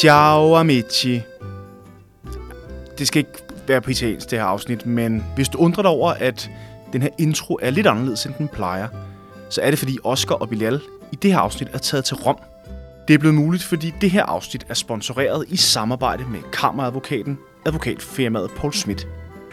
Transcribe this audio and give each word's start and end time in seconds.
Ciao 0.00 0.54
amici. 0.54 1.22
Det 2.98 3.06
skal 3.06 3.18
ikke 3.18 3.42
være 3.66 3.80
på 3.80 3.90
italiensk, 3.90 4.30
det 4.30 4.38
her 4.38 4.46
afsnit, 4.46 4.86
men 4.86 5.24
hvis 5.34 5.48
du 5.48 5.58
undrer 5.58 5.82
dig 5.82 5.90
over, 5.90 6.12
at 6.12 6.50
den 6.92 7.02
her 7.02 7.08
intro 7.18 7.58
er 7.62 7.70
lidt 7.70 7.86
anderledes, 7.86 8.26
end 8.26 8.34
den 8.38 8.48
plejer, 8.48 8.88
så 9.50 9.60
er 9.60 9.70
det 9.70 9.78
fordi 9.78 9.98
Oscar 10.04 10.34
og 10.34 10.48
Bilal 10.48 10.80
i 11.12 11.16
det 11.16 11.32
her 11.32 11.38
afsnit 11.38 11.68
er 11.72 11.78
taget 11.78 12.04
til 12.04 12.16
Rom. 12.16 12.38
Det 13.08 13.14
er 13.14 13.18
blevet 13.18 13.34
muligt, 13.34 13.62
fordi 13.62 13.94
det 14.00 14.10
her 14.10 14.24
afsnit 14.24 14.66
er 14.68 14.74
sponsoreret 14.74 15.44
i 15.48 15.56
samarbejde 15.56 16.24
med 16.24 16.40
kammeradvokaten, 16.52 17.38
advokatfirmaet 17.66 18.50
Paul 18.56 18.72
Schmidt. 18.72 19.08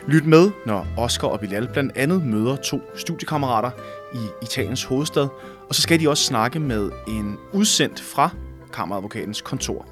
Lyt 0.07 0.25
med, 0.25 0.51
når 0.65 0.87
Oscar 0.97 1.27
og 1.27 1.39
Bilal 1.39 1.67
blandt 1.73 1.97
andet 1.97 2.25
møder 2.25 2.55
to 2.55 2.81
studiekammerater 2.95 3.71
i 4.13 4.27
Italiens 4.41 4.83
hovedstad, 4.83 5.27
og 5.69 5.75
så 5.75 5.81
skal 5.81 5.99
de 5.99 6.09
også 6.09 6.23
snakke 6.23 6.59
med 6.59 6.91
en 7.07 7.37
udsendt 7.53 7.99
fra 7.99 8.29
kammeradvokatens 8.73 9.41
kontor. 9.41 9.85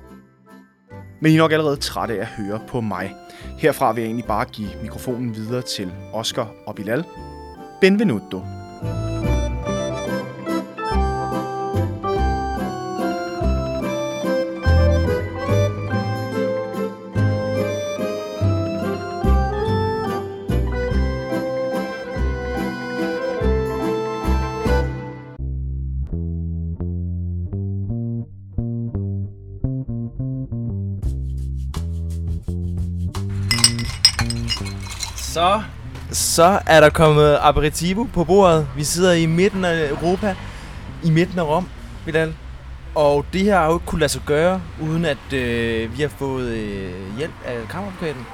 Men 1.19 1.31
I 1.31 1.35
er 1.35 1.39
nok 1.39 1.51
allerede 1.51 1.75
trætte 1.75 2.13
af 2.13 2.19
at 2.19 2.27
høre 2.27 2.59
på 2.67 2.81
mig. 2.81 3.15
Herfra 3.57 3.91
vil 3.91 4.01
jeg 4.01 4.07
egentlig 4.07 4.25
bare 4.25 4.45
give 4.45 4.69
mikrofonen 4.81 5.35
videre 5.35 5.61
til 5.61 5.91
Oscar 6.13 6.51
og 6.67 6.75
Bilal. 6.75 7.03
Benvenuto. 7.81 8.41
Så, 35.35 35.61
så 36.11 36.59
er 36.67 36.79
der 36.79 36.89
kommet 36.89 37.37
aperitivo 37.41 38.03
på 38.03 38.23
bordet. 38.23 38.67
Vi 38.75 38.83
sidder 38.83 39.13
i 39.13 39.25
midten 39.25 39.65
af 39.65 39.89
Europa, 39.89 40.35
i 41.03 41.09
midten 41.09 41.39
af 41.39 41.43
Rom, 41.43 41.69
Vidal. 42.05 42.35
Og 42.95 43.25
det 43.33 43.41
her 43.41 43.57
har 43.57 43.65
jo 43.65 43.73
ikke 43.73 43.85
kunne 43.85 43.99
lade 43.99 44.11
sig 44.11 44.21
gøre, 44.25 44.61
uden 44.81 45.05
at 45.05 45.33
øh, 45.33 45.97
vi 45.97 46.01
har 46.01 46.09
fået 46.09 46.47
øh, 46.47 47.17
hjælp 47.17 47.33
af 47.45 47.67
kammeradvokaten. 47.69 48.25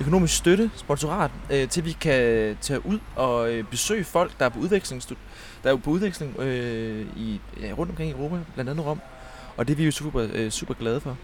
Økonomisk 0.00 0.36
støtte, 0.36 0.70
sponsorat, 0.76 1.30
øh, 1.50 1.68
til 1.68 1.84
vi 1.84 1.92
kan 1.92 2.56
tage 2.60 2.86
ud 2.86 2.98
og 3.16 3.52
øh, 3.52 3.64
besøge 3.64 4.04
folk, 4.04 4.32
der 4.38 4.44
er 4.44 4.48
på 4.48 4.58
udveksling, 4.58 5.02
der 5.64 5.72
er 5.72 5.76
på 5.76 5.90
udveksling 5.90 6.40
øh, 6.40 7.06
i, 7.16 7.40
ja, 7.60 7.72
rundt 7.78 7.90
omkring 7.90 8.10
i 8.10 8.12
Europa, 8.12 8.36
blandt 8.54 8.70
andet 8.70 8.86
Rom. 8.86 9.00
Og 9.56 9.68
det 9.68 9.74
er 9.74 9.76
vi 9.76 9.84
jo 9.84 9.90
super, 9.90 10.26
øh, 10.32 10.50
super 10.50 10.74
glade 10.74 11.00
for. 11.00 11.16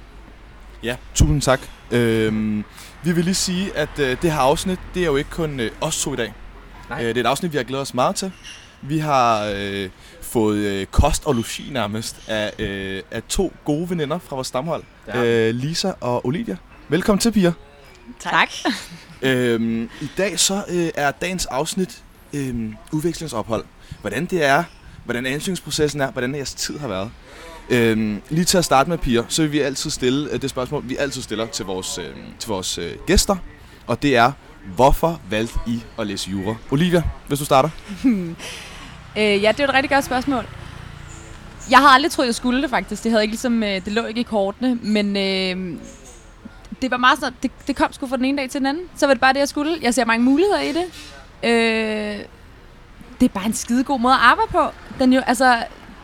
Ja, 0.82 0.96
tusind 1.14 1.42
tak. 1.42 1.60
Øhm, 1.90 2.64
vi 3.02 3.12
vil 3.12 3.24
lige 3.24 3.34
sige, 3.34 3.76
at 3.76 3.98
øh, 3.98 4.16
det 4.22 4.32
her 4.32 4.38
afsnit, 4.38 4.78
det 4.94 5.02
er 5.02 5.06
jo 5.06 5.16
ikke 5.16 5.30
kun 5.30 5.60
øh, 5.60 5.70
os 5.80 6.02
to 6.02 6.12
i 6.12 6.16
dag. 6.16 6.32
Nej. 6.88 7.02
Øh, 7.02 7.08
det 7.08 7.16
er 7.16 7.20
et 7.20 7.26
afsnit, 7.26 7.52
vi 7.52 7.56
har 7.56 7.64
glædet 7.64 7.82
os 7.82 7.94
meget 7.94 8.16
til. 8.16 8.32
Vi 8.82 8.98
har 8.98 9.52
øh, 9.56 9.90
fået 10.22 10.58
øh, 10.58 10.86
kost 10.86 11.26
og 11.26 11.34
logi 11.34 11.68
nærmest 11.70 12.28
af, 12.28 12.52
øh, 12.58 13.02
af 13.10 13.22
to 13.28 13.52
gode 13.64 13.90
veninder 13.90 14.18
fra 14.18 14.36
vores 14.36 14.48
stamhold. 14.48 14.82
Vi. 15.14 15.18
Øh, 15.18 15.54
Lisa 15.54 15.92
og 16.00 16.26
Olivia. 16.26 16.56
Velkommen 16.88 17.20
til, 17.20 17.32
piger. 17.32 17.52
Tak. 18.20 18.48
Øhm, 19.22 19.90
I 20.00 20.08
dag 20.18 20.40
så 20.40 20.64
øh, 20.68 20.88
er 20.94 21.10
dagens 21.10 21.46
afsnit 21.46 22.02
øh, 22.32 22.72
udvekslingsophold. 22.92 23.64
Hvordan 24.00 24.26
det 24.26 24.44
er, 24.44 24.64
hvordan 25.04 25.26
ansøgningsprocessen 25.26 26.00
er, 26.00 26.10
hvordan 26.10 26.34
jeres 26.34 26.54
tid 26.54 26.78
har 26.78 26.88
været. 26.88 27.10
Øhm, 27.70 28.22
lige 28.28 28.44
til 28.44 28.58
at 28.58 28.64
starte 28.64 28.90
med, 28.90 28.98
piger, 28.98 29.24
så 29.28 29.42
vil 29.42 29.52
vi 29.52 29.60
altid 29.60 29.90
stille 29.90 30.32
øh, 30.32 30.42
det 30.42 30.50
spørgsmål, 30.50 30.88
vi 30.88 30.96
altid 30.96 31.22
stiller 31.22 31.46
til 31.46 31.64
vores, 31.64 31.98
øh, 31.98 32.04
til 32.38 32.48
vores 32.48 32.78
øh, 32.78 32.92
gæster. 33.06 33.36
Og 33.86 34.02
det 34.02 34.16
er, 34.16 34.32
hvorfor 34.74 35.20
valgte 35.30 35.58
I 35.66 35.82
at 35.98 36.06
læse 36.06 36.30
jura? 36.30 36.56
Olivia, 36.70 37.02
hvis 37.28 37.38
du 37.38 37.44
starter. 37.44 37.68
Øh, 39.18 39.42
ja, 39.42 39.52
det 39.52 39.60
er 39.60 39.68
et 39.68 39.74
rigtig 39.74 39.90
godt 39.90 40.04
spørgsmål. 40.04 40.46
Jeg 41.70 41.78
har 41.78 41.88
aldrig 41.88 42.12
troet, 42.12 42.26
jeg 42.26 42.34
skulle 42.34 42.62
det 42.62 42.70
faktisk. 42.70 43.04
Det, 43.04 43.10
havde 43.10 43.24
ikke 43.24 43.32
ligesom, 43.32 43.62
øh, 43.62 43.84
det 43.84 43.92
lå 43.92 44.04
ikke 44.04 44.20
i 44.20 44.22
kortene, 44.22 44.78
men 44.82 45.16
øh, 45.16 45.78
det 46.82 46.90
var 46.90 46.96
meget 46.96 47.18
sådan, 47.18 47.36
det, 47.42 47.50
det 47.66 47.76
kom 47.76 47.92
sgu 47.92 48.06
fra 48.06 48.16
den 48.16 48.24
ene 48.24 48.38
dag 48.38 48.50
til 48.50 48.58
den 48.58 48.66
anden. 48.66 48.84
Så 48.96 49.06
var 49.06 49.14
det 49.14 49.20
bare 49.20 49.32
det, 49.32 49.38
jeg 49.38 49.48
skulle. 49.48 49.78
Jeg 49.82 49.94
ser 49.94 50.04
mange 50.04 50.24
muligheder 50.24 50.60
i 50.60 50.72
det. 50.72 50.84
Øh, 51.42 52.24
det 53.20 53.28
er 53.28 53.32
bare 53.34 53.46
en 53.46 53.54
skidegod 53.54 54.00
måde 54.00 54.14
at 54.14 54.20
arbejde 54.20 54.50
på. 54.52 54.64
Den 54.98 55.12
jo, 55.12 55.20
altså, 55.26 55.62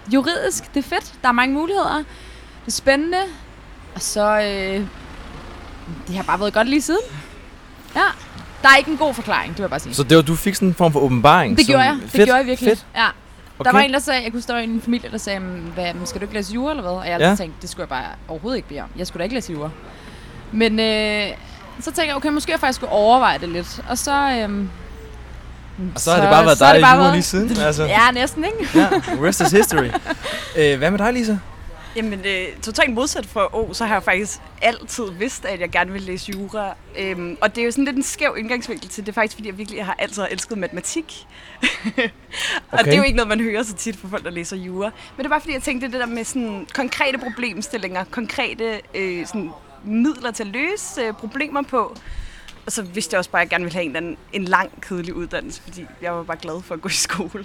juridisk, 0.09 0.75
det 0.75 0.85
er 0.85 0.89
fedt. 0.89 1.13
Der 1.23 1.29
er 1.29 1.33
mange 1.33 1.55
muligheder. 1.55 1.97
Det 1.97 2.67
er 2.67 2.71
spændende. 2.71 3.19
Og 3.95 4.03
så, 4.03 4.41
øh, 4.41 4.87
det 6.09 6.17
har 6.17 6.23
bare 6.23 6.41
været 6.41 6.53
godt 6.55 6.69
lige 6.69 6.83
siden. 6.83 7.01
Ja, 7.95 8.01
der 8.63 8.69
er 8.69 8.77
ikke 8.77 8.91
en 8.91 8.97
god 8.97 9.15
forklaring, 9.15 9.49
det 9.51 9.59
vil 9.59 9.63
jeg 9.63 9.71
bare 9.71 9.81
sige. 9.81 9.95
Så 9.95 10.03
det 10.03 10.17
var, 10.17 10.23
du 10.23 10.37
fik 10.37 10.55
sådan 10.55 10.69
en 10.69 10.75
form 10.75 10.93
for 10.93 11.01
åbenbaring? 11.01 11.59
Det 11.59 11.67
gjorde 11.67 11.83
jeg. 11.83 11.99
Det 12.03 12.11
Fedt, 12.11 12.25
gjorde 12.25 12.39
jeg 12.39 12.47
virkelig. 12.47 12.71
Fedt. 12.71 12.87
Ja. 12.97 13.07
Okay. 13.59 13.71
Der 13.71 13.77
var 13.77 13.81
en, 13.85 13.93
der 13.93 13.99
sagde, 13.99 14.23
jeg 14.23 14.33
kunne 14.33 14.43
stå 14.43 14.57
i 14.57 14.65
en 14.65 14.81
familie, 14.83 15.11
der 15.11 15.19
sagde, 15.19 15.41
"Men 15.41 15.71
hvad, 15.75 15.93
skal 16.05 16.21
du 16.21 16.25
ikke 16.25 16.35
læse 16.35 16.53
jura 16.55 16.71
eller 16.71 16.83
hvad? 16.83 16.93
Og 16.93 17.09
jeg 17.09 17.21
Ja. 17.21 17.35
tænkte, 17.35 17.63
det 17.63 17.71
skulle 17.71 17.81
jeg 17.83 17.89
bare 17.89 18.05
overhovedet 18.29 18.57
ikke 18.57 18.69
bede 18.69 18.81
om. 18.81 18.89
Jeg 18.97 19.07
skulle 19.07 19.19
da 19.21 19.25
ikke 19.25 19.35
læse 19.35 19.53
jura. 19.53 19.71
Men 20.53 20.81
øh, 20.81 21.27
så 21.81 21.85
tænkte 21.85 22.03
jeg, 22.07 22.17
okay, 22.17 22.29
måske 22.29 22.53
jeg 22.53 22.61
faktisk 22.61 22.77
skulle 22.77 22.93
overveje 22.93 23.39
det 23.39 23.49
lidt. 23.49 23.81
Og 23.89 23.99
så... 23.99 24.39
Øhm, 24.43 24.71
Og 25.95 26.01
så 26.01 26.11
har 26.13 26.21
det 26.21 26.31
bare 26.31 26.45
været 26.45 26.59
så 26.59 26.65
dig 26.65 26.75
det 26.75 26.83
bare 26.83 26.97
i 26.97 27.01
været- 27.01 27.13
lige 27.13 27.23
siden. 27.23 27.57
Altså. 27.61 27.85
Ja, 27.85 28.11
næsten, 28.11 28.45
ikke? 28.45 28.79
ja, 28.79 28.89
rest 29.09 29.41
is 29.41 29.51
history. 29.51 29.91
øh, 30.59 30.79
hvad 30.79 30.91
med 30.91 30.99
dig, 30.99 31.13
Lisa? 31.13 31.39
Jamen, 31.97 32.21
øh, 32.27 32.45
totalt 32.63 32.95
modsat 32.95 33.27
for 33.27 33.55
O, 33.55 33.73
så 33.75 33.85
har 33.85 33.95
jeg 33.95 34.03
faktisk 34.03 34.39
altid 34.63 35.05
vidst, 35.19 35.45
at 35.45 35.61
jeg 35.61 35.71
gerne 35.71 35.93
vil 35.93 36.03
læse 36.03 36.33
jura. 36.33 36.75
Øhm, 36.99 37.37
og 37.41 37.55
det 37.55 37.61
er 37.61 37.65
jo 37.65 37.71
sådan 37.71 37.85
lidt 37.85 37.97
en 37.97 38.03
skæv 38.03 38.35
indgangsvinkel 38.39 38.89
til 38.89 39.03
det. 39.07 39.09
er 39.09 39.15
faktisk, 39.15 39.37
fordi 39.37 39.49
jeg 39.49 39.59
virkelig 39.59 39.85
har 39.85 39.97
altid 39.99 40.23
elsket 40.31 40.59
matematik. 40.59 41.27
og 41.63 41.69
Okay. 42.73 42.85
det 42.85 42.93
er 42.93 42.97
jo 42.97 43.03
ikke 43.03 43.17
noget, 43.17 43.29
man 43.29 43.41
hører 43.41 43.63
så 43.63 43.75
tit 43.75 43.97
fra 43.97 44.09
folk, 44.09 44.25
der 44.25 44.31
læser 44.31 44.57
jura. 44.57 44.85
Men 45.17 45.19
det 45.19 45.25
er 45.25 45.29
bare 45.29 45.41
fordi, 45.41 45.53
jeg 45.55 45.63
tænkte 45.63 45.87
det 45.87 46.01
der 46.01 46.07
med 46.07 46.25
sådan 46.25 46.67
konkrete 46.75 47.19
problemstillinger, 47.19 48.05
konkrete 48.11 48.81
øh, 48.95 49.27
sådan 49.27 49.51
midler 49.85 50.31
til 50.31 50.43
at 50.43 50.49
løse 50.49 51.01
øh, 51.03 51.13
problemer 51.13 51.63
på. 51.63 51.97
Og 52.67 52.73
så 52.73 52.83
vidste 52.83 53.15
jeg 53.15 53.19
også 53.19 53.31
bare, 53.31 53.43
at 53.43 53.47
jeg 53.47 53.51
gerne 53.51 53.65
ville 53.65 53.75
have 53.75 53.85
en, 53.85 53.97
anden, 53.97 54.17
en 54.33 54.45
lang, 54.45 54.71
kedelig 54.89 55.15
uddannelse, 55.15 55.61
fordi 55.65 55.87
jeg 56.03 56.13
var 56.15 56.23
bare 56.23 56.37
glad 56.43 56.63
for 56.65 56.75
at 56.75 56.81
gå 56.81 56.89
i 56.89 56.93
skole. 56.93 57.45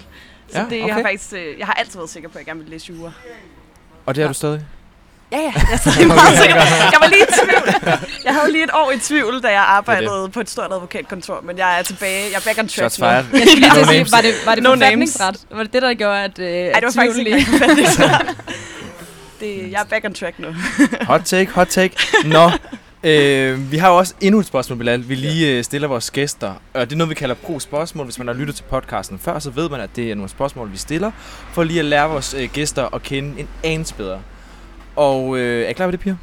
Så 0.52 0.58
Ja, 0.58 0.64
det, 0.70 0.76
jeg, 0.76 0.82
okay. 0.84 0.94
har 0.94 1.02
faktisk, 1.02 1.32
øh, 1.32 1.58
jeg 1.58 1.66
har 1.66 1.74
altid 1.74 1.98
været 1.98 2.10
sikker 2.10 2.28
på, 2.28 2.32
at 2.34 2.38
jeg 2.38 2.46
gerne 2.46 2.60
vil 2.60 2.70
læse 2.70 2.92
jura. 2.92 3.12
Og 4.06 4.14
det 4.14 4.20
er 4.20 4.24
Ja. 4.24 4.28
du 4.28 4.34
stadig? 4.34 4.60
Ja, 5.32 5.38
ja, 5.38 5.52
jeg 5.54 5.66
er 5.72 5.76
stadig 5.76 6.06
meget 6.14 6.38
sikker. 6.38 6.56
Jeg 6.92 6.98
var 7.00 7.08
lige 7.08 7.22
i 7.22 7.26
tvivl. 7.44 7.98
Jeg 8.24 8.34
havde 8.34 8.52
lige 8.52 8.64
et 8.64 8.70
år 8.74 8.90
i 8.90 8.98
tvivl, 8.98 9.42
da 9.42 9.48
jeg 9.48 9.60
arbejdede 9.62 10.28
på 10.28 10.40
et 10.40 10.50
stort 10.50 10.72
advokatkontor, 10.72 11.40
men 11.40 11.58
jeg 11.58 11.78
er 11.78 11.82
tilbage. 11.82 12.24
Jeg 12.30 12.36
er 12.36 12.40
back 12.44 12.58
on 12.58 12.68
track 12.68 12.70
Shots 12.94 12.98
nu. 12.98 13.06
Jeg 13.06 13.24
skulle 13.24 13.54
lige 13.54 13.68
No 13.68 13.74
sige, 13.84 13.86
names. 13.96 14.12
var 14.12 14.20
det, 14.20 14.34
var 14.46 14.54
det 14.54 14.62
No 14.62 14.74
names. 14.74 14.82
forfatningsret? 15.18 15.36
Var 15.50 15.62
det 15.62 15.72
det, 15.72 15.82
der 15.82 15.94
gjorde, 15.94 16.24
at 16.24 16.38
øh, 16.38 16.46
Ej, 16.46 16.80
det 16.80 16.82
var 16.86 17.02
faktisk 17.02 17.18
ikke 17.18 17.46
forfatningsret. 17.50 18.36
det, 19.40 19.70
jeg 19.72 19.80
er 19.80 19.84
back 19.84 20.04
on 20.04 20.14
track 20.14 20.38
nu. 20.38 20.48
Hot 21.02 21.20
take, 21.24 21.50
hot 21.52 21.66
take. 21.68 21.96
Nå, 22.24 22.50
øh, 23.02 23.72
vi 23.72 23.76
har 23.76 23.88
jo 23.88 23.96
også 23.96 24.14
endnu 24.20 24.40
et 24.40 24.46
spørgsmål, 24.46 24.78
Bilal. 24.78 25.08
Vi 25.08 25.14
lige 25.14 25.56
øh, 25.56 25.64
stiller 25.64 25.88
vores 25.88 26.10
gæster. 26.10 26.54
Og 26.74 26.80
det 26.80 26.92
er 26.92 26.96
noget, 26.96 27.10
vi 27.10 27.14
kalder 27.14 27.34
pro-spørgsmål. 27.34 28.04
Hvis 28.04 28.18
man 28.18 28.26
har 28.26 28.34
lyttet 28.34 28.56
til 28.56 28.62
podcasten 28.62 29.18
før, 29.18 29.38
så 29.38 29.50
ved 29.50 29.68
man, 29.68 29.80
at 29.80 29.90
det 29.96 30.10
er 30.10 30.14
nogle 30.14 30.28
spørgsmål, 30.28 30.72
vi 30.72 30.76
stiller. 30.76 31.10
For 31.52 31.64
lige 31.64 31.78
at 31.78 31.84
lære 31.84 32.08
vores 32.08 32.34
øh, 32.34 32.48
gæster 32.52 32.94
at 32.94 33.02
kende 33.02 33.40
en 33.40 33.48
anelse 33.64 33.94
bedre. 33.94 34.20
Og 34.96 35.38
øh, 35.38 35.64
er 35.64 35.68
I 35.68 35.72
klar 35.72 35.86
på 35.86 35.90
det, 35.90 36.00
piger? 36.00 36.16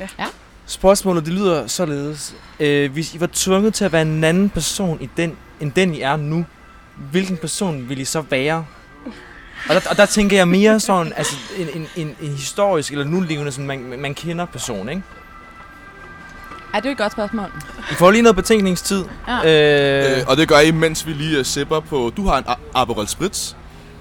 Ja. 0.00 0.08
Ja. 0.18 0.26
Spørgsmålet, 0.66 1.26
det 1.26 1.32
lyder 1.32 1.66
således. 1.66 2.34
Øh, 2.60 2.92
hvis 2.92 3.14
I 3.14 3.20
var 3.20 3.28
tvunget 3.32 3.74
til 3.74 3.84
at 3.84 3.92
være 3.92 4.02
en 4.02 4.24
anden 4.24 4.50
person 4.50 4.98
i 5.00 5.08
den, 5.16 5.36
end 5.60 5.72
den, 5.72 5.94
I 5.94 6.00
er 6.00 6.16
nu, 6.16 6.44
hvilken 7.10 7.36
person 7.36 7.88
vil 7.88 8.00
I 8.00 8.04
så 8.04 8.20
være? 8.20 8.64
Og 9.68 9.74
der, 9.74 9.80
og 9.90 9.96
der 9.96 10.06
tænker 10.06 10.36
jeg 10.36 10.48
mere 10.48 10.80
sådan, 10.80 11.12
altså 11.16 11.36
en, 11.58 11.68
en, 11.74 11.86
en, 11.96 12.16
en 12.22 12.32
historisk 12.32 12.92
eller 12.92 13.04
nulevende, 13.04 13.52
sådan 13.52 13.66
man, 13.66 13.94
man 13.98 14.14
kender 14.14 14.44
person, 14.44 14.88
ikke? 14.88 15.02
Ja, 16.74 16.80
det 16.80 16.86
er 16.86 16.90
et 16.90 16.98
godt 16.98 17.12
spørgsmål. 17.12 17.46
I 17.90 17.94
får 17.94 18.10
lige 18.10 18.22
noget 18.22 18.36
betænkningstid. 18.36 19.04
Ja. 19.28 19.38
Øh, 20.12 20.18
Øh, 20.18 20.24
og 20.28 20.36
det 20.36 20.48
gør 20.48 20.58
I, 20.58 20.70
mens 20.70 21.06
vi 21.06 21.12
lige 21.12 21.38
uh, 21.40 21.44
sipper 21.46 21.80
på... 21.80 22.12
Du 22.16 22.26
har 22.26 22.38
en 22.38 22.44
Aperol 22.74 23.06
Spritz. 23.08 23.52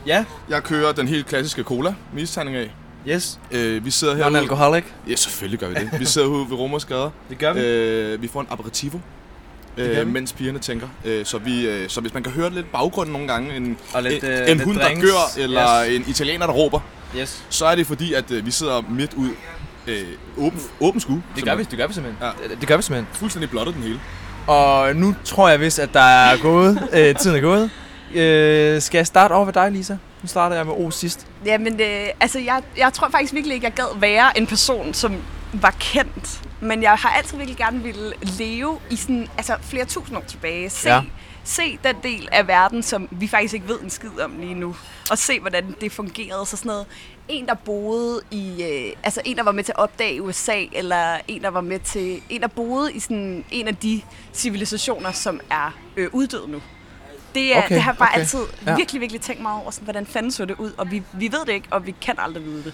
ja, 0.06 0.26
Jeg 0.50 0.64
kører 0.64 0.92
den 0.92 1.08
helt 1.08 1.26
klassiske 1.28 1.64
cola, 1.64 1.94
med 2.14 2.24
isterning 2.24 2.58
af. 2.58 2.72
yes. 3.08 3.40
Øh, 3.52 3.86
vi 3.86 3.92
sidder 3.92 4.16
her... 4.16 4.30
Non-alcoholic. 4.30 4.84
Ja, 5.10 5.16
selvfølgelig 5.16 5.60
gør 5.60 5.68
vi 5.68 5.74
det. 5.74 5.90
Vi 6.00 6.06
sidder 6.06 6.28
herude 6.30 6.46
ved 6.50 6.58
Romers 6.58 6.86
Gade. 6.86 7.12
Det 7.30 7.38
gør 7.38 7.54
Øh, 7.58 8.22
vi 8.22 8.28
får 8.28 8.42
en 8.42 8.48
aperitivo. 8.50 8.98
Øh, 9.78 9.98
vi. 10.08 10.12
mens 10.12 10.34
pigerne 10.34 10.60
tænker. 10.60 10.88
Øh, 11.06 11.26
så, 11.26 11.38
vi, 11.38 11.68
øh, 11.68 11.90
så 11.90 12.02
hvis 12.02 12.14
man 12.14 12.24
kan 12.24 12.32
høre 12.32 12.50
lidt 12.50 12.72
baggrunden 12.72 13.14
nogle 13.14 13.28
gange, 13.28 13.56
en, 13.56 13.78
Og 13.94 14.04
lidt, 14.04 14.24
en, 14.24 14.30
øh, 14.30 14.40
en 14.40 14.46
lidt 14.48 14.62
hund, 14.64 14.78
drinks. 14.80 15.02
der 15.02 15.08
gør, 15.38 15.44
eller 15.44 15.84
Yes. 15.90 15.96
en 15.96 16.06
italiener, 16.08 16.46
der 16.46 16.54
råber, 16.54 16.80
Yes. 17.18 17.44
så 17.50 17.66
er 17.66 17.76
det 17.76 17.88
fordi, 17.88 18.14
at 18.14 18.32
øh, 18.32 18.46
vi 18.46 18.52
sidder 18.52 18.82
midt 18.90 19.14
ud 19.14 19.30
øh, 19.92 20.46
åben, 20.46 20.60
åben 20.80 21.02
skue. 21.02 21.24
Det 21.36 21.44
gør 21.44 21.56
vi, 21.56 21.64
det 21.64 21.78
gør 21.78 21.88
vi 21.88 21.94
simpelthen. 21.94 22.26
Ja. 22.28 22.48
Det, 22.50 22.58
det 22.60 22.68
gør 22.68 22.78
vi 22.78 22.84
simpelthen. 22.84 23.16
Fuldstændig 23.16 23.50
blottet 23.50 23.76
den 23.76 23.84
hele. 23.84 24.00
Og 24.48 24.96
nu 24.96 25.16
tror 25.24 25.50
jeg 25.50 25.60
vist, 25.60 25.80
at 25.80 25.94
der 25.94 26.00
er 26.00 26.38
gået. 26.42 26.90
øh, 26.94 27.16
tiden 27.16 27.38
er 27.38 27.42
gået. 27.42 27.70
Øh, 28.16 28.82
skal 28.82 28.98
jeg 28.98 29.08
starte 29.08 29.34
over 29.34 29.46
ved 29.46 29.54
dig, 29.54 29.72
Lisa? 29.72 29.94
Nu 30.22 30.28
starter 30.28 30.56
jeg 30.56 30.66
med 30.66 30.74
O 30.74 30.92
sidst. 30.92 31.28
Jamen, 31.46 31.82
øh, 31.82 32.08
altså, 32.20 32.40
jeg, 32.40 32.62
jeg 32.78 32.94
tror 32.94 33.10
faktisk 33.10 33.34
virkelig 33.34 33.56
ikke, 33.56 33.66
jeg 33.66 33.74
gad 33.74 34.00
være 34.00 34.38
en 34.38 34.48
person, 34.48 34.94
som 34.94 35.16
var 35.54 35.76
kendt. 35.80 36.42
Men 36.60 36.84
jeg 36.84 36.92
har 36.94 37.10
altid 37.10 37.38
virkelig 37.38 37.58
gerne 37.58 37.84
ville 37.84 38.14
leve 38.22 38.80
i 38.90 38.96
sådan, 38.96 39.28
altså 39.38 39.58
flere 39.62 39.86
tusind 39.86 40.18
år 40.18 40.24
tilbage. 40.28 40.70
Se, 40.70 40.90
Ja. 40.90 41.02
se 41.44 41.80
den 41.84 41.96
del 42.04 42.30
af 42.32 42.48
verden, 42.48 42.84
som 42.84 43.08
vi 43.12 43.28
faktisk 43.28 43.54
ikke 43.54 43.68
ved 43.68 43.80
en 43.80 43.90
skid 43.90 44.20
om 44.20 44.40
lige 44.40 44.54
nu. 44.54 44.76
Og 45.12 45.18
se, 45.18 45.40
hvordan 45.40 45.76
det 45.82 45.92
fungerede. 45.92 46.46
Så 46.46 46.58
sådan 46.58 46.70
noget, 46.70 46.86
en, 47.28 47.46
der 47.46 47.54
boede 47.54 48.22
i, 48.32 48.64
øh, 48.64 48.96
altså 49.04 49.22
en, 49.26 49.38
der 49.38 49.44
var 49.44 49.52
med 49.52 49.64
til 49.64 49.72
at 49.72 49.80
opdage 49.80 50.22
USA, 50.22 50.64
eller 50.72 51.18
en, 51.28 51.42
der 51.42 51.50
var 51.50 51.62
med 51.62 51.80
til, 51.80 52.22
en, 52.30 52.42
der 52.42 52.48
boede 52.48 52.94
i 52.94 53.00
sådan 53.00 53.46
en 53.52 53.68
af 53.68 53.76
de 53.76 54.02
civilisationer, 54.34 55.12
som 55.12 55.40
er 55.50 55.78
øh, 55.98 56.10
uddøde 56.12 56.52
nu. 56.52 56.62
Det, 57.36 57.56
er, 57.56 57.64
Okay, 57.64 57.76
det 57.76 57.82
har 57.84 57.92
jeg 57.92 57.98
bare 57.98 58.10
okay. 58.10 58.20
altid 58.20 58.40
ja. 58.66 58.76
virkelig, 58.76 59.02
virkelig 59.02 59.22
tænkt 59.22 59.42
mig 59.42 59.52
over, 59.54 59.72
sådan, 59.72 59.84
hvordan 59.84 60.06
fanden 60.06 60.32
så 60.32 60.46
det 60.46 60.56
ud. 60.60 60.72
Og 60.78 60.92
vi, 60.92 61.04
vi 61.14 61.32
ved 61.32 61.46
det 61.46 61.54
ikke, 61.54 61.68
og 61.72 61.86
vi 61.86 61.96
kan 62.02 62.16
aldrig 62.18 62.44
vide 62.44 62.64
det. 62.64 62.74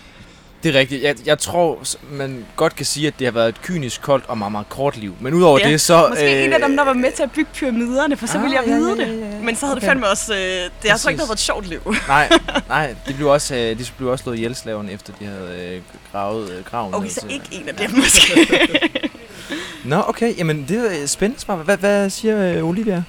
Det 0.63 0.75
er 0.75 0.80
rigtigt. 0.80 1.04
Jeg, 1.04 1.15
jeg 1.25 1.39
tror, 1.39 1.80
man 2.12 2.45
godt 2.56 2.75
kan 2.75 2.86
sige, 2.86 3.07
at 3.07 3.13
det 3.19 3.27
har 3.27 3.31
været 3.31 3.50
et 3.50 3.62
kynisk, 3.62 4.01
koldt 4.01 4.25
og 4.27 4.38
meget, 4.38 4.51
meget 4.51 4.69
kort 4.69 4.98
liv. 4.98 5.15
Men 5.21 5.33
udover 5.33 5.59
Ja, 5.59 5.69
det, 5.69 5.81
så... 5.81 6.07
Måske 6.09 6.38
øh, 6.39 6.44
en 6.45 6.54
af 6.54 6.59
dem, 6.59 6.77
der 6.77 6.83
var 6.86 6.94
med 6.94 7.12
til 7.12 7.24
at 7.24 7.31
bygge 7.31 7.50
pyramiderne, 7.54 8.18
for 8.18 8.27
så 8.27 8.38
Ah, 8.38 8.44
ville 8.44 8.56
jeg 8.57 8.68
ja, 8.68 8.74
vide 8.75 8.95
ja, 9.00 9.06
det. 9.12 9.19
ja, 9.21 9.25
ja. 9.36 9.42
Men 9.42 9.56
så 9.56 9.65
havde 9.65 9.75
Okay. 9.77 9.81
det 9.81 9.89
fandme 9.89 10.07
også... 10.09 10.33
Øh, 10.36 10.39
det 10.81 10.92
har 10.92 10.98
så 10.98 11.09
ikke 11.09 11.18
Præcis. 11.18 11.30
været 11.30 11.36
et 11.38 11.39
sjovt 11.39 11.68
liv. 11.68 11.95
Nej, 12.07 12.30
nej, 12.69 12.95
de 13.07 13.13
blev 13.13 13.27
også, 13.27 13.56
øh, 13.56 13.80
de 13.80 13.86
blev 13.98 14.09
også 14.09 14.24
slået 14.24 14.36
ihjel 14.38 14.56
slaverne, 14.56 14.92
efter 14.92 15.13
de 15.19 15.25
havde 15.25 15.74
øh, 15.75 15.81
gravet 16.12 16.51
øh, 16.51 16.63
graven. 16.65 16.94
Okay, 16.94 17.09
så 17.09 17.21
til- 17.21 17.31
ikke 17.31 17.45
en 17.51 17.69
af 17.69 17.75
dem 17.75 17.92
måske. 18.04 18.50
Nå, 19.86 20.04
okay. 20.07 20.38
Jamen, 20.38 20.65
det 20.68 21.01
er 21.04 21.07
spændende 21.07 21.42
svar. 21.42 21.56
Hvad, 21.56 21.77
hvad 21.77 22.09
siger 22.09 22.57
øh, 22.57 22.63
Olivia? 22.63 23.04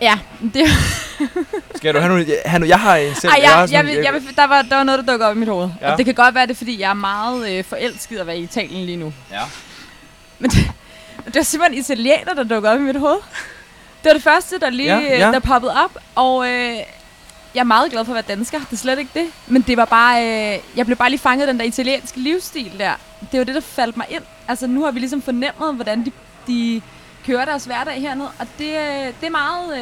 Ja, 0.00 0.18
det, 0.54 0.62
Skal 1.86 1.94
du 1.94 2.00
have 2.00 2.08
nogle... 2.08 2.26
have 2.44 2.58
nogle 2.58 2.68
jeg 2.68 2.80
har 2.80 2.96
en 2.96 3.14
selv. 3.14 3.32
Ej, 3.32 3.40
har 3.40 3.50
jeg, 3.50 3.62
også 3.62 3.74
jeg, 3.74 3.86
vil, 3.86 3.94
jeg 3.94 4.12
vil, 4.12 4.36
der, 4.36 4.46
var, 4.46 4.62
der 4.62 4.76
var 4.76 4.84
noget, 4.84 4.98
der 4.98 5.12
dukkede 5.12 5.30
op 5.30 5.36
i 5.36 5.38
mit 5.38 5.48
hoved. 5.48 5.70
Ja. 5.80 5.92
Og 5.92 5.98
det 5.98 6.04
kan 6.06 6.14
godt 6.14 6.34
være, 6.34 6.46
det 6.46 6.52
er, 6.52 6.56
fordi 6.56 6.80
jeg 6.80 6.90
er 6.90 6.94
meget 6.94 7.58
øh, 7.58 7.64
forelsket 7.64 8.18
at 8.18 8.26
være 8.26 8.38
i 8.38 8.42
Italien 8.42 8.86
lige 8.86 8.96
nu. 8.96 9.12
Ja. 9.32 9.40
Men 10.38 10.50
det, 10.50 10.70
det 11.24 11.34
var 11.34 11.42
simpelthen 11.42 11.80
italiener, 11.80 12.34
der 12.34 12.44
dukkede 12.44 12.72
op 12.72 12.78
i 12.78 12.82
mit 12.82 12.96
hoved. 12.96 13.18
Det 14.02 14.04
var 14.04 14.12
det 14.12 14.22
første, 14.22 14.58
der 14.58 14.70
lige 14.70 14.96
Ja, 14.96 15.00
ja, 15.00 15.18
ja. 15.18 15.26
ja. 15.26 15.32
der 15.32 15.38
poppede 15.38 15.72
op. 15.84 15.98
Og 16.14 16.48
øh, 16.48 16.76
jeg 17.54 17.60
er 17.60 17.64
meget 17.64 17.90
glad 17.90 18.04
for 18.04 18.12
at 18.12 18.14
være 18.14 18.36
dansker. 18.36 18.58
Det 18.58 18.72
er 18.72 18.76
slet 18.76 18.98
ikke 18.98 19.10
det. 19.14 19.26
Men 19.46 19.62
det 19.62 19.76
var 19.76 19.84
bare... 19.84 20.22
Øh, 20.24 20.58
jeg 20.76 20.86
blev 20.86 20.96
bare 20.96 21.10
lige 21.10 21.20
fanget 21.20 21.42
af 21.42 21.52
den 21.52 21.60
der 21.60 21.66
italienske 21.66 22.20
livsstil 22.20 22.72
der. 22.78 22.92
Det 23.32 23.38
var 23.38 23.44
det, 23.44 23.54
der 23.54 23.60
faldt 23.60 23.96
mig 23.96 24.06
ind. 24.10 24.22
Altså, 24.48 24.66
nu 24.66 24.84
har 24.84 24.90
vi 24.90 24.98
ligesom 24.98 25.22
fornemmet, 25.22 25.74
hvordan 25.74 26.04
de, 26.04 26.12
de 26.46 26.82
kører 27.26 27.44
deres 27.44 27.64
hverdag 27.64 28.00
hernede. 28.00 28.28
Og 28.38 28.46
det, 28.58 28.74
det 29.20 29.26
er 29.26 29.30
meget 29.30 29.78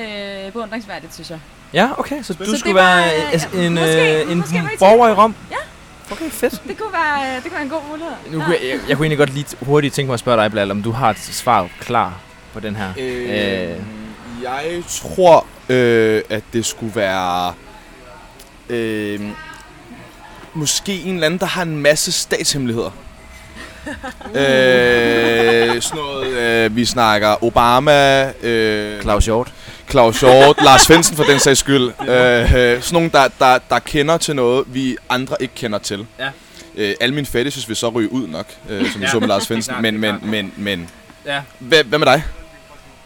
øh, 0.46 0.52
beundringsværdigt, 0.52 1.14
synes 1.14 1.31
jeg. 1.31 1.38
Ja, 1.75 1.88
okay. 1.99 2.23
Så 2.23 2.32
du 2.35 2.44
det 2.50 2.58
skulle 2.61 2.75
var, 2.75 2.96
være 2.96 3.05
øh, 3.26 3.32
altså, 3.32 3.49
en, 3.55 3.73
måske- 3.75 4.23
øh, 4.25 4.32
en 4.32 4.38
måske 4.38 4.62
borger 4.79 5.08
i 5.08 5.12
Rom? 5.12 5.35
Ja. 5.50 5.56
Okay, 6.12 6.31
fedt. 6.31 6.62
Det 6.69 6.79
kunne 6.79 6.93
være, 6.93 7.29
øh, 7.29 7.35
det 7.35 7.43
kunne 7.43 7.52
være 7.52 7.62
en 7.62 7.69
god 7.69 7.81
mulighed. 7.91 8.12
Nu, 8.31 8.38
jeg, 8.41 8.58
jeg, 8.62 8.79
jeg 8.88 8.96
kunne 8.96 9.05
egentlig 9.06 9.19
godt 9.19 9.35
lige 9.35 9.46
hurtigt 9.61 9.94
tænke 9.94 10.06
mig 10.06 10.14
at 10.14 10.20
spørge 10.20 10.43
dig, 10.43 10.50
Blal, 10.50 10.70
om 10.70 10.82
du 10.82 10.91
har 10.93 11.11
et 11.11 11.19
svar 11.19 11.69
klar 11.81 12.12
på 12.52 12.61
den 12.61 12.76
her. 12.76 12.88
Øh, 12.99 13.70
Øh. 13.70 13.76
Jeg 14.43 14.82
tror, 14.88 15.47
øh, 15.69 16.23
at 16.31 16.43
det 16.52 16.67
skulle 16.67 16.97
være... 16.97 17.55
Øh, 18.69 19.20
måske 20.55 21.02
en 21.02 21.14
eller 21.14 21.26
anden, 21.26 21.40
der 21.40 21.47
har 21.47 21.62
en 21.62 21.79
masse 21.79 22.12
statshemmeligheder. 22.12 22.90
noget, 24.35 24.49
øh, 25.24 25.24
vi 26.76 26.85
snakker 26.85 27.44
Obama, 27.44 28.31
øh, 28.43 29.03
Claus 29.03 29.25
Hjort. 29.25 29.53
Claus 29.91 30.21
Hjort, 30.21 30.56
Lars 30.65 30.81
Svendsen 30.81 31.17
for 31.17 31.25
den 31.25 31.38
sags 31.38 31.59
skyld. 31.61 31.91
Øh, 32.09 32.11
øh, 32.11 32.82
sådan 32.82 32.82
nogle, 32.93 33.11
der, 33.12 33.29
der, 33.38 33.59
der 33.71 33.79
kender 33.79 34.17
til 34.17 34.37
noget, 34.37 34.65
vi 34.67 34.97
andre 35.09 35.37
ikke 35.41 35.55
kender 35.55 35.79
til. 35.79 36.06
Ja. 36.19 36.29
Øh, 36.76 36.94
alle 37.00 37.15
mine 37.15 37.26
fetishes 37.26 37.69
vil 37.69 37.76
så 37.76 37.88
ryge 37.88 38.12
ud 38.12 38.26
nok, 38.29 38.47
øh, 38.71 38.91
som 38.93 39.00
vi 39.00 39.05
Ja. 39.06 39.11
så 39.12 39.21
med 39.21 39.29
Lars 39.29 39.43
Svendsen. 39.43 39.75
Men, 39.82 40.00
men, 40.00 40.15
men, 40.23 40.53
men, 40.56 40.88
Ja. 41.26 41.41
hvad, 41.59 41.85
hvad 41.85 41.99
med 41.99 42.06
dig? 42.06 42.23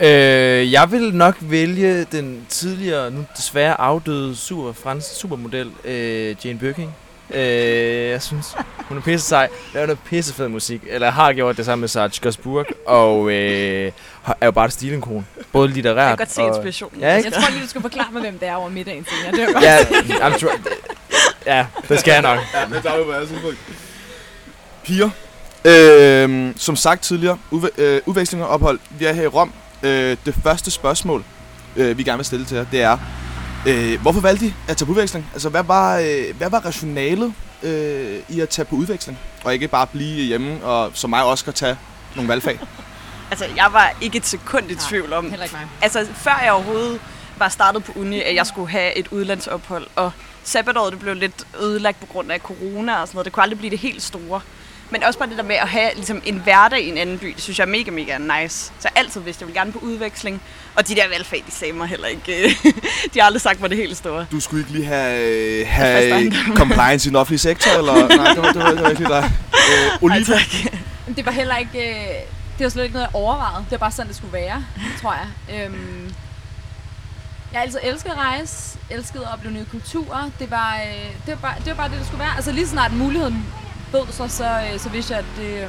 Øh, 0.01 0.73
jeg 0.73 0.91
vil 0.93 1.15
nok 1.15 1.37
vælge 1.41 2.05
den 2.13 2.47
tidligere, 2.49 3.11
nu 3.11 3.25
desværre 3.37 3.81
afdøde 3.81 4.37
super, 4.37 4.73
fransk 4.83 5.21
supermodel, 5.21 5.71
øh, 5.85 6.37
Jane 6.45 6.59
Birkin. 6.59 6.89
Øh, 7.35 8.09
jeg 8.11 8.23
synes, 8.23 8.57
hun 8.89 8.97
er 8.97 9.01
pisse 9.03 9.27
sej. 9.29 9.49
Laver 9.75 9.87
noget 9.87 9.99
pissefed 10.05 10.49
musik. 10.49 10.83
Eller 10.87 11.11
har 11.11 11.33
gjort 11.33 11.57
det 11.57 11.65
sammen 11.65 11.81
med 11.81 11.89
Sarge 11.89 12.21
Gainsbourg. 12.23 12.67
Og 12.87 13.31
øh, 13.31 13.93
er 14.41 14.47
jo 14.47 14.51
bare 14.51 14.67
et 14.67 14.73
stilenkron. 14.73 15.27
Både 15.53 15.69
litterært 15.69 15.97
Jeg 15.99 16.09
kan 16.09 16.17
godt 16.17 16.33
se 16.33 16.41
og... 16.43 16.49
inspirationen. 16.49 17.01
Ja, 17.01 17.17
ikke? 17.17 17.31
Jeg 17.35 17.43
tror 17.43 17.51
lige, 17.51 17.63
du 17.63 17.69
skulle 17.69 17.83
forklare 17.83 18.07
mig, 18.13 18.23
hvem 18.23 18.39
det 18.39 18.49
er 18.49 18.55
over 18.55 18.69
middagen 18.71 19.07
senere. 19.11 19.33
Det 19.37 19.47
var 19.47 19.53
godt. 19.53 19.65
Ja, 19.65 20.29
I'm 20.29 20.39
try- 20.39 20.79
ja, 21.47 21.67
det 21.89 22.01
skal 22.01 22.13
jeg 22.13 22.23
nok. 22.23 22.39
Ja, 22.55 22.75
det 22.75 22.83
tager 22.83 23.25
vi 23.25 23.35
på. 23.43 23.51
Piger. 24.85 25.11
Øh, 25.65 26.53
som 26.57 26.77
sagt 26.77 27.03
tidligere, 27.03 27.39
udve- 27.51 27.71
øh, 27.79 28.01
udveksling 28.07 28.45
og 28.45 28.51
ophold. 28.51 28.79
Vi 28.91 29.05
er 29.05 29.13
her 29.13 29.23
i 29.23 29.27
Rom. 29.27 29.53
Øh, 29.83 30.17
det 30.27 30.35
første 30.43 30.71
spørgsmål, 30.71 31.25
øh, 31.77 31.99
vi 31.99 32.03
gerne 32.03 32.19
vil 32.19 32.25
stille 32.27 32.45
til 32.47 32.57
jer, 32.57 32.65
det 32.73 32.83
er, 32.83 32.99
øh, 33.67 34.01
hvorfor 34.03 34.21
valgte 34.21 34.47
I 34.47 34.55
at 34.69 34.77
tage 34.77 34.87
på 34.87 34.93
udveksling? 34.93 35.27
Altså, 35.33 35.49
hvad 35.49 35.63
var, 35.63 35.99
øh, 35.99 36.37
hvad 36.39 36.51
var 36.51 36.59
rationalet 36.65 37.35
øh, 37.63 38.19
i 38.29 38.41
at 38.41 38.49
tage 38.49 38.67
på 38.67 38.77
udveksling? 38.77 39.19
Og 39.45 39.53
ikke 39.55 39.69
bare 39.69 39.87
blive 39.87 40.25
hjemme 40.27 40.65
og 40.65 40.91
som 40.95 41.11
mig 41.11 41.25
også 41.25 41.43
skal 41.43 41.53
tage 41.53 41.77
nogle 42.17 42.29
valgfag? 42.29 42.59
Altså, 43.31 43.47
jeg 43.57 43.69
var 43.73 43.93
ikke 44.01 44.19
et 44.19 44.27
sekund 44.27 44.71
i 44.71 44.75
Nej. 44.75 44.83
tvivl 44.89 45.13
om, 45.13 45.31
Heller 45.31 45.45
ikke 45.45 45.57
mig. 45.57 45.67
altså 45.83 46.07
før 46.15 46.41
jeg 46.45 46.53
overhovedet 46.53 47.01
var 47.39 47.49
startet 47.49 47.85
på 47.85 47.93
uni, 47.97 48.23
at 48.23 48.35
jeg 48.35 48.47
skulle 48.47 48.71
have 48.71 48.99
et 48.99 49.09
udlandsophold. 49.11 49.87
Og 49.97 50.11
sabbatåret 50.45 50.93
det 50.93 51.01
blev 51.01 51.15
lidt 51.15 51.47
ødelagt 51.61 52.01
på 52.01 52.07
grund 52.07 52.33
af 52.33 52.41
corona 52.41 53.01
og 53.01 53.09
sådan 53.09 53.17
noget. 53.17 53.25
Det 53.25 53.33
kunne 53.33 53.43
aldrig 53.43 53.59
blive 53.59 53.71
det 53.71 53.79
helt 53.79 54.03
store. 54.03 54.41
Men 54.91 55.03
også 55.03 55.19
bare 55.19 55.29
det 55.29 55.37
der 55.37 55.43
med 55.43 55.57
at 55.57 55.69
have 55.69 55.91
ligesom, 55.95 56.23
en 56.25 56.39
hverdag 56.39 56.81
i 56.81 56.89
en 56.89 56.99
anden 56.99 57.19
by, 57.19 57.33
det 57.35 57.43
synes 57.43 57.59
jeg 57.59 57.65
er 57.65 57.69
mega, 57.69 57.91
mega 57.91 58.19
nice. 58.19 58.57
Så 58.59 58.73
jeg 58.85 58.93
altid 58.97 59.21
vidste, 59.21 59.43
jeg 59.43 59.47
ville 59.49 59.61
gerne 59.61 59.73
på 59.73 59.79
udveksling. 59.79 60.43
Og 60.75 60.89
de 60.89 60.95
der 60.95 61.09
valgfag, 61.09 61.43
de 61.47 61.53
sagde 61.53 61.73
mig 61.73 61.89
heller 61.89 62.07
ikke. 62.07 62.43
øh, 62.45 62.51
de 63.15 63.19
har 63.21 63.27
aldrig 63.27 63.41
sagt 63.41 63.61
mig 63.61 63.71
det 63.71 63.79
helt 63.79 63.97
store. 63.97 64.27
Du 64.33 64.41
skulle 64.41 64.61
ikke 64.61 64.73
lige 64.73 64.85
have, 64.85 65.23
øh, 65.61 65.67
have 65.69 66.33
compliance 66.57 67.07
i 67.07 67.09
den 67.09 67.17
offentlige 67.17 67.39
sektor, 67.39 67.71
eller? 67.79 67.95
Nej, 68.17 68.29
det 68.35 68.43
var, 68.43 68.53
det 68.53 68.63
var, 68.63 68.71
det 68.71 68.83
var 68.83 68.89
ikke 68.91 69.01
lige 69.03 69.13
dig. 69.15 69.33
Øh, 71.09 71.17
Det 71.17 71.27
var 71.27 71.33
heller 71.33 71.57
ikke... 71.57 71.89
øh, 71.91 72.07
Det 72.59 72.65
var 72.65 72.71
slet 72.71 72.83
ikke 72.85 72.95
noget, 72.95 73.07
jeg 73.07 73.15
overvejede. 73.15 73.65
Det 73.65 73.71
var 73.71 73.79
bare 73.79 73.91
sådan, 73.93 74.07
det 74.09 74.17
skulle 74.17 74.33
være, 74.33 74.65
tror 75.03 75.15
jeg. 75.15 75.57
Øhm, 75.65 76.05
jeg 77.53 77.59
har 77.61 77.63
altid 77.65 77.79
elsket 77.83 78.11
at 78.11 78.17
rejse, 78.17 78.79
elsket 78.91 79.21
at 79.21 79.33
opleve 79.33 79.55
nye 79.55 79.65
kulturer. 79.71 80.31
Det 80.39 80.51
var, 80.51 80.79
det, 81.27 81.35
var 81.35 81.35
bare, 81.49 81.55
det 81.59 81.67
var 81.67 81.75
bare 81.75 81.89
det, 81.89 81.99
det 81.99 82.07
skulle 82.07 82.21
være. 82.21 82.37
Altså 82.37 82.53
lige 82.53 82.67
snart 82.69 82.93
muligheden 82.93 83.45
bød 83.93 84.13
sig, 84.13 84.31
så, 84.31 84.45
øh, 84.73 84.81
så 84.81 84.89
vidste 84.89 85.13
jeg, 85.13 85.19
at 85.19 85.25
det, 85.37 85.63
øh, 85.65 85.69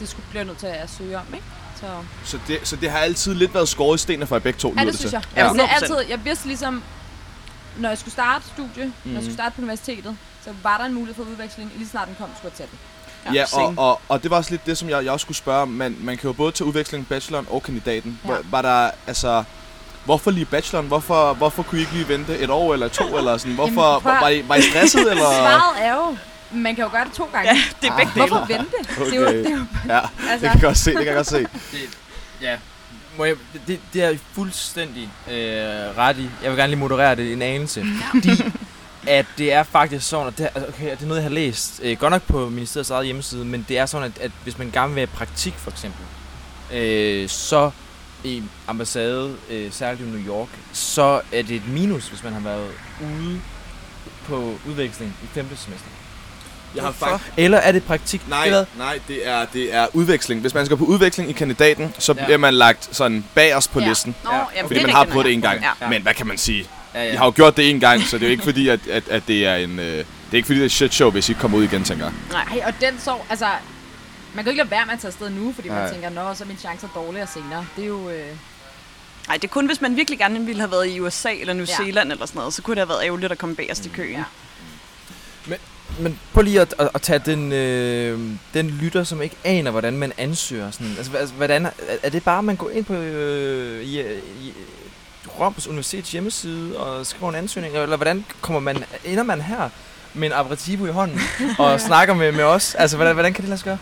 det 0.00 0.08
skulle 0.08 0.26
blive 0.30 0.44
nødt 0.44 0.58
til 0.58 0.66
at 0.66 0.90
søge 0.98 1.16
om, 1.18 1.24
ikke? 1.34 1.46
Så, 1.80 1.86
Så 2.24 2.38
det, 2.48 2.58
så 2.62 2.76
det 2.76 2.90
har 2.90 2.98
altid 2.98 3.34
lidt 3.34 3.54
været 3.54 3.68
skåret 3.68 3.98
i 3.98 4.02
stenene 4.02 4.26
for 4.26 4.36
jer 4.36 4.40
begge 4.40 4.58
to, 4.58 4.68
ja, 4.76 4.80
lyder 4.82 4.90
det 4.90 5.00
synes 5.00 5.12
jeg. 5.12 5.22
Ja, 5.36 5.40
Altså, 5.42 5.54
det 5.54 5.62
er 5.62 5.66
100%. 5.68 5.82
altid, 5.82 6.10
jeg 6.10 6.24
vidste 6.24 6.46
ligesom, 6.46 6.82
når 7.78 7.88
jeg 7.88 7.98
skulle 7.98 8.12
starte 8.12 8.44
studie, 8.54 8.84
mm. 8.84 8.92
når 9.04 9.12
jeg 9.14 9.22
skulle 9.22 9.34
starte 9.34 9.54
på 9.56 9.60
universitetet, 9.62 10.16
så 10.44 10.50
var 10.62 10.78
der 10.78 10.84
en 10.84 10.94
mulighed 10.94 11.14
for 11.24 11.30
udveksling. 11.30 11.72
Lige 11.76 11.88
snart 11.88 12.08
den 12.08 12.16
kom, 12.18 12.28
skulle 12.36 12.52
jeg 12.52 12.56
tage 12.56 12.68
den. 12.72 13.34
Ja, 13.34 13.42
og, 13.42 13.48
same. 13.48 13.80
og, 13.80 14.00
og 14.08 14.22
det 14.22 14.30
var 14.30 14.36
også 14.36 14.50
lidt 14.50 14.66
det, 14.66 14.78
som 14.78 14.88
jeg, 14.88 15.04
jeg 15.04 15.12
også 15.12 15.24
skulle 15.24 15.36
spørge 15.36 15.62
om. 15.62 15.68
Man, 15.68 15.96
man 16.00 16.16
kan 16.16 16.28
jo 16.28 16.32
både 16.32 16.52
tage 16.52 16.68
udveksling 16.68 17.08
bacheloren 17.08 17.46
og 17.50 17.62
kandidaten. 17.62 18.20
Ja. 18.24 18.30
Var, 18.30 18.40
var 18.50 18.62
der, 18.62 18.90
altså... 19.06 19.44
Hvorfor 20.04 20.30
lige 20.30 20.44
bacheloren? 20.44 20.86
Hvorfor, 20.88 21.32
hvorfor 21.34 21.62
kunne 21.62 21.78
I 21.78 21.80
ikke 21.80 21.92
lige 21.92 22.08
vente 22.08 22.38
et 22.38 22.50
år 22.50 22.72
eller 22.74 22.88
to? 22.88 23.16
Eller 23.18 23.36
sådan? 23.36 23.54
Hvorfor, 23.54 23.88
Jamen, 23.90 24.00
prøv 24.02 24.12
at- 24.12 24.20
var, 24.20 24.28
I, 24.28 24.48
var 24.48 24.54
I 24.54 24.62
stresset? 24.62 25.00
Eller? 25.10 25.22
Svaret 25.24 25.84
er 25.86 25.94
jo, 25.94 26.16
man 26.52 26.74
kan 26.74 26.84
jo 26.84 26.90
gøre 26.90 27.04
det 27.04 27.12
to 27.12 27.28
gange. 27.32 27.48
Ja, 27.50 27.58
det 27.82 27.88
er 27.90 27.96
begge 27.96 28.12
dele. 28.14 28.26
Hvorfor 28.28 28.46
vente? 28.46 28.72
Det 28.98 29.12
er 29.14 29.16
jo, 29.16 29.26
Okay. 29.26 29.38
det 29.38 29.46
er 29.46 29.50
jo 29.56 29.64
Ja, 29.88 30.00
det 30.00 30.30
altså, 30.30 30.46
kan 30.46 30.54
jeg 30.54 30.62
godt 30.62 30.76
se. 30.76 30.90
Det 30.90 30.98
kan 30.98 31.06
jeg 31.06 31.14
godt 31.14 31.26
se. 31.26 31.38
Det, 31.38 31.48
ja. 32.40 32.56
Må 33.18 33.24
jeg, 33.24 33.34
det- 33.52 33.60
det, 33.66 33.80
det 33.92 34.02
er 34.04 34.18
fuldstændig 34.32 35.10
øh, 35.30 35.34
ret 35.98 36.16
i. 36.18 36.30
Jeg 36.42 36.50
vil 36.50 36.58
gerne 36.58 36.70
lige 36.70 36.80
moderere 36.80 37.16
det 37.16 37.32
en 37.32 37.42
anelse. 37.42 37.84
Fordi 38.14 38.30
at 39.06 39.26
det 39.38 39.52
er 39.52 39.62
faktisk 39.62 40.08
sådan, 40.08 40.26
at 40.26 40.38
det, 40.38 40.48
okay, 40.68 40.90
det 40.90 41.02
er 41.02 41.06
noget, 41.06 41.16
jeg 41.20 41.22
har 41.28 41.34
læst. 41.34 41.80
Øh, 41.82 41.96
godt 41.98 42.10
nok 42.10 42.22
på 42.22 42.48
ministeriets 42.48 42.90
eget 42.90 43.04
hjemmeside, 43.06 43.44
men 43.44 43.66
det 43.68 43.78
er 43.78 43.86
sådan, 43.86 44.12
at, 44.16 44.22
at 44.24 44.30
hvis 44.42 44.58
man 44.58 44.70
gerne 44.70 44.94
vil 44.94 45.00
have 45.00 45.06
praktik, 45.16 45.54
for 45.56 45.70
eksempel, 45.70 46.00
øh, 46.72 47.28
så 47.28 47.70
i 48.24 48.42
ambassade, 48.68 49.36
øh, 49.50 49.72
særligt 49.72 50.08
i 50.08 50.10
New 50.10 50.26
York, 50.26 50.48
så 50.72 51.20
er 51.32 51.42
det 51.42 51.50
et 51.56 51.68
minus, 51.68 52.08
hvis 52.08 52.24
man 52.24 52.32
har 52.32 52.40
været 52.40 52.70
ude 53.02 53.40
på 54.26 54.54
udveksling 54.68 55.16
i 55.22 55.26
femte 55.34 55.56
semester. 55.56 55.88
Jeg 56.74 56.82
har 56.84 56.92
faktisk... 56.92 57.30
Eller 57.36 57.58
er 57.58 57.72
det 57.72 57.84
praktik? 57.84 58.28
Nej, 58.28 58.44
Eller? 58.44 58.64
nej, 58.78 58.98
det 59.08 59.26
er, 59.28 59.46
det 59.52 59.74
er 59.74 59.86
udveksling. 59.92 60.40
Hvis 60.40 60.54
man 60.54 60.64
skal 60.66 60.76
på 60.76 60.84
udveksling 60.84 61.30
i 61.30 61.32
kandidaten, 61.32 61.94
så 61.98 62.14
Ja. 62.18 62.24
bliver 62.24 62.38
man 62.38 62.54
lagt 62.54 62.88
sådan 62.96 63.24
bag 63.34 63.54
os 63.56 63.68
på 63.68 63.80
Ja. 63.80 63.88
listen. 63.88 64.14
Nå, 64.24 64.30
Ja. 64.32 64.36
jamen, 64.56 64.68
Fordi 64.68 64.74
det 64.74 64.82
man 64.86 64.94
har 64.94 65.04
prøvet 65.04 65.24
det 65.24 65.32
en 65.32 65.40
gang. 65.40 65.60
Ja. 65.62 65.70
Ja. 65.80 65.88
Men 65.88 66.02
hvad 66.02 66.14
kan 66.14 66.26
man 66.26 66.38
sige? 66.38 66.68
Ja, 66.94 67.00
Jeg 67.02 67.18
har 67.18 67.24
jo 67.24 67.32
gjort 67.36 67.56
det 67.56 67.70
en 67.70 67.80
gang, 67.80 68.02
så 68.02 68.16
det 68.18 68.22
er 68.24 68.26
jo 68.28 68.30
ikke 68.32 68.44
fordi, 68.44 68.68
at, 68.68 68.80
at, 68.90 69.08
at 69.08 69.22
det 69.28 69.46
er 69.46 69.54
en... 69.56 69.78
Øh, 69.78 69.84
det 69.86 70.04
er 70.32 70.36
ikke 70.36 70.46
fordi, 70.46 70.58
det 70.58 70.64
er 70.66 70.70
shit 70.70 70.94
show, 70.94 71.10
hvis 71.10 71.28
I 71.28 71.32
ikke 71.32 71.40
kommer 71.40 71.58
ud 71.58 71.64
igen, 71.64 71.84
tænker 71.84 72.04
jeg. 72.04 72.14
Ej, 72.52 72.62
og 72.66 72.72
den 72.80 73.00
så, 73.00 73.14
altså... 73.30 73.46
Man 74.34 74.44
kan 74.44 74.44
jo 74.44 74.50
ikke 74.50 74.62
lade 74.62 74.70
være 74.70 74.86
med 74.86 74.94
at 74.94 75.00
tage 75.00 75.08
afsted 75.08 75.30
nu, 75.30 75.52
fordi 75.52 75.68
Nej. 75.68 75.82
man 75.82 75.92
tænker, 75.92 76.10
nå, 76.10 76.34
så 76.34 76.44
er 76.44 76.48
mine 76.48 76.58
chancer 76.58 76.88
dårligere 76.94 77.26
senere. 77.34 77.66
Det 77.76 77.84
er 77.84 77.88
jo... 77.88 78.10
Øh, 78.10 78.26
Nej, 79.28 79.36
det 79.36 79.44
er 79.44 79.48
kun, 79.48 79.66
hvis 79.66 79.80
man 79.80 79.96
virkelig 79.96 80.18
gerne 80.18 80.40
ville 80.46 80.60
have 80.60 80.70
været 80.70 80.86
i 80.88 81.00
USA 81.00 81.32
eller 81.32 81.54
New 81.54 81.66
Ja. 81.68 81.74
Zealand 81.76 82.12
eller 82.12 82.26
sådan 82.26 82.38
noget, 82.38 82.54
så 82.54 82.62
kunne 82.62 82.74
det 82.74 82.80
have 82.80 82.88
været 82.88 83.04
ærgerligt 83.04 83.32
at 83.32 83.38
komme 83.38 83.54
bagerst 83.56 83.86
i 83.86 83.88
køen. 83.88 84.12
Ja. 84.12 84.24
Ja. 85.50 85.54
Men 85.98 86.18
prøv 86.32 86.42
lige 86.42 86.60
at, 86.60 86.74
at, 86.78 86.90
at 86.94 87.02
tage 87.02 87.18
den, 87.18 87.52
øh, 87.52 88.20
den 88.54 88.66
lytter, 88.68 89.04
som 89.04 89.22
ikke 89.22 89.36
aner, 89.44 89.70
hvordan 89.70 89.96
man 89.96 90.12
ansøger. 90.18 90.70
Sådan. 90.70 90.94
Altså, 90.98 91.16
altså, 91.16 91.34
hvordan, 91.34 91.66
er, 91.66 91.70
er 92.02 92.10
det 92.10 92.24
bare, 92.24 92.38
at 92.38 92.44
man 92.44 92.56
går 92.56 92.70
ind 92.70 92.84
på 92.84 92.94
øh, 92.94 93.82
i, 93.82 94.00
i, 94.00 94.54
Roms 95.40 95.66
Universitets 95.66 96.12
hjemmeside 96.12 96.76
og 96.78 97.06
skriver 97.06 97.28
en 97.28 97.34
ansøgning? 97.34 97.76
Eller 97.76 97.96
hvordan 97.96 98.24
kommer 98.40 98.60
man, 98.60 98.84
ender 99.04 99.22
man 99.22 99.40
her 99.40 99.68
med 100.14 100.28
en 100.28 100.32
aperitivo 100.32 100.86
i 100.86 100.90
hånden 100.90 101.20
og 101.58 101.80
snakker 101.80 102.14
med, 102.14 102.32
med 102.32 102.44
os? 102.44 102.74
Altså, 102.74 102.96
hvordan, 102.96 103.14
hvordan 103.14 103.32
kan 103.32 103.42
det 103.42 103.48
lade 103.48 103.58
sig 103.58 103.64
gøre? 103.64 103.78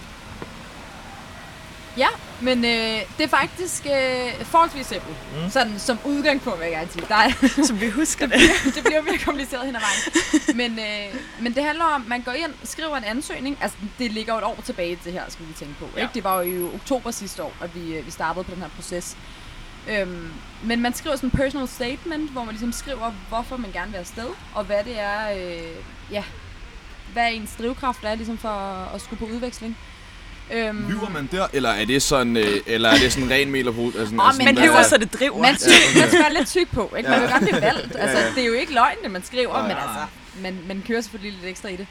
Ja, 1.97 2.09
men 2.40 2.64
øh, 2.64 3.00
det 3.19 3.25
er 3.25 3.28
faktisk 3.28 3.87
øh, 3.87 4.45
forholdsvis 4.45 4.87
simpelt. 4.87 5.16
Mm. 5.33 5.50
Sådan 5.50 5.78
som 5.78 5.99
udgangspunkt, 6.05 6.61
vil 6.61 6.64
jeg 6.64 6.73
gerne 6.73 6.93
sige. 6.93 7.05
Der 7.09 7.14
er, 7.14 7.31
Som 7.69 7.81
vi 7.81 7.88
husker 7.90 8.26
det. 8.26 8.40
det 8.75 8.85
bliver 8.85 9.02
mere 9.02 9.19
kompliceret 9.19 9.66
hen 9.66 9.76
ad 9.76 9.81
vejen. 9.81 10.57
Men, 10.57 10.78
øh, 10.78 11.21
men 11.40 11.55
det 11.55 11.64
handler 11.64 11.85
om, 11.85 12.02
at 12.02 12.09
man 12.09 12.23
går 12.23 12.33
ind 12.33 12.52
og 12.62 12.69
skriver 12.69 12.97
en 12.97 13.05
ansøgning. 13.05 13.59
Altså, 13.61 13.78
det 13.99 14.12
ligger 14.12 14.33
jo 14.33 14.38
et 14.38 14.45
år 14.45 14.59
tilbage, 14.64 14.99
det 15.05 15.12
her, 15.12 15.23
skal 15.28 15.49
vi 15.49 15.52
tænke 15.52 15.75
på. 15.78 15.88
Ja. 15.97 16.02
Ikke? 16.02 16.14
Det 16.14 16.25
var 16.25 16.43
jo 16.43 16.71
i 16.71 16.75
oktober 16.75 17.11
sidste 17.11 17.43
år, 17.43 17.52
at 17.62 17.75
vi, 17.75 17.95
øh, 17.95 18.07
vi 18.07 18.11
startede 18.11 18.45
på 18.45 18.55
den 18.55 18.62
her 18.62 18.69
proces. 18.69 19.16
Øhm, 19.88 20.33
men 20.62 20.83
man 20.83 20.95
skriver 20.95 21.16
sådan 21.16 21.26
en 21.26 21.37
personal 21.37 21.69
statement, 21.69 22.31
hvor 22.31 22.45
man 22.45 22.52
ligesom 22.52 22.73
skriver, 22.73 23.12
hvorfor 23.28 23.57
man 23.57 23.73
gerne 23.73 23.90
vil 23.90 23.99
afsted, 23.99 24.28
og 24.55 24.64
hvad 24.64 24.85
det 24.85 25.00
er, 25.00 25.31
øh, 25.31 25.83
ja, 26.11 26.25
hvad 27.12 27.33
ens 27.33 27.57
drivkraft 27.59 28.05
er 28.05 28.14
ligesom 28.14 28.38
for 28.38 28.49
at, 28.49 28.95
at 28.95 29.00
skulle 29.00 29.19
på 29.19 29.35
udveksling. 29.35 29.76
Øhm, 30.53 30.88
Lyver 30.88 31.09
man 31.11 31.29
der, 31.33 31.47
eller 31.53 31.71
er 31.71 31.85
det 31.85 32.03
sådan, 32.03 32.37
øh, 32.37 32.61
eller 32.67 32.88
er 32.88 32.97
det 32.99 33.12
sådan 33.12 33.31
ren 33.31 33.50
mel 33.50 33.69
og 33.69 33.75
brud? 33.75 33.93
Altså, 33.99 34.15
men 34.15 34.17
Man 34.45 34.57
det 34.57 34.62
er 34.62 34.67
lyver, 34.67 34.83
så 34.83 34.97
det 34.97 35.12
driver. 35.15 35.38
Man, 35.43 35.59
skal, 35.59 35.73
man 36.00 36.09
skal 36.09 36.21
være 36.23 36.35
lidt 36.35 36.49
tyk 36.49 36.69
på, 36.73 36.95
ikke? 36.97 37.11
Man 37.11 37.21
vil 37.21 37.26
Ja. 37.29 37.33
gerne 37.35 37.47
blive 37.47 37.61
valgt. 37.62 37.97
Altså, 37.99 38.19
Ja, 38.19 38.25
ja. 38.26 38.31
det 38.35 38.43
er 38.43 38.47
jo 38.47 38.53
ikke 38.53 38.75
løgn, 38.75 38.97
det 39.03 39.11
man 39.11 39.25
skriver, 39.25 39.53
Nej, 39.53 39.62
men 39.62 39.71
nej. 39.71 39.83
altså, 39.83 40.07
man, 40.43 40.59
man 40.69 40.85
kører 40.87 41.00
selvfølgelig 41.00 41.33
lidt 41.41 41.50
ekstra 41.50 41.69
i 41.69 41.76
det. 41.76 41.87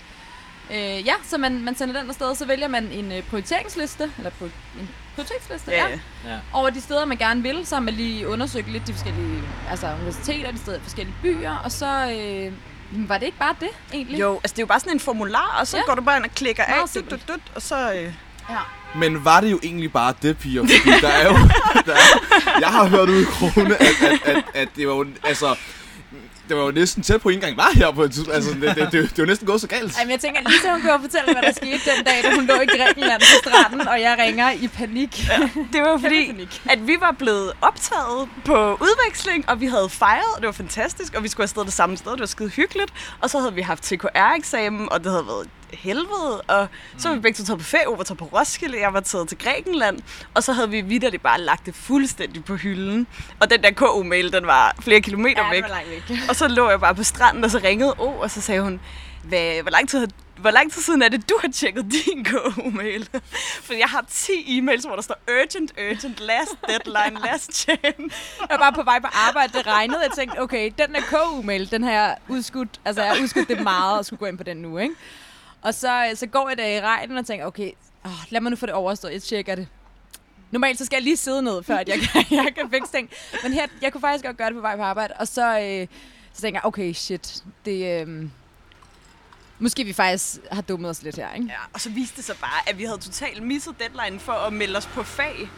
Øh, 0.72 1.06
ja, 1.06 1.14
så 1.30 1.38
man, 1.38 1.62
man 1.64 1.76
sender 1.78 2.00
den 2.02 2.10
afsted, 2.10 2.36
så 2.36 2.46
vælger 2.46 2.68
man 2.68 2.88
en 2.92 3.12
øh, 3.12 3.24
prioriteringsliste, 3.24 4.12
eller 4.18 4.30
pri, 4.40 4.46
en 4.80 4.90
prioritetsliste, 5.16 5.72
Ja, 5.72 5.78
ja. 5.78 5.90
ja. 6.26 6.32
Ja. 6.34 6.38
over 6.54 6.70
de 6.70 6.82
steder, 6.82 7.06
man 7.06 7.18
gerne 7.18 7.42
vil. 7.44 7.66
Så 7.66 7.80
man 7.80 7.94
lige 7.94 8.28
undersøgt 8.28 8.72
lidt 8.72 8.88
de 8.88 8.94
forskellige 8.94 9.42
altså, 9.70 9.88
universiteter, 10.00 10.52
de 10.52 10.58
steder, 10.58 10.80
forskellige 10.84 11.16
byer, 11.22 11.56
og 11.64 11.72
så 11.72 11.86
øh, 11.86 12.52
var 13.10 13.18
det 13.18 13.26
ikke 13.26 13.38
bare 13.38 13.56
det, 13.60 13.70
egentlig? 13.94 14.20
Jo, 14.20 14.34
altså 14.36 14.54
det 14.54 14.60
er 14.60 14.64
jo 14.64 14.68
bare 14.68 14.80
sådan 14.80 14.94
en 14.94 15.00
formular, 15.00 15.58
og 15.60 15.68
så 15.68 15.78
Ja. 15.78 15.84
går 15.86 15.96
du 15.96 16.02
bare 16.02 16.18
ind 16.18 16.26
og 16.26 16.32
klikker 16.36 16.64
af, 16.64 16.76
dut, 16.96 17.12
dut, 17.12 17.20
dut, 17.28 17.40
og 17.56 17.62
så... 17.62 17.94
Øh, 17.94 18.14
Ja. 18.50 18.60
Men 18.96 19.26
var 19.26 19.42
det 19.42 19.52
jo 19.52 19.60
egentlig 19.64 19.94
bare 19.94 20.14
det, 20.22 20.38
piger? 20.38 20.62
Fordi 20.62 21.02
der 21.02 21.08
er 21.08 21.26
jo... 21.26 21.38
Der 21.86 21.94
er, 21.94 22.60
jeg 22.60 22.68
har 22.68 22.88
hørt 22.88 23.10
ud 23.10 23.22
i 23.22 23.26
krone, 23.26 23.82
at, 23.82 23.96
at, 24.02 24.36
at, 24.36 24.44
at 24.54 24.68
det 24.76 24.88
var 24.88 24.94
jo... 24.94 25.06
Altså, 25.24 25.56
det 26.50 26.58
var 26.58 26.64
jo 26.64 26.72
næsten 26.72 27.04
tæt 27.04 27.22
på, 27.22 27.30
at 27.30 27.36
engang 27.36 27.58
var 27.58 27.70
her 27.74 27.92
på 27.92 28.04
et 28.04 28.12
tidspunkt. 28.12 28.36
Altså, 28.36 28.52
det, 28.52 28.62
det, 28.62 28.92
det, 28.92 29.10
det, 29.10 29.18
var 29.18 29.26
næsten 29.26 29.48
gået 29.48 29.62
så 29.62 29.68
galt. 29.68 29.98
Ej, 29.98 30.04
men 30.04 30.12
jeg 30.12 30.20
tænker, 30.20 30.42
Lisa, 30.50 30.72
hun 30.72 30.82
kan 30.82 30.92
jo 30.92 30.98
fortælle, 30.98 31.34
hvad 31.34 31.44
der 31.44 31.52
skete 31.52 31.80
den 31.96 32.04
dag, 32.06 32.24
da 32.24 32.36
hun 32.36 32.46
lå 32.46 32.54
i 32.54 32.66
Grækenland 32.78 33.22
på 33.22 33.50
stranden, 33.50 33.88
og 33.88 34.02
jeg 34.02 34.18
ringer 34.20 34.52
i 34.52 34.68
panik. 34.68 35.28
Ja. 35.30 35.50
det 35.74 35.82
var 35.82 35.98
fordi, 36.06 36.26
panik. 36.32 36.62
at 36.70 36.88
vi 36.88 36.98
var 37.00 37.12
blevet 37.12 37.52
optaget 37.62 38.30
på 38.46 38.74
udveksling, 38.74 39.50
og 39.50 39.62
vi 39.62 39.66
havde 39.66 39.90
fejret, 39.90 40.32
og 40.36 40.42
det 40.42 40.46
var 40.46 40.54
fantastisk, 40.54 41.14
og 41.14 41.24
vi 41.24 41.28
skulle 41.28 41.44
afsted 41.44 41.66
det 41.66 41.74
samme 41.74 41.98
sted, 41.98 42.12
det 42.12 42.20
var 42.20 42.26
skide 42.26 42.50
hyggeligt. 42.50 42.94
Og 43.22 43.30
så 43.30 43.40
havde 43.40 43.54
vi 43.54 43.62
haft 43.62 43.84
TKR-eksamen, 43.84 44.88
og 44.92 45.04
det 45.04 45.12
havde 45.12 45.28
været 45.28 45.48
helvede, 45.76 46.42
og 46.42 46.68
så 46.98 47.08
var 47.08 47.16
vi 47.16 47.22
begge 47.22 47.38
to 47.38 47.44
taget 47.46 47.60
på 47.60 47.66
ferie, 47.66 47.88
Ove 47.88 47.98
var 47.98 48.04
taget 48.04 48.18
på 48.20 48.26
Roskilde, 48.26 48.80
jeg 48.80 48.94
var 48.94 49.00
taget 49.00 49.28
til 49.30 49.38
Grækenland, 49.38 50.00
og 50.34 50.44
så 50.44 50.54
havde 50.54 50.70
vi 50.70 50.82
vidderligt 50.82 51.24
bare 51.24 51.42
lagt 51.42 51.66
det 51.66 51.76
fuldstændig 51.76 52.46
på 52.46 52.56
hylden. 52.56 53.08
Og 53.40 53.50
den 53.50 53.64
der 53.64 53.72
KU-mail, 53.72 54.34
den 54.34 54.48
var 54.48 54.76
flere 54.82 55.02
kilometer 55.02 55.44
Ja, 55.46 55.50
væk. 55.52 55.64
væk. 56.10 56.18
Og 56.30 56.36
så 56.36 56.48
lå 56.48 56.70
jeg 56.70 56.80
bare 56.80 56.96
på 56.96 57.04
stranden, 57.04 57.44
og 57.44 57.52
så 57.52 57.60
ringede 57.64 57.94
O, 57.98 58.20
og 58.20 58.32
så 58.32 58.42
sagde 58.42 58.62
hun, 58.62 58.80
Hvad, 59.24 59.62
hvor, 59.62 59.72
lang 59.72 59.90
tid, 59.90 60.00
har- 60.00 60.42
hvor 60.42 60.52
lang 60.52 60.72
tid 60.72 60.82
siden 60.82 61.02
er 61.02 61.10
det, 61.10 61.30
du 61.30 61.38
har 61.42 61.48
tjekket 61.52 61.86
din 61.92 62.26
KU-mail? 62.26 63.10
For 63.64 63.74
jeg 63.74 63.88
har 63.88 64.06
10 64.12 64.32
e-mails, 64.32 64.88
hvor 64.88 64.96
der 64.96 65.02
står 65.02 65.16
urgent, 65.30 65.72
urgent, 65.78 66.20
last 66.20 66.52
deadline, 66.68 67.20
last 67.32 67.54
chance. 67.54 68.16
Jeg 68.40 68.48
var 68.50 68.58
bare 68.58 68.74
på 68.74 68.84
vej 68.84 69.00
på 69.00 69.08
arbejde, 69.28 69.58
det 69.58 69.68
regnede. 69.68 70.00
Jeg 70.02 70.12
tænkte, 70.18 70.40
okay, 70.42 70.72
den 70.78 70.94
der 70.94 71.02
KU-mail, 71.02 71.72
den 71.72 71.84
har 71.84 71.92
jeg 71.92 72.16
udskudt. 72.28 72.70
Altså, 72.86 73.02
jeg 73.04 73.12
har 73.14 73.22
udskudt 73.22 73.48
det 73.48 73.60
meget 73.64 73.98
og 74.00 74.06
skulle 74.06 74.18
gå 74.20 74.26
ind 74.26 74.38
på 74.38 74.44
den 74.44 74.58
nu, 74.58 74.78
ikke? 74.78 74.96
Og 75.66 75.74
så, 75.74 76.12
så 76.16 76.28
går 76.28 76.50
jeg 76.50 76.58
der 76.58 76.66
i 76.66 76.82
regnen 76.82 77.18
og 77.18 77.26
tænker, 77.26 77.46
okay, 77.46 77.72
åh, 78.06 78.12
lad 78.30 78.42
mig 78.42 78.50
nu 78.50 78.56
få 78.56 78.66
det 78.66 78.74
overstået. 78.74 79.14
Jeg 79.14 79.24
tjekker 79.24 79.56
det. 79.56 79.68
Normalt 80.52 80.78
så 80.78 80.86
skal 80.86 80.96
jeg 80.96 81.04
lige 81.04 81.18
sidde 81.18 81.42
ned, 81.42 81.64
før 81.64 81.78
at 81.78 81.90
jeg, 81.90 82.00
kan, 82.00 82.26
jeg 82.46 82.56
kan 82.56 82.70
fikse 82.70 82.92
ting. 82.92 83.10
Men 83.44 83.54
her, 83.54 83.68
jeg 83.82 83.92
kunne 83.92 84.02
faktisk 84.02 84.26
godt 84.26 84.38
gøre 84.38 84.48
det 84.48 84.56
på 84.56 84.62
vej 84.62 84.76
på 84.76 84.82
arbejde. 84.82 85.14
Og 85.20 85.28
så, 85.28 85.60
øh, 85.60 85.88
så 86.34 86.42
tænker 86.42 86.60
jeg, 86.60 86.66
okay, 86.66 86.94
shit, 86.94 87.44
det... 87.66 88.02
Øh, 88.02 88.28
måske 89.60 89.84
vi 89.84 89.94
faktisk 89.94 90.38
har 90.52 90.62
dummet 90.62 90.90
os 90.90 91.04
lidt 91.04 91.16
her, 91.16 91.34
ikke? 91.34 91.48
Ja, 91.48 91.60
og 91.74 91.82
så 91.82 91.90
viste 91.90 92.18
det 92.18 92.26
sig 92.26 92.36
bare, 92.42 92.70
at 92.70 92.78
vi 92.78 92.84
havde 92.84 92.98
totalt 92.98 93.44
misset 93.44 93.76
deadline 93.80 94.20
for 94.20 94.34
at 94.34 94.54
melde 94.54 94.78
os 94.78 94.86
på 94.88 95.04
fag. 95.04 95.50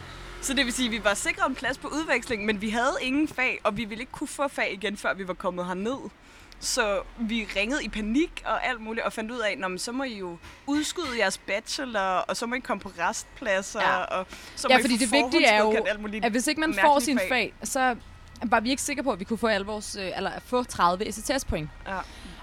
Så 0.41 0.53
det 0.53 0.65
vil 0.65 0.73
sige, 0.73 0.85
at 0.85 0.91
vi 0.91 1.03
var 1.03 1.13
sikre 1.13 1.45
en 1.47 1.55
plads 1.55 1.77
på 1.77 1.87
udveksling, 1.87 2.45
men 2.45 2.61
vi 2.61 2.69
havde 2.69 2.97
ingen 3.01 3.27
fag, 3.27 3.59
og 3.63 3.77
vi 3.77 3.85
ville 3.85 4.01
ikke 4.01 4.11
kunne 4.11 4.27
få 4.27 4.47
fag 4.47 4.73
igen, 4.73 4.97
før 4.97 5.13
vi 5.13 5.27
var 5.27 5.33
kommet 5.33 5.65
herned. 5.65 6.09
Så 6.59 7.01
vi 7.19 7.47
ringede 7.55 7.83
i 7.83 7.89
panik 7.89 8.43
og 8.45 8.67
alt 8.67 8.81
muligt, 8.81 9.05
og 9.05 9.13
fandt 9.13 9.31
ud 9.31 9.39
af, 9.39 9.57
at 9.73 9.81
så 9.81 9.91
må 9.91 10.03
I 10.03 10.17
jo 10.17 10.37
udskyde 10.67 11.17
jeres 11.19 11.37
bachelor, 11.37 11.99
og 11.99 12.37
så 12.37 12.45
må 12.45 12.55
I 12.55 12.59
komme 12.59 12.81
på 12.81 12.91
restpladser, 12.99 13.81
Ja. 13.81 13.97
og 13.97 14.25
så 14.55 14.67
må 14.67 14.73
Ja, 14.73 14.79
I 14.79 14.81
fordi 14.81 14.93
få 14.97 14.99
det 14.99 15.11
vigtige 15.11 15.45
er 15.45 15.57
jo, 15.57 15.63
forhåndsgodkendt 15.63 15.89
alt 15.89 16.01
muligt 16.01 16.25
at 16.25 16.31
hvis 16.31 16.47
ikke 16.47 16.61
man 16.61 16.73
får 16.81 16.99
sin 16.99 17.19
fag, 17.29 17.53
så 17.63 17.95
var 18.43 18.59
vi 18.59 18.69
ikke 18.69 18.81
sikre 18.81 19.03
på, 19.03 19.11
at 19.11 19.19
vi 19.19 19.23
kunne 19.23 19.37
få, 19.37 19.47
alle 19.47 19.65
vores, 19.67 19.95
øh, 19.95 20.11
eller 20.17 20.31
få 20.45 20.63
30 20.63 21.11
STS-point. 21.11 21.69
Ja. 21.87 21.97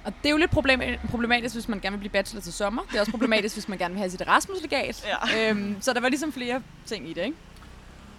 Og 0.04 0.12
det 0.23 0.26
er 0.28 0.30
jo 0.30 0.37
lidt 0.37 0.50
problem- 0.50 0.80
problematisk, 1.11 1.54
hvis 1.54 1.68
man 1.68 1.80
gerne 1.80 1.94
vil 1.97 1.99
blive 1.99 2.11
bachelor 2.11 2.40
til 2.42 2.52
sommer. 2.52 2.83
Det 2.83 2.97
er 2.97 3.00
også 3.00 3.12
problematisk, 3.12 3.54
hvis 3.54 3.68
man 3.68 3.78
gerne 3.78 3.94
vil 3.94 3.99
have 3.99 4.11
sit 4.11 4.21
Erasmus-legat. 4.21 5.06
Ja. 5.33 5.50
Øhm, 5.50 5.76
så 5.80 5.92
der 5.92 6.00
var 6.00 6.09
ligesom 6.09 6.33
flere 6.33 6.62
ting 6.87 7.09
i 7.11 7.12
det, 7.12 7.25
ikke? 7.25 7.37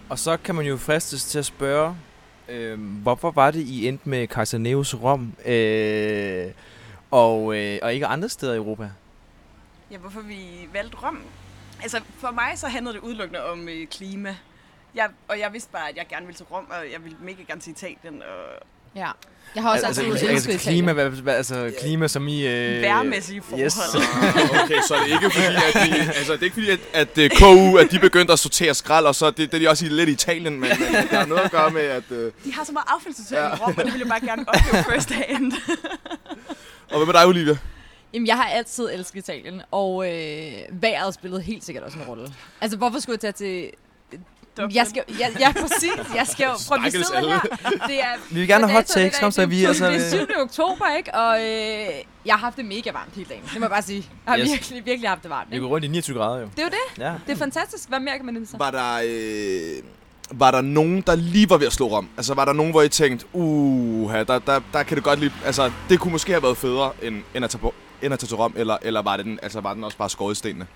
Og 0.09 0.19
så 0.19 0.37
kan 0.37 0.55
man 0.55 0.65
jo 0.65 0.77
fristes 0.77 1.25
til 1.25 1.39
at 1.39 1.45
spørge, 1.45 1.95
øh, 2.49 2.79
hvorfor 2.79 3.31
var 3.31 3.51
det, 3.51 3.59
I 3.59 3.87
endte 3.87 4.09
med 4.09 4.27
Kaiserneus 4.27 4.93
Rom, 4.93 5.33
øh, 5.45 6.51
og, 7.11 7.57
øh, 7.57 7.79
og 7.81 7.93
ikke 7.93 8.05
andre 8.05 8.29
steder 8.29 8.53
i 8.53 8.57
Europa? 8.57 8.89
Ja, 9.91 9.97
hvorfor 9.97 10.21
vi 10.21 10.69
valgte 10.73 10.97
Rom? 10.97 11.19
Altså, 11.81 12.01
for 12.17 12.31
mig 12.31 12.51
så 12.55 12.67
handlede 12.67 12.95
det 12.95 13.01
udelukkende 13.01 13.45
om 13.45 13.69
øh, 13.69 13.87
klima. 13.87 14.35
Jeg, 14.95 15.09
og 15.27 15.39
jeg 15.39 15.53
vidste 15.53 15.71
bare, 15.71 15.89
at 15.89 15.97
jeg 15.97 16.05
gerne 16.09 16.25
ville 16.25 16.37
til 16.37 16.45
Rom, 16.45 16.65
og 16.69 16.91
jeg 16.91 17.03
ville 17.03 17.17
mega 17.21 17.43
gerne 17.47 17.61
til 17.61 17.71
Italien. 17.71 18.21
Og 18.21 18.67
Ja. 18.95 19.07
Jeg 19.55 19.63
har 19.63 19.71
også 19.71 19.85
altså, 19.85 20.01
altid 20.01 20.27
altså, 20.27 20.49
altså, 20.51 20.69
klima, 20.69 20.93
hvad, 20.93 21.09
hvad, 21.09 21.35
altså 21.35 21.73
klima 21.81 22.07
som 22.07 22.27
i... 22.27 22.47
Øh, 22.47 22.81
Vejrmæssige 22.81 23.41
forhold. 23.41 23.65
Yes. 23.65 23.77
Ah, 23.77 24.61
okay, 24.63 24.81
så 24.87 24.95
er 24.95 24.99
det 24.99 25.11
ikke 25.11 25.29
fordi, 25.31 25.55
at 25.55 25.73
de, 25.73 26.13
altså, 26.17 26.33
det 26.33 26.39
er 26.39 26.43
ikke 26.43 26.53
fordi, 26.53 26.69
at, 26.69 26.79
at 26.93 27.17
uh, 27.17 27.37
KU, 27.39 27.77
at 27.77 27.91
de 27.91 27.99
begyndte 27.99 28.33
at 28.33 28.39
sortere 28.39 28.73
skrald, 28.73 29.05
og 29.05 29.15
så 29.15 29.31
det, 29.31 29.37
det 29.37 29.53
er 29.53 29.59
de 29.59 29.69
også 29.69 29.85
i 29.85 29.89
lidt 29.89 30.09
i 30.09 30.11
Italien, 30.11 30.59
men, 30.59 30.69
men 30.69 30.93
det 30.93 31.09
har 31.09 31.25
noget 31.25 31.41
at 31.41 31.51
gøre 31.51 31.69
med, 31.69 31.81
at... 31.81 32.03
Uh, 32.09 32.17
De 32.17 32.53
har 32.53 32.63
så 32.63 32.71
meget 32.71 32.85
affaldssortering 32.87 33.53
i 33.53 33.61
Rom, 33.61 33.73
og 33.77 33.83
det 33.85 33.93
ville 33.93 33.99
jeg 33.99 34.07
bare 34.07 34.19
gerne 34.19 34.45
opleve 34.47 34.83
first 34.83 35.11
hand. 35.11 35.53
og 36.91 36.97
hvad 36.97 37.05
med 37.05 37.13
dig, 37.13 37.25
Olivia? 37.27 37.57
Jamen, 38.13 38.27
jeg 38.27 38.35
har 38.35 38.45
altid 38.45 38.89
elsket 38.93 39.19
Italien, 39.19 39.61
og 39.71 40.05
øh, 40.13 40.53
vejret 40.71 41.13
spillede 41.13 41.41
helt 41.41 41.63
sikkert 41.63 41.83
også 41.83 41.99
en 41.99 42.05
rolle. 42.05 42.27
Altså, 42.61 42.77
hvorfor 42.77 42.99
skulle 42.99 43.13
jeg 43.23 43.33
tage 43.33 43.47
til... 43.47 43.71
Dublin. 44.57 44.75
Jeg 44.75 44.87
skal, 44.87 45.03
ja, 45.19 45.27
ja, 45.39 45.51
præcis. 45.51 46.15
Jeg 46.15 46.27
skal 46.27 46.43
jo... 46.45 46.51
Prøv, 46.67 46.77
vi 46.85 46.91
sidder 46.91 47.29
her. 47.29 47.39
Det 47.87 47.99
er, 48.01 48.05
Vi 48.31 48.39
vil 48.39 48.47
gerne 48.47 48.67
have 48.67 48.75
hot 48.77 48.87
det 48.87 48.93
takes, 48.93 49.19
kom 49.19 49.31
så 49.31 49.41
Det 49.41 49.49
vi... 49.49 49.63
er 49.63 49.67
Altså, 49.67 49.85
Det 49.87 49.95
er 50.13 50.25
7. 50.25 50.41
oktober, 50.41 50.95
ikke? 50.97 51.13
Og 51.15 51.39
øh, 51.39 51.45
jeg 52.25 52.33
har 52.33 52.37
haft 52.37 52.57
det 52.57 52.65
mega 52.65 52.91
varmt 52.91 53.15
hele 53.15 53.27
dagen. 53.29 53.43
Det 53.43 53.53
må 53.53 53.59
jeg 53.65 53.69
bare 53.69 53.81
sige. 53.81 54.05
Jeg 54.25 54.31
har 54.33 54.39
Yes. 54.39 54.51
virkelig, 54.51 54.85
virkelig 54.85 55.09
haft 55.09 55.23
det 55.23 55.29
varmt. 55.29 55.49
vi 55.49 55.55
Ikke? 55.55 55.63
går 55.63 55.73
rundt 55.73 55.85
i 55.85 55.87
29 55.87 56.17
grader 56.17 56.39
jo. 56.41 56.47
Det 56.55 56.59
er 56.59 56.63
jo 56.63 56.69
det. 56.69 57.03
Ja. 57.03 57.13
Det 57.27 57.33
er 57.33 57.37
fantastisk. 57.37 57.89
Hvad 57.89 57.99
mere 57.99 58.17
kan 58.17 58.25
man 58.25 58.45
sig? 58.45 58.59
Var 58.59 58.71
der, 58.71 59.01
øh, 59.05 59.83
var 60.39 60.51
der 60.51 60.61
nogen, 60.61 61.01
der 61.01 61.15
lige 61.15 61.49
var 61.49 61.57
ved 61.57 61.67
at 61.67 61.73
slå 61.73 61.89
om? 61.89 62.09
Altså, 62.17 62.33
var 62.33 62.45
der 62.45 62.53
nogen, 62.53 62.71
hvor 62.71 62.81
I 62.81 62.89
tænkte, 62.89 63.25
uh, 63.33 64.13
der, 64.13 64.23
der, 64.39 64.59
der 64.73 64.83
kan 64.83 64.95
det 64.95 65.03
godt 65.03 65.19
lige... 65.19 65.33
Altså, 65.45 65.71
det 65.89 65.99
kunne 65.99 66.11
måske 66.11 66.31
have 66.31 66.43
været 66.43 66.57
federe, 66.57 66.91
end, 67.03 67.23
end 67.35 67.45
at 67.45 67.51
tage 67.51 67.59
på 67.61 67.73
end 68.01 68.13
at 68.13 68.19
tage 68.19 68.27
til 68.27 68.35
Rom, 68.37 68.53
eller, 68.57 68.77
eller 68.81 69.01
var, 69.01 69.17
det 69.17 69.25
den, 69.25 69.39
altså, 69.43 69.61
var 69.61 69.73
den 69.73 69.83
også 69.83 69.97
bare 69.97 70.09
skåret 70.09 70.31
i 70.31 70.37
stenene? 70.37 70.67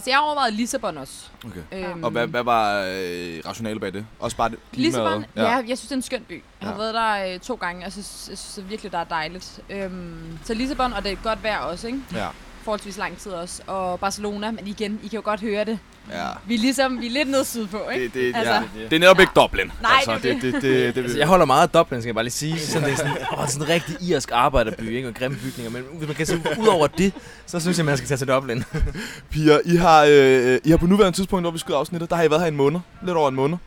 Altså, 0.00 0.10
jeg 0.10 0.16
har 0.18 0.24
overvejet 0.24 0.52
Lissabon 0.54 0.98
også. 0.98 1.12
Okay. 1.46 1.88
Øhm, 1.88 2.04
Og 2.04 2.10
hvad, 2.10 2.26
hvad 2.26 2.42
var 2.42 2.78
øh, 2.80 3.40
rationale 3.46 3.80
bag 3.80 3.92
det? 3.92 4.06
Også 4.20 4.36
bare 4.36 4.48
det 4.48 4.58
klimaet? 4.72 4.86
Lissabon? 4.86 5.24
Ja. 5.36 5.42
ja. 5.42 5.48
jeg 5.56 5.64
synes, 5.78 5.80
det 5.80 5.90
er 5.92 5.96
en 5.96 6.02
skøn 6.02 6.24
by. 6.28 6.42
Jeg 6.60 6.68
har 6.68 6.72
Ja. 6.74 6.78
været 6.78 6.94
der 6.94 7.34
øh, 7.34 7.40
to 7.40 7.54
gange. 7.54 7.82
Jeg 7.82 7.92
synes, 7.92 8.26
jeg 8.30 8.38
synes 8.38 8.68
virkelig, 8.70 8.92
der 8.92 8.98
er 8.98 9.04
dejligt. 9.04 9.60
Øhm, 9.70 10.38
så 10.44 10.54
Lissabon, 10.54 10.92
og 10.92 11.04
det 11.04 11.12
er 11.12 11.16
godt 11.22 11.42
vejr 11.42 11.58
også, 11.58 11.86
ikke? 11.86 12.00
ja. 12.14 12.28
Forholdsvis 12.62 12.98
lang 12.98 13.18
tid 13.18 13.32
også. 13.32 13.62
Og 13.66 14.00
Barcelona, 14.00 14.50
men 14.50 14.66
igen, 14.66 15.00
I 15.02 15.08
kan 15.08 15.16
jo 15.16 15.22
godt 15.24 15.40
høre 15.40 15.64
det. 15.64 15.78
Ja. 16.12 16.26
Vi 16.46 16.54
er 16.54 16.58
ligesom, 16.58 17.00
vi 17.00 17.06
er 17.06 17.10
lidt 17.10 17.30
nede 17.30 17.44
sydpå, 17.44 17.78
ikke? 17.94 18.04
Det, 18.04 18.14
det, 18.14 18.32
Altså- 18.36 18.52
ja. 18.54 18.62
det 18.84 18.92
er 18.92 18.98
netop 18.98 19.16
Ja. 19.16 19.20
ikke 19.20 19.32
Dublin. 19.36 19.72
Nej, 19.82 19.90
altså, 19.96 20.28
det 20.28 20.42
det, 20.42 20.42
det, 20.42 20.62
det, 20.62 20.94
det, 20.94 21.02
Altså, 21.02 21.18
jeg 21.18 21.26
holder 21.26 21.46
meget 21.46 21.62
af 21.62 21.68
Dublin, 21.68 22.00
skal 22.02 22.08
jeg 22.08 22.14
bare 22.14 22.24
lige 22.24 22.32
sige. 22.32 22.58
Sådan, 22.58 22.88
det 22.88 22.92
er 22.92 22.96
sådan, 22.96 23.12
åh, 23.38 23.48
sådan 23.48 23.62
en 23.62 23.68
rigtig 23.68 23.96
irsk 24.08 24.30
arbejderby, 24.32 24.96
ikke? 24.96 25.08
Og 25.08 25.14
grimme 25.14 25.36
bygninger. 25.44 25.70
Men 25.70 25.82
hvis 25.98 26.06
man 26.08 26.16
kan 26.16 26.26
se 26.26 26.36
ud 26.60 26.66
over 26.66 26.86
det, 26.86 27.12
så 27.46 27.60
synes 27.60 27.78
jeg, 27.78 27.86
man 27.86 27.96
skal 27.96 28.08
tage 28.08 28.18
til 28.18 28.28
Dublin. 28.28 28.64
Piger, 29.30 29.58
I 29.64 29.76
har, 29.76 30.06
øh, 30.10 30.58
I 30.64 30.70
har 30.70 30.76
på 30.76 30.86
nuværende 30.86 31.16
tidspunkt, 31.18 31.42
når 31.42 31.50
vi 31.50 31.58
skyder 31.58 31.78
afsnittet, 31.78 32.10
der 32.10 32.16
har 32.16 32.22
I 32.22 32.30
været 32.30 32.40
her 32.42 32.46
i 32.46 32.50
en 32.50 32.56
måned. 32.56 32.80
Lidt 33.06 33.16
over 33.16 33.28
en 33.28 33.34
måned. 33.34 33.58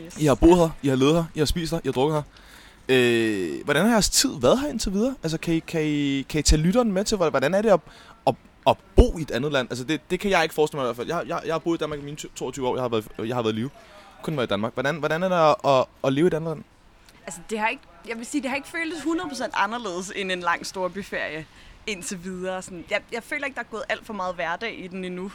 Yes. 0.00 0.16
I 0.18 0.26
har 0.26 0.34
boet 0.34 0.58
her, 0.58 0.68
I 0.82 0.88
har 0.88 0.96
levet 0.96 1.14
her, 1.14 1.24
I 1.34 1.38
har 1.38 1.46
spist 1.46 1.72
her, 1.72 1.78
I 1.78 1.88
har 1.88 1.92
drukket 1.92 2.16
her. 2.16 2.22
Øh, 2.88 3.64
hvordan 3.64 3.84
har 3.84 3.92
jeres 3.92 4.10
tid 4.10 4.30
været 4.40 4.60
her 4.60 4.68
indtil 4.68 4.92
videre? 4.92 5.14
Altså, 5.22 5.38
kan 5.38 5.54
I, 5.54 5.58
kan 5.58 5.82
I, 5.84 6.22
kan 6.28 6.38
I 6.38 6.42
tage 6.42 6.62
lytteren 6.62 6.92
med 6.92 7.04
til, 7.04 7.16
hvordan 7.16 7.54
er 7.54 7.62
det 7.62 7.68
at, 7.68 7.80
at, 8.66 8.76
bo 8.96 9.18
i 9.18 9.22
et 9.22 9.30
andet 9.30 9.52
land? 9.52 9.68
Altså, 9.70 9.84
det, 9.84 10.00
det 10.10 10.20
kan 10.20 10.30
jeg 10.30 10.42
ikke 10.42 10.54
forestille 10.54 10.78
mig 10.78 10.84
i 10.84 10.88
hvert 10.88 10.96
fald. 10.96 11.08
Jeg, 11.08 11.22
jeg, 11.26 11.40
jeg 11.46 11.54
har 11.54 11.58
boet 11.58 11.78
i 11.78 11.80
Danmark 11.80 11.98
i 11.98 12.02
mine 12.02 12.16
22 12.16 12.68
år. 12.68 12.74
Jeg 12.76 12.82
har 12.82 12.88
været, 12.88 13.08
jeg 13.18 13.34
har 13.34 13.42
været 13.42 13.52
i 13.52 13.56
live. 13.56 13.70
Kun 14.22 14.36
været 14.36 14.46
i 14.46 14.50
Danmark. 14.50 14.74
Hvordan, 14.74 14.96
hvordan 14.96 15.22
er 15.22 15.28
det 15.28 15.36
at, 15.36 15.70
at, 15.72 15.86
at 16.04 16.12
leve 16.12 16.26
i 16.26 16.26
et 16.26 16.34
andet 16.34 16.48
land? 16.48 16.64
Altså, 17.26 17.40
det 17.50 17.58
har 17.58 17.68
ikke, 17.68 17.82
jeg 18.08 18.18
vil 18.18 18.26
sige, 18.26 18.42
det 18.42 18.50
har 18.50 18.56
ikke 18.56 18.68
føltes 18.68 18.98
100% 18.98 19.50
anderledes 19.54 20.12
end 20.16 20.32
en 20.32 20.40
lang 20.40 20.66
stor 20.66 20.88
byferie 20.88 21.46
indtil 21.86 22.24
videre. 22.24 22.62
Sådan, 22.62 22.84
jeg, 22.90 23.02
jeg 23.12 23.22
føler 23.22 23.44
ikke, 23.44 23.54
der 23.54 23.60
er 23.60 23.70
gået 23.70 23.82
alt 23.88 24.06
for 24.06 24.12
meget 24.12 24.34
hverdag 24.34 24.84
i 24.84 24.86
den 24.86 25.04
endnu. 25.04 25.32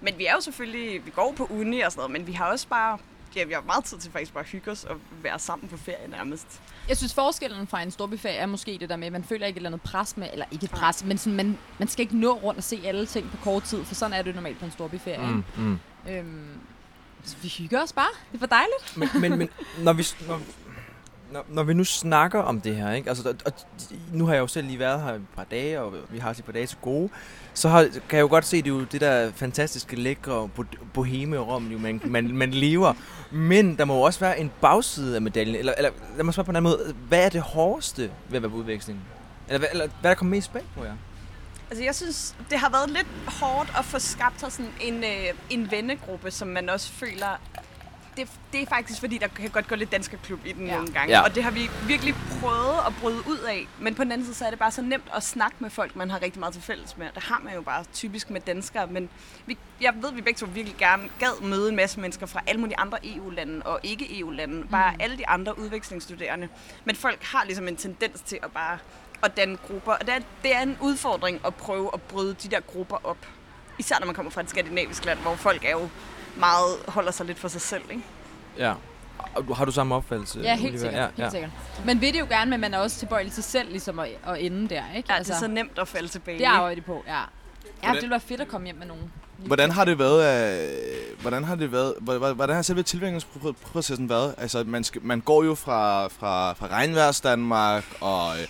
Men 0.00 0.18
vi 0.18 0.26
er 0.26 0.32
jo 0.32 0.40
selvfølgelig, 0.40 1.06
vi 1.06 1.10
går 1.10 1.34
på 1.36 1.48
uni 1.50 1.80
og 1.80 1.92
sådan 1.92 2.00
noget, 2.00 2.12
men 2.12 2.26
vi 2.26 2.32
har 2.32 2.50
også 2.50 2.68
bare, 2.68 2.98
ja, 3.36 3.44
vi 3.44 3.52
har 3.52 3.60
meget 3.60 3.84
tid 3.84 3.98
til 3.98 4.12
faktisk 4.12 4.32
bare 4.32 4.44
at 4.44 4.50
hygge 4.50 4.70
os 4.70 4.84
og 4.84 4.96
være 5.22 5.38
sammen 5.38 5.68
på 5.68 5.76
ferie 5.76 6.08
nærmest. 6.08 6.60
Jeg 6.88 6.96
synes, 6.96 7.14
forskellen 7.14 7.66
fra 7.66 7.82
en 7.82 7.90
storbyferie 7.90 8.36
er 8.36 8.46
måske 8.46 8.78
det 8.80 8.88
der 8.88 8.96
med, 8.96 9.06
at 9.06 9.12
man 9.12 9.24
føler 9.24 9.46
ikke 9.46 9.56
et 9.56 9.60
eller 9.60 9.68
andet 9.70 9.82
pres 9.82 10.16
med, 10.16 10.28
eller 10.32 10.46
ikke 10.50 10.64
et 10.64 10.70
pres, 10.70 11.04
men 11.04 11.18
sådan, 11.18 11.36
man, 11.36 11.58
man 11.78 11.88
skal 11.88 12.02
ikke 12.02 12.16
nå 12.16 12.32
rundt 12.32 12.58
og 12.58 12.64
se 12.64 12.80
alle 12.84 13.06
ting 13.06 13.30
på 13.30 13.36
kort 13.36 13.62
tid, 13.62 13.84
for 13.84 13.94
sådan 13.94 14.12
er 14.12 14.22
det 14.22 14.34
normalt 14.34 14.58
på 14.58 14.64
en 14.64 14.70
storbyferie. 14.70 15.26
Mm, 15.26 15.44
mm. 15.56 15.78
Øhm, 16.08 16.60
så 17.24 17.36
vi 17.42 17.48
hygger 17.48 17.82
os 17.82 17.92
bare. 17.92 18.08
Det 18.32 18.40
var 18.40 18.46
dejligt. 18.46 18.96
Men, 18.96 19.08
men, 19.20 19.38
men 19.38 19.48
når, 19.78 19.92
vi, 19.92 20.06
når, 20.28 20.40
når, 21.32 21.44
når 21.48 21.62
vi 21.62 21.74
nu 21.74 21.84
snakker 21.84 22.40
om 22.40 22.60
det 22.60 22.76
her, 22.76 22.92
ikke? 22.92 23.08
Altså, 23.08 23.34
og, 23.46 23.52
nu 24.12 24.26
har 24.26 24.34
jeg 24.34 24.40
jo 24.40 24.46
selv 24.46 24.66
lige 24.66 24.78
været 24.78 25.02
her 25.02 25.12
et 25.12 25.26
par 25.36 25.44
dage, 25.44 25.80
og 25.80 25.94
vi 26.10 26.18
har 26.18 26.28
også 26.28 26.40
et 26.40 26.44
par 26.44 26.52
dage 26.52 26.66
til 26.66 26.78
gode, 26.82 27.08
så 27.54 27.68
har, 27.68 27.82
kan 27.82 28.16
jeg 28.16 28.20
jo 28.20 28.28
godt 28.28 28.44
se, 28.44 28.56
det 28.56 28.66
er 28.66 28.74
jo 28.74 28.84
det 28.84 29.00
der 29.00 29.32
fantastiske, 29.32 29.96
lækre 29.96 30.48
boheme-rum, 30.94 31.66
jo, 31.66 31.78
man, 31.78 32.00
man, 32.04 32.36
man 32.36 32.50
lever. 32.50 32.94
Men 33.30 33.78
der 33.78 33.84
må 33.84 33.94
jo 33.94 34.00
også 34.00 34.20
være 34.20 34.40
en 34.40 34.50
bagside 34.60 35.14
af 35.14 35.22
medaljen. 35.22 35.56
Eller, 35.56 35.74
eller 35.76 35.90
lad 36.16 36.24
mig 36.24 36.34
spørge 36.34 36.44
på 36.44 36.50
en 36.50 36.56
anden 36.56 36.70
måde. 36.70 36.94
Hvad 37.08 37.24
er 37.24 37.28
det 37.28 37.40
hårdeste 37.40 38.02
ved 38.02 38.36
at 38.36 38.42
være 38.42 38.50
på 38.50 38.56
udvekslingen? 38.56 39.04
Eller, 39.48 39.68
eller, 39.70 39.86
hvad 39.86 39.94
hvad 40.00 40.10
der 40.10 40.14
kommer 40.14 40.36
mest 40.36 40.52
bag 40.52 40.62
på 40.76 40.84
jer? 40.84 40.94
Altså, 41.70 41.84
jeg 41.84 41.94
synes, 41.94 42.36
det 42.50 42.58
har 42.58 42.70
været 42.70 42.90
lidt 42.90 43.06
hårdt 43.40 43.72
at 43.78 43.84
få 43.84 43.98
skabt 43.98 44.40
sådan 44.40 44.72
en, 44.80 45.04
øh, 45.04 45.34
en 45.50 45.70
vennegruppe, 45.70 46.30
som 46.30 46.48
man 46.48 46.68
også 46.68 46.92
føler 46.92 47.40
det, 48.18 48.28
det 48.52 48.62
er 48.62 48.66
faktisk 48.66 49.00
fordi, 49.00 49.18
der 49.18 49.28
kan 49.28 49.50
godt 49.50 49.68
gå 49.68 49.74
lidt 49.74 49.92
danske 49.92 50.16
klub 50.16 50.46
i 50.46 50.52
den 50.52 50.66
ja. 50.66 50.76
nogle 50.76 50.92
gange. 50.92 51.14
Ja. 51.14 51.20
Og 51.20 51.34
det 51.34 51.42
har 51.42 51.50
vi 51.50 51.70
virkelig 51.86 52.14
prøvet 52.40 52.78
at 52.86 52.92
bryde 53.00 53.18
ud 53.28 53.38
af. 53.38 53.66
Men 53.78 53.94
på 53.94 54.04
den 54.04 54.12
anden 54.12 54.24
side, 54.24 54.36
så 54.36 54.46
er 54.46 54.50
det 54.50 54.58
bare 54.58 54.70
så 54.70 54.82
nemt 54.82 55.08
at 55.14 55.22
snakke 55.22 55.56
med 55.58 55.70
folk, 55.70 55.96
man 55.96 56.10
har 56.10 56.22
rigtig 56.22 56.40
meget 56.40 56.54
til 56.54 56.62
fælles 56.62 56.96
med. 56.96 57.06
Det 57.14 57.22
har 57.22 57.40
man 57.44 57.54
jo 57.54 57.62
bare 57.62 57.84
typisk 57.92 58.30
med 58.30 58.40
danskere. 58.40 58.86
Men 58.86 59.08
vi, 59.46 59.58
jeg 59.80 59.94
ved, 60.00 60.08
at 60.08 60.16
vi 60.16 60.20
begge 60.20 60.38
to 60.38 60.46
virkelig 60.46 60.76
gerne 60.78 61.08
gad 61.18 61.42
møde 61.42 61.68
en 61.68 61.76
masse 61.76 62.00
mennesker 62.00 62.26
fra 62.26 62.40
alle 62.46 62.60
mulige 62.60 62.78
andre 62.78 62.98
EU-lande 63.04 63.62
og 63.62 63.80
ikke 63.82 64.20
EU-lande. 64.20 64.54
Mm. 64.54 64.68
Bare 64.68 64.94
alle 65.00 65.18
de 65.18 65.28
andre 65.28 65.58
udvekslingsstuderende. 65.58 66.48
Men 66.84 66.96
folk 66.96 67.24
har 67.24 67.44
ligesom 67.44 67.68
en 67.68 67.76
tendens 67.76 68.20
til 68.20 68.38
at 68.42 68.52
bare 68.52 68.78
at 69.22 69.36
danne 69.36 69.56
grupper. 69.56 69.92
Og 69.92 70.06
det 70.06 70.14
er, 70.14 70.18
det 70.42 70.54
er 70.54 70.60
en 70.60 70.76
udfordring 70.80 71.40
at 71.46 71.54
prøve 71.54 71.90
at 71.94 72.02
bryde 72.02 72.34
de 72.34 72.48
der 72.48 72.60
grupper 72.60 72.96
op. 73.04 73.26
Især 73.78 73.96
når 73.98 74.06
man 74.06 74.14
kommer 74.14 74.30
fra 74.30 74.40
et 74.40 74.50
skandinavisk 74.50 75.04
land, 75.04 75.18
hvor 75.18 75.34
folk 75.34 75.64
er 75.64 75.70
jo 75.70 75.88
meget 76.36 76.76
holder 76.88 77.10
sig 77.10 77.26
lidt 77.26 77.38
for 77.38 77.48
sig 77.48 77.60
selv, 77.60 77.82
ikke? 77.90 78.02
Ja. 78.58 78.74
Har 79.54 79.64
du 79.64 79.72
samme 79.72 79.94
opfattelse? 79.94 80.40
Ja, 80.40 80.56
helt 80.56 80.80
sikkert. 80.80 81.00
Ja, 81.00 81.06
helt 81.06 81.18
ja. 81.18 81.30
sikkert. 81.30 81.50
Men 81.84 82.00
ved 82.00 82.12
det 82.12 82.20
jo 82.20 82.26
gerne, 82.28 82.50
men 82.50 82.60
man 82.60 82.74
er 82.74 82.78
også 82.78 82.98
tilbøjelig 82.98 83.32
til 83.32 83.42
selv 83.42 83.70
ligesom 83.70 83.98
at, 83.98 84.08
at 84.26 84.40
ende 84.40 84.68
der, 84.68 84.82
ikke? 84.96 85.12
Ja, 85.12 85.16
altså, 85.16 85.32
det 85.32 85.36
er 85.36 85.40
så 85.40 85.48
nemt 85.48 85.78
at 85.78 85.88
falde 85.88 86.08
tilbage. 86.08 86.38
Det 86.38 86.46
er 86.46 86.74
det 86.74 86.84
på, 86.84 87.04
ja. 87.06 87.20
Ja, 87.82 87.88
det 87.88 87.94
ville 87.94 88.10
være 88.10 88.20
fedt 88.20 88.40
at 88.40 88.48
komme 88.48 88.66
hjem 88.66 88.76
med 88.76 88.86
nogen. 88.86 89.12
Hvordan 89.38 89.70
har 89.70 89.84
det 89.84 89.98
været, 89.98 90.60
øh, 90.60 91.20
hvordan 91.20 91.44
har 91.44 91.54
det 91.54 91.72
været, 91.72 91.94
hvordan 92.34 92.54
har 92.54 92.62
selve 92.62 92.82
tilvækningsprocessen 92.82 94.08
været? 94.08 94.34
Altså, 94.38 94.64
man, 94.66 94.84
skal, 94.84 95.02
man 95.04 95.20
går 95.20 95.44
jo 95.44 95.54
fra, 95.54 96.08
fra, 96.08 96.52
fra 96.52 96.66
regnværs 96.66 97.20
Danmark 97.20 97.84
og 98.00 98.40
øh, 98.40 98.46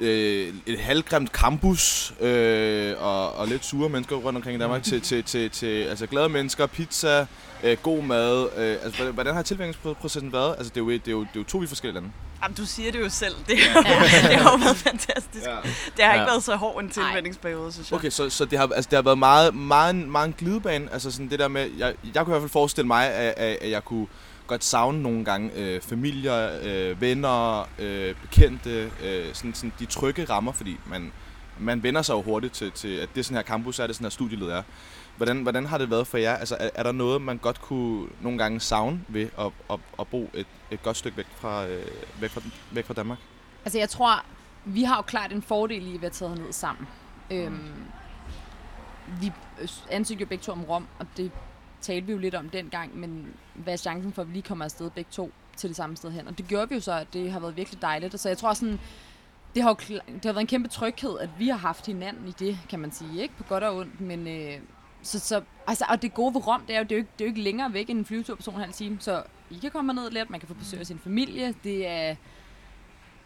et 0.00 0.78
halvgrimt 0.80 1.30
campus 1.30 2.14
øh, 2.20 2.94
og, 2.98 3.32
og 3.36 3.48
lidt 3.48 3.64
sure 3.64 3.88
mennesker 3.88 4.16
rundt 4.16 4.36
omkring 4.36 4.56
i 4.56 4.60
Danmark 4.60 4.82
til, 4.82 5.00
til, 5.00 5.24
til, 5.24 5.50
til 5.50 5.82
altså 5.82 6.06
glade 6.06 6.28
mennesker, 6.28 6.66
pizza, 6.66 7.26
øh, 7.62 7.76
god 7.82 8.02
mad. 8.02 8.48
Øh, 8.56 8.76
altså, 8.82 9.10
hvordan 9.10 9.34
har 9.34 9.42
tilvækningsprocessen 9.42 10.32
været? 10.32 10.54
Altså, 10.58 10.72
det 10.74 10.80
er 10.80 10.84
jo, 10.84 10.90
det 10.90 11.08
er 11.08 11.12
jo, 11.12 11.20
det 11.20 11.26
er 11.26 11.40
jo 11.40 11.44
to 11.44 11.58
vidt 11.58 11.68
forskellige 11.68 11.94
lande. 11.94 12.10
Jamen, 12.42 12.56
du 12.56 12.66
siger 12.66 12.92
det 12.92 13.00
jo 13.00 13.08
selv. 13.08 13.34
Det, 13.48 13.58
ja. 13.58 13.80
det 14.28 14.36
har 14.36 14.50
jo 14.50 14.56
været 14.56 14.76
fantastisk. 14.76 15.46
Ja. 15.46 15.56
Det 15.96 16.04
har 16.04 16.12
ikke 16.12 16.22
ja. 16.22 16.30
været 16.30 16.44
så 16.44 16.56
hård 16.56 16.82
en 16.82 16.90
tilvændingsperiode, 16.90 17.72
synes 17.72 17.90
jeg. 17.90 17.98
Okay, 17.98 18.10
så, 18.10 18.30
så 18.30 18.44
det, 18.44 18.58
har, 18.58 18.68
altså, 18.74 18.88
det 18.90 18.96
har 18.96 19.02
været 19.02 19.18
meget, 19.18 19.54
meget, 19.54 19.96
meget 19.96 20.26
en 20.26 20.34
glidebane. 20.38 20.92
Altså 20.92 21.10
sådan 21.10 21.30
det 21.30 21.38
der 21.38 21.48
med, 21.48 21.70
jeg, 21.78 21.94
jeg 22.14 22.24
kunne 22.24 22.32
i 22.32 22.34
hvert 22.34 22.42
fald 22.42 22.50
forestille 22.50 22.86
mig, 22.86 23.10
at, 23.10 23.34
at 23.62 23.70
jeg 23.70 23.84
kunne 23.84 24.06
godt 24.46 24.64
savne 24.64 25.02
nogle 25.02 25.24
gange 25.24 25.50
øh, 25.56 25.80
familier, 25.80 26.50
øh, 26.62 27.00
venner, 27.00 27.68
øh, 27.78 28.14
bekendte, 28.22 28.90
øh, 29.04 29.34
sådan, 29.34 29.54
sådan 29.54 29.72
de 29.78 29.86
trygge 29.86 30.24
rammer, 30.24 30.52
fordi 30.52 30.76
man, 30.86 31.12
man 31.58 31.82
vender 31.82 32.02
sig 32.02 32.14
jo 32.14 32.22
hurtigt 32.22 32.54
til, 32.54 32.72
til, 32.72 32.96
at 32.96 33.08
det 33.14 33.20
er 33.20 33.24
sådan 33.24 33.36
her 33.36 33.42
campus 33.42 33.78
er, 33.78 33.86
det 33.86 33.96
sådan 33.96 34.04
her 34.04 34.10
studieled 34.10 34.46
er. 34.46 34.62
Hvordan, 35.16 35.42
hvordan 35.42 35.66
har 35.66 35.78
det 35.78 35.90
været 35.90 36.06
for 36.06 36.18
jer? 36.18 36.34
Altså, 36.36 36.56
er, 36.60 36.70
er 36.74 36.82
der 36.82 36.92
noget, 36.92 37.22
man 37.22 37.38
godt 37.38 37.60
kunne 37.60 38.08
nogle 38.20 38.38
gange 38.38 38.60
savne 38.60 39.00
ved 39.08 39.28
at, 39.38 39.46
at, 39.70 39.78
at 39.98 40.08
bo 40.08 40.30
et, 40.34 40.46
et 40.70 40.82
godt 40.82 40.96
stykke 40.96 41.16
væk 41.16 41.26
fra, 41.36 41.66
øh, 41.66 41.86
væk, 42.20 42.30
fra, 42.30 42.40
væk 42.70 42.86
fra 42.86 42.94
Danmark? 42.94 43.18
Altså, 43.64 43.78
jeg 43.78 43.88
tror, 43.88 44.24
vi 44.64 44.82
har 44.82 44.96
jo 44.96 45.02
klart 45.02 45.32
en 45.32 45.42
fordel 45.42 45.86
i 45.86 45.94
at 45.94 46.02
være 46.02 46.10
taget 46.10 46.38
ned 46.38 46.52
sammen. 46.52 46.86
Øhm, 47.30 47.74
vi 49.20 49.32
øh, 49.60 49.68
ansøgte 49.90 50.22
jo 50.22 50.26
begge 50.26 50.42
to 50.42 50.52
om 50.52 50.64
Rom, 50.64 50.86
og 50.98 51.06
det 51.16 51.30
talte 51.84 52.06
vi 52.06 52.12
jo 52.12 52.18
lidt 52.18 52.34
om 52.34 52.48
dengang, 52.48 52.98
men 52.98 53.26
hvad 53.54 53.72
er 53.72 53.76
chancen 53.76 54.12
for, 54.12 54.22
at 54.22 54.28
vi 54.28 54.32
lige 54.32 54.42
kommer 54.42 54.64
afsted 54.64 54.90
begge 54.90 55.10
to 55.10 55.30
til 55.56 55.68
det 55.68 55.76
samme 55.76 55.96
sted 55.96 56.10
hen? 56.10 56.28
Og 56.28 56.38
det 56.38 56.48
gjorde 56.48 56.68
vi 56.68 56.74
jo 56.74 56.80
så, 56.80 56.92
at 56.92 57.06
det 57.12 57.32
har 57.32 57.40
været 57.40 57.56
virkelig 57.56 57.82
dejligt. 57.82 58.20
Så 58.20 58.28
jeg 58.28 58.38
tror 58.38 58.54
sådan, 58.54 58.80
det 59.54 59.62
har, 59.62 59.70
jo, 59.70 59.96
det 60.06 60.24
har 60.24 60.32
været 60.32 60.40
en 60.40 60.46
kæmpe 60.46 60.68
tryghed, 60.68 61.18
at 61.18 61.30
vi 61.38 61.48
har 61.48 61.56
haft 61.56 61.86
hinanden 61.86 62.28
i 62.28 62.32
det, 62.38 62.58
kan 62.68 62.80
man 62.80 62.92
sige, 62.92 63.22
ikke? 63.22 63.34
På 63.36 63.44
godt 63.44 63.64
og 63.64 63.76
ondt, 63.76 64.00
men... 64.00 64.26
Øh, 64.28 64.58
så, 65.02 65.18
så, 65.18 65.42
altså, 65.66 65.84
og 65.88 66.02
det 66.02 66.14
gode 66.14 66.34
ved 66.34 66.46
Rom, 66.46 66.62
det 66.66 66.76
er 66.76 66.78
jo, 66.78 66.84
det 66.84 66.92
er 66.92 66.96
jo 66.96 67.00
ikke, 67.00 67.10
det 67.18 67.24
er 67.24 67.28
jo 67.28 67.30
ikke 67.30 67.42
længere 67.42 67.72
væk 67.72 67.90
end 67.90 67.98
en 67.98 68.04
flyvetur 68.04 68.34
på 68.34 68.50
en 68.50 68.56
halv 68.56 68.72
time, 68.72 68.96
så 69.00 69.22
I 69.50 69.58
kan 69.58 69.70
komme 69.70 69.92
ned 69.92 70.10
let, 70.10 70.30
man 70.30 70.40
kan 70.40 70.48
få 70.48 70.54
besøg 70.54 70.80
af 70.80 70.86
sin 70.86 70.98
familie, 70.98 71.54
det 71.64 71.86
er 71.86 72.14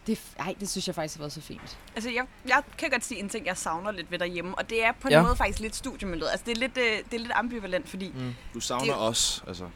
det, 0.07 0.19
ej, 0.39 0.55
det 0.59 0.69
synes 0.69 0.87
jeg 0.87 0.95
faktisk 0.95 1.15
har 1.15 1.21
været 1.21 1.33
så 1.33 1.41
fint. 1.41 1.77
Altså, 1.95 2.09
jeg, 2.09 2.25
jeg 2.47 2.61
kan 2.77 2.89
godt 2.89 3.05
sige 3.05 3.19
en 3.19 3.29
ting, 3.29 3.45
jeg 3.45 3.57
savner 3.57 3.91
lidt 3.91 4.11
ved 4.11 4.19
derhjemme, 4.19 4.57
og 4.57 4.69
det 4.69 4.83
er 4.83 4.91
på 4.91 5.07
en 5.07 5.11
ja. 5.11 5.21
måde 5.21 5.35
faktisk 5.35 5.59
lidt 5.59 5.75
studiemiljøet. 5.75 6.29
Altså, 6.31 6.45
det 6.45 6.51
er 6.51 6.59
lidt, 6.59 6.77
øh, 6.77 6.83
det 6.83 7.13
er 7.13 7.19
lidt 7.19 7.31
ambivalent, 7.35 7.89
fordi... 7.89 8.11
Mm. 8.15 8.35
Du 8.53 8.59
savner 8.59 8.85
det, 8.85 8.95
os, 8.95 9.43
altså. 9.47 9.63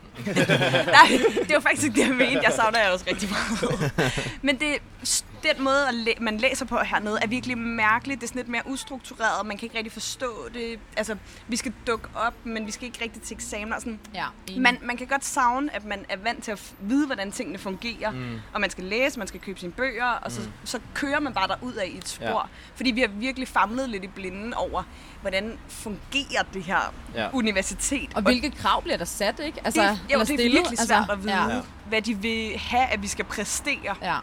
Nej, 0.98 1.08
det 1.48 1.54
var 1.54 1.60
faktisk 1.60 1.84
ikke 1.84 2.02
det, 2.02 2.08
jeg 2.08 2.16
mente. 2.16 2.40
Jeg 2.44 2.54
savner 2.56 2.80
jer 2.80 2.90
også 2.90 3.06
rigtig 3.08 3.30
meget. 3.30 3.92
Men 4.48 4.60
det, 4.60 4.82
den 5.44 5.64
måde, 5.64 5.88
man 6.22 6.38
læser 6.38 6.66
på 6.66 6.78
hernede, 6.78 7.20
er 7.22 7.28
virkelig 7.28 7.58
mærkeligt. 7.58 8.22
Det 8.22 8.26
er 8.26 8.28
sådan 8.28 8.40
lidt 8.40 8.50
mere 8.50 8.62
ustruktureret, 8.66 9.46
man 9.46 9.58
kan 9.58 9.66
ikke 9.66 9.78
rigtig 9.78 9.92
forstå 9.92 10.50
det. 10.54 10.80
Altså, 10.98 11.18
vi 11.48 11.56
skal 11.56 11.74
dukke 11.88 12.08
op, 12.16 12.34
men 12.44 12.66
vi 12.66 12.72
skal 12.72 12.86
ikke 12.86 13.04
rigtig 13.04 13.22
til 13.22 13.36
eksamener. 13.36 13.80
Sådan. 13.80 14.00
Ja, 14.14 14.26
man, 14.58 14.78
man 14.82 14.98
kan 14.98 15.08
godt 15.08 15.26
savne, 15.26 15.76
at 15.76 15.86
man 15.86 16.06
er 16.10 16.18
vant 16.18 16.44
til 16.44 16.52
at 16.52 16.74
vide, 16.80 17.06
hvordan 17.06 17.32
tingene 17.32 17.58
fungerer. 17.58 18.12
Mm. 18.12 18.40
Og 18.54 18.62
man 18.62 18.70
skal 18.70 18.84
læse, 18.84 19.20
man 19.20 19.28
skal 19.28 19.40
købe 19.40 19.60
sine 19.60 19.72
bøger, 19.72 20.06
og 20.06 20.32
så, 20.32 20.42
mm. 20.42 20.52
så 20.64 20.80
kører 20.94 21.20
man 21.20 21.34
bare 21.34 21.48
derud 21.48 21.74
af 21.74 21.88
i 21.88 21.98
et 21.98 22.08
spor. 22.08 22.26
Ja. 22.26 22.76
Fordi 22.76 22.92
vi 22.92 23.02
har 23.02 23.08
virkelig 23.08 23.48
famlet 23.48 23.90
lidt 23.90 24.04
i 24.04 24.08
blinden 24.08 24.54
over, 24.54 24.84
hvordan 25.22 25.58
fungerer 25.68 26.44
det 26.54 26.64
her 26.64 26.94
ja. 27.16 27.30
universitet. 27.34 28.10
Og, 28.10 28.16
og 28.16 28.22
hvilke 28.22 28.52
krav 28.52 28.82
bliver 28.82 28.98
der 28.98 29.06
sat, 29.06 29.40
ikke? 29.40 29.60
Altså, 29.66 29.82
det, 29.82 30.14
jo, 30.14 30.20
det 30.20 30.32
er 30.32 30.38
virkelig 30.38 30.66
altså, 30.70 30.86
svært 30.86 31.00
altså, 31.00 31.14
at 31.14 31.24
vide, 31.24 31.56
ja. 31.56 31.62
hvad 31.88 32.02
de 32.02 32.18
vil 32.18 32.58
have, 32.58 32.86
at 32.86 33.02
vi 33.02 33.08
skal 33.08 33.26
præstere. 33.26 33.96
Ja. 34.02 34.18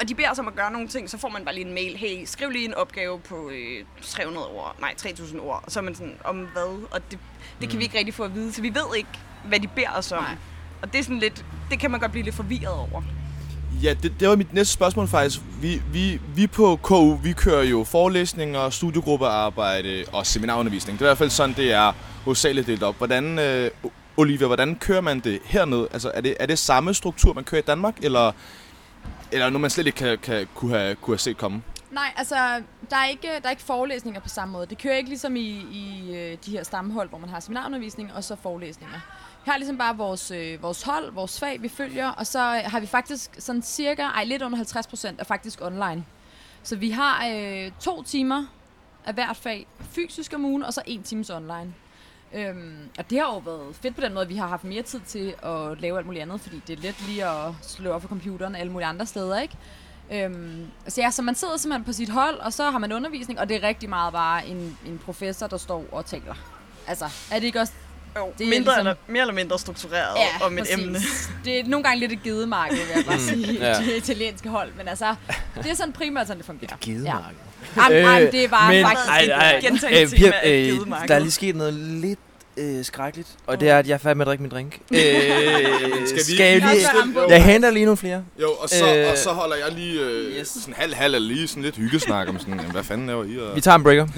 Og 0.00 0.08
de 0.08 0.14
beder 0.14 0.30
os 0.30 0.38
om 0.38 0.48
at 0.48 0.54
gøre 0.54 0.72
nogle 0.72 0.88
ting, 0.88 1.10
så 1.10 1.18
får 1.18 1.28
man 1.28 1.44
bare 1.44 1.54
lige 1.54 1.66
en 1.66 1.74
mail. 1.74 1.96
Hey, 1.96 2.24
skriv 2.24 2.50
lige 2.50 2.64
en 2.64 2.74
opgave 2.74 3.20
på 3.20 3.50
øh, 3.50 3.84
300 4.02 4.46
ord, 4.46 4.76
nej, 4.80 4.94
3000 4.96 5.40
ord. 5.40 5.62
Og 5.66 5.72
så 5.72 5.80
er 5.80 5.84
man 5.84 5.94
sådan, 5.94 6.16
om 6.24 6.36
hvad? 6.36 6.86
Og 6.90 7.00
det, 7.10 7.10
det 7.10 7.20
mm. 7.60 7.68
kan 7.68 7.78
vi 7.78 7.84
ikke 7.84 7.98
rigtig 7.98 8.14
få 8.14 8.24
at 8.24 8.34
vide, 8.34 8.52
så 8.52 8.62
vi 8.62 8.74
ved 8.74 8.96
ikke, 8.96 9.08
hvad 9.44 9.60
de 9.60 9.68
beder 9.68 9.90
os 9.96 10.12
om. 10.12 10.22
Nej. 10.22 10.36
Og 10.82 10.92
det 10.92 10.98
er 10.98 11.02
sådan 11.02 11.18
lidt, 11.18 11.44
det 11.70 11.78
kan 11.78 11.90
man 11.90 12.00
godt 12.00 12.12
blive 12.12 12.24
lidt 12.24 12.34
forvirret 12.34 12.74
over. 12.74 13.02
Ja, 13.82 13.94
det, 14.02 14.12
det 14.20 14.28
var 14.28 14.36
mit 14.36 14.52
næste 14.52 14.72
spørgsmål 14.72 15.08
faktisk. 15.08 15.40
Vi, 15.60 15.82
vi, 15.92 16.20
vi 16.34 16.46
på 16.46 16.78
KU, 16.82 17.14
vi 17.14 17.32
kører 17.32 17.62
jo 17.62 17.84
forelæsninger, 17.84 18.70
studiegruppearbejde 18.70 20.04
og 20.12 20.26
seminarundervisning. 20.26 20.98
Det 20.98 21.04
er 21.04 21.06
i 21.06 21.10
hvert 21.10 21.18
fald 21.18 21.30
sådan, 21.30 21.56
det 21.56 21.72
er 21.72 21.92
hovedsageligt 22.24 22.66
delt 22.66 22.82
op. 22.82 22.96
Hvordan, 22.98 23.38
øh, 23.38 23.70
Olivia, 24.16 24.46
hvordan 24.46 24.76
kører 24.76 25.00
man 25.00 25.20
det 25.20 25.38
hernede? 25.44 25.88
Altså, 25.92 26.10
er 26.14 26.20
det, 26.20 26.36
er 26.40 26.46
det 26.46 26.58
samme 26.58 26.94
struktur, 26.94 27.32
man 27.32 27.44
kører 27.44 27.62
i 27.62 27.64
Danmark, 27.64 27.94
eller, 28.02 28.32
eller 29.32 29.50
noget, 29.50 29.60
man 29.60 29.70
slet 29.70 29.86
ikke 29.86 29.96
kan, 29.96 30.18
kan, 30.18 30.48
kunne, 30.54 30.78
have, 30.78 30.94
kunne 30.94 31.14
have 31.14 31.18
set 31.18 31.36
komme? 31.36 31.62
Nej, 31.90 32.12
altså, 32.16 32.34
der 32.90 32.96
er, 32.96 33.06
ikke, 33.06 33.28
der 33.28 33.46
er 33.46 33.50
ikke 33.50 33.62
forelæsninger 33.62 34.20
på 34.20 34.28
samme 34.28 34.52
måde. 34.52 34.66
Det 34.66 34.78
kører 34.78 34.96
ikke 34.96 35.08
ligesom 35.08 35.36
i, 35.36 35.66
i 35.72 36.16
øh, 36.16 36.38
de 36.46 36.50
her 36.50 36.62
stamhold, 36.62 37.08
hvor 37.08 37.18
man 37.18 37.28
har 37.28 37.40
seminarundervisning 37.40 38.12
og 38.14 38.24
så 38.24 38.36
forelæsninger. 38.36 39.00
Her 39.44 39.52
er 39.52 39.56
ligesom 39.58 39.78
bare 39.78 39.96
vores, 39.96 40.30
øh, 40.30 40.62
vores 40.62 40.82
hold, 40.82 41.12
vores 41.12 41.40
fag, 41.40 41.62
vi 41.62 41.68
følger, 41.68 42.08
og 42.08 42.26
så 42.26 42.38
øh, 42.38 42.70
har 42.70 42.80
vi 42.80 42.86
faktisk 42.86 43.30
sådan 43.38 43.62
cirka, 43.62 44.02
ej 44.02 44.24
lidt 44.24 44.42
under 44.42 44.56
50 44.56 44.86
procent 44.86 45.20
er 45.20 45.24
faktisk 45.24 45.62
online. 45.62 46.04
Så 46.62 46.76
vi 46.76 46.90
har 46.90 47.26
øh, 47.26 47.70
to 47.80 48.02
timer 48.02 48.44
af 49.04 49.14
hvert 49.14 49.36
fag 49.36 49.66
fysisk 49.90 50.34
om 50.34 50.44
ugen, 50.44 50.62
og 50.62 50.74
så 50.74 50.82
en 50.86 51.02
times 51.02 51.30
online. 51.30 51.74
Øhm, 52.34 52.90
og 52.98 53.10
det 53.10 53.18
har 53.18 53.26
jo 53.26 53.38
været 53.38 53.76
fedt 53.76 53.94
på 53.94 54.00
den 54.00 54.14
måde, 54.14 54.22
at 54.22 54.28
vi 54.28 54.36
har 54.36 54.46
haft 54.46 54.64
mere 54.64 54.82
tid 54.82 55.00
til 55.00 55.34
at 55.42 55.80
lave 55.80 55.98
alt 55.98 56.06
muligt 56.06 56.22
andet, 56.22 56.40
fordi 56.40 56.62
det 56.66 56.78
er 56.78 56.82
let 56.82 57.06
lige 57.06 57.26
at 57.26 57.52
slå 57.62 57.90
op 57.90 58.02
for 58.02 58.08
computeren 58.08 58.56
alle 58.56 58.72
mulige 58.72 58.86
andre 58.86 59.06
steder, 59.06 59.40
ikke? 59.40 59.56
Øhm, 60.12 60.66
så 60.88 61.00
ja, 61.00 61.10
så 61.10 61.22
man 61.22 61.34
sidder 61.34 61.56
simpelthen 61.56 61.84
på 61.84 61.92
sit 61.92 62.08
hold, 62.08 62.38
og 62.38 62.52
så 62.52 62.70
har 62.70 62.78
man 62.78 62.92
undervisning, 62.92 63.40
og 63.40 63.48
det 63.48 63.56
er 63.56 63.68
rigtig 63.68 63.88
meget 63.88 64.12
bare 64.12 64.46
en, 64.46 64.78
en 64.86 64.98
professor, 65.04 65.46
der 65.46 65.56
står 65.56 65.84
og 65.92 66.06
taler. 66.06 66.34
Altså, 66.86 67.04
er 67.32 67.38
det 67.38 67.46
ikke 67.46 67.60
også... 67.60 67.72
Jo, 68.18 68.32
Det 68.38 68.44
er 68.44 68.48
mindre 68.50 68.56
ligesom- 68.58 68.78
eller, 68.78 68.94
mere 69.08 69.20
eller 69.20 69.34
mindre 69.34 69.58
struktureret 69.58 70.16
ja, 70.16 70.46
om 70.46 70.52
et 70.52 70.58
præcis. 70.58 70.74
emne. 70.84 70.98
Det 71.44 71.60
er 71.60 71.64
nogle 71.66 71.84
gange 71.84 72.00
lidt 72.00 72.12
et 72.12 72.22
gidemarked, 72.22 72.76
vil 72.76 72.86
jeg 72.96 73.04
bare 73.04 73.18
sige, 73.18 73.52
ja. 73.52 73.68
ja. 73.68 73.74
det 73.78 73.96
italienske 73.96 74.48
hold. 74.48 74.70
Men 74.76 74.88
altså, 74.88 75.14
det 75.62 75.70
er 75.70 75.74
sådan 75.74 75.92
primært 75.92 76.26
sådan, 76.26 76.38
det 76.38 76.46
fungerer. 76.46 76.76
Gidemarked. 76.80 77.36
Ja. 77.76 77.82
Jamen, 77.82 77.98
Øh, 77.98 78.02
jamen, 78.04 78.32
det 78.32 78.44
er 78.44 78.48
bare 78.48 78.72
men- 78.74 78.84
faktisk... 78.84 79.08
Ej, 79.08 79.24
ej, 79.52 79.60
Gentagende 79.60 80.02
Øh, 80.02 80.08
tema 80.08 80.32
af 80.42 80.50
øh, 80.50 80.64
gidemarked. 80.64 81.08
der 81.08 81.14
er 81.14 81.18
lige 81.18 81.30
sket 81.30 81.56
noget 81.56 81.74
lidt 81.74 82.18
øh, 82.56 82.84
skrækkeligt, 82.84 83.28
og 83.46 83.60
det 83.60 83.68
er, 83.70 83.78
at 83.78 83.88
jeg 83.88 83.94
er 83.94 83.98
færdig 83.98 84.16
med 84.16 84.26
at 84.26 84.28
drikke 84.28 84.42
min 84.42 84.50
drink. 84.50 84.78
Øh, 84.92 84.98
skal, 86.06 86.16
vi- 86.16 86.34
skal 86.34 86.46
jeg 86.46 86.60
lige... 86.60 87.28
Jeg 87.28 87.44
henter 87.44 87.70
lige 87.70 87.84
nogle 87.84 87.96
flere. 87.96 88.22
Jo, 88.42 88.52
og 88.52 88.68
så, 88.68 88.94
Øh, 88.96 89.10
og 89.10 89.18
så 89.18 89.30
holder 89.30 89.56
jeg 89.56 89.72
lige 89.74 90.00
øh, 90.00 90.38
yes. 90.40 90.48
sådan 90.48 90.74
halv-halv 90.74 91.14
eller 91.14 91.28
lige 91.28 91.48
sådan 91.48 91.62
lidt 91.62 91.76
hyggesnak 91.76 92.28
om 92.28 92.38
sådan, 92.38 92.54
jamen, 92.54 92.70
hvad 92.72 92.84
fanden 92.84 93.06
laver 93.06 93.24
I? 93.24 93.38
Og... 93.38 93.56
Vi 93.56 93.60
tager 93.60 93.74
en 93.74 93.82
breaker. 93.82 94.06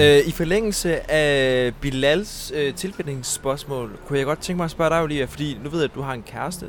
Øh, 0.00 0.28
I 0.28 0.30
forlængelse 0.30 1.10
af 1.10 1.74
Bilals 1.80 2.52
øh, 2.54 2.74
tilknytningsspørgsmål, 2.74 3.98
kunne 4.06 4.18
jeg 4.18 4.26
godt 4.26 4.38
tænke 4.38 4.56
mig 4.56 4.64
at 4.64 4.70
spørge 4.70 4.90
dig, 4.90 5.02
Olivia, 5.02 5.24
fordi 5.24 5.58
nu 5.64 5.70
ved 5.70 5.78
jeg, 5.78 5.90
at 5.90 5.94
du 5.94 6.02
har 6.02 6.12
en 6.12 6.22
kæreste. 6.22 6.66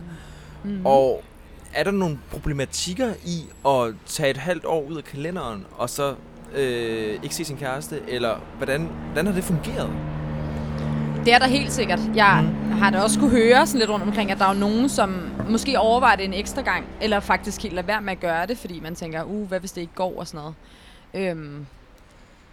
Mhm. 0.63 0.85
Og 0.85 1.23
er 1.73 1.83
der 1.83 1.91
nogle 1.91 2.19
problematikker 2.31 3.13
i 3.25 3.45
at 3.67 3.93
tage 4.05 4.29
et 4.29 4.37
halvt 4.37 4.65
år 4.65 4.81
ud 4.81 4.97
af 4.97 5.03
kalenderen, 5.03 5.65
og 5.77 5.89
så 5.89 6.15
øh, 6.55 7.19
ikke 7.23 7.35
se 7.35 7.45
sin 7.45 7.57
kæreste? 7.57 7.99
Eller 8.07 8.35
hvordan, 8.57 8.89
hvordan 9.05 9.25
har 9.25 9.33
det 9.33 9.43
fungeret? 9.43 9.89
Det 11.25 11.33
er 11.33 11.39
der 11.39 11.47
helt 11.47 11.71
sikkert. 11.71 11.99
Jeg 12.15 12.53
har 12.71 12.89
da 12.89 12.99
også 12.99 13.19
kunne 13.19 13.31
høre 13.31 13.67
sådan 13.67 13.79
lidt 13.79 13.89
rundt 13.89 14.05
omkring, 14.05 14.31
at 14.31 14.39
der 14.39 14.45
er 14.45 14.53
nogen, 14.53 14.89
som 14.89 15.29
måske 15.49 15.79
overvejer 15.79 16.15
det 16.15 16.25
en 16.25 16.33
ekstra 16.33 16.61
gang, 16.61 16.85
eller 17.01 17.19
faktisk 17.19 17.63
helt 17.63 17.75
lader 17.75 17.87
være 17.87 18.01
med 18.01 18.11
at 18.11 18.19
gøre 18.19 18.47
det, 18.47 18.57
fordi 18.57 18.79
man 18.79 18.95
tænker, 18.95 19.23
uh, 19.23 19.47
hvad 19.47 19.59
hvis 19.59 19.71
det 19.71 19.81
ikke 19.81 19.93
går 19.95 20.19
og 20.19 20.27
sådan 20.27 20.41
noget. 20.41 20.55
Øhm, 21.13 21.65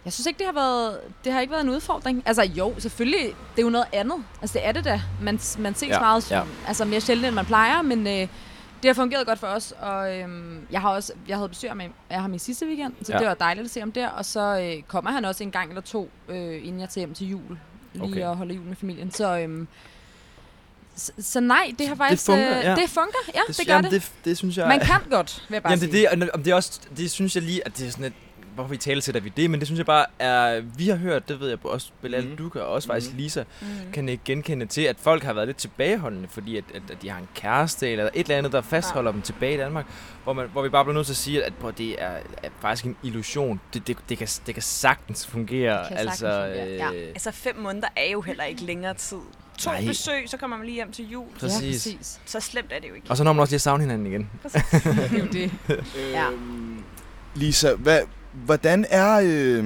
jeg 0.05 0.13
synes 0.13 0.25
ikke, 0.27 0.37
det 0.37 0.45
har 0.45 0.53
været, 0.53 0.97
det 1.23 1.33
har 1.33 1.41
ikke 1.41 1.51
været 1.51 1.63
en 1.63 1.69
udfordring. 1.69 2.23
Altså 2.25 2.43
jo, 2.43 2.73
selvfølgelig, 2.79 3.21
det 3.55 3.61
er 3.61 3.65
jo 3.65 3.69
noget 3.69 3.87
andet. 3.93 4.17
Altså 4.41 4.53
det 4.59 4.67
er 4.67 4.71
det 4.71 4.85
da. 4.85 5.01
Man, 5.21 5.39
man 5.59 5.75
ses 5.75 5.89
Ja, 5.89 5.99
meget 5.99 6.31
ja. 6.31 6.41
altså, 6.67 6.85
mere 6.85 7.01
sjældent, 7.01 7.27
end 7.27 7.35
man 7.35 7.45
plejer, 7.45 7.81
men 7.81 8.07
øh, 8.07 8.13
det 8.13 8.27
har 8.85 8.93
fungeret 8.93 9.27
godt 9.27 9.39
for 9.39 9.47
os. 9.47 9.73
Og 9.81 10.15
øhm, 10.19 10.67
jeg 10.71 10.81
har 10.81 10.89
også, 10.89 11.13
jeg 11.27 11.37
havde 11.37 11.49
besøg 11.49 11.77
med 11.77 11.85
af 12.09 12.21
ham 12.21 12.33
i 12.33 12.37
sidste 12.39 12.65
weekend, 12.67 12.93
så 13.03 13.11
Ja. 13.13 13.17
det 13.19 13.27
var 13.27 13.33
dejligt 13.33 13.65
at 13.65 13.71
se 13.71 13.79
ham 13.79 13.91
der. 13.91 14.07
Og 14.09 14.25
så 14.25 14.59
øh, 14.59 14.83
kommer 14.83 15.11
han 15.11 15.25
også 15.25 15.43
en 15.43 15.51
gang 15.51 15.69
eller 15.69 15.81
to, 15.81 16.09
øh, 16.29 16.67
inden 16.67 16.79
jeg 16.81 16.89
tager 16.89 17.05
hjem 17.05 17.13
til 17.15 17.29
jul. 17.29 17.41
Lige 17.93 18.03
Okay. 18.03 18.11
okay. 18.13 18.21
at 18.29 18.35
holde 18.37 18.53
jul 18.53 18.65
med 18.65 18.75
familien. 18.75 19.11
Så, 19.11 19.37
øhm, 19.39 19.67
så, 20.95 21.11
så 21.19 21.39
nej, 21.39 21.73
det 21.79 21.87
har 21.87 21.95
faktisk... 21.95 22.25
fungerer, 22.25 22.59
øh, 22.59 22.65
ja. 22.65 22.75
Det 22.75 22.89
fungerer, 22.89 23.23
ja, 23.35 23.39
det, 23.47 23.57
det 23.57 23.67
gør 23.67 23.73
jamen, 23.73 23.91
det. 23.91 24.01
det. 24.01 24.25
Det 24.25 24.37
synes 24.37 24.57
jeg... 24.57 24.67
Man 24.67 24.79
kan 24.79 24.95
godt, 25.09 25.45
vil 25.49 25.55
jeg 25.55 25.63
bare 25.63 25.71
Jamen, 25.71 25.81
det, 25.81 25.91
sige. 25.93 26.09
det, 26.21 26.31
og 26.31 26.39
det 26.45 26.51
er 26.51 26.55
også, 26.55 26.79
det 26.97 27.11
synes 27.11 27.35
jeg 27.35 27.43
lige, 27.43 27.65
at 27.65 27.77
det 27.77 27.87
er 27.87 27.91
sådan 27.91 28.05
et, 28.05 28.13
hvorfor 28.55 28.69
vi 28.69 28.77
taler 28.77 29.01
sætter 29.01 29.21
vi 29.21 29.29
det, 29.37 29.49
men 29.49 29.59
det 29.59 29.67
synes 29.67 29.77
jeg 29.77 29.85
bare 29.85 30.05
er, 30.19 30.61
vi 30.61 30.87
har 30.89 30.95
hørt, 30.95 31.29
det 31.29 31.39
ved 31.39 31.49
jeg 31.49 31.57
også, 31.65 31.87
Belal, 32.01 32.21
Mhm. 32.21 32.31
mm. 32.31 32.37
du 32.37 32.49
kan, 32.49 32.61
og 32.61 32.67
også 32.67 32.87
faktisk 32.87 33.11
Mhm. 33.11 33.19
Lisa, 33.19 33.43
Mm. 33.61 33.67
kan 33.93 34.09
ikke 34.09 34.23
genkende 34.25 34.65
til, 34.65 34.81
at 34.81 34.95
folk 34.99 35.23
har 35.23 35.33
været 35.33 35.47
lidt 35.47 35.57
tilbageholdende, 35.57 36.27
fordi 36.31 36.57
at, 36.57 36.63
at, 36.73 36.81
at 36.91 37.01
de 37.01 37.09
har 37.09 37.19
en 37.19 37.27
kæreste, 37.35 37.89
eller 37.89 38.03
et 38.13 38.19
eller 38.23 38.37
andet, 38.37 38.51
der 38.51 38.61
fastholder 38.61 39.11
ja. 39.11 39.13
dem 39.13 39.21
tilbage 39.21 39.53
i 39.53 39.57
Danmark, 39.57 39.85
hvor, 40.23 40.33
man, 40.33 40.47
hvor 40.51 40.61
vi 40.61 40.69
bare 40.69 40.83
bliver 40.85 40.93
nødt 40.95 41.05
til 41.07 41.13
at 41.13 41.17
sige, 41.17 41.43
at 41.43 41.53
prøv, 41.53 41.73
det 41.77 42.01
er, 42.03 42.17
er 42.43 42.49
faktisk 42.61 42.85
en 42.85 42.95
illusion. 43.03 43.61
Det, 43.73 43.87
det, 43.87 43.97
det, 44.09 44.17
kan, 44.17 44.27
det 44.45 44.53
kan 44.53 44.63
sagtens 44.63 45.27
fungere. 45.27 45.79
Det 45.79 45.87
kan 45.87 45.97
sagtens 45.97 46.23
altså, 46.23 46.41
fungere, 46.53 46.91
ja. 46.93 46.93
øh, 46.93 47.07
Altså 47.09 47.31
fem 47.31 47.55
måneder 47.57 47.87
er 47.95 48.11
jo 48.11 48.21
heller 48.21 48.43
ikke 48.43 48.63
længere 48.63 48.93
tid. 48.93 49.17
To 49.57 49.69
Nej. 49.71 49.85
Besøg, 49.85 50.23
så 50.29 50.37
kommer 50.37 50.57
man 50.57 50.65
lige 50.65 50.75
hjem 50.75 50.91
til 50.91 51.09
jul. 51.09 51.25
Præcis. 51.39 51.87
Ja, 51.87 51.91
præcis. 51.97 52.19
Så 52.25 52.39
slemt 52.39 52.71
er 52.71 52.79
det 52.79 52.89
jo 52.89 52.93
ikke. 52.93 53.07
Og 53.09 53.17
så 53.17 53.23
når 53.23 53.33
man 53.33 53.39
også 53.41 53.51
lige 53.51 53.55
at 53.57 53.61
savne 53.61 53.83
hinanden 53.83 54.07
igen. 54.07 54.29
det 54.43 54.55
er 55.13 55.19
jo 55.19 55.25
det. 55.31 55.51
Ja. 56.11 56.31
Øhm, 56.31 56.83
Lisa, 57.35 57.73
hvad, 57.75 57.99
hvordan 58.45 58.85
er... 58.89 59.19
Øh, 59.23 59.65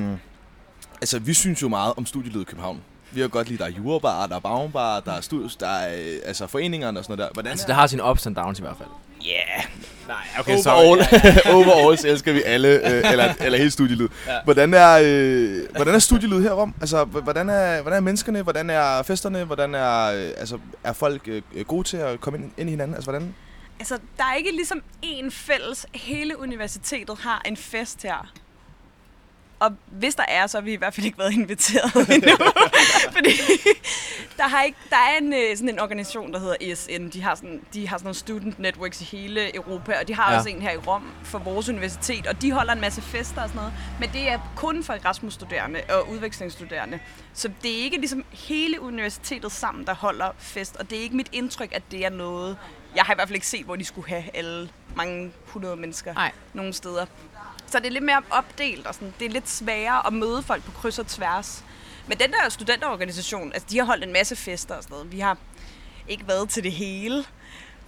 altså, 1.02 1.20
vi 1.20 1.34
synes 1.34 1.62
jo 1.62 1.68
meget 1.68 1.94
om 1.98 2.06
studielivet 2.06 2.42
i 2.42 2.46
København. 2.46 2.82
Vi 3.12 3.22
har 3.22 3.28
godt 3.28 3.48
lide, 3.48 3.60
der 3.60 3.66
er 3.66 3.70
jurabar, 3.70 4.28
der 4.28 4.36
er 4.36 4.40
bagbar, 4.40 5.00
der 5.00 5.12
er 5.12 5.22
studies, 5.22 5.56
der 5.56 5.68
er 5.68 5.96
øh, 5.96 6.20
altså 6.26 6.48
foreningerne 6.48 7.00
og 7.00 7.06
sådan 7.06 7.18
noget 7.18 7.30
der. 7.30 7.34
Hvordan 7.34 7.52
Altså, 7.52 7.68
det 7.68 7.76
har 7.76 7.88
sine 7.88 8.04
ups 8.04 8.28
and 8.28 8.36
downs 8.36 8.60
i 8.60 8.62
hvert 8.62 8.78
fald. 8.78 8.90
Yeah. 9.28 9.66
Nej, 10.08 10.28
Overall, 10.56 11.00
overall 11.56 11.98
så 11.98 12.08
elsker 12.08 12.34
vi 12.34 12.42
alle, 12.46 12.68
øh, 12.68 13.12
eller, 13.12 13.34
eller 13.40 13.58
hele 13.58 13.72
studielivet. 13.72 14.12
Ja. 14.28 14.34
Ja. 14.34 14.40
Hvordan 14.44 14.74
er, 14.74 15.00
øh, 15.04 15.76
hvordan 15.76 15.96
er 15.96 16.00
studielivet 16.00 16.44
her 16.44 16.50
i 16.50 16.54
Rom? 16.54 16.74
Altså, 16.82 17.04
hvordan 17.04 17.50
er, 17.50 17.82
hvordan 17.82 17.98
er 17.98 18.02
menneskerne? 18.02 18.42
Hvordan 18.42 18.70
er 18.70 19.04
festerne? 19.04 19.44
Hvordan 19.44 19.76
er, 19.76 20.06
øh, 20.06 20.32
altså, 20.38 20.60
er 20.84 20.94
folk 20.94 21.28
øh, 21.28 21.66
gode 21.68 21.88
til 21.88 21.98
at 21.98 22.22
komme 22.22 22.40
ind, 22.40 22.52
ind 22.58 22.70
i 22.70 22.72
hinanden? 22.72 22.96
Altså, 22.96 23.12
hvordan? 23.12 23.36
Altså, 23.80 23.98
der 24.18 24.24
er 24.24 24.36
ikke 24.36 24.52
ligesom 24.52 24.82
én 25.06 25.30
fælles. 25.30 25.86
Hele 25.94 26.40
universitetet 26.40 27.18
har 27.20 27.42
en 27.46 27.58
fest 27.58 28.04
her. 28.04 28.32
Og 29.60 29.72
hvis 29.88 30.16
der 30.16 30.24
er, 30.28 30.48
så 30.48 30.58
har 30.58 30.62
vi 30.62 30.74
i 30.74 30.76
hvert 30.76 30.94
fald 30.94 31.06
ikke 31.06 31.18
været 31.18 31.34
inviteret 31.34 31.96
endnu. 32.16 32.32
Fordi 33.16 33.30
der, 34.38 34.48
har 34.48 34.64
ikke, 34.64 34.78
der 34.90 34.96
er 34.96 35.18
en, 35.22 35.34
øh, 35.34 35.58
sådan 35.58 35.70
en 35.70 35.80
organisation, 35.80 36.34
der 36.34 36.40
hedder 36.40 36.56
ESN. 36.62 37.10
De 37.10 37.22
har 37.22 37.36
sådan, 37.36 37.62
de 37.74 37.88
har 37.88 37.98
sådan 37.98 38.06
nogle 38.06 38.16
student 38.16 38.60
networks 38.60 39.02
i 39.02 39.04
hele 39.04 39.56
Europa, 39.56 39.94
og 40.02 40.08
de 40.08 40.16
har 40.16 40.32
Ja. 40.32 40.38
også 40.38 40.50
en 40.50 40.62
her 40.62 40.72
i 40.72 40.78
Rom 40.78 41.04
for 41.24 41.40
vores 41.40 41.70
universitet. 41.70 42.28
Og 42.28 42.42
de 42.42 42.52
holder 42.52 42.74
en 42.74 42.82
masse 42.82 43.02
fester 43.02 43.42
og 43.42 43.50
sådan 43.50 43.56
noget. 43.62 43.74
Men 44.00 44.10
det 44.14 44.30
er 44.30 44.40
kun 44.56 44.84
for 44.84 44.94
Erasmus-studerende 44.94 45.82
og 45.90 46.10
udvekslingsstuderende. 46.10 47.00
Så 47.34 47.52
det 47.64 47.80
er 47.80 47.84
ikke 47.84 47.98
ligesom 47.98 48.26
hele 48.32 48.82
universitetet 48.82 49.52
sammen, 49.52 49.86
der 49.88 49.96
holder 49.96 50.32
fest. 50.38 50.76
Og 50.76 50.90
det 50.90 50.98
er 50.98 51.02
ikke 51.02 51.16
mit 51.16 51.30
indtryk, 51.32 51.70
at 51.76 51.84
det 51.92 52.06
er 52.06 52.10
noget... 52.10 52.58
Jeg 52.96 53.04
har 53.04 53.14
i 53.14 53.16
hvert 53.16 53.28
fald 53.28 53.36
ikke 53.36 53.48
set, 53.48 53.66
hvor 53.66 53.76
de 53.76 53.86
skulle 53.86 54.10
have 54.10 54.24
alle 54.34 54.70
mange 54.96 55.32
hundrede 55.46 55.76
mennesker 55.76 56.14
Nej. 56.14 56.32
nogle 56.54 56.74
steder. 56.74 57.06
Så 57.72 57.80
det 57.80 57.86
er 57.88 57.92
lidt 57.92 58.04
mere 58.04 58.22
opdelt, 58.30 58.88
og 58.88 58.94
sådan, 58.94 59.14
det 59.20 59.26
er 59.26 59.30
lidt 59.30 59.50
sværere 59.50 60.08
at 60.08 60.14
møde 60.14 60.44
folk 60.44 60.64
på 60.64 60.72
kryds 60.72 61.00
og 61.00 61.08
tværs. 61.08 61.64
Men 62.08 62.18
den 62.18 62.32
der 62.32 62.50
studenterorganisation, 62.50 63.54
altså 63.54 63.68
de 63.72 63.78
har 63.78 63.86
holdt 63.86 64.04
en 64.04 64.14
masse 64.14 64.36
fester 64.36 64.76
og 64.76 64.84
sådan 64.84 64.94
noget. 64.96 65.12
Vi 65.12 65.20
har 65.20 65.38
ikke 66.08 66.28
været 66.28 66.50
til 66.50 66.64
det 66.64 66.72
hele, 66.72 67.24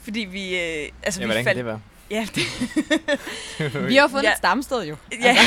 fordi 0.03 0.19
vi... 0.19 0.59
Øh, 0.59 0.89
altså, 1.03 1.19
Ja, 1.21 1.25
vi 1.25 1.27
hvordan 1.27 1.45
kan 1.45 1.55
det 1.55 1.65
være? 1.65 1.81
Ja, 2.11 2.27
det, 2.35 2.43
Vi 3.89 3.95
har 3.95 4.07
fundet 4.07 4.23
Ja. 4.23 4.31
et 4.31 4.37
stamsted 4.37 4.83
jo. 4.83 4.95
ja, 5.21 5.37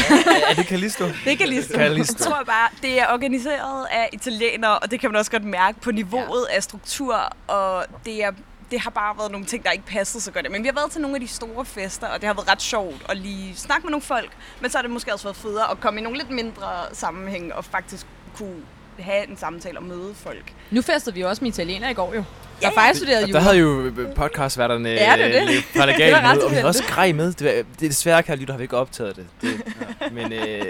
er 0.50 0.54
det 0.54 0.66
Callisto? 0.66 1.04
det 1.24 1.38
kan 1.38 1.48
lige 1.48 1.62
stå. 1.62 1.74
Callisto. 1.74 2.14
Jeg 2.18 2.26
tror 2.26 2.44
bare, 2.44 2.68
det 2.82 3.00
er 3.00 3.06
organiseret 3.12 3.86
af 3.90 4.08
italienere, 4.12 4.78
og 4.78 4.90
det 4.90 5.00
kan 5.00 5.10
man 5.10 5.18
også 5.18 5.30
godt 5.30 5.44
mærke 5.44 5.80
på 5.80 5.90
niveauet 5.90 6.46
ja. 6.50 6.56
af 6.56 6.62
struktur, 6.62 7.14
og 7.46 7.86
det 8.04 8.24
er 8.24 8.32
det 8.74 8.82
har 8.82 8.90
bare 8.90 9.18
været 9.18 9.30
nogle 9.32 9.46
ting, 9.46 9.64
der 9.64 9.70
ikke 9.70 9.86
passede 9.86 10.22
så 10.22 10.30
godt. 10.30 10.50
Men 10.52 10.62
vi 10.62 10.68
har 10.68 10.74
været 10.74 10.90
til 10.90 11.00
nogle 11.00 11.16
af 11.16 11.20
de 11.20 11.28
store 11.28 11.64
fester, 11.64 12.06
og 12.06 12.20
det 12.20 12.26
har 12.26 12.34
været 12.34 12.48
ret 12.50 12.62
sjovt 12.62 13.02
at 13.08 13.16
lige 13.16 13.56
snakke 13.56 13.82
med 13.86 13.90
nogle 13.90 14.02
folk. 14.02 14.30
Men 14.60 14.70
så 14.70 14.78
har 14.78 14.82
det 14.82 14.90
måske 14.90 15.12
også 15.12 15.24
været 15.24 15.36
federe 15.36 15.70
at 15.70 15.80
komme 15.80 16.00
i 16.00 16.02
nogle 16.02 16.18
lidt 16.18 16.30
mindre 16.30 16.66
sammenhæng 16.92 17.54
og 17.54 17.64
faktisk 17.64 18.06
kunne 18.38 18.56
have 18.98 19.28
en 19.28 19.36
samtale 19.36 19.78
og 19.78 19.84
møde 19.84 20.14
folk. 20.14 20.52
Nu 20.70 20.82
festede 20.82 21.14
vi 21.14 21.20
jo 21.20 21.28
også 21.28 21.44
med 21.44 21.50
italiener 21.52 21.88
i 21.88 21.94
går 21.94 22.14
jo. 22.14 22.18
Der 22.20 22.24
Ja, 22.62 22.68
er 22.68 22.72
faktisk 22.74 23.02
jo. 23.04 23.32
der 23.32 23.40
havde 23.40 23.56
jo 23.56 23.80
øh, 23.84 24.14
podcastværterne 24.14 24.88
Ja, 24.88 25.12
det 25.16 25.36
er 25.36 25.46
det. 25.46 25.64
fra 25.64 25.70
Det 25.72 25.80
var 25.80 25.86
legal 25.86 26.22
med, 26.36 26.42
og 26.42 26.50
vi 26.50 26.54
havde 26.54 26.66
også 26.68 26.84
grej 26.88 27.12
med. 27.12 27.32
Det, 27.32 27.46
var, 27.46 27.52
det 27.52 27.86
er 27.86 27.88
desværre, 27.88 28.22
kan 28.22 28.38
lytte, 28.38 28.50
har 28.52 28.58
vi 28.58 28.64
ikke 28.64 28.76
optaget 28.76 29.16
det. 29.16 29.26
det 29.40 29.60
ja. 30.00 30.10
Men 30.10 30.32
øh, 30.32 30.62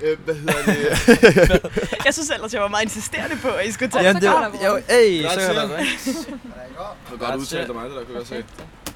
Øh, 0.03 0.19
hvad 0.25 0.35
hedder 0.35 0.53
det? 0.67 2.05
Jeg 2.07 2.15
synes 2.15 2.31
ellers, 2.31 2.55
jeg 2.55 2.63
var 2.63 2.69
meget 2.69 2.85
insisterende 2.85 3.37
på, 3.43 3.49
at 3.49 3.67
I 3.67 3.73
skulle 3.73 3.91
tage 3.91 4.05
ja, 4.05 4.13
så 4.13 4.19
det 4.21 4.29
var, 4.29 4.53
jo, 4.65 4.81
hey, 4.91 5.23
så 5.23 5.41
kan 5.41 5.55
der. 5.57 5.67
Det 5.67 7.21
var 7.21 7.27
godt 7.27 7.41
udtalt 7.41 7.69
af 7.69 7.75
mig, 7.75 7.85
det 7.89 7.97
der 7.97 8.05
kunne 8.05 8.19
jeg 8.19 8.27
se. 8.27 8.45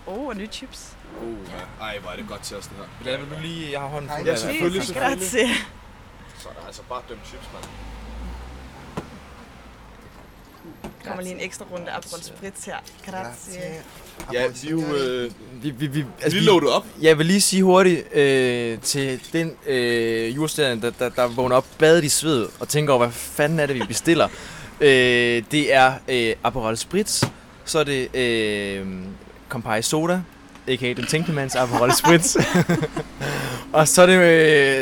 Åh, 0.07 0.19
oh, 0.19 0.27
og 0.27 0.37
nye 0.37 0.47
chips. 0.47 0.88
Uh, 1.23 1.38
ja. 1.81 1.85
Ej, 1.85 1.99
hvor 1.99 2.11
er 2.11 2.16
det 2.16 2.25
godt 2.29 2.42
til 2.42 2.57
os, 2.57 2.66
det 2.66 2.73
her. 2.77 3.11
Lad 3.11 3.19
du 3.19 3.25
lige, 3.42 3.73
jeg 3.73 3.81
har 3.81 3.88
hånden 3.88 4.11
fuld 4.16 4.27
Ja, 4.27 4.33
af- 4.33 4.38
selvfølgelig, 4.38 4.83
selvfølgelig. 4.85 5.19
Grazie. 5.19 5.49
Så 6.38 6.49
er 6.49 6.53
der 6.61 6.66
altså 6.66 6.83
bare 6.88 7.03
dømt 7.09 7.21
chips, 7.27 7.49
mand. 7.53 7.64
Kommer 11.17 11.31
lige 11.31 11.41
en 11.43 11.47
ekstra 11.47 11.65
runde 11.73 11.91
Aperol 11.91 12.23
Spritz 12.23 12.65
her. 12.65 12.77
Grazie. 13.11 13.61
Ja, 14.33 14.47
vi 14.63 14.67
er 14.67 14.71
jo 14.71 14.83
øh, 14.95 15.31
Vi, 15.63 15.71
vi, 15.71 15.87
vi, 15.87 16.05
altså, 16.23 16.39
lige 16.39 16.47
loadet 16.47 16.69
op. 16.69 16.85
Jeg 17.03 17.19
vil 17.19 17.27
lige 17.27 17.41
sige 17.41 17.63
hurtigt 17.63 18.15
øh, 18.17 18.79
til 18.79 19.21
den 19.33 19.53
øh, 19.67 20.37
jurstuderende, 20.37 20.83
der, 20.83 20.93
der, 20.99 21.09
der 21.09 21.29
vågner 21.29 21.57
op 21.57 21.67
badet 21.79 22.05
i 22.05 22.09
sved 22.09 22.47
og 22.61 22.69
tænker 22.69 22.93
over, 22.93 23.05
hvad 23.05 23.13
fanden 23.13 23.61
er 23.61 23.67
det, 23.67 23.75
vi 23.77 23.83
bestiller. 23.89 24.29
øh, 24.81 25.43
det 25.51 25.75
er 25.75 25.93
øh, 26.09 26.35
Aperol 26.45 26.77
Spritz, 26.77 27.25
så 27.65 27.79
er 27.79 27.85
det 27.85 28.17
øh, 28.17 28.87
Campari 29.51 29.83
Soda, 29.83 30.21
a.k.a. 30.69 30.93
den 30.93 31.07
tænkte 31.07 31.33
mands 31.33 31.55
Aperol 31.55 31.93
Spritz. 32.03 32.37
og 33.73 33.89
så 33.89 34.03
er 34.03 34.07
det 34.07 34.19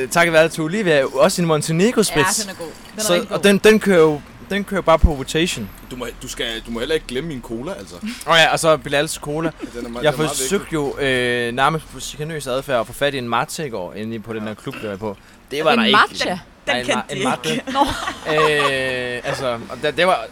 øh, 0.02 0.08
takket 0.08 0.32
være 0.32 0.48
til 0.48 0.62
Olivia, 0.62 1.04
også 1.04 1.42
en 1.42 1.48
Montenegro 1.48 1.98
Ja, 1.98 2.02
Spritz. 2.02 2.40
den 2.40 2.50
er 2.50 2.54
god. 2.54 2.66
Den 2.66 2.98
er 2.98 3.02
så, 3.02 3.18
god. 3.18 3.26
og 3.30 3.44
den, 3.44 3.58
den 3.58 3.80
kører 3.80 4.00
jo 4.00 4.20
den 4.50 4.64
kører 4.64 4.80
bare 4.80 4.98
på 4.98 5.08
rotation. 5.12 5.70
Du 5.90 5.96
må, 5.96 6.06
du, 6.22 6.28
skal, 6.28 6.46
du 6.66 6.70
må 6.70 6.78
heller 6.78 6.94
ikke 6.94 7.06
glemme 7.06 7.28
min 7.28 7.42
cola, 7.42 7.72
altså. 7.72 7.94
Og 8.26 8.36
ja, 8.36 8.52
og 8.52 8.58
så 8.60 8.76
Bilals 8.76 9.12
Cola. 9.14 9.50
Den 9.74 9.86
er, 9.86 9.88
meget- 9.88 10.04
Jeg 10.04 10.12
den 10.12 10.20
er 10.22 10.28
forsøgte 10.28 10.68
jo 10.72 10.98
øh, 10.98 11.52
nærmest 11.52 11.92
på 11.92 12.00
chikanøs 12.00 12.46
adfærd 12.46 12.80
at 12.80 12.86
få 12.86 12.92
fat 12.92 13.14
i 13.14 13.18
en 13.18 13.28
matcha 13.28 13.64
i 13.64 13.68
går, 13.68 13.94
inde 13.94 14.20
på 14.20 14.32
den 14.32 14.46
der 14.46 14.54
klub, 14.54 14.74
der 14.82 14.88
var 14.90 14.96
på. 14.96 15.16
Det 15.50 15.64
var 15.64 15.72
en 15.72 15.78
der 15.78 15.84
ikke. 15.84 15.98
matcha. 16.10 16.30
Den 16.30 16.38
Nej, 16.66 16.78
en, 16.80 16.86
kendte 16.86 17.02
en 17.16 17.18
de 17.20 17.24
matcha. 17.24 17.52
ikke. 17.52 19.16
øh, 19.16 19.20
altså, 19.24 19.58
det, 19.82 19.96
det 19.96 20.06
var... 20.06 20.24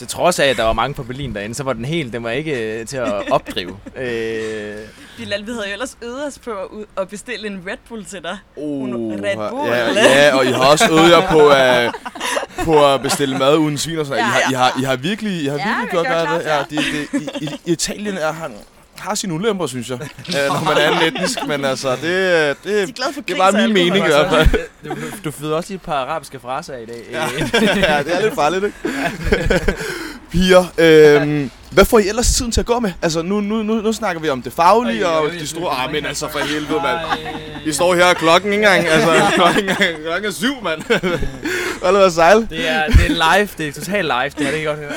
Til 0.00 0.08
trods 0.08 0.38
af, 0.38 0.46
at 0.46 0.56
der 0.56 0.64
var 0.64 0.72
mange 0.72 0.94
fra 0.94 1.02
Berlin 1.02 1.34
derinde, 1.34 1.54
så 1.54 1.62
var 1.62 1.72
den 1.72 1.84
helt, 1.84 2.12
den 2.12 2.22
var 2.24 2.30
ikke 2.30 2.80
øh, 2.80 2.86
til 2.86 2.96
at 2.96 3.12
opdrive. 3.36 3.76
øh, 3.96 4.76
Bilal, 5.16 5.46
vi 5.46 5.52
havde 5.52 5.66
jo 5.66 5.72
ellers 5.72 5.96
øvet 6.02 6.26
os 6.26 6.38
på 6.38 6.50
at, 7.00 7.08
bestille 7.08 7.46
en 7.46 7.62
Red 7.66 7.76
Bull 7.88 8.04
til 8.04 8.22
dig. 8.22 8.38
Oh, 8.56 8.88
Red 8.92 9.50
Bull, 9.50 9.68
ja, 9.68 9.92
ja, 9.92 10.36
og 10.36 10.46
I 10.46 10.50
har 10.52 10.70
også 10.70 10.90
øvet 10.90 11.10
jer 11.10 11.30
på, 11.30 11.48
at, 11.48 11.94
på 12.64 12.86
at 12.94 13.02
bestille 13.02 13.38
mad 13.38 13.56
uden 13.56 13.78
svin 13.78 13.98
og 13.98 14.06
sådan 14.06 14.24
noget. 14.24 14.40
I, 14.50 14.54
har, 14.54 14.70
I, 14.70 14.70
har, 14.72 14.80
I 14.80 14.84
har 14.84 14.96
virkelig, 14.96 15.42
I 15.42 15.46
har 15.46 15.56
Ja, 15.56 15.64
virkelig 15.64 15.86
vi 15.86 15.90
gjort 15.90 16.06
det. 16.06 16.46
Ja, 16.46 16.58
det, 16.70 17.10
det, 17.12 17.42
i, 17.42 17.44
i, 17.44 17.72
Italien 17.72 18.16
er, 18.16 18.32
har, 18.32 18.50
har 19.00 19.14
sine 19.14 19.34
ulemper, 19.34 19.66
synes 19.66 19.88
jeg, 19.88 19.98
øh, 20.28 20.34
når 20.34 20.64
man 20.64 20.76
er 20.76 21.00
en 21.00 21.14
etnisk, 21.14 21.38
men 21.46 21.64
altså, 21.64 21.90
det, 21.90 22.02
det, 22.02 22.64
De 22.64 22.80
er 22.80 23.12
for 23.14 23.20
det 23.20 23.38
er 23.38 23.44
og 23.44 23.54
min 23.54 23.72
mening 23.72 23.96
i 23.96 24.08
hvert 24.08 24.30
fald. 24.30 24.48
du, 24.84 24.96
du 25.24 25.30
fyder 25.30 25.56
også 25.56 25.68
lige 25.68 25.76
et 25.76 25.82
par 25.82 25.94
arabiske 25.94 26.40
fraser 26.40 26.76
i 26.76 26.86
dag. 26.86 27.02
Ja. 27.10 27.24
Øh, 27.24 27.40
ja, 27.88 28.02
det 28.02 28.16
er 28.16 28.20
lidt 28.20 28.34
farligt, 28.34 28.64
ikke? 28.64 28.76
Piger, 30.30 30.64
øhm, 30.78 31.50
hvad 31.70 31.84
får 31.84 31.98
I 31.98 32.08
ellers 32.08 32.34
tiden 32.34 32.52
til 32.52 32.60
at 32.60 32.66
gå 32.66 32.80
med? 32.80 32.92
Altså, 33.02 33.22
nu, 33.22 33.40
nu, 33.40 33.62
nu, 33.62 33.74
nu 33.74 33.92
snakker 33.92 34.22
vi 34.22 34.28
om 34.28 34.42
det 34.42 34.52
faglige 34.52 35.04
Ej, 35.04 35.10
og 35.10 35.32
jeg- 35.32 35.40
de 35.40 35.46
store... 35.46 35.70
Ah, 35.84 35.92
men 35.92 36.06
altså, 36.06 36.28
for 36.32 36.38
helvede, 36.38 36.80
mand. 36.82 36.98
Vi 37.64 37.72
står 37.72 37.94
her, 37.94 38.14
klokken 38.14 38.52
ikke 38.52 38.64
engang, 38.64 38.86
altså, 38.88 39.10
klokken, 39.34 39.68
er- 39.68 40.02
klokken 40.04 40.28
er 40.28 40.32
syv, 40.32 40.54
mand. 40.62 40.82
Hvad 41.80 41.90
er 41.94 42.08
sejle? 42.08 42.46
Det 42.50 42.68
er, 42.68 42.86
det 42.86 43.00
er 43.06 43.08
live, 43.38 43.48
det 43.58 43.68
er 43.68 43.72
totalt 43.72 44.04
live, 44.06 44.28
det 44.38 44.46
er 44.46 44.50
det 44.50 44.54
ikke 44.56 44.66
godt 44.68 44.78
høre. 44.78 44.88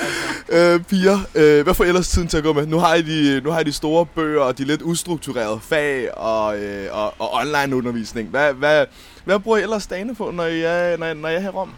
Altså. 0.50 0.74
Øh, 0.74 0.80
piger, 0.84 1.20
øh, 1.36 1.64
hvad 1.64 1.74
får 1.74 1.84
I 1.84 1.88
ellers 1.88 2.08
tiden 2.08 2.28
til 2.28 2.38
at 2.38 2.44
gå 2.44 2.54
med? 2.54 2.66
Nu 2.66 2.80
har 2.80 2.96
I 2.96 3.02
de, 3.02 3.42
nu 3.44 3.52
har 3.52 3.60
I 3.60 3.64
de 3.64 3.74
store 3.74 4.06
bøger 4.06 4.42
og 4.42 4.58
de 4.58 4.64
lidt 4.64 4.82
ustrukturerede 4.82 5.60
fag 5.70 6.18
og, 6.18 6.58
øh, 6.58 6.88
og, 6.92 7.14
og 7.20 7.34
online 7.34 7.76
undervisning. 7.76 8.30
Hvad, 8.30 8.54
hvad, 8.54 8.86
hvad 9.26 9.40
bruger 9.40 9.58
I 9.58 9.62
ellers 9.62 9.88
dagene 9.88 10.16
på, 10.16 10.32
når 10.34 10.46
I 10.46 10.62
er, 10.62 10.98
når, 10.98 11.14
når 11.14 11.30
I 11.30 11.36
er 11.36 11.40
her 11.40 11.48
i 11.50 11.52
Rom? 11.52 11.70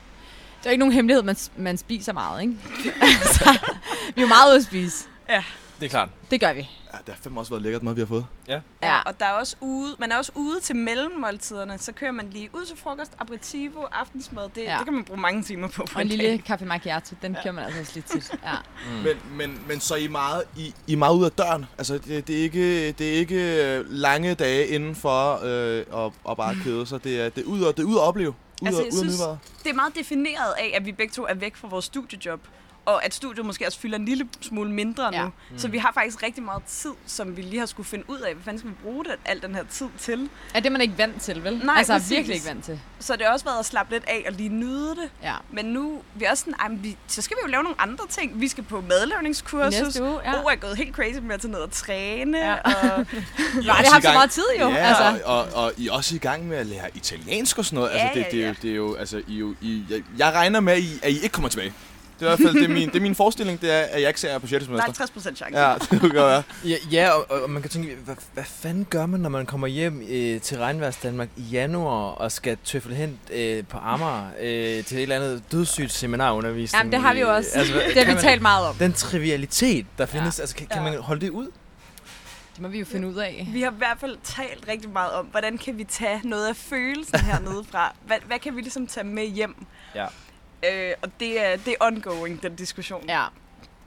Det 0.65 0.69
er 0.69 0.71
ikke 0.71 0.79
nogen 0.79 0.93
hemmelighed, 0.93 1.23
man, 1.23 1.35
man 1.57 1.77
spiser 1.77 2.13
meget, 2.13 2.41
ikke? 2.41 2.53
altså, 3.01 3.59
vi 4.15 4.21
er 4.21 4.21
jo 4.21 4.27
meget 4.27 4.49
ude 4.49 4.55
at 4.57 4.63
spise. 4.63 5.05
Det 5.79 5.85
er 5.85 5.89
klart. 5.89 6.09
Det 6.31 6.39
gør 6.39 6.53
vi. 6.53 6.59
Ja, 6.93 6.97
det 7.05 7.13
har 7.13 7.17
fandme 7.23 7.39
også 7.39 7.51
været 7.51 7.61
lækkert 7.63 7.83
mad, 7.83 7.93
vi 7.93 8.01
har 8.01 8.05
fået. 8.05 8.25
Ja, 8.47 8.59
Ja. 8.83 8.99
og 9.05 9.19
der 9.19 9.25
er 9.25 9.31
også 9.31 9.55
ude, 9.61 9.95
man 9.99 10.11
er 10.11 10.17
også 10.17 10.31
ude 10.35 10.59
til 10.59 10.75
mellemmåltiderne, 10.75 11.77
så 11.77 11.91
kører 11.91 12.11
man 12.11 12.29
lige 12.31 12.49
ud 12.53 12.65
til 12.65 12.77
frokost, 12.77 13.11
aperitivo, 13.19 13.81
aftensmad. 13.91 14.43
Det, 14.55 14.61
Ja. 14.61 14.71
ja. 14.71 14.77
det 14.77 14.85
kan 14.85 14.93
man 14.93 15.03
bruge 15.03 15.19
mange 15.19 15.43
timer 15.43 15.67
på. 15.67 15.83
på 15.83 15.87
Og 15.95 16.01
en 16.01 16.07
dag. 16.07 16.17
lille 16.17 16.37
kaffe 16.37 16.65
macchiato, 16.65 17.15
den 17.21 17.35
kører 17.43 17.53
man 17.53 17.63
altså 17.63 17.79
også 17.79 17.91
lidt 17.95 18.05
tit. 18.05 18.31
Ja. 18.43 18.51
Mm. 18.89 18.95
Men, 19.03 19.17
men, 19.37 19.61
men 19.67 19.79
så 19.79 19.93
er 19.93 19.97
I 19.97 20.07
meget, 20.07 20.43
I, 20.57 20.73
I 20.87 20.93
er 20.93 20.97
meget 20.97 21.15
ud 21.15 21.25
af 21.25 21.31
døren. 21.31 21.65
Altså, 21.77 21.93
det, 21.97 22.27
det, 22.27 22.39
er 22.39 22.43
ikke, 22.43 22.91
det 22.91 23.09
er 23.13 23.13
ikke 23.17 23.65
øh, 23.77 23.85
lange 23.89 24.33
dage 24.35 24.67
indenfor 24.67 25.39
øh, 25.45 25.83
og, 25.91 26.13
og 26.23 26.37
bare 26.37 26.55
kede 26.63 26.85
sig. 26.85 27.03
Det 27.03 27.21
er, 27.21 27.29
det 27.29 27.41
er 27.43 27.47
ud 27.47 27.61
og, 27.61 27.77
det 27.77 27.83
er 27.83 27.87
ud 27.87 27.95
at 27.95 28.01
opleve. 28.01 28.33
Ud, 28.61 28.67
Altså, 28.67 28.83
jeg 28.83 28.93
ud 28.93 28.97
synes-. 28.97 29.21
Det 29.63 29.69
er 29.69 29.73
meget 29.73 29.95
defineret 29.95 30.53
af, 30.57 30.71
at 30.75 30.85
vi 30.85 30.91
begge 30.91 31.11
to 31.11 31.25
er 31.25 31.33
væk 31.33 31.55
fra 31.55 31.67
vores 31.67 31.85
studiejob. 31.85 32.39
Og 32.85 33.05
at 33.05 33.13
studiet 33.13 33.45
måske 33.45 33.67
også 33.67 33.79
fylder 33.79 33.97
en 33.97 34.05
lille 34.05 34.27
smule 34.41 34.71
mindre 34.71 35.09
Ja. 35.13 35.23
nu. 35.23 35.31
Så 35.57 35.67
vi 35.67 35.77
har 35.77 35.91
faktisk 35.93 36.23
rigtig 36.23 36.43
meget 36.43 36.63
tid, 36.63 36.91
som 37.05 37.37
vi 37.37 37.41
lige 37.41 37.59
har 37.59 37.65
skulle 37.65 37.89
finde 37.89 38.09
ud 38.09 38.19
af. 38.19 38.33
Hvad 38.33 38.43
fanden 38.43 38.59
skal 38.59 38.69
vi 38.69 38.75
bruge 38.83 39.05
den, 39.05 39.13
al 39.25 39.41
den 39.41 39.55
her 39.55 39.63
tid 39.71 39.87
til? 39.99 40.29
Er 40.53 40.59
det 40.59 40.71
man 40.71 40.81
ikke 40.81 40.97
vant 40.97 41.21
til, 41.21 41.43
vel? 41.43 41.61
Nej, 41.63 41.75
altså 41.77 41.93
præcis. 41.93 42.09
virkelig 42.11 42.35
ikke 42.35 42.47
vant 42.47 42.65
til. 42.65 42.79
Så 42.99 43.15
det 43.15 43.25
har 43.25 43.33
også 43.33 43.45
været 43.45 43.59
at 43.59 43.65
slappe 43.65 43.93
lidt 43.93 44.03
af 44.07 44.23
og 44.27 44.33
lige 44.33 44.49
nyde 44.49 44.89
det. 44.89 45.09
Ja. 45.23 45.33
Men 45.51 45.65
nu 45.65 46.01
vi 46.15 46.25
er 46.25 46.31
også 46.31 46.41
sådan, 46.41 46.53
ej, 46.59 46.67
vi, 46.81 46.97
så 47.07 47.21
skal 47.21 47.37
vi 47.37 47.41
jo 47.45 47.51
lave 47.51 47.63
nogle 47.63 47.81
andre 47.81 48.07
ting. 48.09 48.41
Vi 48.41 48.47
skal 48.47 48.63
på 48.63 48.81
madlavningskursus. 48.81 49.81
Næste 49.81 50.03
uge, 50.03 50.19
ja. 50.25 50.43
Oh 50.43 50.51
er 50.51 50.55
gået 50.55 50.77
helt 50.77 50.95
crazy 50.95 51.17
med 51.17 51.35
at 51.35 51.41
tage 51.41 51.51
ned 51.51 51.59
og 51.59 51.71
træne. 51.71 52.37
Ja. 52.37 52.53
Og, 52.53 52.71
Vi 53.61 53.65
har 53.65 53.73
aldrig 53.73 53.93
haft 53.93 54.03
så 54.05 54.13
meget 54.13 54.31
tid 54.31 54.43
jo. 54.59 54.69
Ja, 54.69 54.75
altså. 54.75 55.21
og, 55.25 55.39
og, 55.53 55.63
og 55.63 55.73
I 55.77 55.87
er 55.87 55.91
også 55.91 56.15
i 56.15 56.19
gang 56.19 56.47
med 56.47 56.57
at 56.57 56.65
lære 56.65 56.89
italiensk 56.93 57.57
og 57.57 57.65
sådan 57.65 57.75
noget. 57.75 57.91
Ja, 57.91 57.97
altså, 57.97 58.19
det, 58.19 58.25
ja, 58.25 58.29
det, 58.31 58.39
er 58.39 58.45
jo, 58.45 58.47
ja. 58.47 58.55
det 58.61 58.71
er 58.71 58.75
jo, 58.75 58.95
altså, 58.95 59.21
I, 59.27 59.33
jo 59.33 59.55
I, 59.61 59.83
jeg, 59.89 60.03
jeg 60.17 60.33
regner 60.33 60.59
med, 60.59 60.73
at 60.73 60.79
I, 60.79 60.99
at 61.03 61.11
I 61.11 61.15
ikke 61.15 61.29
kommer 61.29 61.49
tilbage. 61.49 61.73
Det 62.19 62.21
er 62.21 62.25
i 62.25 62.35
hvert 62.35 62.39
fald 62.39 62.53
det 62.53 62.63
er 62.63 62.73
min, 62.73 62.87
det 62.89 62.95
er 62.95 63.01
min 63.01 63.15
forestilling, 63.15 63.61
det 63.61 63.71
er, 63.73 63.79
at 63.79 64.01
jeg 64.01 64.07
ikke 64.07 64.19
ser 64.19 64.31
jer 64.31 64.37
på 64.39 64.47
6. 64.47 64.51
der 64.51 64.55
er 64.57 64.65
semester. 64.65 64.83
50 64.85 65.11
procent 65.11 65.37
chance. 65.37 65.59
Ja, 65.59 65.73
det 65.77 65.89
kan 65.89 65.99
godt 65.99 66.13
være. 66.13 66.43
Ja, 66.65 66.75
ja 66.91 67.09
og, 67.09 67.25
og, 67.31 67.41
og 67.43 67.49
man 67.49 67.61
kan 67.61 67.71
tænke, 67.71 67.95
hvad, 68.05 68.15
hvad 68.33 68.43
fanden 68.43 68.85
gør 68.89 69.05
man, 69.05 69.19
når 69.19 69.29
man 69.29 69.45
kommer 69.45 69.67
hjem 69.67 70.01
øh, 70.09 70.41
til 70.41 70.57
Regnværs 70.57 70.97
Danmark 70.97 71.27
i 71.37 71.41
januar 71.41 72.11
og 72.11 72.31
skal 72.31 72.57
tøffel 72.63 72.95
hen 72.95 73.19
øh, 73.33 73.63
på 73.69 73.77
Amager 73.77 74.27
øh, 74.39 74.83
til 74.83 74.97
et 74.97 75.01
eller 75.01 75.15
andet 75.15 75.43
dødssygt 75.51 75.91
seminarundervisning? 75.91 76.79
Jamen, 76.79 76.93
det 76.93 77.01
har 77.01 77.13
vi 77.13 77.19
jo 77.19 77.27
Øh, 77.29 77.35
også. 77.35 77.49
Altså, 77.55 77.73
det 77.73 77.97
har 77.97 78.05
vi 78.05 78.13
man- 78.13 78.23
talt 78.23 78.41
meget 78.41 78.67
om. 78.67 78.75
Den 78.75 78.93
trivialitet, 78.93 79.85
der 79.97 80.05
findes, 80.05 80.37
Ja. 80.37 80.41
altså 80.41 80.55
kan, 80.55 80.67
kan 80.67 80.83
Ja. 80.85 80.91
man 80.91 80.99
holde 81.01 81.21
det 81.21 81.29
ud? 81.29 81.47
Det 82.53 82.61
må 82.61 82.67
vi 82.67 82.79
jo 82.79 82.85
finde 82.85 83.07
ud 83.07 83.15
af. 83.15 83.47
Vi 83.53 83.61
har 83.61 83.71
i 83.71 83.75
hvert 83.77 83.97
fald 83.99 84.17
talt 84.23 84.65
rigtig 84.67 84.89
meget 84.89 85.11
om, 85.11 85.25
hvordan 85.25 85.57
kan 85.57 85.77
vi 85.77 85.83
tage 85.83 86.21
noget 86.23 86.47
af 86.47 86.55
følelsen 86.55 87.19
hernede 87.19 87.63
fra. 87.71 87.95
Hvad, 88.07 88.17
hvad 88.27 88.39
kan 88.39 88.55
vi 88.55 88.61
ligesom 88.61 88.87
tage 88.87 89.03
med 89.03 89.27
hjem? 89.27 89.55
Ja. 89.95 90.05
Øh, 90.63 90.91
og 91.01 91.09
det 91.19 91.45
er, 91.45 91.55
det 91.57 91.67
er 91.67 91.85
ongoing, 91.85 92.43
den 92.43 92.55
diskussion. 92.55 93.03
Ja. 93.09 93.23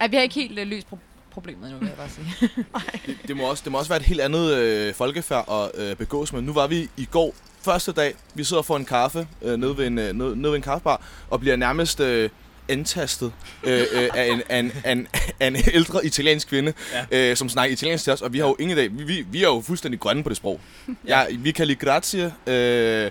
Ej, 0.00 0.06
vi 0.06 0.16
har 0.16 0.22
ikke 0.22 0.34
helt 0.34 0.58
øh, 0.58 0.66
løst 0.66 0.86
pro- 0.92 0.98
problemet 1.30 1.64
endnu, 1.64 1.78
vil 1.78 1.88
jeg 1.88 1.96
bare 1.96 2.08
sige. 2.08 2.50
Det, 3.06 3.16
det, 3.28 3.36
må 3.36 3.42
også, 3.50 3.62
det 3.64 3.72
må 3.72 3.78
også 3.78 3.88
være 3.88 4.00
et 4.00 4.06
helt 4.06 4.20
andet 4.20 4.54
øh, 4.54 4.94
folkefærd 4.94 5.72
at 5.76 5.82
øh, 5.82 5.96
begås 5.96 6.32
med. 6.32 6.42
Nu 6.42 6.52
var 6.52 6.66
vi 6.66 6.88
i 6.96 7.04
går, 7.04 7.34
første 7.62 7.92
dag, 7.92 8.14
vi 8.34 8.44
sidder 8.44 8.60
og 8.60 8.66
får 8.66 8.76
en 8.76 8.84
kaffe 8.84 9.28
øh, 9.42 9.56
nede, 9.56 9.76
ved 9.78 9.86
en, 9.86 9.98
øh, 9.98 10.12
nede, 10.12 10.36
nede 10.36 10.50
ved 10.52 10.56
en 10.56 10.62
kaffebar, 10.62 11.02
og 11.30 11.40
bliver 11.40 11.56
nærmest 11.56 12.00
øh, 12.00 12.30
antastet 12.68 13.32
øh, 13.64 13.80
øh, 13.92 14.08
af, 14.14 14.26
en, 14.32 14.42
af, 14.48 14.58
en, 14.58 14.72
af, 14.84 14.92
en, 14.92 15.06
af 15.40 15.46
en 15.46 15.56
ældre 15.74 16.06
italiensk 16.06 16.48
kvinde, 16.48 16.72
ja. 17.12 17.30
øh, 17.30 17.36
som 17.36 17.48
snakker 17.48 17.72
italiensk 17.72 18.04
til 18.04 18.12
os, 18.12 18.22
og 18.22 18.32
vi 18.32 18.38
har 18.38 18.46
jo 18.46 18.56
ingen 18.58 18.78
idé. 18.78 18.80
Vi, 18.80 19.04
vi, 19.04 19.26
vi 19.30 19.38
er 19.38 19.48
jo 19.48 19.60
fuldstændig 19.60 20.00
grønne 20.00 20.22
på 20.22 20.28
det 20.28 20.36
sprog. 20.36 20.60
ja. 21.06 21.24
vi 21.38 21.52
kan 21.52 21.66
lide 21.66 21.78
grazie. 21.78 22.34
Øh, 22.46 23.10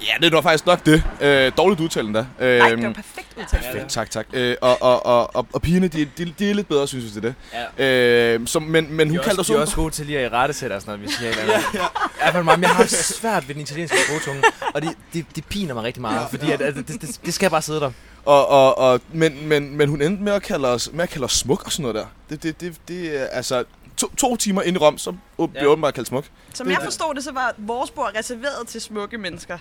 ja, 0.00 0.26
det 0.26 0.32
var 0.32 0.40
faktisk 0.40 0.66
nok 0.66 0.86
det. 0.86 1.04
Øh, 1.20 1.52
dårligt 1.56 1.80
udtalen 1.80 2.12
da. 2.12 2.26
Øh, 2.40 2.58
Nej, 2.58 2.68
det 2.68 2.84
var 2.86 2.92
perfekt 2.92 3.26
udtalt. 3.36 3.64
Perfekt, 3.64 3.88
tak, 3.90 4.10
tak. 4.10 4.26
Øh, 4.32 4.56
og, 4.60 4.82
og, 4.82 5.06
og, 5.06 5.36
og, 5.36 5.46
og 5.52 5.62
pigerne, 5.62 5.88
de, 5.88 6.04
de, 6.18 6.34
de 6.38 6.50
er 6.50 6.54
lidt 6.54 6.68
bedre, 6.68 6.88
synes 6.88 7.04
jeg, 7.04 7.12
til 7.12 7.22
det. 7.22 7.34
Ja. 7.78 8.34
Øh, 8.34 8.46
som, 8.46 8.62
men, 8.62 8.92
men 8.96 9.08
De 9.08 9.12
hun 9.12 9.24
kaldte 9.24 9.40
også, 9.40 9.40
os 9.40 9.46
de 9.46 9.54
er 9.54 9.60
også 9.60 9.76
gode 9.76 9.90
til 9.90 10.06
lige 10.06 10.18
at 10.18 10.32
i 10.32 10.34
rette 10.34 10.54
sætte 10.54 10.74
os, 10.74 10.86
når 10.86 10.96
vi 10.96 11.08
siger 11.08 11.30
et 11.30 11.38
eller 11.40 11.54
andet. 11.54 11.66
ja, 11.74 11.80
ja. 11.80 11.86
Hvert 12.32 12.32
fald, 12.46 12.60
jeg 12.60 12.68
har 12.68 12.74
haft 12.74 12.90
svært 12.90 13.48
ved 13.48 13.54
den 13.54 13.62
italienske 13.62 13.96
sprogtunge, 14.08 14.42
og 14.74 14.82
det, 14.82 14.90
det, 15.12 15.26
det 15.36 15.44
piner 15.44 15.74
mig 15.74 15.82
rigtig 15.84 16.00
meget, 16.00 16.26
fordi 16.30 16.52
at, 16.52 16.60
at 16.60 16.74
det, 16.74 16.88
det, 16.88 17.18
det, 17.26 17.34
skal 17.34 17.50
bare 17.50 17.62
sidde 17.62 17.80
der. 17.80 17.90
Og, 18.24 18.48
og, 18.48 18.78
og, 18.78 19.00
men, 19.12 19.48
men, 19.48 19.76
men 19.76 19.88
hun 19.88 20.02
endte 20.02 20.22
med 20.22 20.32
at 20.32 20.42
kalde 20.42 20.68
os, 20.68 20.90
med 20.92 21.02
at 21.04 21.10
kalde 21.10 21.24
os 21.24 21.32
smuk 21.32 21.64
og 21.64 21.72
sådan 21.72 21.82
noget 21.82 21.94
der. 21.94 22.06
Det, 22.30 22.42
det, 22.42 22.60
det, 22.60 22.74
det 22.88 23.20
er 23.22 23.26
altså 23.26 23.64
to, 23.96 24.14
to 24.16 24.36
timer 24.36 24.62
ind 24.62 24.76
i 24.76 24.78
Rom, 24.78 24.98
så 24.98 25.12
blev 25.36 25.50
Ja. 25.54 25.60
ja. 25.60 25.66
åbenbart 25.66 25.94
kaldt 25.94 26.08
smuk. 26.08 26.24
Som 26.54 26.70
jeg 26.70 26.78
forstod 26.84 27.14
det, 27.14 27.24
så 27.24 27.32
var 27.32 27.54
vores 27.58 27.90
bord 27.90 28.12
reserveret 28.18 28.68
til 28.68 28.80
smukke 28.80 29.18
mennesker. 29.18 29.58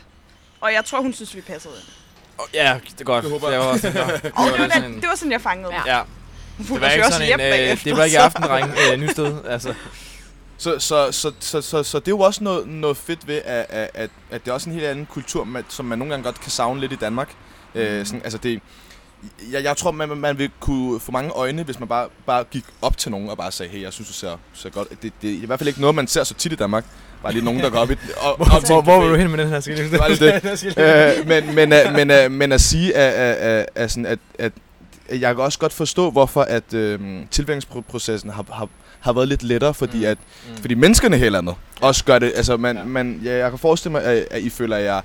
Og 0.62 0.74
jeg 0.74 0.86
tror, 0.86 1.02
hun 1.02 1.14
synes, 1.14 1.36
vi 1.36 1.42
passede 1.42 1.74
ind. 1.74 1.88
Ja, 2.54 2.80
det 2.92 3.02
er 3.02 3.04
godt. 3.04 3.24
Det 3.24 3.32
Det, 3.32 3.42
håber 3.42 3.52
jeg. 3.52 3.60
var 3.60 3.66
også 3.66 3.82
sådan. 3.82 4.02
Og 4.36 4.52
det 4.52 4.60
var, 4.60 4.68
den, 4.82 4.96
det 5.02 5.10
var 5.10 5.16
sådan, 5.16 5.32
jeg 5.32 5.42
fangede 5.42 5.74
Ja. 5.74 5.80
det. 5.80 5.86
Ja, 5.88 6.02
Hun 6.58 6.66
det 6.68 6.82
var 6.82 6.90
ikke 6.92 7.06
også 7.06 7.18
sådan 7.18 7.40
en, 7.40 7.70
øh, 7.72 7.84
det 7.84 7.98
var 7.98 8.04
ikke 8.04 8.16
i 8.16 8.20
så- 8.20 8.24
aftendreng 8.24 8.74
øh, 8.94 9.00
nysted, 9.00 9.38
altså. 9.48 9.74
Så, 10.58 10.80
så, 10.80 11.12
så, 11.12 11.32
så, 11.40 11.62
så, 11.62 11.84
så 11.84 12.00
det 12.00 12.08
er 12.08 12.12
jo 12.12 12.20
også 12.20 12.44
noget, 12.44 12.68
noget 12.68 12.98
fedt 12.98 13.28
ved, 13.28 13.42
at, 13.46 13.66
at, 13.70 13.90
at, 13.94 14.10
at 14.32 14.46
det 14.46 14.50
er 14.52 14.54
også 14.54 14.70
en 14.70 14.76
helt 14.76 14.88
anden 14.88 15.06
kultur, 15.06 15.48
som 15.70 15.86
man 15.86 16.00
nogle 16.00 16.14
gange 16.14 16.24
godt 16.24 16.42
kan 16.42 16.52
savne 16.52 16.80
lidt 16.82 16.92
i 16.92 16.96
Danmark. 16.96 17.30
Mm. 17.74 17.80
Øh, 17.80 18.06
sådan, 18.06 18.22
altså 18.24 18.38
det, 18.38 18.62
jeg, 19.52 19.64
jeg 19.64 19.78
tror, 19.78 19.92
man, 19.92 20.10
man 20.18 20.38
vil 20.38 20.52
kunne 20.60 21.00
få 21.00 21.12
mange 21.12 21.30
øjne, 21.32 21.64
hvis 21.64 21.80
man 21.80 21.88
bare, 21.88 22.08
bare 22.26 22.44
gik 22.44 22.64
op 22.82 22.98
til 22.98 23.12
nogen 23.12 23.30
og 23.30 23.38
bare 23.38 23.52
sagde, 23.52 23.72
hey, 23.72 23.82
jeg 23.82 23.94
synes, 23.94 24.08
du 24.08 24.14
ser, 24.14 24.38
ser 24.54 24.70
godt. 24.70 25.02
Det, 25.04 25.14
det 25.22 25.30
er 25.30 25.44
i 25.44 25.46
hvert 25.46 25.60
fald 25.60 25.68
ikke 25.68 25.82
noget, 25.82 25.96
man 25.96 26.08
ser 26.08 26.24
så 26.24 26.34
tit 26.34 26.52
i 26.52 26.56
Danmark. 26.56 26.86
Bare 27.24 27.34
lige 27.34 27.46
nogen, 27.46 27.60
der 27.60 27.70
går 27.70 27.78
op, 27.80 27.92
i, 27.92 27.96
op, 28.22 28.40
op 28.42 28.48
til 28.66 28.68
Hvor, 28.68 28.78
en 28.80 28.84
hvor 28.84 28.98
café. 29.00 29.02
vil 29.04 29.10
du 29.12 29.16
hen 29.16 29.30
med 29.32 29.38
den 29.38 29.48
her? 29.48 29.98
Var 29.98 30.08
lidt 30.08 30.20
det. 30.20 30.78
øh, 31.22 31.28
men, 31.28 31.56
men, 31.56 31.74
øh, 31.74 31.94
men, 31.94 32.12
øh, 32.12 32.32
men 32.32 32.52
at 32.52 32.62
sige, 32.62 32.96
at, 32.96 33.14
at, 33.38 33.66
at, 33.76 33.98
at, 34.06 34.20
at, 34.40 34.52
jeg 35.22 35.36
kan 35.36 35.44
også 35.44 35.60
godt 35.60 35.74
forstå, 35.74 36.12
hvorfor 36.12 36.42
at 36.42 36.74
øh, 36.74 37.00
tilvændingsprocessen 37.32 38.30
har, 38.30 38.46
har, 38.52 38.70
har 39.00 39.14
været 39.14 39.28
lidt 39.28 39.44
lettere, 39.44 39.74
fordi, 39.74 39.98
Mm. 39.98 40.04
at, 40.06 40.18
Mm. 40.50 40.58
fordi 40.62 40.74
menneskerne 40.74 41.18
helt 41.18 41.36
andet 41.36 41.56
også 41.82 42.04
gør 42.06 42.20
det. 42.20 42.34
Altså, 42.36 42.58
man, 42.58 42.76
Ja. 42.76 42.82
ja. 42.82 42.88
man, 42.88 43.22
ja, 43.24 43.38
jeg 43.38 43.50
kan 43.50 43.60
forestille 43.60 43.92
mig, 43.92 44.04
at, 44.04 44.28
at 44.32 44.42
I 44.42 44.50
føler, 44.50 44.78
at 44.78 44.84
jeg 44.84 45.02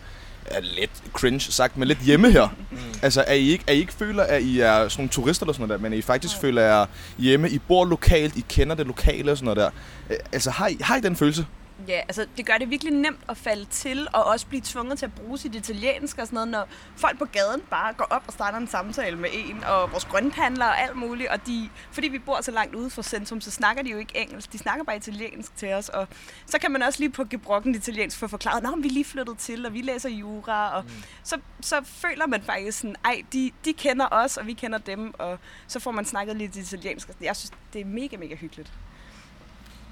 er 0.47 0.61
lidt 0.61 0.91
cringe 1.13 1.41
sagt, 1.41 1.77
men 1.77 1.89
lidt 1.89 1.99
hjemme 1.99 2.31
her. 2.33 2.49
Mm. 2.71 2.77
Altså, 3.03 3.25
at 3.27 3.37
I, 3.39 3.51
ikke, 3.53 3.65
at 3.67 3.75
I 3.77 3.79
ikke 3.79 3.93
føler, 3.93 4.23
at 4.23 4.43
I 4.43 4.61
er 4.61 4.75
sådan 4.89 4.93
nogle 5.03 5.09
turister 5.09 5.45
eller 5.45 5.53
sådan 5.55 5.69
noget 5.69 5.81
der, 5.83 5.89
men 5.91 5.99
I 5.99 6.03
faktisk 6.03 6.37
føler, 6.41 6.63
at 6.83 6.89
I 7.19 7.27
er 7.27 7.31
hjemme. 7.31 7.51
I 7.51 7.59
bor 7.59 7.85
lokalt, 7.85 8.37
I 8.37 8.45
kender 8.49 8.75
det 8.77 8.87
lokale 8.87 9.31
og 9.31 9.37
sådan 9.37 9.45
noget 9.45 9.57
der. 9.57 9.71
Øh, 10.11 10.17
Altså, 10.33 10.51
har 10.51 10.69
I, 10.69 10.77
har 10.81 10.97
I 10.97 11.01
den 11.01 11.17
følelse? 11.17 11.45
Ja, 11.89 12.01
altså 12.09 12.27
det 12.37 12.47
gør 12.47 12.59
det 12.59 12.71
virkelig 12.71 12.93
nemt 12.93 13.21
at 13.29 13.37
falde 13.37 13.65
til, 13.65 14.09
og 14.13 14.25
også 14.25 14.47
blive 14.47 14.63
tvunget 14.65 14.99
til 14.99 15.07
at 15.07 15.15
bruge 15.15 15.39
sit 15.39 15.55
italiensk 15.55 16.19
og 16.19 16.27
sådan 16.27 16.35
noget, 16.35 16.49
når 16.49 16.69
folk 16.97 17.19
på 17.19 17.25
gaden 17.25 17.61
bare 17.71 17.93
går 17.93 18.05
op 18.05 18.23
og 18.27 18.33
starter 18.33 18.59
en 18.59 18.67
samtale 18.67 19.17
med 19.17 19.29
en, 19.33 19.65
og 19.65 19.93
vores 19.93 20.05
grønpandler 20.05 20.67
og 20.67 20.81
alt 20.81 20.97
muligt, 20.97 21.29
og 21.29 21.47
de, 21.47 21.69
fordi 21.91 22.09
vi 22.09 22.19
bor 22.19 22.41
så 22.41 22.51
langt 22.51 22.75
ude 22.75 22.91
fra 22.91 23.03
centrum, 23.03 23.41
så 23.41 23.51
snakker 23.51 23.83
de 23.83 23.91
jo 23.91 23.99
ikke 23.99 24.17
engelsk, 24.17 24.53
de 24.53 24.59
snakker 24.59 24.85
bare 24.85 24.97
italiensk 24.97 25.57
til 25.57 25.73
os, 25.73 25.89
og 25.89 26.09
så 26.47 26.59
kan 26.59 26.71
man 26.71 26.83
også 26.83 27.01
lige 27.01 27.11
på 27.11 27.25
gebrokken 27.25 27.75
italiensk 27.75 28.19
få 28.19 28.29
forklaret, 28.29 28.65
at 28.65 28.83
vi 28.83 28.89
er 28.89 28.93
lige 28.93 29.05
flyttet 29.05 29.39
til, 29.39 29.67
og 29.67 29.75
vi 29.75 29.81
læser 29.81 30.09
jura, 30.09 30.77
og 30.77 30.85
mm. 30.85 30.91
så, 31.23 31.41
så 31.61 31.81
føler 31.85 32.27
man 32.27 32.43
faktisk 32.43 32.79
sådan, 32.79 32.97
ej, 33.05 33.23
de, 33.33 33.51
de 33.65 33.73
kender 33.73 34.07
os, 34.11 34.37
og 34.37 34.47
vi 34.47 34.53
kender 34.53 34.79
dem, 34.79 35.15
og 35.19 35.39
så 35.67 35.81
får 35.81 35.91
man 35.91 36.05
snakket 36.05 36.37
lidt 36.37 36.57
italiensk. 36.57 37.09
Jeg 37.21 37.37
synes, 37.37 37.51
det 37.73 37.81
er 37.81 37.85
mega, 37.85 38.17
mega 38.17 38.35
hyggeligt. 38.35 38.73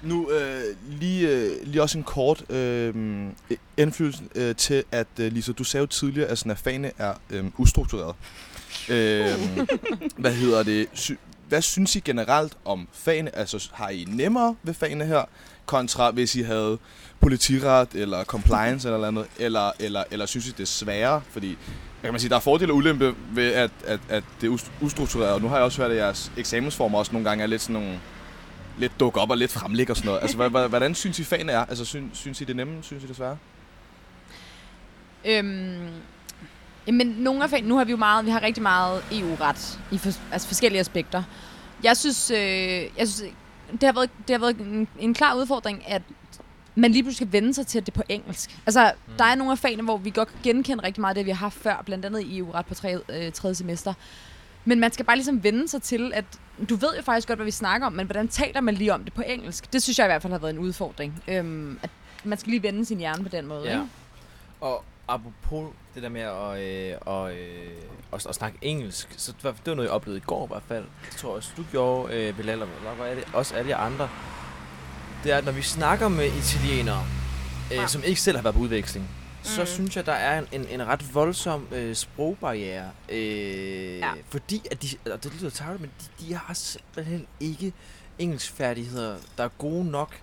Nu 0.03 0.31
øh, 0.31 0.63
lige, 0.87 1.29
øh, 1.29 1.51
lige 1.63 1.81
også 1.81 1.97
en 1.97 2.03
kort 2.03 2.51
øh, 2.51 2.93
indflydelse 3.77 4.23
øh, 4.35 4.55
til, 4.55 4.83
at 4.91 5.07
øh, 5.19 5.31
Lisa, 5.31 5.51
du 5.51 5.63
sagde 5.63 5.81
jo 5.81 5.87
tidligere, 5.87 6.27
at 6.29 6.57
fagene 6.63 6.91
er 6.97 7.13
øh, 7.29 7.45
ustruktureret. 7.57 8.15
Øhm, 8.89 9.67
hvad 10.17 10.33
hedder 10.33 10.63
det? 10.63 10.87
Sy- 10.93 11.11
hvad 11.47 11.61
synes 11.61 11.95
I 11.95 11.99
generelt 11.99 12.57
om 12.65 12.87
fagene? 12.93 13.35
Altså, 13.35 13.69
har 13.73 13.89
I 13.89 14.05
nemmere 14.07 14.55
ved 14.63 14.73
fagene 14.73 15.05
her, 15.05 15.21
kontra 15.65 16.11
hvis 16.11 16.35
I 16.35 16.41
havde 16.41 16.77
politiret 17.19 17.87
eller 17.93 18.23
compliance 18.23 18.93
eller 18.93 19.11
noget, 19.11 19.29
eller, 19.39 19.71
eller, 19.79 20.03
eller 20.11 20.25
synes 20.25 20.47
I 20.47 20.51
det 20.51 20.59
er 20.59 20.65
sværere? 20.65 21.21
Fordi 21.31 21.57
kan 22.03 22.13
man 22.13 22.19
sige, 22.19 22.29
der 22.29 22.35
er 22.35 22.39
fordele 22.39 22.71
og 22.71 22.75
ulempe 22.75 23.15
ved, 23.33 23.51
at, 23.53 23.71
at, 23.85 23.99
at 24.09 24.23
det 24.41 24.47
er 24.47 24.51
ust- 24.51 24.71
ustruktureret. 24.81 25.33
Og 25.33 25.41
nu 25.41 25.47
har 25.47 25.55
jeg 25.55 25.63
også 25.65 25.81
hørt, 25.81 25.91
at 25.91 25.97
jeres 25.97 26.31
eksamensformer 26.37 26.99
også 26.99 27.11
nogle 27.11 27.29
gange 27.29 27.43
er 27.43 27.47
lidt 27.47 27.61
sådan 27.61 27.73
nogle 27.73 27.99
lidt 28.77 28.99
dukke 28.99 29.19
op 29.19 29.29
og 29.29 29.37
lidt 29.37 29.51
fremlæg 29.51 29.89
og 29.89 29.97
sådan 29.97 30.07
noget. 30.07 30.21
Altså, 30.21 30.67
hvordan 30.67 30.95
synes 30.95 31.19
I 31.19 31.23
fagene 31.23 31.51
er? 31.51 31.65
Altså, 31.65 31.85
synes, 31.85 32.17
synes 32.17 32.41
I 32.41 32.43
det 32.43 32.53
er 32.53 32.55
nemme? 32.55 32.83
Synes 32.83 33.03
I 33.03 33.07
det 33.07 33.11
er 33.11 33.15
svære? 33.15 33.37
Øhm, 35.25 35.89
jamen, 36.87 37.07
nogle 37.07 37.43
af 37.43 37.49
fagene, 37.49 37.67
nu 37.67 37.77
har 37.77 37.85
vi 37.85 37.91
jo 37.91 37.97
meget, 37.97 38.25
vi 38.25 38.31
har 38.31 38.43
rigtig 38.43 38.63
meget 38.63 39.03
EU-ret 39.11 39.79
i 39.91 39.97
for, 39.97 40.11
altså 40.31 40.47
forskellige 40.47 40.79
aspekter. 40.79 41.23
Jeg 41.83 41.97
synes, 41.97 42.31
øh, 42.31 42.37
jeg 42.97 43.07
synes 43.07 43.23
det 43.71 43.83
har 43.83 43.93
været, 43.93 44.09
det 44.27 44.33
har 44.33 44.39
været 44.39 44.57
en, 44.57 44.87
en 44.99 45.13
klar 45.13 45.35
udfordring, 45.35 45.83
at 45.87 46.01
man 46.75 46.91
lige 46.91 47.03
pludselig 47.03 47.27
skal 47.27 47.41
vende 47.41 47.53
sig 47.53 47.67
til, 47.67 47.77
at 47.77 47.85
det 47.85 47.91
er 47.91 47.95
på 47.95 48.03
engelsk. 48.09 48.59
Altså, 48.65 48.91
mm. 49.07 49.13
der 49.17 49.25
er 49.25 49.35
nogle 49.35 49.51
af 49.51 49.57
fagene, 49.57 49.83
hvor 49.83 49.97
vi 49.97 50.09
godt 50.09 50.27
kan 50.27 50.37
genkende 50.43 50.83
rigtig 50.83 51.01
meget 51.01 51.11
af 51.11 51.15
det, 51.15 51.25
vi 51.25 51.31
har 51.31 51.37
haft 51.37 51.57
før, 51.57 51.83
blandt 51.85 52.05
andet 52.05 52.21
i 52.21 52.37
EU-ret 52.37 52.65
på 52.65 52.73
tre, 52.73 52.97
øh, 53.09 53.31
tredje 53.31 53.55
semester. 53.55 53.93
Men 54.65 54.79
man 54.79 54.91
skal 54.91 55.05
bare 55.05 55.15
ligesom 55.15 55.43
vende 55.43 55.67
sig 55.67 55.81
til, 55.81 56.11
at 56.13 56.25
du 56.69 56.75
ved 56.75 56.95
jo 56.97 57.01
faktisk 57.01 57.27
godt, 57.27 57.37
hvad 57.37 57.45
vi 57.45 57.51
snakker 57.51 57.87
om, 57.87 57.93
men 57.93 58.05
hvordan 58.05 58.27
taler 58.27 58.61
man 58.61 58.73
lige 58.73 58.93
om 58.93 59.03
det 59.03 59.13
på 59.13 59.23
engelsk? 59.25 59.73
Det 59.73 59.83
synes 59.83 59.99
jeg 59.99 60.05
i 60.05 60.09
hvert 60.09 60.21
fald 60.21 60.33
har 60.33 60.39
været 60.39 60.53
en 60.53 60.59
udfordring. 60.59 61.23
Øhm, 61.27 61.79
at 61.83 61.89
man 62.23 62.37
skal 62.37 62.49
lige 62.49 62.63
vende 62.63 62.85
sin 62.85 62.97
hjerne 62.97 63.23
på 63.23 63.29
den 63.29 63.45
måde. 63.45 63.63
Ja. 63.63 63.71
Ikke? 63.71 63.85
Og 64.61 64.83
apropos 65.07 65.69
det 65.95 66.03
der 66.03 66.09
med 66.09 66.21
at, 66.21 66.59
øh, 66.59 66.97
og, 67.01 67.33
øh, 67.33 67.71
at, 68.13 68.25
at 68.25 68.35
snakke 68.35 68.57
engelsk, 68.61 69.07
så 69.17 69.31
det 69.31 69.43
var, 69.43 69.55
noget, 69.65 69.83
jeg 69.83 69.89
oplevede 69.89 70.17
i 70.17 70.23
går 70.25 70.45
i 70.45 70.47
hvert 70.47 70.63
fald. 70.67 70.85
Det 71.09 71.17
tror 71.17 71.29
jeg 71.29 71.35
også, 71.35 71.51
du 71.57 71.63
gjorde, 71.71 72.13
øh, 72.13 72.35
Bilal, 72.35 72.53
eller 72.53 72.65
hvad 72.65 73.07
var 73.07 73.15
det? 73.15 73.23
Også 73.33 73.55
alle 73.55 73.69
jer 73.69 73.77
andre. 73.77 74.09
Det 75.23 75.31
er, 75.31 75.37
at 75.37 75.45
når 75.45 75.51
vi 75.51 75.61
snakker 75.61 76.07
med 76.07 76.25
italienere, 76.25 77.03
øh, 77.73 77.87
som 77.87 78.03
ikke 78.03 78.21
selv 78.21 78.37
har 78.37 78.43
været 78.43 78.55
på 78.55 78.61
udveksling, 78.61 79.09
så 79.45 79.61
Mhm. 79.61 79.67
synes 79.67 79.95
jeg, 79.95 80.05
der 80.05 80.11
er 80.13 80.39
en, 80.39 80.47
en, 80.51 80.67
en 80.69 80.87
ret 80.87 81.13
voldsom 81.15 81.67
øh, 81.71 81.95
sprogbarriere. 81.95 82.89
Øh, 83.09 83.97
Ja. 83.99 84.11
Fordi, 84.29 84.61
at 84.71 84.81
de, 84.83 84.87
og 85.11 85.23
det 85.23 85.33
lyder 85.39 85.49
tarveligt, 85.49 85.81
men 85.81 85.91
de, 86.19 86.27
de 86.27 86.33
har 86.35 86.53
simpelthen 86.53 87.27
ikke 87.39 87.73
engelskfærdigheder, 88.19 89.17
der 89.37 89.43
er 89.43 89.47
gode 89.57 89.85
nok 89.85 90.19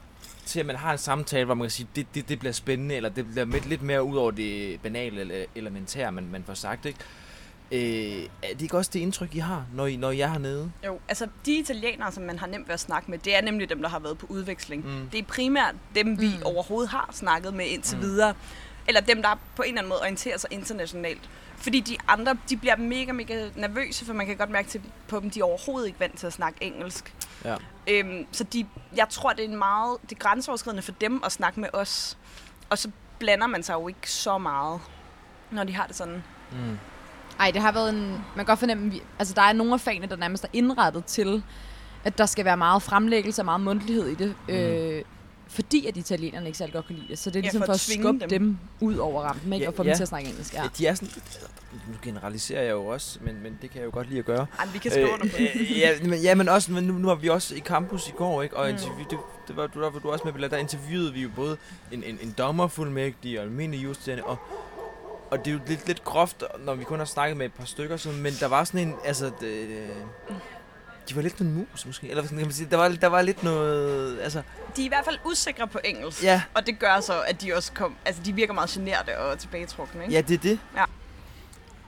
til, 0.46 0.61
at 0.61 0.66
man 0.66 0.76
har 0.76 0.92
en 0.92 0.98
samtale, 0.98 1.44
hvor 1.44 1.54
man 1.54 1.64
kan 1.64 1.70
sige, 1.70 1.88
det, 1.96 2.06
det, 2.14 2.28
det 2.28 2.38
bliver 2.38 2.52
spændende, 2.52 2.94
eller 2.94 3.08
det 3.08 3.26
bliver 3.30 3.44
lidt, 3.44 3.66
lidt 3.68 3.82
mere 3.82 4.02
ud 4.02 4.16
over 4.16 4.30
det 4.30 4.80
banale 4.80 5.20
eller 5.20 5.44
elementære, 5.54 6.12
man, 6.12 6.28
man 6.32 6.44
får 6.46 6.54
sagt, 6.54 6.87
ikke? 6.87 6.98
Øh, 7.72 8.28
er 8.42 8.52
det 8.52 8.62
ikke 8.62 8.76
også 8.76 8.90
det 8.94 9.00
indtryk, 9.00 9.35
I 9.35 9.38
har, 9.38 9.64
når 9.74 9.87
I, 9.87 9.96
når 9.96 10.11
I 10.11 10.20
er 10.20 10.28
hernede? 10.28 10.72
Jo, 10.87 10.98
altså 11.08 11.26
de 11.46 11.58
italienere, 11.58 12.12
som 12.12 12.22
man 12.22 12.38
har 12.38 12.46
nemt 12.46 12.68
ved 12.68 12.74
at 12.74 12.80
snakke 12.80 13.11
med, 13.11 13.18
det 13.18 13.37
er 13.37 13.40
nemlig 13.42 13.68
dem, 13.68 13.82
der 13.82 13.88
har 13.88 13.98
været 13.98 14.18
på 14.18 14.26
udveksling. 14.28 14.87
Mm. 14.87 15.08
Det 15.12 15.18
er 15.20 15.24
primært 15.24 15.74
dem, 15.94 16.20
vi 16.20 16.26
Mm. 16.26 16.42
overhovedet 16.44 16.90
har 16.90 17.11
snakket 17.12 17.54
med 17.54 17.66
indtil 17.66 17.96
Mm. 17.98 18.02
mm. 18.04 18.08
videre. 18.11 18.35
Eller 18.88 19.01
dem, 19.01 19.23
der 19.23 19.38
på 19.57 19.62
en 19.62 19.68
eller 19.68 19.81
anden 19.81 19.88
måde 19.88 20.01
orienterer 20.01 20.38
sig 20.38 20.53
internationalt. 20.53 21.31
Fordi 21.57 21.81
de 21.81 21.97
andre, 22.09 22.37
de 22.49 22.57
bliver 22.57 22.77
mega, 22.77 23.12
mega 23.12 23.49
nervøse, 23.57 24.05
for 24.05 24.12
man 24.12 24.27
kan 24.27 24.37
godt 24.37 24.51
mærke 24.51 24.68
til, 24.68 24.83
på 25.09 25.21
dem, 25.21 25.31
de 25.31 25.40
er 25.40 25.45
overhovedet 25.45 25.87
ikke 25.87 26.01
vant 26.01 26.18
til 26.18 26.27
at 26.27 26.33
snakke 26.33 26.64
engelsk. 26.64 27.14
Ja. 27.45 27.57
Øhm, 27.88 28.27
så 28.33 28.45
de, 28.45 28.66
jeg 28.97 29.07
tror, 29.11 29.33
det 29.33 29.45
er 29.45 29.49
en 29.49 29.57
meget 29.57 29.97
det 30.03 30.12
er 30.12 30.18
grænseoverskridende 30.18 30.83
for 30.83 30.92
dem 30.92 31.23
at 31.25 31.33
snakke 31.33 31.61
med 31.61 31.68
os. 31.73 32.18
Og 32.71 32.79
så 32.79 32.90
blander 33.18 33.47
man 33.47 33.62
sig 33.62 33.75
jo 33.75 33.88
ikke 33.88 34.11
så 34.11 34.38
meget, 34.38 34.81
når 35.51 35.64
de 35.64 35.75
har 35.75 35.87
det 35.87 35.97
sådan. 35.97 36.23
Mm. 36.53 36.79
Ej, 37.40 37.51
det 37.51 37.62
har 37.62 37.73
været 37.73 37.90
en... 37.90 38.09
Man 38.11 38.37
kan 38.37 38.45
godt 38.45 38.59
fornemme, 38.59 38.90
vi, 38.90 39.03
altså 39.18 39.35
der 39.35 39.42
er 39.42 39.53
nogle 39.53 39.75
af 39.75 39.81
fagene, 39.81 40.07
der 40.07 40.16
nærmest 40.16 40.45
er 40.45 40.49
indrettet 40.53 41.05
til, 41.05 41.42
at 42.05 42.18
der 42.18 42.27
skal 42.27 42.45
være 42.45 42.57
meget 42.57 42.83
fremlæggelse 42.83 43.42
og 43.42 43.45
meget 43.45 43.61
mundtlighed 43.61 44.07
i 44.07 44.14
det. 44.14 44.35
Mm. 44.49 44.55
Øh, 44.55 45.03
fordi 45.52 45.86
at 45.86 45.96
italienerne 45.96 46.46
ikke 46.46 46.58
særlig 46.58 46.72
godt 46.74 46.86
kan 46.86 46.96
lide 46.96 47.08
det. 47.08 47.18
Så 47.18 47.30
det 47.30 47.36
er 47.36 47.40
Ja, 47.40 47.42
ligesom 47.42 47.60
for 47.60 47.66
for 47.66 47.72
at 47.72 47.74
at 47.74 48.00
skubbe 48.00 48.20
dem. 48.20 48.28
dem. 48.28 48.58
ud 48.80 48.96
over 48.96 49.22
rampen, 49.22 49.52
ikke? 49.52 49.62
Ja, 49.64 49.68
og 49.70 49.74
få 49.74 49.82
ja. 49.82 49.88
dem 49.88 49.96
til 49.96 50.02
at 50.02 50.08
snakke 50.08 50.28
engelsk. 50.28 50.54
Ja. 50.54 50.62
Ja. 50.62 50.68
De 50.78 50.86
er 50.86 50.94
sådan 50.94 51.08
nu 51.88 51.94
generaliserer 52.02 52.62
jeg 52.62 52.70
jo 52.70 52.86
også, 52.86 53.18
men, 53.22 53.42
men 53.42 53.58
det 53.62 53.70
kan 53.70 53.78
jeg 53.80 53.86
jo 53.86 53.90
godt 53.92 54.08
lide 54.08 54.18
at 54.18 54.24
gøre. 54.24 54.46
Ej, 54.58 54.66
vi 54.72 54.78
kan 54.78 54.90
skrive 54.90 55.12
under 55.12 55.26
på 55.28 55.36
det. 55.38 55.50
øh, 55.54 55.78
ja, 55.78 55.90
men, 56.02 56.20
ja, 56.22 56.34
men 56.34 56.48
også, 56.48 56.72
men 56.72 56.84
nu, 56.84 56.92
nu 56.92 57.08
var 57.08 57.14
vi 57.14 57.28
også 57.28 57.54
i 57.54 57.58
campus 57.60 58.08
i 58.08 58.12
går, 58.16 58.42
ikke? 58.42 58.56
Og 58.56 58.64
Mm. 58.66 58.70
interview, 58.74 59.04
det, 59.10 59.18
det 59.48 59.56
var, 59.56 59.66
du, 59.66 59.82
der 59.82 59.90
var 59.90 59.98
du 59.98 60.10
også 60.10 60.24
med, 60.24 60.32
Bella. 60.32 60.48
der 60.48 60.56
interviewede 60.56 61.12
vi 61.12 61.22
jo 61.22 61.28
både 61.36 61.56
en, 61.92 62.02
en, 62.02 62.18
en 62.22 62.34
dommerfuldmægtig 62.38 63.38
og 63.38 63.44
almindelig 63.44 63.84
justerne, 63.84 64.24
og, 64.24 64.36
og 65.30 65.38
det 65.38 65.46
er 65.46 65.52
jo 65.52 65.60
lidt, 65.66 65.86
lidt 65.86 66.04
groft, 66.04 66.44
når 66.64 66.74
vi 66.74 66.84
kun 66.84 66.98
har 66.98 67.06
snakket 67.06 67.36
med 67.36 67.46
et 67.46 67.52
par 67.52 67.64
stykker, 67.64 67.96
så, 67.96 68.08
men 68.08 68.32
der 68.40 68.46
var 68.46 68.64
sådan 68.64 68.88
en, 68.88 68.94
altså, 69.04 69.30
det, 69.40 69.68
de 71.08 71.16
var 71.16 71.22
lidt 71.22 71.38
en 71.38 71.54
mus, 71.54 71.86
måske, 71.86 72.08
eller 72.10 72.22
sådan 72.22 72.38
kan 72.38 72.46
man 72.46 72.54
sige, 72.54 72.68
der 72.70 72.76
var, 72.76 72.88
der 72.88 73.06
var 73.06 73.22
lidt 73.22 73.42
noget, 73.42 74.20
altså, 74.20 74.42
De 74.76 74.82
er 74.82 74.84
i 74.86 74.88
hvert 74.88 75.04
fald 75.04 75.18
usikre 75.24 75.66
på 75.66 75.78
engelsk. 75.84 76.22
ja, 76.22 76.42
Og 76.54 76.66
det 76.66 76.78
gør 76.78 77.00
så, 77.00 77.20
at 77.20 77.42
de 77.42 77.54
også 77.54 77.72
kom, 77.72 77.94
altså 78.04 78.22
de 78.24 78.32
virker 78.32 78.52
meget 78.52 78.70
generte 78.70 79.18
og 79.18 79.38
tilbagetrukne, 79.38 80.02
ikke? 80.02 80.14
ja, 80.14 80.20
det 80.20 80.34
er 80.34 80.38
det. 80.38 80.58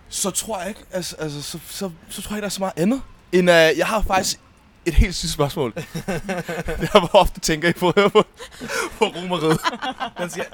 Så 0.09 0.31
tror 0.31 0.59
jeg 0.61 0.69
ikke, 0.69 0.81
altså, 0.91 1.17
altså 1.19 1.43
så, 1.43 1.59
så, 1.71 1.91
så 2.09 2.23
tror 2.23 2.31
jeg 2.31 2.37
ikke, 2.37 2.41
der 2.41 2.47
er 2.47 2.51
så 2.51 2.61
meget 2.61 2.73
andet. 2.77 3.03
End, 3.33 3.51
uh, 3.51 3.55
jeg 3.55 3.87
har 3.87 4.03
faktisk 4.03 4.41
et 4.87 4.95
helt 4.95 5.15
sidste 5.15 5.35
spørgsmål. 5.35 5.73
jeg 6.67 6.89
hvor 6.93 7.17
ofte 7.17 7.41
tænker 7.41 7.69
I 7.69 7.73
på, 7.73 7.93
på, 8.15 8.25
på 8.99 9.05
romeriet. 9.05 9.61
Han 10.17 10.31
siger, 10.31 10.45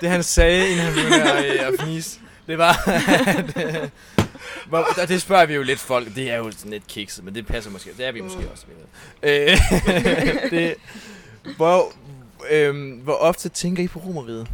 det 0.00 0.10
han 0.10 0.22
sagde, 0.22 0.68
inden 0.70 0.84
han 0.84 0.94
begyndte 0.94 1.32
at, 1.32 1.60
øh, 1.60 1.66
at 1.68 1.74
fnise, 1.80 2.18
det 2.46 2.58
var, 2.58 2.88
at, 3.26 3.56
øh, 3.56 3.88
hvor, 4.68 4.78
og 5.02 5.08
det 5.08 5.22
spørger 5.22 5.46
vi 5.46 5.54
jo 5.54 5.62
lidt 5.62 5.78
folk, 5.80 6.14
det 6.14 6.30
er 6.30 6.36
jo 6.36 6.50
sådan 6.52 6.70
lidt 6.70 6.86
kikset, 6.86 7.24
men 7.24 7.34
det 7.34 7.46
passer 7.46 7.70
måske, 7.70 7.90
det 7.98 8.06
er 8.06 8.12
vi 8.12 8.20
måske 8.20 8.50
også. 8.52 8.64
Med. 9.22 9.50
Øh, 9.50 10.50
det, 10.50 10.74
hvor, 11.56 11.92
øh, 12.50 13.02
hvor 13.02 13.14
ofte 13.14 13.48
tænker 13.48 13.82
I 13.82 13.88
på 13.88 13.98
romeriet? 13.98 14.46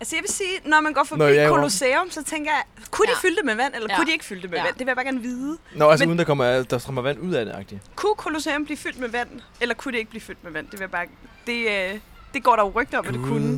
Altså 0.00 0.16
jeg 0.16 0.22
vil 0.22 0.30
sige, 0.34 0.48
når 0.64 0.80
man 0.80 0.92
går 0.92 1.04
forbi 1.04 1.36
Nå, 1.36 1.48
Colosseum, 1.48 2.10
så 2.10 2.24
tænker 2.24 2.50
jeg, 2.50 2.62
kunne 2.90 3.06
de 3.06 3.10
Ja. 3.10 3.28
fylde 3.28 3.36
det 3.36 3.44
med 3.44 3.54
vand, 3.54 3.74
eller 3.74 3.86
Ja. 3.90 3.96
kunne 3.96 4.06
de 4.06 4.12
ikke 4.12 4.24
fylde 4.24 4.42
det 4.42 4.50
med 4.50 4.58
Ja. 4.58 4.64
vand? 4.64 4.72
Det 4.74 4.80
vil 4.80 4.86
jeg 4.86 4.96
bare 4.96 5.04
gerne 5.04 5.20
vide. 5.20 5.58
Nå, 5.76 5.88
altså 5.90 6.02
Men- 6.04 6.08
uden 6.08 6.18
der, 6.18 6.24
kommer, 6.24 6.62
der 6.62 6.78
strømmer 6.78 7.02
vand 7.02 7.18
ud 7.20 7.32
af 7.32 7.44
det, 7.44 7.52
agtigt. 7.54 7.80
Kunne 7.96 8.14
Colosseum 8.16 8.64
blive 8.64 8.76
fyldt 8.76 8.98
med 8.98 9.08
vand, 9.08 9.28
eller 9.60 9.74
kunne 9.74 9.92
det 9.92 9.98
ikke 9.98 10.10
blive 10.10 10.20
fyldt 10.22 10.44
med 10.44 10.52
vand? 10.52 10.64
Det, 10.66 10.72
vil 10.72 10.80
jeg 10.80 10.90
bare, 10.90 11.06
det, 11.46 11.92
øh, 11.94 12.00
det 12.34 12.42
går 12.42 12.56
der 12.56 12.62
jo 12.62 12.72
rygter 12.74 12.98
om, 12.98 13.06
at 13.08 13.14
det 13.14 13.22
kunne. 13.22 13.52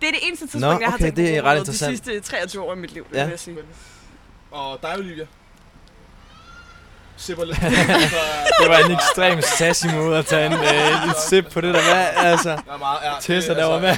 Det 0.00 0.08
er 0.08 0.12
det 0.12 0.20
eneste 0.22 0.44
tidspunkt, 0.44 0.60
Nå, 0.60 0.66
jeg 0.80 0.88
har 0.88 0.94
okay, 0.94 1.04
tænkt 1.04 1.16
det 1.16 1.36
er 1.36 1.42
på 1.42 1.48
ret 1.48 1.54
de 1.54 1.58
interessant. 1.58 1.90
sidste 1.98 2.20
23 2.20 2.62
år 2.62 2.74
i 2.74 2.76
mit 2.78 2.92
liv, 2.92 3.06
Ja. 3.14 3.22
vil 3.24 3.30
jeg 3.30 3.40
sige. 3.40 3.56
Og 4.56 4.78
dig, 4.82 4.94
Olivia? 4.98 5.26
Sipper 7.16 7.44
lidt. 7.44 7.60
Det 8.60 8.68
var 8.68 8.78
en 8.78 8.92
ekstrem 8.92 9.42
sassy 9.42 9.86
måde 9.86 10.18
at 10.18 10.26
tage 10.26 10.46
en, 10.46 10.52
øh, 10.52 11.08
et 11.10 11.16
sip 11.28 11.46
på 11.52 11.60
det 11.60 11.74
der 11.74 11.94
vand, 11.94 12.16
altså. 12.16 12.48
Der 12.50 12.72
er 12.72 12.78
meget, 12.78 12.98
ja, 13.04 13.10
Tessa, 13.20 13.54
der 13.54 13.64
var 13.64 13.80
med. 13.80 13.96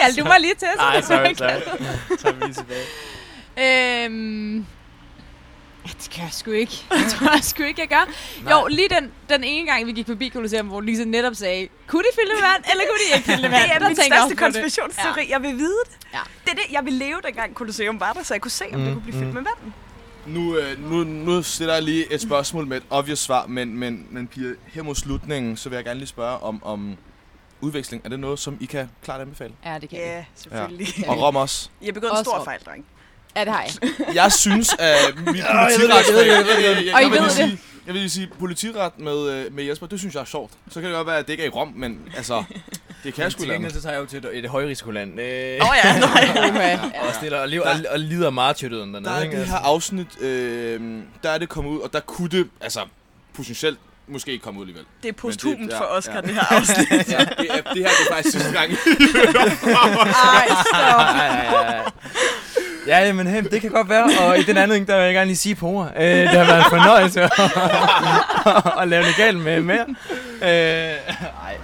Kald 0.00 0.16
du 0.16 0.24
mig 0.24 0.40
lige 0.40 0.54
til, 0.54 0.68
så 0.76 0.82
Nej, 0.82 0.96
det 0.96 1.04
sorry, 1.04 1.28
ikke. 1.28 1.38
sorry. 1.38 1.60
Så 2.08 2.22
tager 2.22 2.34
vi 2.34 2.44
lige 2.44 2.54
tilbage. 2.54 2.84
Øhm, 4.04 4.66
ja, 5.86 5.90
det 6.02 6.10
kan 6.10 6.22
jeg 6.24 6.32
sgu 6.32 6.50
ikke. 6.50 6.72
Det 6.98 7.12
tror 7.12 7.32
jeg 7.34 7.44
sgu 7.44 7.62
ikke, 7.62 7.80
jeg 7.80 7.88
gør. 7.88 8.04
Nej. 8.44 8.52
Jo, 8.52 8.66
lige 8.66 8.88
den, 8.88 9.12
den 9.28 9.44
ene 9.44 9.66
gang, 9.66 9.86
vi 9.86 9.92
gik 9.92 10.06
forbi 10.06 10.30
Colosseum, 10.30 10.66
hvor 10.66 10.80
Lisa 10.80 11.04
netop 11.04 11.34
sagde, 11.34 11.68
kunne 11.86 12.02
de 12.02 12.08
fylde 12.14 12.32
med 12.34 12.42
vand, 12.50 12.64
eller 12.70 12.84
kunne 12.88 12.98
de 12.98 13.16
ikke 13.16 13.26
fylde 13.30 13.42
med 13.42 13.50
vand? 13.50 13.70
Det 13.70 13.82
er 13.82 13.88
min 13.88 13.96
jeg 13.98 14.06
største 14.06 14.36
konspirationsteori. 14.36 15.30
Jeg 15.30 15.42
vil 15.42 15.56
vide 15.58 15.78
det. 15.90 15.96
Ja. 16.14 16.18
Det 16.44 16.50
er 16.50 16.54
det, 16.54 16.64
jeg 16.72 16.84
vil 16.84 16.92
leve, 16.92 17.20
dengang 17.24 17.54
Colosseum 17.54 18.00
var 18.00 18.12
der, 18.12 18.22
så 18.22 18.34
jeg 18.34 18.40
kunne 18.40 18.50
se, 18.50 18.64
om 18.72 18.80
Mm, 18.80 18.84
det 18.84 18.92
kunne 18.92 19.02
blive 19.02 19.18
fyldt 19.18 19.28
mm. 19.28 19.34
med 19.34 19.42
vand. 19.42 19.72
Nu, 20.26 20.56
øh, 20.56 20.90
nu, 20.90 21.04
nu 21.04 21.42
stiller 21.42 21.74
jeg 21.74 21.82
lige 21.82 22.12
et 22.12 22.20
spørgsmål 22.20 22.66
med 22.66 22.76
et 22.76 22.82
obvious 22.90 23.18
svar, 23.18 23.46
men, 23.46 23.76
men, 23.78 24.06
men 24.10 24.26
Pia, 24.26 24.54
her 24.66 24.82
mod 24.82 24.94
slutningen, 24.94 25.56
så 25.56 25.68
vil 25.68 25.76
jeg 25.76 25.84
gerne 25.84 25.98
lige 26.00 26.08
spørge 26.08 26.38
om, 26.38 26.62
om 26.64 26.96
udveksling. 27.60 28.04
Er 28.04 28.08
det 28.08 28.20
noget, 28.20 28.38
som 28.38 28.56
I 28.60 28.64
kan 28.64 28.90
klart 29.04 29.20
anbefale? 29.20 29.54
Ja, 29.64 29.78
det 29.78 29.88
kan 29.88 29.98
vi. 29.98 30.04
Ja, 30.04 30.24
selvfølgelig. 30.34 30.86
Ja. 31.02 31.10
Og 31.10 31.22
Rom 31.22 31.36
også. 31.36 31.68
I 31.80 31.84
har 31.84 31.92
begået 31.92 32.18
en 32.18 32.24
stor 32.24 32.44
fejl, 32.44 32.60
dreng. 32.60 32.84
Ja, 33.36 33.44
det 33.44 33.52
har 33.52 33.62
jeg. 33.82 33.90
Jeg 34.22 34.32
synes, 34.32 34.74
at 34.78 34.98
mit 35.16 35.24
politiretsfag... 35.52 36.26
jeg 36.26 36.44
ved 36.46 36.56
det, 36.56 36.64
jeg 36.64 36.76
ved 36.76 36.84
jeg- 36.84 36.94
Og 36.94 37.02
I 37.02 37.10
ved 37.10 37.18
det. 37.22 37.32
sige- 37.32 37.58
Jeg 37.86 37.94
vil 37.94 38.10
sige, 38.10 38.28
politiret 38.38 38.92
med, 38.98 39.28
øh, 39.30 39.54
med 39.54 39.64
Jesper, 39.64 39.86
det 39.86 39.98
synes 39.98 40.14
jeg 40.14 40.20
er 40.20 40.24
sjovt. 40.24 40.52
Så 40.70 40.80
kan 40.80 40.84
det 40.90 40.96
godt 40.96 41.06
være, 41.06 41.18
at 41.18 41.26
det 41.26 41.32
ikke 41.32 41.42
er 41.42 41.46
i 41.46 41.50
Rom, 41.50 41.72
men 41.76 41.98
altså, 42.16 42.44
det 43.04 43.14
kan 43.14 43.24
jeg 43.24 43.32
sgu 43.32 43.38
Til 43.40 43.48
lade 43.48 43.70
så 43.72 43.82
tager 43.82 43.92
jeg 43.92 44.00
jo 44.00 44.06
til 44.06 44.18
et, 44.18 44.38
et 44.44 44.50
højrisikoland. 44.50 45.20
Øh, 45.20 45.58
Åh 45.60 45.68
oh, 45.70 45.76
ja, 45.84 45.98
nej. 45.98 46.48
Uha. 46.50 46.74
og, 47.08 47.14
stiller, 47.14 47.38
og, 47.38 47.48
lever, 47.48 47.64
og, 47.68 47.76
og 47.90 47.98
lider 47.98 48.30
martyrdøden 48.30 48.94
Der 48.94 49.00
dernede. 49.00 49.20
er 49.20 49.24
ikke? 49.24 49.40
det 49.40 49.46
her 49.48 49.56
afsnit, 49.56 50.20
øh, 50.20 50.80
der 51.22 51.30
er 51.30 51.38
det 51.38 51.48
kommet 51.48 51.70
ud, 51.70 51.78
og 51.80 51.92
der 51.92 52.00
kunne 52.00 52.28
det, 52.28 52.46
altså 52.60 52.80
potentielt, 53.34 53.78
måske 54.08 54.32
ikke 54.32 54.42
komme 54.44 54.60
ud 54.60 54.64
alligevel. 54.64 54.84
Det 55.02 55.08
er 55.08 55.12
posthumt 55.12 55.70
ja, 55.72 55.78
for 55.78 55.84
Oscar, 55.84 56.14
ja. 56.14 56.20
det 56.20 56.30
her 56.34 56.44
afsnit. 56.56 56.90
Ja, 56.90 56.96
det, 56.98 57.08
er, 57.08 57.24
det 57.24 57.46
her 57.48 57.64
det 57.74 57.86
er 57.86 58.14
faktisk 58.14 58.32
sidste 58.38 58.52
gang. 58.52 58.72
Ej, 58.72 60.48
stop. 60.66 61.00
Ja, 61.16 61.24
ja, 61.24 61.72
ja. 61.76 61.82
Ja, 62.86 63.12
men 63.12 63.26
hey, 63.26 63.42
det 63.50 63.60
kan 63.60 63.70
godt 63.70 63.88
være. 63.88 64.10
Og 64.20 64.38
i 64.38 64.42
den 64.42 64.56
anden, 64.56 64.86
der 64.86 64.96
vil 64.96 65.04
jeg 65.04 65.14
gerne 65.14 65.26
lige 65.26 65.36
sige 65.36 65.54
på 65.54 65.66
ord. 65.66 65.92
Øh, 65.96 66.02
det 66.04 66.28
har 66.28 66.44
været 66.44 66.58
en 66.58 66.70
fornøjelse 66.70 67.22
at, 67.22 67.30
at 68.82 68.88
lave 68.88 69.04
det 69.04 69.16
galt 69.16 69.38
med 69.38 69.60
mere. 69.60 69.86
Øh, 70.42 70.48
ej. 70.48 71.56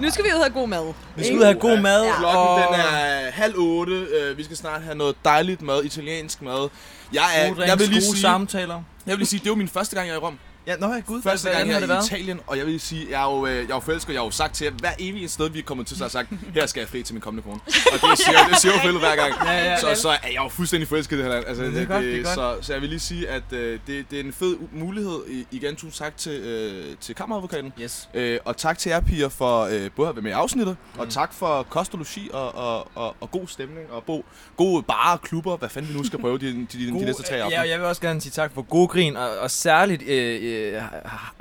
Nu 0.00 0.10
skal 0.10 0.24
vi 0.24 0.28
ud 0.28 0.38
og 0.38 0.44
have 0.44 0.52
god 0.52 0.68
mad. 0.68 0.92
Vi 1.16 1.24
skal 1.24 1.36
ud 1.36 1.40
og 1.40 1.46
have 1.46 1.60
god 1.60 1.80
mad. 1.80 2.04
Ja. 2.04 2.16
Klokken 2.18 2.42
og... 2.42 2.58
den 2.58 2.80
er 2.80 3.30
halv 3.30 3.54
otte. 3.56 3.92
Øh, 3.92 4.38
vi 4.38 4.44
skal 4.44 4.56
snart 4.56 4.82
have 4.82 4.94
noget 4.94 5.16
dejligt 5.24 5.62
mad, 5.62 5.84
italiensk 5.84 6.42
mad. 6.42 6.68
Jeg, 7.12 7.24
er, 7.36 7.64
jeg 7.66 7.78
vil 7.78 7.88
lige 7.88 8.02
sige, 8.02 8.20
samtaler. 8.20 8.82
jeg 9.06 9.12
vil 9.12 9.18
lige 9.18 9.28
sige, 9.28 9.40
det 9.44 9.50
var 9.50 9.56
min 9.56 9.68
første 9.68 9.96
gang, 9.96 10.08
jeg 10.08 10.14
er 10.14 10.18
i 10.18 10.22
Rom. 10.22 10.38
Ja, 10.68 10.76
nå 10.76 10.94
ja, 10.94 11.00
gud. 11.00 11.22
Første 11.22 11.50
gang, 11.50 11.70
jeg 11.70 11.82
det 11.82 11.90
er 11.90 12.02
i? 12.02 12.04
Italien, 12.04 12.40
og 12.46 12.58
jeg 12.58 12.66
vil 12.66 12.80
sige, 12.80 13.06
jeg 13.10 13.20
er 13.22 13.36
jo, 13.36 13.46
øh, 13.46 13.54
jeg 13.54 13.62
er 13.62 13.66
jo 13.74 13.80
forelsket, 13.80 14.12
jeg 14.12 14.20
har 14.20 14.26
jo 14.26 14.30
sagt 14.30 14.54
til 14.54 14.70
hver 14.70 14.90
evig 14.98 15.30
sted, 15.30 15.50
vi 15.50 15.58
er 15.58 15.62
kommet 15.62 15.86
til, 15.86 15.96
så 15.96 16.02
har 16.02 16.06
jeg 16.06 16.10
sagt, 16.10 16.28
her 16.54 16.66
skal 16.66 16.80
jeg 16.80 16.88
fri 16.88 17.02
til 17.02 17.14
min 17.14 17.20
kommende 17.20 17.42
kone. 17.42 17.60
Og 17.92 18.10
det 18.10 18.18
siger, 18.18 18.48
det 18.48 18.58
siger 18.58 18.72
jo 18.72 18.78
Philip 18.78 19.00
hver 19.00 19.16
gang. 19.16 19.34
Ja, 19.44 19.70
ja, 19.70 19.80
så, 19.80 20.02
så 20.02 20.08
er 20.08 20.16
jeg 20.24 20.36
jo 20.36 20.48
fuldstændig 20.48 20.88
forelsket 20.88 21.16
i 21.16 21.18
det 21.18 21.26
her 21.26 21.32
land. 21.32 21.44
Altså, 21.48 21.64
Det 21.64 21.82
er 21.82 21.86
godt, 21.86 22.04
det 22.04 22.24
godt. 22.24 22.34
Så, 22.34 22.56
så 22.60 22.72
jeg 22.72 22.82
vil 22.82 22.88
lige 22.88 23.00
sige, 23.00 23.28
at 23.28 23.42
øh, 23.52 23.78
det, 23.86 24.10
det 24.10 24.20
er 24.20 24.24
en 24.24 24.32
fed 24.32 24.56
mulighed. 24.72 25.20
I, 25.28 25.46
igen, 25.50 25.76
tusind 25.76 25.92
tak 25.92 26.16
til, 26.16 26.32
øh, 26.32 26.96
til 27.00 27.14
kammeradvokaten. 27.14 27.72
Yes. 27.80 28.08
Øh, 28.14 28.38
og 28.44 28.56
tak 28.56 28.78
til 28.78 28.90
jer 28.90 29.00
piger 29.00 29.28
for 29.28 29.62
øh, 29.62 29.90
både 29.96 30.08
at 30.08 30.16
være 30.16 30.22
med 30.22 30.30
i 30.30 30.34
afsnittet, 30.34 30.76
mm. 30.94 31.00
Og 31.00 31.08
tak 31.10 31.34
for 31.34 31.62
kost 31.62 31.94
og 31.94 32.00
og, 32.32 32.88
og, 32.94 33.16
og, 33.20 33.30
god 33.30 33.46
stemning, 33.46 33.90
og 33.90 34.04
bo, 34.04 34.24
gode 34.56 34.82
barer 34.82 35.12
og 35.12 35.22
klubber, 35.22 35.56
hvad 35.56 35.68
fanden 35.68 35.92
vi 35.92 35.98
nu 35.98 36.04
skal 36.04 36.18
prøve 36.18 36.38
de, 36.38 36.46
de, 36.46 36.66
de, 36.72 36.86
de 36.86 37.04
næste 37.04 37.22
tre 37.22 37.34
ja, 37.34 37.42
aftener. 37.42 37.62
og 37.62 37.68
jeg 37.68 37.78
vil 37.78 37.86
også 37.86 38.02
gerne 38.02 38.20
sige 38.20 38.32
tak 38.32 38.54
for 38.54 38.62
god 38.62 38.88
grin, 38.88 39.16
og, 39.16 39.38
og 39.38 39.50
særligt 39.50 40.02
øh, 40.02 40.57
øh, 40.58 40.82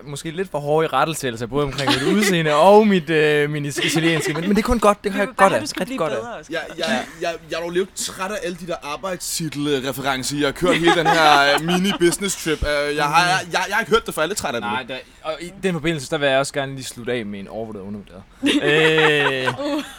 måske 0.03 0.31
lidt 0.31 0.51
for 0.51 0.59
hårde 0.59 0.85
i 0.85 0.87
rettelsættelse, 0.87 1.47
både 1.47 1.65
omkring 1.65 1.91
mit 1.91 2.15
udseende 2.17 2.53
og 2.55 2.87
mit, 2.87 3.09
øh, 3.09 3.49
min 3.49 3.65
italienske, 3.65 4.33
men, 4.33 4.41
men 4.41 4.49
det 4.49 4.57
er 4.57 4.61
kun 4.67 4.79
godt, 4.79 5.03
det 5.03 5.11
har 5.11 5.19
jeg 5.19 5.29
godt 5.35 5.53
af. 5.53 5.61
Rigtig 5.61 5.97
godt 5.97 6.13
af. 6.13 6.17
Jeg, 6.49 6.61
jeg, 6.77 7.05
jeg, 7.21 7.35
jeg 7.51 7.57
er 7.57 7.61
dog 7.61 7.71
lidt 7.71 7.95
træt 7.95 8.31
af 8.31 8.37
alle 8.43 8.57
de 8.61 8.67
der 8.67 8.75
arbejdstitelreferencer. 8.83 10.37
Jeg 10.37 10.47
har 10.47 10.51
kørt 10.51 10.77
hele 10.77 10.95
den 10.95 11.07
her 11.07 11.53
øh, 11.53 11.65
mini-business 11.67 12.43
trip. 12.43 12.63
Øh, 12.63 12.95
Jeg 12.95 13.05
har, 13.05 13.27
jeg, 13.27 13.39
jeg, 13.51 13.61
jeg 13.67 13.75
har 13.75 13.81
ikke 13.81 13.91
hørt 13.91 14.05
det, 14.05 14.13
for 14.13 14.21
jeg 14.21 14.25
er 14.25 14.29
lidt 14.29 14.37
træt 14.37 14.55
af 14.55 14.61
det. 14.61 14.69
Nej, 14.71 14.83
der, 14.83 14.97
og 15.23 15.37
i 15.41 15.51
den 15.63 15.73
forbindelse, 15.73 16.09
der 16.09 16.17
vil 16.17 16.29
jeg 16.29 16.39
også 16.39 16.53
gerne 16.53 16.75
lige 16.75 16.85
slutte 16.85 17.13
af 17.13 17.25
med 17.25 17.39
en 17.39 17.47
overvurderet 17.47 17.83
undervurderet. 17.83 18.23
øh, 19.47 19.53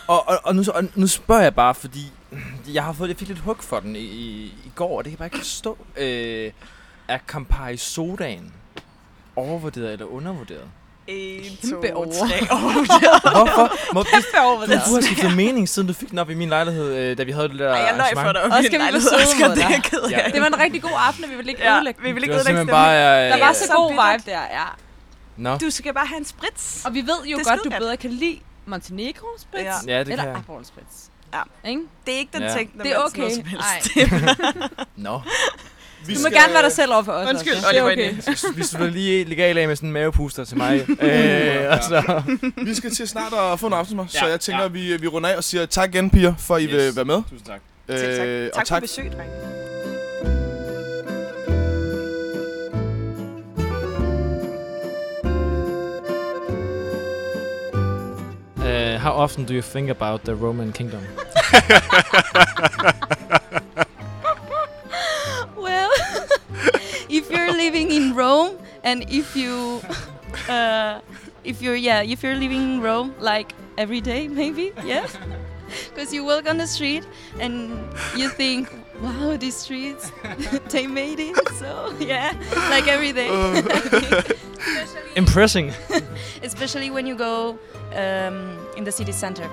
og, 0.07 0.29
og, 0.29 0.41
og, 0.45 0.57
nu, 0.57 0.63
og 0.75 0.85
nu 0.95 1.07
spørger 1.07 1.43
jeg 1.43 1.55
bare, 1.55 1.75
fordi 1.75 2.13
jeg 2.75 2.85
har 2.85 2.93
fået, 2.93 3.09
jeg 3.09 3.17
fik 3.17 3.29
lidt 3.29 3.39
hug 3.41 3.57
for 3.61 3.81
den 3.81 3.97
i, 3.97 3.99
i, 3.99 4.45
i 4.65 4.71
går, 4.75 4.99
og 4.99 5.05
det 5.05 5.11
kan 5.11 5.13
jeg 5.13 5.19
bare 5.19 5.27
ikke 5.27 5.39
forstå. 5.47 5.79
Øh, 5.97 6.51
er 7.09 7.19
Campari 7.27 7.77
sodaen 7.77 8.53
overvurderet 9.39 9.93
eller 9.93 10.07
undervurderet? 10.07 10.65
En, 11.07 11.43
Kæmpe 11.71 11.89
to, 11.89 11.95
over. 11.95 12.07
tre. 12.13 12.37
Hvorfor? 13.37 13.95
Må, 13.95 14.03
Kæmpe 14.03 14.27
du, 14.67 14.73
du 14.91 14.95
har 14.95 15.01
skiftet 15.01 15.37
mening, 15.37 15.69
siden 15.69 15.89
du 15.89 15.95
fik 15.95 16.11
den 16.11 16.19
op 16.19 16.31
i 16.31 16.35
min 16.35 16.49
lejlighed, 16.49 16.95
øh, 16.97 17.19
da 17.19 17.23
vi 17.23 17.33
havde 17.33 17.49
det 17.49 17.59
der 17.59 17.69
Ej, 17.73 17.79
jeg 17.79 17.95
løg 17.97 18.25
for 18.25 18.33
dig 18.33 18.43
om 18.45 18.51
Og 18.51 18.57
min 18.57 18.65
skal 18.67 18.79
vi 18.79 18.83
være 18.85 18.93
lejlighed, 18.93 19.11
søde 19.11 19.23
Oscar, 19.23 19.49
mod 19.49 19.57
det 19.57 19.65
er 19.65 19.81
ked. 19.81 20.03
Ja. 20.11 20.21
Det 20.33 20.41
var 20.41 20.47
en 20.47 20.59
rigtig 20.61 20.83
god 20.83 20.91
aften, 21.09 21.25
og 21.25 21.31
vi 21.31 21.37
vil 21.37 21.49
ikke 21.49 21.63
Ja, 21.63 21.75
ødelægge 21.77 22.03
vi 22.03 22.09
den. 22.09 22.15
vil 22.15 22.23
ikke 22.23 22.35
ødelægge 22.35 22.59
stemningen. 22.61 22.73
bare... 22.75 23.27
Øh, 23.27 23.33
Der 23.33 23.47
var 23.47 23.53
så 23.53 23.67
Så 23.67 23.73
god 23.73 23.91
vibe 23.93 24.31
der, 24.31 24.41
ja. 24.41 24.65
Nå. 25.37 25.57
Du 25.57 25.71
skal 25.71 25.95
bare 25.95 26.07
have 26.07 26.19
en 26.19 26.25
sprits. 26.25 26.83
Og 26.85 26.95
vi 26.95 27.01
ved 27.01 27.25
jo 27.27 27.39
Det 27.39 27.47
godt, 27.47 27.61
du 27.65 27.71
bedre 27.79 27.97
kan 27.97 28.11
lide 28.11 28.39
Montenegro 28.67 29.27
spritz 29.39 29.63
Ja. 29.65 29.73
Ja, 29.87 29.99
det 30.05 30.09
eller 30.13 30.17
kan 30.25 30.33
jeg. 30.33 30.37
Aperol 30.39 30.65
spritz. 30.65 30.95
Ja. 31.35 31.69
Ikke? 31.71 31.83
Det 32.07 32.15
er 32.15 32.19
ikke 32.19 32.33
den 32.33 32.43
Ja. 32.43 32.53
ting, 32.57 32.73
der 32.77 32.83
Det 32.83 32.93
er 32.93 32.97
noget 32.99 33.13
okay. 33.13 33.35
som 33.35 33.45
helst. 33.45 33.97
Ej. 33.97 34.85
Nå. 35.09 35.21
Vi 36.07 36.15
Du 36.15 36.21
må 36.23 36.29
gerne 36.29 36.53
være 36.53 36.63
dig 36.63 36.73
selv 36.73 36.93
over 36.93 37.03
for 37.03 37.13
os. 37.13 37.29
Undskyld, 37.29 37.53
også. 37.55 37.67
Det 37.71 37.79
er 37.79 37.83
Oliver 37.83 38.09
okay. 38.23 38.55
Vi 38.59 38.63
slutter 38.65 38.91
lige 38.91 39.25
legal 39.25 39.59
af 39.59 39.69
med 39.69 39.77
sådan 39.77 39.89
en 39.89 39.93
mavepuster 39.93 40.45
til 40.45 40.57
mig. 40.57 40.87
øh, 41.03 41.71
og 41.71 41.79
så... 41.85 42.23
Vi 42.65 42.75
skal 42.75 42.91
til 42.95 43.09
snart 43.09 43.33
at 43.53 43.61
få 43.61 43.67
en 43.67 43.73
aftensmad, 43.73 44.05
så 44.09 44.19
Ja, 44.25 44.31
jeg 44.31 44.41
tænker, 44.41 44.61
ja. 44.61 44.67
at 44.67 44.75
vi, 44.75 44.97
vi 44.97 45.07
runder 45.07 45.31
af 45.31 45.37
og 45.37 45.45
siger 45.45 45.67
tak 45.67 45.95
igen, 45.95 46.11
piger, 46.11 46.35
for 46.39 46.57
at 46.57 46.63
I 46.63 46.67
vil 46.67 46.97
være 46.97 47.05
med. 47.05 47.23
Tusind 47.31 47.47
tak. 47.47 47.61
Selv 47.91 48.17
tak. 48.17 48.27
Øh, 48.27 48.45
Tak 48.45 48.53
og 48.55 48.59
for 48.61 48.65
tak, 48.67 48.83
besøg, 48.83 49.05
drenge. 49.13 49.33
Uh, 58.57 58.97
how 58.99 59.13
often 59.13 59.45
do 59.47 59.55
you 59.55 59.63
think 59.63 59.89
about 59.91 60.25
the 60.25 60.35
Roman 60.35 60.73
kingdom? 60.73 61.03
if 67.29 67.37
you're 67.37 67.53
living 67.53 67.91
in 67.91 68.15
Rome 68.15 68.59
and 68.83 69.05
if 69.11 69.37
you, 69.37 69.81
uh, 70.49 71.01
if 71.45 71.61
you're 71.63 71.77
yeah, 71.77 72.03
if 72.03 72.23
you're 72.23 72.35
living 72.35 72.63
in 72.75 72.81
Rome 72.81 73.15
like 73.19 73.53
every 73.77 74.01
day, 74.01 74.29
maybe 74.29 74.73
yes, 74.85 75.17
because 75.95 76.13
you 76.13 76.25
walk 76.25 76.49
on 76.49 76.57
the 76.57 76.67
street 76.67 77.07
and 77.39 77.71
you 78.17 78.29
think, 78.29 78.73
wow, 79.03 79.37
these 79.37 79.57
streets, 79.57 80.11
they 80.71 80.87
made 80.87 81.21
it. 81.21 81.37
So 81.55 81.95
yeah, 81.99 82.33
like 82.71 82.89
every 82.89 83.13
day. 83.13 83.29
especially, 83.29 85.01
Impressing. 85.17 85.73
especially 86.43 86.91
when 86.91 87.07
you 87.07 87.15
go 87.15 87.59
um, 87.95 88.59
in 88.77 88.85
the 88.85 88.93
city 88.93 89.13
center. 89.13 89.49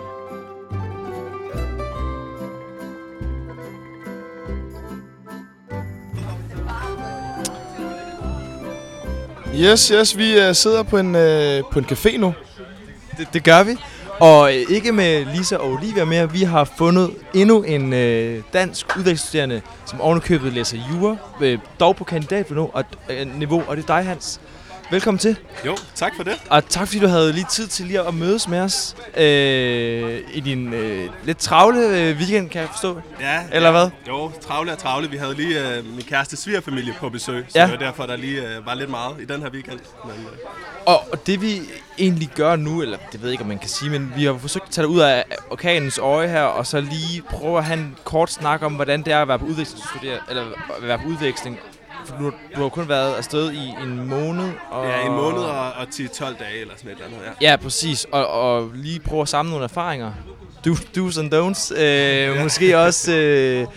Yes, 9.59 9.87
yes, 9.87 10.17
vi 10.17 10.39
øh, 10.39 10.55
sidder 10.55 10.83
på 10.83 10.97
en, 10.97 11.15
øh, 11.15 11.63
på 11.71 11.79
en 11.79 11.85
café 11.85 12.17
nu. 12.17 12.33
Det, 13.17 13.27
det 13.33 13.43
gør 13.43 13.63
vi. 13.63 13.77
Og 14.19 14.55
øh, 14.55 14.61
ikke 14.69 14.91
med 14.91 15.25
Lisa 15.35 15.55
og 15.55 15.71
Olivia 15.71 16.05
mere. 16.05 16.31
Vi 16.31 16.43
har 16.43 16.63
fundet 16.77 17.11
endnu 17.33 17.61
en 17.63 17.93
øh, 17.93 18.41
dansk 18.53 18.97
udvekslingsstuderende, 18.97 19.61
som 19.85 20.01
ovenikøbet 20.01 20.53
læser 20.53 20.77
jura, 20.91 21.15
øh, 21.41 21.59
dog 21.79 21.95
på 21.95 22.03
kandidatniveau, 22.03 22.69
og, 22.73 22.83
øh, 23.09 23.39
niveau, 23.39 23.63
og 23.67 23.77
det 23.77 23.83
er 23.89 23.95
dig, 23.95 24.05
Hans. 24.05 24.41
Velkommen 24.91 25.19
til. 25.19 25.37
Jo, 25.65 25.77
tak 25.95 26.15
for 26.15 26.23
det. 26.23 26.33
Og 26.49 26.69
tak 26.69 26.87
fordi 26.87 26.99
du 26.99 27.07
havde 27.07 27.33
lige 27.33 27.45
tid 27.51 27.67
til 27.67 27.85
lige 27.85 28.01
at 28.07 28.13
mødes 28.13 28.47
med 28.47 28.59
os 28.59 28.95
øh, 29.17 30.19
i 30.33 30.39
din 30.39 30.73
øh, 30.73 31.09
lidt 31.23 31.37
travle 31.37 31.79
øh, 31.79 32.17
weekend, 32.17 32.49
kan 32.49 32.61
jeg 32.61 32.69
forstå. 32.69 33.01
Ja, 33.21 33.43
Eller 33.51 33.71
hvad? 33.71 33.89
Jo, 34.07 34.31
travle 34.41 34.71
og 34.71 34.77
travle. 34.77 35.09
Vi 35.09 35.17
havde 35.17 35.35
lige 35.35 35.75
øh, 35.77 35.85
min 35.85 36.01
kæreste 36.01 36.37
svigerfamilie 36.37 36.93
på 36.99 37.09
besøg, 37.09 37.45
så 37.49 37.59
Ja. 37.59 37.63
det 37.63 37.71
var 37.71 37.77
derfor, 37.77 38.05
der 38.05 38.15
lige 38.15 38.41
øh, 38.57 38.65
var 38.65 38.73
lidt 38.73 38.89
meget 38.89 39.15
i 39.21 39.25
den 39.25 39.41
her 39.41 39.49
weekend. 39.49 39.79
Men, 40.05 40.13
øh, 40.15 40.37
Og, 40.85 40.99
og 41.11 41.27
det 41.27 41.41
vi 41.41 41.61
egentlig 41.99 42.29
gør 42.35 42.55
nu, 42.55 42.81
eller 42.81 42.97
det 43.11 43.21
ved 43.21 43.27
jeg 43.29 43.31
ikke, 43.33 43.41
om 43.43 43.47
man 43.47 43.59
kan 43.59 43.69
sige, 43.69 43.91
men 43.91 44.13
vi 44.15 44.25
har 44.25 44.37
forsøgt 44.37 44.65
at 44.65 44.71
tage 44.71 44.83
det 44.87 44.91
ud 44.93 44.99
af 44.99 45.23
orkanens 45.49 45.97
øje 45.97 46.27
her, 46.27 46.43
og 46.43 46.67
så 46.67 46.81
lige 46.81 47.21
prøve 47.21 47.57
at 47.57 47.63
have 47.65 47.79
en 47.79 47.95
kort 48.03 48.31
snak 48.31 48.61
om, 48.63 48.73
hvordan 48.73 49.03
det 49.03 49.13
er 49.13 49.21
at 49.21 49.27
være 49.27 49.39
på 49.39 49.45
udveksling, 49.45 49.83
eller 50.29 50.43
at 50.77 50.87
være 50.87 50.97
på 50.99 51.07
udveksling. 51.07 51.59
For 52.05 52.15
du, 52.17 52.31
du 52.55 52.61
har 52.61 52.69
kun 52.69 52.89
været 52.89 53.13
afsted 53.13 53.51
i 53.51 53.73
en 53.83 54.09
måned. 54.09 54.49
Og, 54.71 54.85
ja, 54.87 55.05
en 55.05 55.11
måned 55.11 55.39
og, 55.39 55.71
og 55.73 55.87
10-12 55.93 56.23
dage 56.23 56.61
eller 56.61 56.73
sådan 56.77 56.91
et 56.91 56.93
eller 56.93 57.05
andet. 57.05 57.17
Ja. 57.41 57.51
Ja, 57.51 57.55
præcis. 57.55 58.05
Og, 58.11 58.27
og 58.27 58.71
lige 58.75 58.99
prøve 58.99 59.21
at 59.21 59.29
samle 59.29 59.49
nogle 59.49 59.63
erfaringer. 59.63 60.11
Do, 60.65 60.73
do's 60.73 61.19
and 61.19 61.33
don'ts. 61.33 61.81
Øh, 61.81 62.43
måske 62.43 62.77
også 62.77 63.11
øh, 63.11 63.67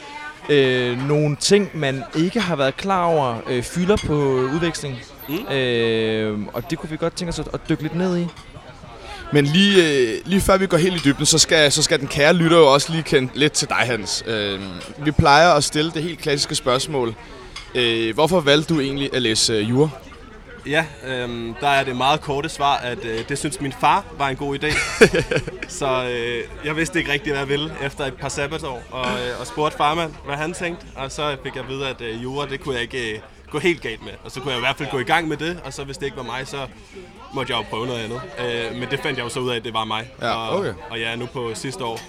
øh, 0.49 1.09
nogle 1.09 1.37
ting, 1.37 1.71
man 1.75 2.05
ikke 2.17 2.41
har 2.41 2.57
været 2.57 2.77
klar 2.77 3.05
over, 3.05 3.37
øh, 3.51 3.63
fylder 3.63 3.97
på 4.07 4.15
udveksling. 4.55 4.99
Mm. 5.29 5.55
Øh, 5.55 6.39
og 6.53 6.71
det 6.71 6.79
kunne 6.79 6.91
vi 6.91 6.97
godt 6.97 7.17
tænke 7.17 7.29
os 7.29 7.39
at, 7.39 7.49
at 7.53 7.61
dykke 7.69 7.83
lidt 7.83 7.95
ned 7.95 8.19
i. 8.19 8.27
Men 9.33 9.45
lige, 9.45 9.89
øh, 9.89 10.21
lige 10.25 10.41
før 10.41 10.57
vi 10.57 10.67
går 10.67 10.77
helt 10.77 10.97
i 10.97 10.99
dybden, 11.05 11.27
så 11.27 11.39
skal, 11.39 11.73
så 11.73 11.83
skal 11.83 12.01
den 12.01 12.09
kære 12.09 12.33
lytter 12.35 12.57
jo 12.57 12.73
også 12.73 12.93
lige 12.93 13.03
kende 13.03 13.31
lidt 13.35 13.53
til 13.53 13.69
dig, 13.69 13.77
Hans. 13.77 14.25
Øh, 14.27 14.61
vi 14.99 15.11
plejer 15.11 15.51
at 15.51 15.65
stille 15.65 15.91
det 15.91 16.03
helt 16.03 16.19
klassiske 16.19 16.55
spørgsmål. 16.55 17.15
Øh, 17.75 18.15
hvorfor 18.15 18.41
valgte 18.41 18.75
du 18.75 18.81
egentlig 18.81 19.15
at 19.15 19.23
læse 19.23 19.53
øh, 19.53 19.71
jura? 19.71 19.89
Ja, 20.67 20.85
øhm, 21.07 21.55
der 21.61 21.69
er 21.69 21.85
det 21.85 21.97
meget 21.97 22.21
korte 22.21 22.49
svar, 22.49 22.77
at 22.77 23.05
øh, 23.05 23.29
det 23.29 23.39
synes 23.39 23.61
min 23.61 23.73
far 23.73 24.05
var 24.19 24.29
en 24.29 24.37
god 24.37 24.59
idé. 24.59 24.73
så 25.79 26.09
øh, 26.11 26.45
jeg 26.65 26.77
vidste 26.77 26.99
ikke 26.99 27.13
rigtig, 27.13 27.33
hvad 27.33 27.41
jeg 27.41 27.49
ville 27.49 27.73
efter 27.83 28.05
et 28.05 28.15
par 28.15 28.29
sabbatår, 28.29 28.83
og, 28.91 29.07
øh, 29.07 29.41
og 29.41 29.47
spurgte 29.47 29.77
farmand, 29.77 30.13
hvad 30.25 30.37
han 30.37 30.53
tænkte. 30.53 30.87
Og 30.97 31.13
så 31.13 31.37
fik 31.45 31.55
jeg 31.55 31.63
at 31.63 31.69
vide, 31.69 31.89
at 31.89 32.01
øh, 32.01 32.23
jura, 32.23 32.47
det 32.47 32.61
kunne 32.61 32.75
jeg 32.75 32.83
ikke 32.83 33.15
øh, 33.15 33.21
gå 33.51 33.59
helt 33.59 33.81
galt 33.81 34.05
med. 34.05 34.13
Og 34.25 34.31
så 34.31 34.41
kunne 34.41 34.51
jeg 34.51 34.59
i 34.59 34.63
hvert 34.63 34.77
fald 34.77 34.91
gå 34.91 34.99
i 34.99 35.05
gang 35.05 35.29
med 35.29 35.37
det, 35.37 35.61
og 35.65 35.73
så 35.73 35.85
hvis 35.85 35.99
det 35.99 36.07
ikke 36.07 36.17
var 36.17 36.23
mig, 36.23 36.47
så 36.47 36.67
måtte 37.35 37.53
jeg 37.53 37.59
jo 37.59 37.65
prøve 37.71 37.87
noget 37.87 38.01
andet. 38.01 38.21
Øh, 38.39 38.79
men 38.81 38.91
det 38.91 39.01
fandt 39.01 39.19
jeg 39.19 39.25
jo 39.25 39.29
så 39.29 39.41
ud 39.41 39.51
af, 39.51 39.57
at 39.57 39.65
det 39.65 39.73
var 39.75 39.85
mig. 39.85 40.11
Ja, 40.23 40.35
og, 40.35 40.59
okay. 40.59 40.73
og 40.91 41.01
jeg 41.01 41.13
er 41.13 41.17
nu 41.17 41.27
på 41.27 41.51
sidste 41.55 41.85
år. 41.85 42.01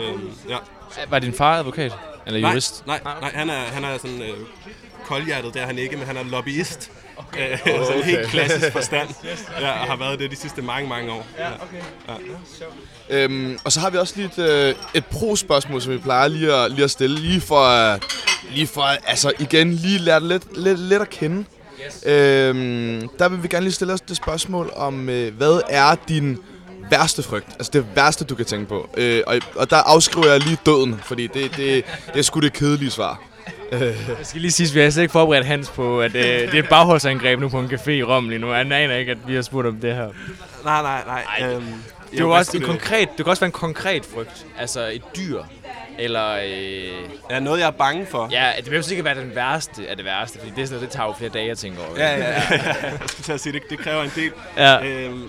Øhm, 0.00 0.30
ja. 0.48 0.56
Var 1.08 1.18
din 1.18 1.32
far 1.32 1.58
advokat? 1.58 1.92
Eller 2.26 2.40
Nej, 2.40 2.50
jurist? 2.50 2.86
nej, 2.86 3.00
nej, 3.04 3.30
han 3.34 3.50
er, 3.50 3.60
han 3.60 3.84
er 3.84 3.98
sådan 3.98 4.22
øh, 4.22 4.28
koldhjertet, 5.10 5.54
det 5.54 5.62
er 5.62 5.66
han 5.66 5.78
ikke, 5.78 5.96
men 5.96 6.06
han 6.06 6.16
er 6.16 6.24
lobbyist. 6.24 6.90
Okay. 7.16 7.52
Øh, 7.52 7.58
sådan 7.86 8.02
helt 8.02 8.26
klassisk 8.28 8.72
forstand. 8.78 9.08
Ja, 9.60 9.70
og 9.70 9.86
har 9.86 9.96
været 9.96 10.18
det 10.18 10.30
de 10.30 10.36
sidste 10.36 10.62
mange, 10.62 10.88
mange 10.88 11.12
år. 11.12 11.26
Ja, 11.38 11.48
okay. 11.54 11.82
Øhm, 13.10 13.58
og 13.64 13.72
så 13.72 13.80
har 13.80 13.90
vi 13.90 13.98
også 13.98 14.14
lige 14.16 14.30
et, 14.36 14.50
øh, 14.50 14.74
et 14.94 15.06
pro-spørgsmål, 15.06 15.82
som 15.82 15.92
vi 15.92 15.98
plejer 15.98 16.28
lige 16.28 16.54
at, 16.54 16.70
lige 16.70 16.84
at 16.84 16.90
stille, 16.90 17.20
lige 17.20 17.40
for, 17.40 17.92
øh, 17.92 18.00
lige 18.50 18.66
for 18.66 18.82
altså 18.82 19.32
igen, 19.38 19.72
lige 19.72 19.98
lære 19.98 20.28
lidt, 20.28 20.56
lidt, 20.56 20.78
lidt 20.78 21.02
at 21.02 21.10
kende. 21.10 21.44
Yes. 21.86 22.02
Øhm, 22.06 23.08
der 23.18 23.28
vil 23.28 23.42
vi 23.42 23.48
gerne 23.48 23.64
lige 23.64 23.72
stille 23.74 23.92
os 23.92 24.00
det 24.00 24.16
spørgsmål 24.16 24.72
om, 24.76 25.08
øh, 25.08 25.36
hvad 25.36 25.60
er 25.68 25.96
din 26.08 26.38
værste 26.90 27.22
frygt? 27.22 27.48
Altså 27.52 27.70
det 27.72 27.86
værste, 27.94 28.24
du 28.24 28.34
kan 28.34 28.46
tænke 28.46 28.66
på. 28.66 28.90
Øh, 28.96 29.22
og, 29.26 29.38
og 29.54 29.70
der 29.70 29.76
afskriver 29.76 30.26
jeg 30.26 30.40
lige 30.40 30.58
døden, 30.66 31.00
fordi 31.04 31.26
det, 31.26 31.56
det, 31.56 31.84
det 32.06 32.18
er 32.18 32.22
sgu 32.22 32.40
det 32.40 32.52
kedelige 32.52 32.90
svar. 32.90 33.29
Jeg 34.08 34.16
skal 34.22 34.40
lige 34.40 34.50
sige, 34.50 34.68
at 34.68 34.74
vi 34.74 34.80
har 34.80 34.90
slet 34.90 35.02
ikke 35.02 35.12
forberedt 35.12 35.46
Hans 35.46 35.68
på, 35.70 36.00
at 36.00 36.14
øh, 36.14 36.22
det 36.24 36.54
er 36.54 36.58
et 36.62 36.68
bagholdsangreb 36.68 37.40
nu 37.40 37.48
på 37.48 37.60
en 37.60 37.66
café 37.66 37.90
i 37.90 38.02
Rom 38.02 38.28
lige 38.28 38.38
nu. 38.38 38.50
Han 38.50 38.72
aner 38.72 38.96
ikke, 38.96 39.12
at 39.12 39.18
vi 39.26 39.34
har 39.34 39.42
spurgt 39.42 39.66
om 39.66 39.76
det 39.80 39.94
her. 39.94 40.08
Nej, 40.64 40.82
nej, 40.82 41.02
nej. 41.06 41.50
Øhm, 41.50 41.64
Det 42.10 42.20
er 42.20 42.24
jo 42.24 42.30
også 42.30 42.56
en 42.56 42.62
konkret, 42.62 43.08
det 43.16 43.24
kan 43.24 43.26
også 43.26 43.40
være 43.40 43.46
en 43.48 43.52
konkret 43.52 44.04
frygt. 44.14 44.46
Altså 44.58 44.86
et 44.92 45.02
dyr. 45.16 45.42
Eller... 45.98 46.30
Øh, 46.44 46.88
Ja, 47.30 47.40
noget 47.40 47.60
jeg 47.60 47.66
er 47.66 47.70
bange 47.70 48.06
for. 48.10 48.28
ja, 48.30 48.52
det 48.56 48.64
behøver 48.64 48.90
ikke 48.90 49.04
være 49.04 49.14
den 49.20 49.32
værste 49.34 49.82
af 49.88 49.96
det 49.96 50.04
værste, 50.04 50.38
fordi 50.38 50.52
det, 50.56 50.62
er 50.62 50.66
sådan 50.66 50.82
det 50.82 50.90
tager 50.90 51.06
jo 51.06 51.12
flere 51.18 51.30
dage 51.30 51.50
at 51.50 51.58
tænke 51.58 51.78
over. 51.80 51.98
Ja, 51.98 52.16
ja, 52.16 52.28
ja. 52.28 52.42
jeg 52.82 52.98
skulle 53.06 53.24
til 53.24 53.32
at 53.32 53.40
sige, 53.40 53.52
det, 53.52 53.62
det 53.70 53.78
kræver 53.78 54.02
en 54.02 54.12
del. 54.14 54.30
Ja. 54.56 54.86
Øhm, 54.86 55.28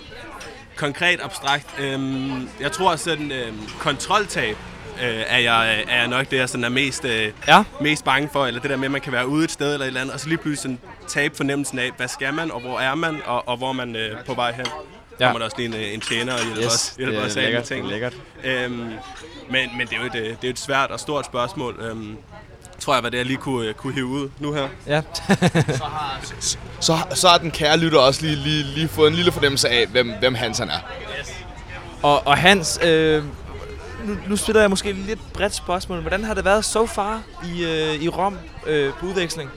konkret, 0.76 1.20
abstrakt. 1.24 1.66
Øhm, 1.80 2.50
jeg 2.62 2.72
tror 2.72 2.96
sådan, 2.96 3.32
øhm, 3.32 3.60
kontroltab 3.80 4.58
øh, 5.02 5.24
er, 5.28 5.38
jeg, 5.38 5.84
er 5.88 5.98
jeg 6.00 6.08
nok 6.08 6.32
det, 6.32 6.38
jeg 6.38 6.50
sådan 6.50 6.64
er 6.64 6.70
mest, 6.70 7.06
øh, 7.06 7.32
Ja. 7.48 7.64
mest 7.82 8.04
bange 8.06 8.30
for. 8.34 8.46
Eller 8.46 8.62
det 8.62 8.70
der 8.70 8.76
med, 8.78 8.86
at 8.86 8.92
man 8.92 9.02
kan 9.02 9.14
være 9.14 9.28
ude 9.28 9.44
et 9.44 9.52
sted 9.52 9.74
eller 9.74 9.84
et 9.86 9.88
eller 9.88 10.02
andet, 10.02 10.14
og 10.14 10.20
så 10.20 10.28
lige 10.28 10.38
pludselig 10.38 10.58
sådan 10.62 10.80
tabe 11.08 11.36
fornemmelsen 11.36 11.80
af, 11.80 11.92
hvad 11.98 12.08
skal 12.08 12.34
man, 12.34 12.52
og 12.52 12.60
hvor 12.62 12.80
er 12.80 12.96
man, 12.96 13.18
og, 13.26 13.48
og 13.48 13.58
hvor 13.58 13.70
er 13.70 13.74
man 13.74 13.96
øh, 13.96 14.26
på 14.26 14.34
vej 14.34 14.52
hen. 14.54 14.66
Ja. 15.20 15.26
Kommer 15.26 15.40
der 15.40 15.46
også 15.46 15.58
lige 15.58 15.68
en, 15.68 15.74
øh, 15.74 15.94
en 15.94 16.02
tjener 16.02 16.34
og 16.34 16.40
hjælper 16.44 16.64
Yes, 16.64 16.74
os, 16.74 16.94
hjælper 16.98 17.20
det 17.20 17.26
os 17.32 17.38
af 17.38 17.44
lækkert, 17.44 17.64
ting. 17.64 17.80
det 17.84 17.88
er 17.88 17.92
lækkert. 17.92 18.14
Øhm, 18.44 18.74
men, 19.50 19.70
men 19.78 19.88
det 19.88 19.94
er 19.96 20.00
jo 20.00 20.06
et, 20.06 20.16
øh, 20.16 20.24
det 20.24 20.32
er 20.32 20.36
jo 20.44 20.50
et 20.50 20.60
svært 20.60 20.92
og 20.92 21.00
stort 21.00 21.26
spørgsmål. 21.26 21.80
Øhm, 21.90 22.18
tror 22.80 22.94
jeg, 22.94 23.02
hvad 23.02 23.12
det 23.12 23.18
jeg 23.18 23.26
lige 23.26 23.38
kunne, 23.38 23.68
øh, 23.68 23.74
kunne 23.74 23.94
hive 23.94 24.06
ud 24.06 24.30
nu 24.40 24.54
her. 24.54 24.68
Ja. 24.88 25.02
Så, 26.80 26.98
så 27.14 27.28
har 27.28 27.38
den 27.38 27.52
kære 27.52 27.78
lytter 27.78 28.00
også 28.00 28.22
lige, 28.22 28.36
lige, 28.36 28.64
lige 28.64 28.88
fået 28.88 29.08
en 29.10 29.16
lille 29.16 29.32
fornemmelse 29.32 29.70
af, 29.70 29.88
hvem, 29.88 30.14
hvem 30.20 30.36
Hansen 30.36 30.70
er. 30.70 30.80
Og, 32.04 32.28
og 32.28 32.38
Hans, 32.38 32.80
øh, 32.84 33.24
nu, 34.06 34.18
nu 34.28 34.36
stiller 34.36 34.62
jeg 34.62 34.70
måske 34.70 34.92
lidt 34.92 35.20
bredt 35.34 35.56
spørgsmål. 35.56 36.00
Hvordan 36.02 36.24
har 36.24 36.34
det 36.34 36.46
været 36.46 36.66
so 36.66 36.86
far 36.86 37.22
i, 37.56 37.64
øh, 37.66 37.94
i 38.04 38.10
Rom 38.10 38.38
øh, 38.68 38.94
på 38.94 39.06
udveksling? 39.06 39.50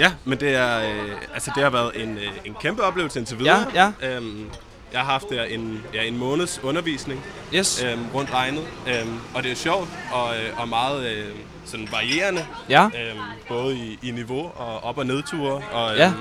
Ja, 0.00 0.12
men 0.24 0.40
det 0.40 0.54
er 0.54 0.78
øh, 0.78 1.12
altså 1.34 1.52
det 1.54 1.62
har 1.62 1.70
været 1.70 2.02
en, 2.02 2.18
øh, 2.18 2.28
en 2.44 2.54
kæmpe 2.60 2.82
oplevelse 2.82 3.18
indtil 3.18 3.38
videre. 3.38 3.66
Ja, 3.74 3.92
Øhm, 4.02 4.50
jeg 4.92 5.00
har 5.00 5.12
haft 5.12 5.24
der 5.30 5.44
en, 5.44 5.84
ja, 5.94 6.02
en 6.02 6.16
måneds 6.18 6.60
undervisning 6.62 7.24
Yes. 7.54 7.82
øhm, 7.84 8.00
rundt 8.14 8.34
regnet, 8.34 8.64
øhm, 8.88 9.18
og 9.34 9.42
det 9.42 9.52
er 9.52 9.56
sjovt 9.56 9.88
og, 10.12 10.36
øh, 10.36 10.60
og 10.60 10.68
meget 10.68 11.06
øh, 11.10 11.24
sådan 11.64 11.88
varierende, 11.92 12.46
Ja. 12.68 12.84
øhm, 12.84 13.18
både 13.48 13.76
i, 13.76 13.98
i 14.02 14.10
niveau 14.10 14.52
og 14.56 14.84
op- 14.84 14.98
og 14.98 15.06
nedture. 15.06 15.62
Og, 15.72 15.90
øhm, 15.90 15.98
Ja. 15.98 16.12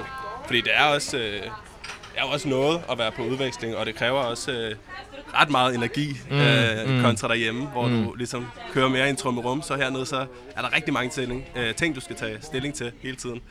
Fordi 0.46 0.62
det 0.62 0.72
er 0.76 0.84
også, 0.86 1.18
øh, 1.18 1.42
er 2.16 2.24
også 2.24 2.48
noget 2.48 2.82
at 2.92 2.98
være 2.98 3.12
på 3.12 3.22
udveksling, 3.24 3.76
og 3.76 3.86
det 3.86 3.96
kræver 3.96 4.20
også 4.20 4.52
øh, 4.52 4.76
ret 5.34 5.50
meget 5.50 5.76
energi 5.76 6.18
mm, 6.30 6.38
øh, 6.38 6.90
mm. 6.90 7.02
kontra 7.02 7.28
derhjemme, 7.28 7.66
hvor 7.68 7.88
mm. 7.88 8.04
du 8.04 8.14
ligesom 8.14 8.46
kører 8.74 8.90
mere 8.90 9.08
i 9.08 9.10
en 9.10 9.16
trummerum. 9.16 9.62
Så 9.62 9.76
hernede 9.76 10.06
så 10.06 10.26
er 10.56 10.62
der 10.62 10.76
rigtig 10.76 10.94
mange 10.94 11.12
stilling, 11.12 11.46
øh, 11.56 11.76
ting, 11.76 11.96
du 11.96 12.02
skal 12.02 12.16
tage 12.16 12.38
stilling 12.42 12.74
til 12.74 12.92
hele 13.02 13.16
tiden. 13.16 13.42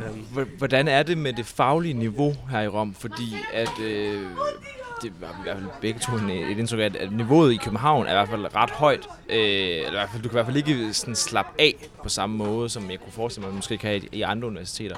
Øhm, 0.00 0.20
H- 0.44 0.58
Hvordan 0.58 0.88
er 0.88 1.02
det 1.02 1.18
med 1.18 1.32
det 1.32 1.46
faglige 1.46 1.94
niveau 1.94 2.34
her 2.50 2.60
i 2.60 2.68
Rom? 2.68 2.94
Fordi 2.94 3.36
at, 3.52 3.80
øh, 3.82 4.22
det 5.02 5.12
var 5.20 5.28
i 5.28 5.42
hvert 5.42 5.56
fald 5.56 5.66
begge 5.80 6.00
to 6.00 6.12
en, 6.12 6.30
et 6.30 6.58
indtryk 6.58 6.80
af, 6.80 6.84
at, 6.84 6.96
at 6.96 7.12
niveauet 7.12 7.52
i 7.52 7.56
København 7.56 8.06
er 8.06 8.10
i 8.10 8.14
hvert 8.14 8.28
fald 8.28 8.54
ret 8.54 8.70
højt. 8.70 9.08
Øh, 9.28 9.36
eller 9.38 9.88
i 9.88 9.90
hvert 9.90 10.08
fald, 10.12 10.22
du 10.22 10.28
kan 10.28 10.34
i 10.34 10.36
hvert 10.38 10.46
fald 10.46 10.56
ikke 10.56 10.92
sådan 10.94 11.14
slappe 11.14 11.60
af 11.60 11.74
på 12.02 12.08
samme 12.08 12.36
måde, 12.36 12.68
som 12.68 12.90
jeg 12.90 12.98
kunne 13.00 13.12
forestille 13.12 13.42
mig, 13.42 13.48
at 13.48 13.52
man 13.52 13.58
måske 13.58 13.78
kan 13.78 13.96
i, 13.96 14.08
i 14.12 14.22
andre 14.22 14.48
universiteter. 14.48 14.96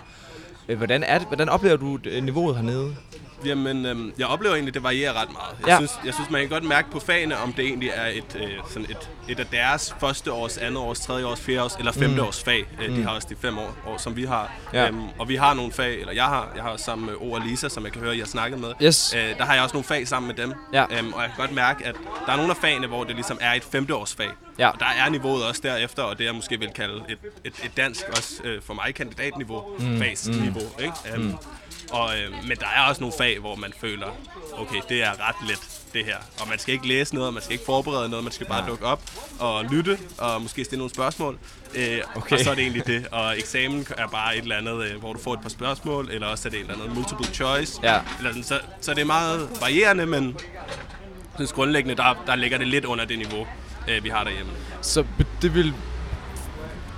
Øh, 0.69 0.77
Hvordan, 0.77 1.03
er 1.03 1.19
det, 1.19 1.27
hvordan 1.27 1.49
oplever 1.49 1.77
du 1.77 1.99
øh, 2.05 2.23
niveauet 2.25 2.57
hernede? 2.57 2.97
Jamen, 3.45 3.87
øhm, 3.87 4.13
jeg 4.19 4.27
oplever 4.27 4.55
egentlig, 4.55 4.71
at 4.71 4.75
det 4.75 4.83
varierer 4.83 5.13
ret 5.23 5.33
meget. 5.33 5.57
Jeg, 5.61 5.69
Ja. 5.69 5.77
synes, 5.77 5.93
jeg 6.05 6.15
synes, 6.15 6.31
man 6.31 6.41
kan 6.41 6.49
godt 6.51 6.65
mærke 6.65 6.91
på 6.91 7.01
fagene, 7.01 7.39
om 7.39 7.53
det 7.53 7.65
egentlig 7.65 7.91
er 7.95 8.07
et, 8.07 8.37
øh, 8.43 8.51
sådan 8.71 8.91
et, 8.91 9.11
et 9.29 9.41
af 9.41 9.47
deres 9.47 9.95
første 10.01 10.33
års, 10.33 10.57
andet 10.59 10.79
års, 10.79 11.01
tredje 11.01 11.25
års, 11.27 11.41
fjerde 11.41 11.63
års 11.63 11.75
eller 11.79 11.93
femte 11.93 12.21
Mm. 12.23 12.27
års 12.27 12.43
fag. 12.45 12.65
Øh, 12.83 12.97
De 12.97 13.03
har 13.03 13.11
også 13.11 13.29
de 13.31 13.37
fem 13.41 13.59
år, 13.59 13.77
år 13.87 13.97
som 13.99 14.17
vi 14.17 14.25
har. 14.25 14.53
Ja. 14.73 14.87
Øhm, 14.89 15.03
og 15.19 15.29
vi 15.29 15.37
har 15.37 15.55
nogle 15.55 15.73
fag, 15.73 16.01
eller 16.01 16.13
jeg 16.13 16.25
har, 16.25 16.49
jeg 16.57 16.63
har 16.63 16.77
sammen 16.77 17.07
med 17.07 17.15
O 17.15 17.33
og 17.33 17.41
Lisa, 17.41 17.69
som 17.69 17.85
jeg 17.85 17.93
kan 17.93 18.03
høre, 18.03 18.17
I 18.17 18.19
har 18.19 18.27
snakket 18.27 18.61
med. 18.61 18.73
Yes. 18.83 19.15
Øh, 19.15 19.39
der 19.39 19.45
har 19.45 19.55
jeg 19.55 19.63
også 19.63 19.73
nogle 19.75 19.85
fag 19.85 20.09
sammen 20.09 20.27
med 20.37 20.37
dem. 20.47 20.53
Ja. 20.73 20.85
Øhm, 20.99 21.13
og 21.13 21.23
jeg 21.23 21.31
kan 21.37 21.39
godt 21.47 21.53
mærke, 21.55 21.87
at 21.87 21.95
der 22.27 22.33
er 22.33 22.37
nogle 22.37 22.51
af 22.51 22.57
fagene, 22.57 22.87
hvor 22.87 23.05
det 23.05 23.15
ligesom 23.15 23.39
er 23.41 23.53
et 23.53 23.65
femte 23.65 23.95
års 23.95 24.15
fag. 24.15 24.29
Ja. 24.59 24.69
Og 24.69 24.79
der 24.81 24.87
er 24.87 25.09
niveauet 25.09 25.45
også 25.47 25.61
derefter, 25.65 26.03
og 26.03 26.19
det 26.19 26.25
jeg 26.25 26.35
måske 26.35 26.59
vil 26.59 26.69
kalde 26.75 27.03
et, 27.09 27.19
et, 27.45 27.53
et 27.65 27.71
dansk, 27.77 28.05
også 28.17 28.41
øh, 28.45 28.63
for 28.63 28.75
mig 28.75 28.95
kandidatniveau, 28.95 29.65
mm. 29.79 29.99
fagsniveau. 29.99 30.63
Ikke? 30.81 30.93
Um, 31.17 31.39
og, 31.91 32.19
øh, 32.19 32.33
men 32.49 32.57
der 32.57 32.67
er 32.77 32.89
også 32.89 33.01
nogle 33.01 33.15
fag, 33.19 33.39
hvor 33.39 33.55
man 33.55 33.73
føler, 33.81 34.07
okay, 34.59 34.81
det 34.89 35.03
er 35.03 35.11
ret 35.29 35.49
let, 35.49 35.59
det 35.95 36.05
her. 36.05 36.17
Og 36.41 36.49
man 36.49 36.59
skal 36.59 36.75
ikke 36.75 36.89
læse 36.89 37.15
noget, 37.15 37.35
man 37.35 37.43
skal 37.43 37.53
ikke 37.53 37.65
forberede 37.65 38.09
noget, 38.09 38.25
man 38.25 38.33
skal 38.33 38.47
bare 38.47 38.69
dukke 38.69 38.87
op 38.87 39.03
og 39.39 39.65
lytte, 39.65 39.99
og 40.19 40.43
måske 40.43 40.65
stille 40.65 40.79
nogle 40.79 40.95
spørgsmål. 40.95 41.39
Øh, 41.75 42.01
Okay. 42.17 42.37
Og 42.37 42.45
så 42.45 42.51
er 42.51 42.55
det 42.55 42.63
egentlig 42.63 42.87
det. 42.87 43.07
Og 43.13 43.39
eksamen 43.39 43.87
er 43.99 44.07
bare 44.07 44.37
et 44.37 44.43
eller 44.43 44.57
andet, 44.57 44.83
øh, 44.85 44.99
hvor 45.01 45.13
du 45.13 45.21
får 45.21 45.35
et 45.35 45.41
par 45.41 45.49
spørgsmål, 45.49 46.09
eller 46.11 46.27
også 46.27 46.49
er 46.49 46.51
det 46.51 46.61
et 46.61 46.71
eller 46.71 46.83
andet 46.83 46.97
multiple 46.97 47.27
choice. 47.35 47.81
Ja. 47.83 47.99
Eller 48.19 48.31
sådan, 48.31 48.45
så, 48.45 48.61
så 48.81 48.95
det 48.95 49.01
er 49.01 49.05
meget 49.05 49.49
varierende, 49.61 50.07
men 50.07 50.37
synes 51.37 51.53
grundlæggende, 51.53 51.97
der, 51.97 52.23
der 52.27 52.35
ligger 52.37 52.59
det 52.59 52.67
lidt 52.67 52.85
under 52.85 53.05
det 53.05 53.19
niveau, 53.19 53.47
øh, 53.89 54.05
vi 54.05 54.09
har 54.09 54.25
derhjemme. 54.25 54.53
Så 54.83 55.05
det 55.43 55.55
vil, 55.55 55.75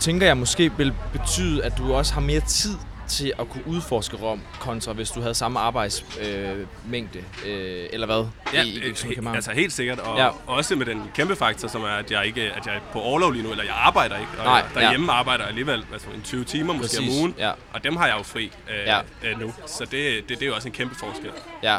tænker 0.00 0.26
jeg 0.26 0.36
måske, 0.36 0.72
vil 0.76 0.92
betyde, 1.12 1.64
at 1.64 1.78
du 1.78 1.94
også 1.94 2.14
har 2.14 2.20
mere 2.20 2.40
tid 2.40 2.76
til 3.10 3.32
at 3.38 3.48
kunne 3.50 3.62
udforske 3.66 4.16
Rom, 4.16 4.40
kontra 4.60 4.92
hvis 4.92 5.10
du 5.10 5.20
havde 5.20 5.34
samme 5.34 5.60
arbejdsmængde, 5.60 7.18
øh, 7.46 7.80
øh, 7.82 7.86
eller 7.92 8.06
hvad? 8.06 8.24
Ja, 8.54 8.62
i, 8.62 8.68
i, 8.90 8.94
som 8.94 9.10
he- 9.10 9.34
altså 9.34 9.50
helt 9.50 9.72
sikkert, 9.72 9.98
og 9.98 10.18
Ja. 10.18 10.24
ja. 10.24 10.30
også 10.46 10.76
med 10.76 10.86
den 10.86 11.02
kæmpe 11.14 11.36
faktor, 11.36 11.68
som 11.68 11.82
er, 11.82 11.86
at 11.88 12.10
jeg 12.10 12.26
ikke 12.26 12.42
at 12.42 12.66
jeg 12.66 12.74
er 12.74 12.80
på 12.92 13.00
overlov 13.00 13.32
lige 13.32 13.42
nu, 13.42 13.50
eller 13.50 13.64
jeg 13.64 13.74
arbejder 13.76 14.16
ikke, 14.16 14.30
og 14.38 14.44
Nej, 14.44 14.54
jeg, 14.54 14.82
derhjemme 14.82 15.12
arbejder 15.12 15.44
jeg 15.44 15.48
alligevel 15.48 15.84
altså 15.92 16.06
en 16.14 16.22
20 16.22 16.44
timer 16.44 16.72
måske 16.72 16.96
Præcis, 16.96 17.14
om 17.16 17.20
ugen, 17.20 17.34
ja. 17.38 17.50
og 17.72 17.84
dem 17.84 17.96
har 17.96 18.06
jeg 18.06 18.18
jo 18.18 18.22
fri 18.22 18.44
øh, 18.70 18.76
Ja. 18.86 18.98
øh, 19.24 19.40
nu, 19.40 19.52
så 19.66 19.84
det, 19.84 19.92
det, 19.92 20.28
det 20.28 20.42
er 20.42 20.46
jo 20.46 20.54
også 20.54 20.68
en 20.68 20.74
kæmpe 20.74 20.94
forskel. 20.94 21.30
Ja. 21.62 21.78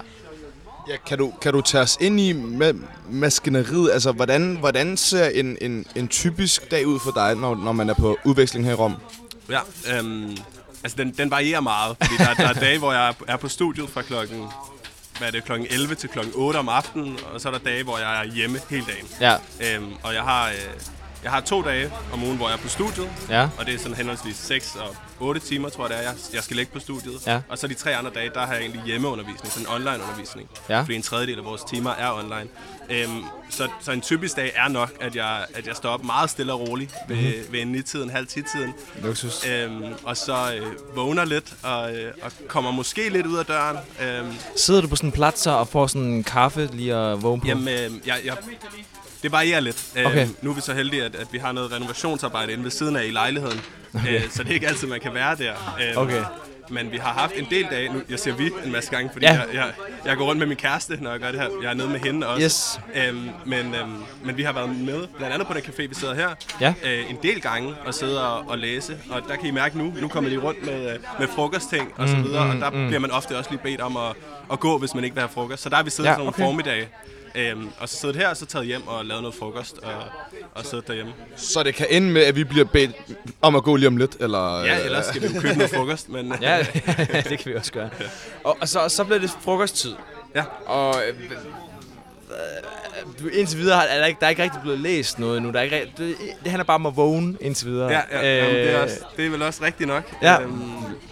Ja, 0.90 0.96
kan, 1.08 1.18
du, 1.18 1.34
kan 1.42 1.54
du 1.54 1.62
tage 1.62 1.82
os 1.84 1.98
ind 2.02 2.20
i 2.20 2.34
med 2.34 2.74
maskineriet? 3.10 3.92
Altså, 3.92 4.12
hvordan, 4.12 4.56
hvordan 4.60 4.98
ser 4.98 5.30
en, 5.30 5.58
en, 5.62 5.86
en 5.96 6.08
typisk 6.08 6.72
dag 6.72 6.88
ud 6.88 7.00
for 7.00 7.12
dig, 7.12 7.36
når, 7.36 7.56
når 7.56 7.72
man 7.72 7.90
er 7.90 7.94
på 7.94 8.18
udveksling 8.26 8.66
her 8.66 8.72
i 8.72 8.76
Rom? 8.76 8.96
Ja, 9.50 9.60
øhm, 9.98 10.38
altså 10.84 10.98
den, 10.98 11.12
den 11.12 11.32
varierer 11.32 11.60
meget, 11.62 11.98
fordi 12.02 12.18
der, 12.18 12.34
der 12.34 12.48
er 12.50 12.54
dage, 12.54 12.78
hvor 12.80 12.94
jeg 12.94 13.14
er 13.28 13.38
på- 13.38 13.50
studiet 13.50 13.90
fra 13.90 14.02
klokken 14.02 14.46
hvad 15.18 15.28
er 15.28 15.32
det, 15.32 15.44
klokken 15.46 15.68
11 15.70 15.96
til 15.96 16.10
klokken 16.10 16.34
8 16.36 16.58
om 16.58 16.70
aftenen, 16.70 17.20
og 17.34 17.42
så 17.42 17.48
er 17.50 17.52
der 17.54 17.60
dage, 17.60 17.84
hvor 17.84 17.98
jeg 17.98 18.20
er 18.26 18.32
hjemme 18.32 18.60
hele 18.70 18.86
dagen. 18.86 19.08
Ja. 19.22 19.36
Øhm, 19.76 19.94
og 20.04 20.14
jeg 20.14 20.22
har, 20.24 20.48
øh, 20.48 20.54
jeg 21.24 21.32
har 21.32 21.40
to 21.42 21.62
dage 21.62 21.92
om 22.14 22.24
ugen, 22.24 22.38
hvor 22.38 22.48
jeg 22.50 22.58
er 22.58 22.62
på 22.62 22.68
studiet, 22.70 23.10
Ja. 23.30 23.50
og 23.60 23.66
det 23.66 23.74
er 23.74 23.78
sådan 23.80 23.98
henholdsvis 23.98 24.36
6 24.36 24.76
og 24.76 24.96
8 25.20 25.42
timer, 25.42 25.70
tror 25.70 25.84
jeg 25.84 25.90
det 25.90 25.98
er, 25.98 26.02
jeg, 26.10 26.14
jeg 26.34 26.44
skal 26.44 26.56
ligge 26.58 26.72
på 26.74 26.80
studiet. 26.80 27.28
Ja. 27.28 27.42
Og 27.50 27.58
så 27.58 27.68
de 27.68 27.74
tre 27.74 27.96
andre 27.96 28.12
dage, 28.16 28.30
der 28.34 28.46
har 28.46 28.54
jeg 28.54 28.62
egentlig 28.62 28.82
hjemmeundervisning, 28.86 29.54
sådan 29.54 29.68
online 29.70 30.04
undervisning. 30.04 30.50
Ja. 30.70 30.82
Fordi 30.82 30.96
en 30.96 31.02
tredjedel 31.02 31.38
af 31.40 31.46
vores 31.46 31.62
timer 31.64 31.92
er 31.92 32.12
online. 32.14 32.48
Øhm, 32.90 33.24
så, 33.50 33.68
så 33.82 33.92
en 33.92 34.02
typisk 34.02 34.36
dag 34.36 34.52
er 34.56 34.68
nok, 34.68 34.92
at 35.02 35.16
jeg, 35.16 35.46
at 35.54 35.68
jeg 35.68 35.76
står 35.76 35.90
op 35.90 36.04
meget 36.04 36.30
stille 36.30 36.54
og 36.54 36.60
roligt 36.70 36.94
ved, 37.08 37.16
mm-hmm. 37.16 37.94
ved 37.94 38.02
en 38.04 38.10
halv 38.10 38.28
tiden. 38.28 38.74
Luksus. 39.04 39.48
Øhm, 39.48 39.84
og 40.04 40.18
så 40.18 40.54
øh, 40.56 40.96
vågner 40.96 41.26
lidt 41.26 41.54
og, 41.64 41.96
øh, 41.96 42.14
og 42.22 42.32
kommer 42.48 42.72
måske 42.72 43.10
lidt 43.10 43.26
ud 43.26 43.38
af 43.38 43.46
døren. 43.46 43.78
Øhm, 44.02 44.34
Sidder 44.56 44.82
du 44.82 44.88
på 44.88 44.96
sådan 44.96 45.08
en 45.08 45.12
platser 45.12 45.52
og 45.52 45.68
får 45.68 45.88
sådan 45.88 46.02
en 46.08 46.24
kaffe 46.24 46.70
lige 46.74 46.96
at 46.96 47.22
vågne 47.22 47.42
på? 47.42 47.48
Jamen, 47.48 47.68
øh, 47.68 47.92
jeg, 48.08 48.20
jeg, 48.26 48.38
det 49.24 49.32
varierer 49.32 49.60
lidt. 49.60 49.84
Øh, 49.98 50.06
Okay. 50.06 50.28
Nu 50.42 50.50
er 50.50 50.56
vi 50.56 50.62
så 50.62 50.74
heldige, 50.74 51.04
at, 51.04 51.16
at 51.16 51.28
vi 51.32 51.38
har 51.38 51.52
noget 51.52 51.72
renovationsarbejde 51.72 52.52
inde 52.54 52.64
ved 52.64 52.72
siden 52.72 52.96
af 52.96 53.06
i 53.06 53.12
lejligheden. 53.12 53.62
Okay. 53.96 54.16
Øh, 54.16 54.30
så 54.30 54.44
det 54.44 54.50
er 54.50 54.54
ikke 54.54 54.68
altid, 54.68 54.88
man 54.88 55.00
kan 55.00 55.14
være 55.14 55.36
der. 55.36 55.54
Øh, 55.92 55.98
Okay. 55.98 56.24
Men 56.70 56.92
vi 56.92 56.98
har 56.98 57.14
haft 57.14 57.34
en 57.36 57.48
del 57.50 57.68
dage, 57.72 57.94
nu 57.94 58.02
jeg 58.10 58.20
siger 58.20 58.36
vi 58.36 58.52
en 58.66 58.72
masse 58.72 58.92
gange, 58.92 59.10
fordi 59.14 59.26
Ja. 59.26 59.32
jeg, 59.34 59.46
jeg, 59.54 59.72
jeg 60.06 60.18
går 60.18 60.26
rundt 60.26 60.40
med 60.40 60.48
min 60.48 60.58
kæreste, 60.58 60.98
når 61.02 61.12
jeg 61.12 61.20
gør 61.20 61.32
det 61.32 61.40
her. 61.40 61.48
Jeg 61.64 61.70
er 61.70 61.74
nede 61.74 61.90
med 61.90 62.00
hende 62.00 62.28
også. 62.28 62.44
Yes. 62.46 62.80
Øhm, 63.08 63.30
men, 63.46 63.76
øhm, 63.76 63.92
men 64.26 64.38
vi 64.38 64.44
har 64.44 64.54
været 64.54 64.70
med, 64.70 65.08
blandt 65.18 65.34
andet 65.34 65.48
på 65.48 65.54
den 65.54 65.62
café, 65.62 65.88
vi 65.88 65.96
sidder 65.96 66.14
her, 66.16 66.30
Ja. 66.62 66.74
øh, 66.84 67.10
en 67.10 67.18
del 67.24 67.42
gange 67.42 67.74
og 67.86 67.94
sidde 67.94 68.28
og, 68.28 68.50
og 68.50 68.58
læse. 68.58 68.98
Og 69.10 69.22
der 69.28 69.36
kan 69.36 69.46
I 69.46 69.52
mærke 69.52 69.78
nu, 69.78 69.94
nu 70.02 70.08
kommer 70.08 70.30
de 70.30 70.38
rundt 70.38 70.66
med, 70.66 70.94
øh, 70.94 71.00
med 71.20 71.28
frokostting 71.36 71.94
og 71.98 72.10
så 72.10 72.16
Mm, 72.16 72.24
videre, 72.24 72.46
mm, 72.46 72.50
og 72.52 72.58
der 72.58 72.70
mm. 72.70 72.88
bliver 72.88 73.00
man 73.00 73.12
ofte 73.12 73.38
også 73.38 73.50
lige 73.50 73.62
bedt 73.64 73.82
om 73.82 73.98
at, 73.98 74.14
at 74.52 74.60
gå, 74.60 74.78
hvis 74.78 74.94
man 74.96 75.04
ikke 75.04 75.14
vil 75.16 75.22
have 75.22 75.30
frokost. 75.34 75.64
Så 75.64 75.70
der 75.70 75.76
har 75.76 75.84
vi 75.84 75.90
siddet 75.90 76.10
ja, 76.10 76.14
sådan 76.14 76.20
nogle 76.26 76.30
okay. 76.36 76.44
formiddage. 76.44 76.88
Øhm, 77.36 77.70
og 77.80 77.90
så 77.90 77.96
siddet 77.98 78.16
her, 78.16 78.30
og 78.30 78.38
så 78.38 78.46
taget 78.46 78.68
hjem 78.68 78.88
og 78.88 79.06
lavet 79.06 79.22
noget 79.22 79.36
frokost 79.36 79.78
og, 79.78 79.94
og 80.56 80.66
siddet 80.66 80.88
derhjemme. 80.88 81.14
Så 81.36 81.64
det 81.64 81.76
kan 81.76 81.88
ende 81.90 82.12
med, 82.12 82.22
at 82.22 82.36
vi 82.36 82.44
bliver 82.44 82.66
bedt 82.66 82.92
om 83.42 83.56
at 83.56 83.64
gå 83.64 83.76
lige 83.76 83.88
om 83.88 83.98
lidt, 83.98 84.16
eller... 84.20 84.64
Ja, 84.64 84.84
ellers 84.86 85.06
skal 85.06 85.22
vi 85.22 85.28
jo 85.28 85.42
købe 85.42 85.56
noget 85.58 85.72
frokost, 85.72 86.10
men... 86.10 86.34
Ja, 86.42 86.66
det 87.30 87.40
kan 87.40 87.52
vi 87.52 87.56
også 87.56 87.72
gøre. 87.72 87.90
Og, 88.44 88.58
og 88.62 88.68
så, 88.68 88.90
så 88.90 89.04
bliver 89.04 89.20
det 89.20 89.30
frokosttid. 89.42 89.94
Ja. 90.36 90.44
Og 90.66 90.96
øh, 91.08 91.16
indtil 93.34 93.60
videre 93.60 93.76
har- 93.78 93.84
er 93.86 94.00
der, 94.00 94.06
ikke, 94.06 94.20
der 94.20 94.26
er 94.26 94.30
ikke 94.30 94.44
rigtig 94.44 94.62
blevet 94.62 94.80
læst 94.80 95.20
noget 95.20 95.42
nu. 95.42 95.52
Der 95.52 95.60
er 95.60 95.64
ikke, 95.64 95.92
det, 95.98 96.16
det 96.44 96.52
handler 96.52 96.64
bare 96.64 96.76
om 96.76 96.86
at 96.86 96.96
vågne 96.96 97.38
indtil 97.42 97.68
videre. 97.68 97.92
Ja, 97.92 98.02
ja, 98.12 98.32
øh, 98.32 98.38
jamen, 98.38 98.56
det, 98.56 98.70
er 98.72 98.78
Øh, 98.78 98.84
også, 98.84 98.96
det 99.18 99.26
er 99.26 99.30
vel 99.30 99.42
også 99.42 99.64
rigtigt 99.64 99.88
nok. 99.88 100.04
Ja. 100.22 100.42
Øhm, 100.42 100.62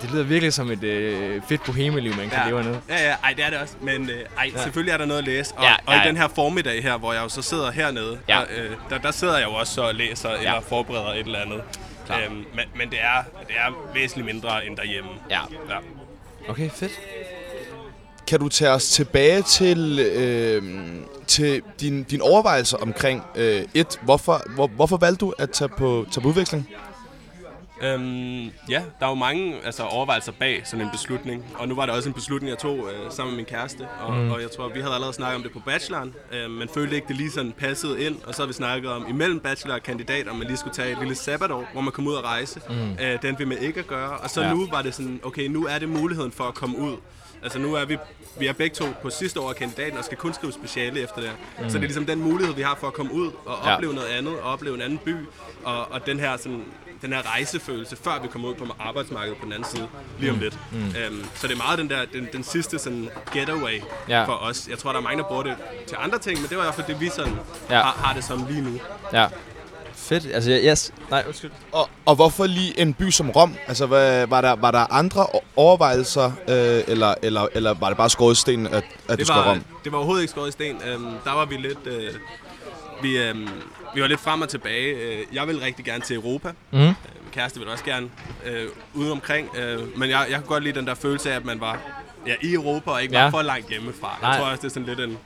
Det 0.02 0.12
lyder 0.12 0.24
virkelig 0.24 0.54
som 0.54 0.72
et 0.72 0.84
øh, 0.84 1.42
fedt 1.50 1.64
bohemeliv, 1.64 2.16
man 2.16 2.30
kan 2.30 2.40
ja, 2.44 2.50
leve 2.50 2.64
hernede. 2.64 2.82
Ja, 2.90 3.08
ja, 3.10 3.16
ej, 3.24 3.34
det 3.38 3.46
er 3.46 3.50
det 3.50 3.60
også. 3.60 3.74
Men 3.82 4.10
øh, 4.10 4.20
ej, 4.38 4.52
ja. 4.56 4.62
selvfølgelig 4.64 4.92
er 4.94 4.98
der 4.98 5.06
noget 5.06 5.20
at 5.20 5.26
læse. 5.26 5.54
Og, 5.58 5.64
Ja, 5.64 5.70
ja, 5.70 5.76
og 6.00 6.06
i 6.06 6.08
den 6.08 6.18
her 6.18 6.28
formiddag 6.28 6.84
her, 6.84 6.98
hvor 6.98 7.14
jeg 7.14 7.24
jo 7.24 7.30
så 7.30 7.42
sidder 7.42 7.72
hernede, 7.72 8.20
Ja. 8.30 8.40
og, 8.40 8.46
øh, 8.58 8.72
der, 8.90 8.98
der 8.98 9.12
sidder 9.12 9.38
jeg 9.38 9.48
jo 9.48 9.54
også 9.54 9.74
så 9.74 9.82
og 9.82 9.96
læser 9.96 10.30
ja. 10.30 10.38
eller 10.38 10.62
forbereder 10.62 11.10
et 11.14 11.20
eller 11.20 11.40
andet. 11.40 11.62
Klar. 12.06 12.20
Øhm, 12.26 12.36
men, 12.36 12.66
men 12.76 12.90
det 12.90 13.00
er, 13.02 13.24
det 13.48 13.56
er 13.58 13.88
væsentligt 13.94 14.26
mindre 14.26 14.66
end 14.66 14.78
derhjemme. 14.78 15.10
Ja. 15.30 15.40
ja. 15.70 15.76
Okay, 16.50 16.70
fedt. 16.70 16.92
kan 18.28 18.40
du 18.40 18.50
tage 18.50 18.72
os 18.72 18.90
tilbage 18.90 19.42
til, 19.42 20.00
øh, 20.00 20.64
til 21.30 21.62
din, 21.80 22.04
din 22.04 22.22
overvejelser 22.22 22.78
omkring 22.78 23.24
øh, 23.36 23.62
et, 23.74 24.00
hvorfor, 24.02 24.42
hvor, 24.56 24.68
hvorfor 24.68 24.98
valgte 24.98 25.26
du 25.26 25.34
at 25.38 25.50
tage 25.50 25.70
på, 25.70 26.06
tage 26.12 26.22
på 26.22 26.28
udveksling? 26.28 26.70
Øhm, 27.82 28.44
ja, 28.70 28.82
der 29.00 29.06
er 29.06 29.10
jo 29.10 29.16
mange 29.16 29.56
altså, 29.66 29.84
overvejelser 29.84 30.32
bag 30.32 30.62
sådan 30.66 30.86
en 30.86 30.92
beslutning. 30.92 31.46
Og 31.56 31.68
nu 31.68 31.76
var 31.76 31.86
det 31.86 31.96
også 31.96 32.10
en 32.10 32.14
beslutning, 32.14 32.50
jeg 32.50 32.58
tog 32.58 32.78
øh, 32.78 33.12
sammen 33.12 33.32
med 33.32 33.38
min 33.38 33.46
kæreste. 33.46 33.88
Og, 34.02 34.14
mm. 34.14 34.32
og 34.32 34.42
jeg 34.42 34.52
tror, 34.52 34.68
vi 34.74 34.80
havde 34.80 34.94
allerede 34.94 35.14
snakket 35.14 35.36
om 35.36 35.44
det 35.44 35.52
på 35.52 35.60
bacheloren. 35.66 36.14
Øh, 36.32 36.52
men 36.52 36.70
følte 36.74 36.96
ikke, 36.96 37.08
det 37.08 37.16
lige 37.16 37.32
sådan 37.32 37.52
passede 37.52 38.06
ind. 38.06 38.16
Og 38.28 38.36
så 38.36 38.42
har 38.42 38.48
vi 38.48 38.54
snakket 38.54 38.92
om 38.92 39.06
imellem 39.10 39.40
bachelor 39.40 39.76
og 39.76 39.84
kandidat, 39.84 40.28
om 40.28 40.36
man 40.36 40.48
lige 40.48 40.58
skulle 40.58 40.74
tage 40.74 40.92
et 40.92 41.00
lille 41.00 41.16
sabbatår, 41.16 41.66
hvor 41.74 41.82
man 41.82 41.92
kom 41.92 42.08
ud 42.08 42.14
og 42.14 42.24
rejse. 42.24 42.62
Mm. 42.70 42.76
Øh, 43.04 43.22
den 43.22 43.36
vil 43.40 43.48
man 43.48 43.58
ikke 43.58 43.80
at 43.80 43.88
gøre. 43.88 44.10
Og 44.18 44.30
så 44.30 44.42
Ja. 44.42 44.54
nu 44.54 44.68
var 44.72 44.82
det 44.82 44.94
sådan, 44.96 45.20
okay, 45.24 45.48
nu 45.48 45.66
er 45.66 45.80
det 45.80 45.90
muligheden 45.90 46.32
for 46.32 46.44
at 46.44 46.54
komme 46.54 46.78
ud. 46.78 46.96
Altså 47.44 47.60
nu 47.60 47.74
er 47.74 47.86
vi, 47.86 47.98
vi 48.40 48.48
er 48.48 48.54
begge 48.54 48.76
to 48.76 48.86
på 49.02 49.10
sidste 49.10 49.40
år 49.40 49.50
af 49.50 49.56
kandidaten 49.56 49.98
og 49.98 50.04
skal 50.06 50.18
kun 50.18 50.34
skrive 50.34 50.54
speciale 50.54 51.00
efter 51.00 51.22
det. 51.22 51.32
Mm. 51.60 51.64
Så 51.70 51.70
det 51.70 51.76
er 51.76 51.80
ligesom 51.88 52.06
den 52.06 52.20
mulighed, 52.22 52.56
vi 52.56 52.62
har 52.62 52.78
for 52.80 52.88
at 52.88 52.94
komme 52.94 53.14
ud 53.14 53.32
og 53.46 53.58
Ja. 53.66 53.74
opleve 53.76 53.94
noget 53.94 54.08
andet, 54.08 54.34
og 54.40 54.52
opleve 54.54 54.76
en 54.76 54.82
anden 54.82 54.98
by. 54.98 55.16
Og, 55.64 55.92
og 55.92 56.06
den 56.06 56.20
her 56.20 56.38
sådan, 56.38 56.64
den 57.02 57.14
her 57.14 57.32
rejsefølelse, 57.32 57.96
før 57.96 58.20
vi 58.22 58.28
kommer 58.28 58.48
ud 58.50 58.56
på 58.56 58.66
arbejdsmarkedet 58.80 59.38
på 59.38 59.46
den 59.46 59.54
anden 59.54 59.70
side, 59.76 59.88
lige 60.20 60.32
om 60.32 60.40
lidt. 60.40 60.58
Mm. 60.72 60.78
Øhm, 60.80 61.26
så 61.36 61.48
det 61.48 61.54
er 61.54 61.58
meget 61.58 61.80
den 61.80 61.90
der, 61.90 62.06
den, 62.14 62.28
den 62.34 62.44
sidste 62.44 62.80
sådan 62.80 63.10
getaway 63.34 63.82
Ja. 64.10 64.20
ja. 64.20 64.24
for 64.26 64.34
os. 64.34 64.68
Jeg 64.70 64.78
tror, 64.78 64.92
der 64.92 65.00
er 65.00 65.04
mange, 65.04 65.22
der 65.24 65.28
bruger 65.28 65.44
det 65.44 65.56
til 65.88 65.98
andre 66.00 66.18
ting, 66.20 66.40
men 66.42 66.50
det 66.50 66.58
var 66.58 66.64
i 66.64 66.66
hvert 66.66 66.76
fald 66.76 66.88
det, 66.88 67.00
vi 67.02 67.10
sådan 67.10 67.34
Ja. 67.70 67.76
ja. 67.76 67.82
har, 67.82 67.92
har 68.04 68.14
det 68.14 68.24
som 68.24 68.46
lige 68.50 68.62
nu. 68.62 68.80
Ja. 69.14 69.28
Fedt. 70.10 70.28
Altså, 70.34 70.52
yes. 70.52 70.94
Nej, 71.10 71.24
undskyld. 71.28 71.52
Og, 71.72 71.90
og 72.06 72.16
hvorfor 72.16 72.46
lige 72.48 72.80
en 72.80 72.94
by 72.94 73.10
som 73.10 73.30
Rom? 73.30 73.56
Altså, 73.68 73.86
hvad, 73.86 74.28
var, 74.28 74.42
der, 74.42 74.56
var 74.56 74.72
der 74.72 74.94
andre 74.94 75.28
overvejelser, 75.56 76.32
øh, 76.48 76.84
eller, 76.88 77.14
eller, 77.22 77.48
eller 77.54 77.74
var 77.74 77.88
det 77.88 77.98
bare 77.98 78.10
skåret 78.10 78.34
i 78.38 78.40
sten, 78.42 78.68
at, 78.68 78.74
at 78.74 78.84
det, 79.10 79.20
Det 79.20 79.28
skulle 79.28 79.44
Rom? 79.50 79.64
det 79.84 79.92
var 79.92 79.98
overhovedet 79.98 80.22
ikke 80.24 80.32
skåret 80.32 80.48
i 80.50 80.52
sten. 80.52 80.76
Øhm, 80.88 81.06
der 81.24 81.32
var 81.34 81.46
vi 81.46 81.56
lidt... 81.56 81.80
Øh, 81.86 82.14
vi, 83.02 83.18
øhm, 83.18 83.48
vi 83.96 84.02
var 84.02 84.08
lidt 84.08 84.20
frem 84.20 84.42
og 84.42 84.50
tilbage. 84.50 84.94
Øh, 84.96 85.26
jeg 85.34 85.48
vil 85.48 85.60
rigtig 85.60 85.86
gerne 85.86 86.02
til 86.04 86.16
Europa. 86.16 86.52
Mhm. 86.72 86.82
Øh, 86.82 86.86
min 86.88 86.96
kæreste 87.32 87.60
vil 87.60 87.68
også 87.70 87.84
gerne 87.84 88.10
øh, 88.46 88.66
ude 88.94 89.12
omkring. 89.12 89.58
Øh, 89.58 89.98
men 90.00 90.10
jeg, 90.10 90.26
jeg 90.30 90.38
kunne 90.38 90.48
godt 90.48 90.64
lide 90.64 90.80
den 90.80 90.88
der 90.88 90.96
følelse 90.96 91.32
af, 91.32 91.36
at 91.36 91.46
man 91.46 91.62
var 91.62 91.78
ja, 92.28 92.34
i 92.42 92.54
Europa 92.54 92.92
og 92.92 93.02
ikke 93.04 93.18
Ja. 93.18 93.24
var 93.24 93.30
for 93.32 93.42
langt 93.42 93.70
hjemmefra. 93.70 94.18
Nej. 94.22 94.30
Jeg 94.32 94.40
tror 94.40 94.48
også, 94.50 94.62
det 94.62 94.68
er 94.68 94.74
sådan 94.74 94.88
lidt 94.88 95.00
en... 95.00 95.18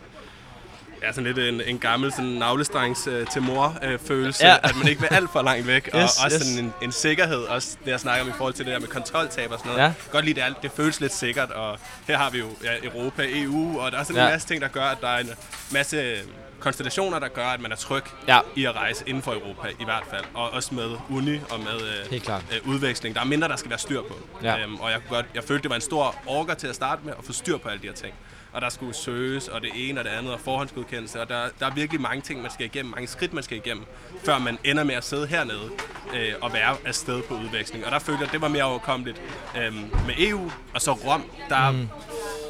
Ja, 1.04 1.12
sådan 1.12 1.24
lidt 1.34 1.40
en, 1.40 1.62
en 1.62 1.80
gammel 1.80 2.12
sådan 2.12 2.26
navlestrengs 2.26 3.08
øh, 3.08 3.28
til 3.28 3.42
mor 3.42 3.78
øh, 3.84 4.00
følelse, 4.00 4.46
Ja. 4.48 4.56
at 4.64 4.76
man 4.76 4.88
ikke 4.88 5.02
vil 5.02 5.08
alt 5.12 5.30
for 5.32 5.42
langt 5.42 5.68
væk, 5.68 5.90
og 5.94 6.02
Yes, 6.02 6.10
også 6.24 6.38
yes. 6.40 6.46
sådan 6.48 6.66
en, 6.66 6.74
en 6.82 6.92
sikkerhed, 6.92 7.38
også 7.38 7.78
det 7.86 7.92
jeg 7.92 8.00
snakker 8.00 8.24
om 8.24 8.30
i 8.30 8.34
forhold 8.38 8.54
til 8.54 8.66
det 8.66 8.74
der 8.74 8.80
med 8.80 8.88
kontroltab 8.88 9.52
og 9.52 9.58
sådan 9.60 9.70
noget. 9.72 9.82
Ja. 9.82 9.88
Ja. 9.88 9.94
Godt 10.12 10.26
lide 10.26 10.40
det, 10.40 10.46
alt, 10.46 10.58
det 10.64 10.72
føles 10.72 11.00
lidt 11.02 11.14
sikkert, 11.14 11.52
og 11.52 11.78
her 12.08 12.18
har 12.18 12.30
vi 12.30 12.40
jo 12.40 12.46
ja, 12.64 12.70
Europa, 12.88 13.24
EU, 13.30 13.80
og 13.80 13.92
der 13.92 14.00
er 14.00 14.04
sådan 14.04 14.16
Ja. 14.22 14.28
en 14.28 14.32
masse 14.34 14.48
ting, 14.48 14.62
der 14.62 14.68
gør, 14.68 14.86
at 14.86 14.98
der 15.02 15.08
er 15.08 15.20
en 15.20 15.30
masse 15.72 16.16
konstellationer, 16.60 17.20
der 17.20 17.28
gør, 17.28 17.46
at 17.48 17.60
man 17.62 17.72
er 17.72 17.76
tryg 17.76 18.04
Ja. 18.28 18.40
i 18.56 18.66
at 18.66 18.76
rejse 18.76 19.04
inden 19.08 19.24
for 19.24 19.32
Europa, 19.34 19.68
i 19.80 19.84
hvert 19.86 20.04
fald. 20.10 20.24
Og 20.34 20.50
også 20.50 20.74
med 20.76 20.90
uni 21.10 21.40
og 21.50 21.60
med 21.60 21.82
øh, 21.82 22.12
Helt 22.12 22.24
klart. 22.24 22.42
øh, 22.54 22.70
udveksling. 22.70 23.16
Der 23.16 23.22
er 23.22 23.26
mindre, 23.26 23.48
der 23.48 23.56
skal 23.56 23.70
være 23.70 23.80
styr 23.80 24.02
på. 24.02 24.18
Ja. 24.44 24.60
Øhm, 24.60 24.76
og 24.76 24.92
jeg, 24.92 25.00
kunne 25.08 25.16
godt, 25.16 25.26
jeg 25.36 25.44
følte, 25.44 25.64
det 25.64 25.70
var 25.70 25.76
en 25.76 25.82
stor 25.82 26.16
orker 26.28 26.54
til 26.54 26.68
at 26.68 26.76
starte 26.76 27.02
med, 27.06 27.14
at 27.20 27.26
få 27.26 27.34
styr 27.34 27.58
på 27.58 27.70
alle 27.70 27.82
de 27.82 27.88
her 27.88 27.94
ting. 27.94 28.14
Og 28.54 28.62
der 28.62 28.70
skulle 28.70 28.94
søges, 28.94 29.48
og 29.48 29.62
det 29.62 29.70
ene 29.76 30.00
og 30.00 30.04
det 30.04 30.10
andet, 30.10 30.34
og 30.34 30.40
forhåndsgodkendelse. 30.40 31.22
Og 31.22 31.30
der, 31.30 31.50
der 31.60 31.66
er 31.66 31.74
virkelig 31.74 32.02
mange 32.02 32.22
ting, 32.22 32.42
man 32.42 32.52
skal 32.52 32.66
igennem, 32.66 32.92
mange 32.92 33.08
skridt, 33.08 33.34
man 33.34 33.44
skal 33.44 33.58
igennem, 33.58 33.86
før 34.26 34.40
man 34.40 34.58
ender 34.64 34.84
med 34.84 34.96
at 34.96 35.04
sidde 35.04 35.28
hernede 35.28 35.70
øh, 36.16 36.34
og 36.42 36.54
være 36.54 36.76
afsted 36.86 37.22
på 37.22 37.34
udveksling. 37.34 37.86
Og 37.86 37.92
der 37.92 38.00
følte 38.00 38.20
jeg, 38.20 38.28
at 38.28 38.34
det 38.34 38.42
var 38.42 38.48
mere 38.48 38.64
overkommeligt 38.64 39.22
øh, 39.58 39.74
med 40.08 40.14
EU, 40.18 40.52
og 40.74 40.82
så 40.82 40.92
Rom, 40.92 41.24
der... 41.50 41.72
Mm. 41.72 41.88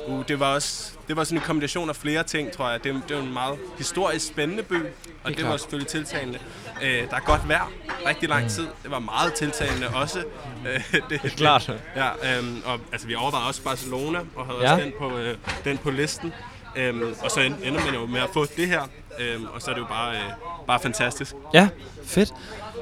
Uh, 0.07 0.23
det 0.27 0.39
var 0.39 0.53
også 0.53 0.91
det 1.07 1.15
var 1.15 1.23
sådan 1.23 1.37
en 1.37 1.43
kombination 1.43 1.89
af 1.89 1.95
flere 1.95 2.23
ting, 2.23 2.51
tror 2.51 2.69
jeg. 2.69 2.83
Det, 2.83 3.01
det 3.07 3.15
var 3.17 3.23
en 3.23 3.33
meget 3.33 3.57
historisk 3.77 4.27
spændende 4.27 4.63
by, 4.63 4.75
og 5.23 5.29
det, 5.29 5.37
klart. 5.37 5.51
var 5.51 5.57
selvfølgelig 5.57 5.87
tiltalende. 5.87 6.39
Øh, 6.83 7.09
der 7.09 7.15
er 7.15 7.19
godt 7.25 7.47
vejr, 7.49 7.71
rigtig 8.07 8.29
lang 8.29 8.49
tid. 8.49 8.67
Det 8.83 8.91
var 8.91 8.99
meget 8.99 9.33
tiltalende 9.33 9.87
også. 9.95 10.23
Øh, 10.67 10.83
det, 11.09 11.21
det, 11.23 11.31
Klart. 11.31 11.71
Ja, 11.95 12.37
øhm, 12.37 12.61
og 12.65 12.79
altså, 12.91 13.07
vi 13.07 13.15
overvejede 13.15 13.47
også 13.47 13.63
Barcelona, 13.63 14.19
og 14.35 14.45
havde 14.45 14.59
Ja. 14.61 14.71
også 14.73 14.83
den 14.83 14.93
på, 14.99 15.17
øh, 15.17 15.37
den 15.65 15.77
på 15.77 15.91
listen. 15.91 16.33
Øhm, 16.75 17.15
og 17.21 17.31
så 17.31 17.39
en- 17.39 17.55
ender 17.63 17.85
man 17.85 17.93
jo 17.93 18.05
med 18.05 18.21
at 18.21 18.29
få 18.33 18.45
det 18.45 18.67
her, 18.67 18.81
øhm, 19.19 19.45
og 19.53 19.61
så 19.61 19.71
er 19.71 19.75
det 19.75 19.81
jo 19.81 19.87
bare, 19.87 20.15
øh, 20.15 20.21
bare 20.67 20.79
fantastisk. 20.79 21.33
Ja, 21.53 21.67
fedt. 22.05 22.33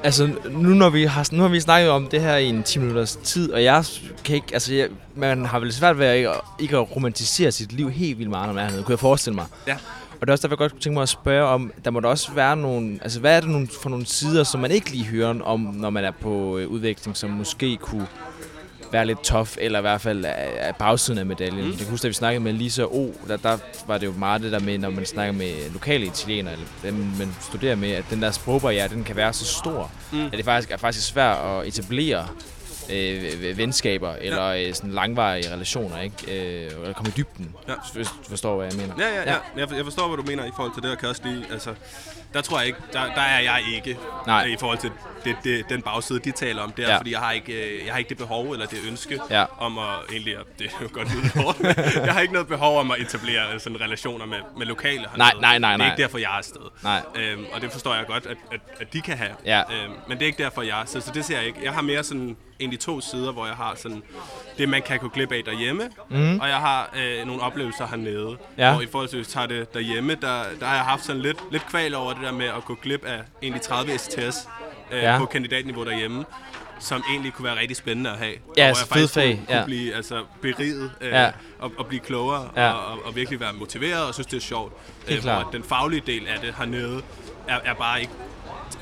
Altså, 0.04 0.30
nu, 0.50 0.68
når 0.68 0.90
vi 0.90 1.04
har, 1.04 1.28
nu 1.32 1.42
har 1.42 1.48
vi 1.48 1.60
snakket 1.60 1.90
om 1.90 2.06
det 2.06 2.20
her 2.20 2.36
i 2.36 2.46
en 2.46 2.62
10 2.62 2.78
minutters 2.78 3.16
tid, 3.16 3.52
og 3.52 3.64
jeg 3.64 3.84
kan 4.24 4.34
ikke, 4.34 4.46
altså, 4.52 4.74
jeg, 4.74 4.88
man 5.14 5.46
har 5.46 5.58
vel 5.58 5.72
svært 5.72 5.98
ved 5.98 6.06
at 6.06 6.16
ikke, 6.16 6.30
ikke 6.60 6.76
at 6.76 6.96
romantisere 6.96 7.52
sit 7.52 7.72
liv 7.72 7.90
helt 7.90 8.18
vildt 8.18 8.30
meget, 8.30 8.46
når 8.46 8.54
man 8.54 8.62
er 8.62 8.66
hernede, 8.66 8.84
kunne 8.84 8.92
jeg 8.92 8.98
forestille 8.98 9.34
mig. 9.34 9.46
Ja. 9.66 9.76
Og 10.20 10.26
det 10.26 10.28
er 10.28 10.32
også 10.32 10.42
derfor, 10.42 10.54
jeg 10.54 10.58
godt 10.58 10.72
kunne 10.72 10.80
tænke 10.80 10.94
mig 10.94 11.02
at 11.02 11.08
spørge 11.08 11.46
om, 11.46 11.72
der 11.84 11.90
må 11.90 12.00
der 12.00 12.08
også 12.08 12.32
være 12.32 12.56
nogle, 12.56 12.98
altså 13.02 13.20
hvad 13.20 13.36
er 13.36 13.40
det 13.40 13.50
nogle, 13.50 13.68
for 13.82 13.90
nogle 13.90 14.06
sider, 14.06 14.44
som 14.44 14.60
man 14.60 14.70
ikke 14.70 14.90
lige 14.90 15.04
hører 15.04 15.42
om, 15.42 15.60
når 15.60 15.90
man 15.90 16.04
er 16.04 16.10
på 16.10 16.58
øh, 16.58 16.68
udveksling, 16.68 17.16
som 17.16 17.30
måske 17.30 17.76
kunne 17.76 18.06
være 18.92 19.06
lidt 19.06 19.22
tough, 19.24 19.48
eller 19.58 19.78
i 19.78 19.82
hvert 19.82 20.00
fald 20.00 20.24
af, 20.24 20.52
af 20.58 20.76
bagsiden 20.76 21.18
af 21.18 21.26
medaljen. 21.26 21.64
Mm. 21.64 21.70
Jeg 21.70 21.78
kan 21.78 21.86
huske, 21.90 22.02
da 22.02 22.08
vi 22.08 22.14
snakkede 22.14 22.44
med 22.44 22.52
Lisa 22.52 22.82
O, 22.82 23.12
der, 23.28 23.36
der 23.36 23.58
var 23.86 23.98
det 23.98 24.06
jo 24.06 24.12
meget 24.12 24.42
det 24.42 24.52
der 24.52 24.60
med, 24.60 24.78
når 24.78 24.90
man 24.90 25.06
snakker 25.06 25.32
med 25.32 25.70
lokale 25.72 26.06
italienere, 26.06 26.52
eller 26.52 26.66
dem 26.82 26.94
man 26.94 27.34
studerer 27.40 27.76
med, 27.76 27.90
at 27.90 28.04
den 28.10 28.22
der 28.22 28.30
sprogbarriere, 28.30 28.88
den 28.88 29.04
kan 29.04 29.16
være 29.16 29.32
så 29.32 29.44
stor, 29.44 29.90
mm. 30.12 30.26
at 30.26 30.32
det 30.32 30.44
faktisk 30.44 30.70
er 30.70 30.76
faktisk 30.76 31.06
svært 31.06 31.38
at 31.60 31.68
etablere 31.68 32.26
øh, 32.92 33.58
venskaber 33.58 34.12
eller 34.20 34.46
øh, 34.46 34.74
sådan 34.74 34.90
langvarige 34.90 35.52
relationer, 35.52 36.00
ikke? 36.00 36.64
Øh, 36.64 36.70
eller 36.80 36.92
komme 36.92 37.08
i 37.08 37.12
dybden, 37.16 37.54
Ja. 37.68 37.74
hvis 37.94 38.06
du 38.06 38.28
forstår, 38.28 38.56
hvad 38.56 38.66
jeg 38.66 38.76
mener. 38.76 38.94
Ja, 38.98 39.14
ja, 39.14 39.32
ja. 39.32 39.36
Jeg, 39.56 39.76
jeg 39.76 39.84
forstår, 39.84 40.08
hvad 40.08 40.16
du 40.16 40.22
mener 40.30 40.44
i 40.44 40.50
forhold 40.56 40.74
til 40.74 40.82
det, 40.82 40.90
og 40.90 40.98
kan 40.98 41.08
også 41.08 41.22
lige, 41.24 41.44
altså, 41.52 41.70
der 42.34 42.40
tror 42.40 42.58
jeg 42.58 42.66
ikke, 42.66 42.78
der, 42.92 43.00
der 43.14 43.20
er 43.22 43.40
jeg 43.40 43.62
ikke 43.74 43.98
Nej. 44.26 44.44
øh, 44.46 44.52
i 44.52 44.56
forhold 44.60 44.78
til 44.78 44.90
det, 45.24 45.36
det, 45.44 45.64
den 45.68 45.82
bagside, 45.82 46.18
de 46.18 46.30
taler 46.30 46.62
om 46.62 46.70
der, 46.72 46.88
Ja. 46.90 46.98
fordi 46.98 47.12
jeg 47.12 47.20
har, 47.20 47.32
ikke, 47.32 47.52
øh, 47.78 47.84
jeg 47.86 47.92
har 47.94 47.98
ikke 47.98 48.08
det 48.08 48.18
behov 48.18 48.52
eller 48.52 48.66
det 48.66 48.78
ønske 48.88 49.20
Ja. 49.30 49.44
om 49.58 49.78
at, 49.78 49.84
egentlig, 50.12 50.36
at- 50.36 50.58
det 50.58 50.66
er 50.66 50.70
jo 50.82 50.88
godt 50.92 51.14
lyde 51.14 51.42
hårdt, 51.44 51.60
jeg 52.06 52.12
har 52.14 52.20
ikke 52.20 52.32
noget 52.32 52.48
behov 52.48 52.78
om 52.80 52.90
at 52.90 53.00
etablere 53.00 53.60
sådan 53.60 53.80
relationer 53.80 54.26
med, 54.26 54.38
med 54.56 54.66
lokale 54.66 54.98
hernede. 54.98 55.18
Nej, 55.18 55.32
nej, 55.40 55.58
nej, 55.58 55.68
Det 55.70 55.74
er 55.74 55.76
nej. 55.76 55.86
ikke 55.92 56.02
derfor, 56.02 56.18
jeg 56.18 56.26
er 56.26 56.38
afsted. 56.38 56.60
Nej. 56.82 57.02
Øhm, 57.16 57.44
og 57.52 57.60
det 57.60 57.72
forstår 57.72 57.94
jeg 57.94 58.06
godt, 58.06 58.26
at, 58.26 58.36
at, 58.52 58.60
at 58.80 58.92
de 58.92 59.00
kan 59.00 59.16
have. 59.16 59.30
Ja. 59.44 59.58
Øhm, 59.60 59.92
men 60.08 60.18
det 60.18 60.22
er 60.22 60.26
ikke 60.26 60.42
derfor, 60.42 60.62
jeg 60.62 60.70
er 60.76 60.80
afsted, 60.80 61.00
så 61.00 61.10
det 61.14 61.24
ser 61.24 61.36
jeg 61.38 61.46
ikke. 61.46 61.58
Jeg 61.64 61.72
har 61.72 61.82
mere 61.82 62.04
sådan 62.04 62.36
egentlig 62.60 62.80
to 62.80 63.00
sider, 63.00 63.32
hvor 63.32 63.46
jeg 63.46 63.54
har 63.54 63.74
sådan 63.76 64.02
det, 64.58 64.68
man 64.68 64.82
kan 64.82 64.98
gå 64.98 65.08
glip 65.08 65.32
af 65.32 65.42
derhjemme, 65.46 65.90
mm. 66.10 66.40
og 66.40 66.48
jeg 66.48 66.56
har 66.56 66.90
øh, 66.96 67.26
nogle 67.26 67.42
oplevelser 67.42 67.86
hernede. 67.86 68.36
Ja. 68.58 68.72
Hvor 68.72 68.82
i 68.82 68.86
forhold 68.90 69.08
til, 69.08 69.16
hvis 69.18 69.28
vi 69.28 69.32
tager 69.32 69.46
det 69.46 69.74
derhjemme, 69.74 70.14
der, 70.14 70.42
der 70.60 70.66
har 70.66 70.74
jeg 70.74 70.84
haft 70.84 71.04
sådan 71.04 71.22
lidt, 71.22 71.38
lidt 71.52 71.66
kval 71.68 71.94
over 71.94 72.12
det 72.12 72.21
der 72.22 72.32
med 72.32 72.46
at 72.46 72.64
gå 72.64 72.74
glip 72.82 73.04
af 73.04 73.20
egentlig 73.42 73.62
30 73.62 73.98
STS 73.98 74.48
øh, 74.92 75.02
Ja. 75.02 75.18
på 75.18 75.26
kandidatniveau 75.26 75.84
derhjemme 75.84 76.24
som 76.78 77.02
egentlig 77.10 77.32
kunne 77.32 77.44
være 77.44 77.58
rigtig 77.60 77.76
spændende 77.76 78.10
at 78.10 78.18
have. 78.18 78.32
Ja, 78.32 78.36
og 78.36 78.50
hvor 78.54 78.62
jeg 78.64 78.76
fed 78.76 78.86
faktisk 78.88 79.14
fag, 79.14 79.42
kunne, 79.46 79.58
ja. 79.58 79.64
blive 79.64 79.94
altså, 79.94 80.24
beriget 80.40 80.92
øh, 81.00 81.08
Ja. 81.10 81.30
og, 81.58 81.72
og 81.78 81.86
blive 81.86 82.00
klogere 82.00 82.50
Ja. 82.56 82.62
ja. 82.66 82.72
og, 82.72 82.92
og, 82.92 82.98
og 83.06 83.16
virkelig 83.16 83.40
være 83.40 83.52
motiveret 83.52 84.06
og 84.06 84.14
synes, 84.14 84.26
det 84.26 84.36
er 84.36 84.40
sjovt. 84.40 84.72
Helt 85.08 85.16
Øh, 85.18 85.22
klart. 85.22 85.42
hvor 85.42 85.52
den 85.52 85.64
faglige 85.64 86.02
del 86.06 86.26
af 86.26 86.38
det 86.40 86.54
hernede 86.58 87.02
er, 87.48 87.58
er 87.64 87.74
bare 87.74 88.00
ikke... 88.00 88.12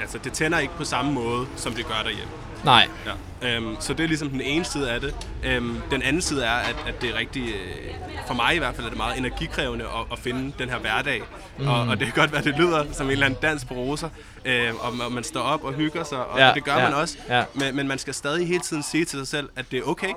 Altså, 0.00 0.18
det 0.18 0.32
tænder 0.32 0.58
ikke 0.58 0.74
på 0.76 0.84
samme 0.84 1.12
måde, 1.12 1.46
som 1.56 1.72
det 1.72 1.86
gør 1.86 2.02
derhjemme. 2.04 2.32
Nej. 2.64 2.88
Ja. 3.06 3.56
Øhm, 3.56 3.76
så 3.80 3.92
det 3.94 4.04
er 4.04 4.08
ligesom 4.08 4.28
den 4.30 4.40
ene 4.40 4.64
side 4.64 4.90
af 4.90 5.00
det. 5.00 5.14
Øhm, 5.44 5.80
den 5.90 6.02
anden 6.02 6.22
side 6.22 6.44
er, 6.44 6.50
at, 6.52 6.76
at 6.86 7.02
det 7.02 7.10
er 7.10 7.18
rigtig, 7.18 7.42
øh, 7.48 7.94
for 8.26 8.34
mig 8.34 8.54
i 8.54 8.58
hvert 8.58 8.74
fald, 8.74 8.86
er 8.86 8.90
det 8.90 8.96
meget 8.96 9.18
energikrævende 9.18 9.84
at, 9.84 9.90
at 10.12 10.18
finde 10.18 10.52
den 10.58 10.68
her 10.70 10.78
hverdag. 10.78 11.22
Mm. 11.58 11.68
Og, 11.68 11.80
og 11.80 11.98
det 12.00 12.06
kan 12.06 12.14
godt 12.16 12.32
være, 12.32 12.42
det 12.44 12.54
lyder 12.58 12.84
som 12.92 13.06
en 13.06 13.12
eller 13.12 13.26
anden 13.26 13.40
dans 13.42 13.64
på 13.64 13.74
roser, 13.74 14.08
øh, 14.44 14.70
og, 14.80 14.96
man- 14.96 15.06
og 15.06 15.12
man 15.12 15.24
står 15.24 15.40
op 15.40 15.64
og 15.64 15.72
hygger 15.72 16.04
sig, 16.04 16.18
og 16.26 16.38
ja, 16.38 16.52
det 16.54 16.64
gør 16.64 16.76
ja, 16.76 16.82
man 16.84 16.94
også. 16.94 17.18
ja. 17.28 17.44
Men, 17.54 17.76
men 17.76 17.88
man 17.88 17.98
skal 17.98 18.14
stadig 18.14 18.46
hele 18.48 18.60
tiden 18.60 18.82
sige 18.82 19.04
til 19.04 19.18
sig 19.18 19.28
selv, 19.28 19.48
at 19.56 19.64
det 19.70 19.78
er 19.78 19.82
okay, 19.82 20.12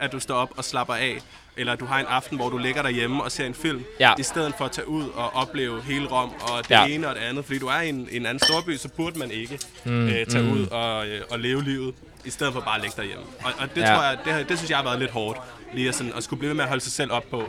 at 0.00 0.12
du 0.12 0.20
står 0.20 0.34
op 0.34 0.50
og 0.56 0.64
slapper 0.64 0.94
af. 0.94 1.18
Eller 1.56 1.74
du 1.76 1.84
har 1.84 2.00
en 2.00 2.06
aften, 2.08 2.36
hvor 2.38 2.48
du 2.48 2.58
ligger 2.58 2.82
derhjemme 2.82 3.22
og 3.22 3.32
ser 3.32 3.46
en 3.46 3.54
film, 3.54 3.84
Ja. 4.00 4.12
i 4.18 4.22
stedet 4.22 4.54
for 4.58 4.64
at 4.64 4.70
tage 4.72 4.88
ud 4.88 5.04
og 5.14 5.34
opleve 5.34 5.82
hele 5.82 6.06
Rom 6.06 6.30
og 6.40 6.62
det 6.62 6.70
Ja. 6.70 6.80
ja. 6.82 6.86
ene 6.94 7.08
og 7.08 7.14
det 7.14 7.20
andet. 7.20 7.44
Fordi 7.44 7.58
du 7.58 7.66
er 7.66 7.80
i 7.80 7.88
en, 7.88 8.08
en 8.10 8.26
anden 8.26 8.38
storby, 8.44 8.76
så 8.76 8.88
burde 8.88 9.18
man 9.18 9.30
ikke 9.30 9.58
mm, 9.84 10.08
øh, 10.08 10.26
tage 10.26 10.44
mm. 10.44 10.52
ud 10.52 10.66
og, 10.66 11.06
øh, 11.06 11.20
og 11.30 11.38
leve 11.38 11.64
livet, 11.64 11.94
i 12.24 12.30
stedet 12.30 12.52
for 12.52 12.60
bare 12.60 12.76
at 12.76 12.80
ligge 12.82 12.96
derhjemme. 12.96 13.24
Og, 13.44 13.52
og 13.58 13.68
det 13.74 13.80
Ja. 13.80 13.86
tror 13.86 14.02
jeg, 14.02 14.18
det, 14.24 14.48
det 14.48 14.58
synes 14.58 14.70
jeg 14.70 14.78
har 14.78 14.84
været 14.84 14.98
lidt 14.98 15.10
hårdt, 15.10 15.38
lige 15.74 15.88
at, 15.88 15.94
sådan, 15.94 16.12
at 16.16 16.24
skulle 16.24 16.38
blive 16.38 16.48
ved 16.48 16.54
med 16.56 16.64
at 16.64 16.68
holde 16.68 16.82
sig 16.84 16.92
selv 16.92 17.12
op 17.12 17.24
på, 17.30 17.42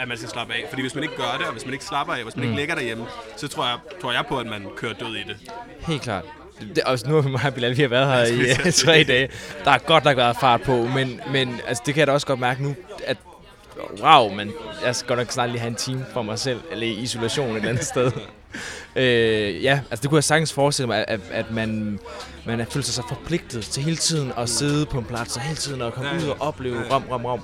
at 0.00 0.08
man 0.08 0.16
skal 0.16 0.28
slappe 0.30 0.54
af. 0.54 0.64
Fordi 0.68 0.82
hvis 0.82 0.94
man 0.94 1.04
ikke 1.04 1.16
gør 1.16 1.36
det, 1.38 1.46
og 1.46 1.52
hvis 1.52 1.64
man 1.64 1.72
ikke 1.72 1.84
slapper 1.84 2.14
af, 2.14 2.22
hvis 2.22 2.36
man 2.36 2.44
mm. 2.44 2.50
ikke 2.50 2.60
ligger 2.60 2.74
derhjemme, 2.74 3.04
så 3.36 3.48
tror 3.48 3.64
jeg, 3.66 3.76
tror 4.00 4.12
jeg 4.12 4.24
på, 4.28 4.38
at 4.38 4.46
man 4.46 4.66
kører 4.76 4.92
død 4.92 5.16
i 5.16 5.22
det. 5.28 5.36
Helt 5.86 6.02
klart. 6.02 6.24
Det, 6.76 6.84
også 6.84 7.08
nu 7.08 7.20
har 7.22 7.28
mig 7.28 7.40
og 7.46 7.54
Bilal, 7.54 7.76
vi 7.76 7.82
har 7.82 7.88
været 7.88 8.28
her 8.30 8.36
i 8.36 8.46
at 8.68 8.74
tre 8.84 9.04
dage. 9.08 9.28
Der 9.64 9.70
er 9.70 9.78
godt 9.78 10.04
nok 10.04 10.16
været 10.16 10.36
fart 10.40 10.62
på, 10.62 10.86
men, 10.86 11.20
men 11.32 11.60
altså, 11.66 11.82
det 11.86 11.94
kan 11.94 11.98
jeg 12.00 12.06
da 12.06 12.12
også 12.12 12.26
godt 12.26 12.40
mærke 12.40 12.62
nu, 12.62 12.74
at 13.06 13.16
wow, 14.02 14.34
men 14.34 14.52
jeg 14.86 14.96
skal 14.96 15.08
godt 15.08 15.18
nok 15.18 15.30
snart 15.32 15.50
lige 15.50 15.60
have 15.60 15.68
en 15.70 15.74
time 15.74 16.06
for 16.12 16.22
mig 16.22 16.38
selv, 16.38 16.60
eller 16.70 16.86
i 16.86 16.90
isolation 16.90 17.50
et 17.50 17.56
eller 17.56 17.68
andet 17.68 17.84
sted. 17.84 18.12
Øh, 18.96 19.64
ja, 19.64 19.80
altså 19.90 20.02
det 20.02 20.10
kunne 20.10 20.16
jeg 20.16 20.24
sagtens 20.24 20.52
forestille 20.52 20.86
mig, 20.86 21.04
at, 21.08 21.20
at 21.32 21.50
man, 21.50 21.98
man 22.44 22.60
er 22.60 22.64
føler 22.70 22.84
sig 22.84 22.94
så 22.94 23.02
forpligtet 23.08 23.64
til 23.64 23.82
hele 23.82 23.96
tiden 23.96 24.32
at 24.38 24.48
sidde 24.48 24.86
på 24.86 24.98
en 24.98 25.04
plads, 25.04 25.36
og 25.36 25.42
hele 25.42 25.56
tiden 25.56 25.82
at 25.82 25.94
komme 25.94 26.10
Ja, 26.10 26.16
ud 26.16 26.22
ja. 26.22 26.30
og 26.30 26.36
opleve 26.40 26.76
Ja. 26.90 26.94
rom, 26.94 27.02
rom, 27.10 27.24
rom. 27.24 27.40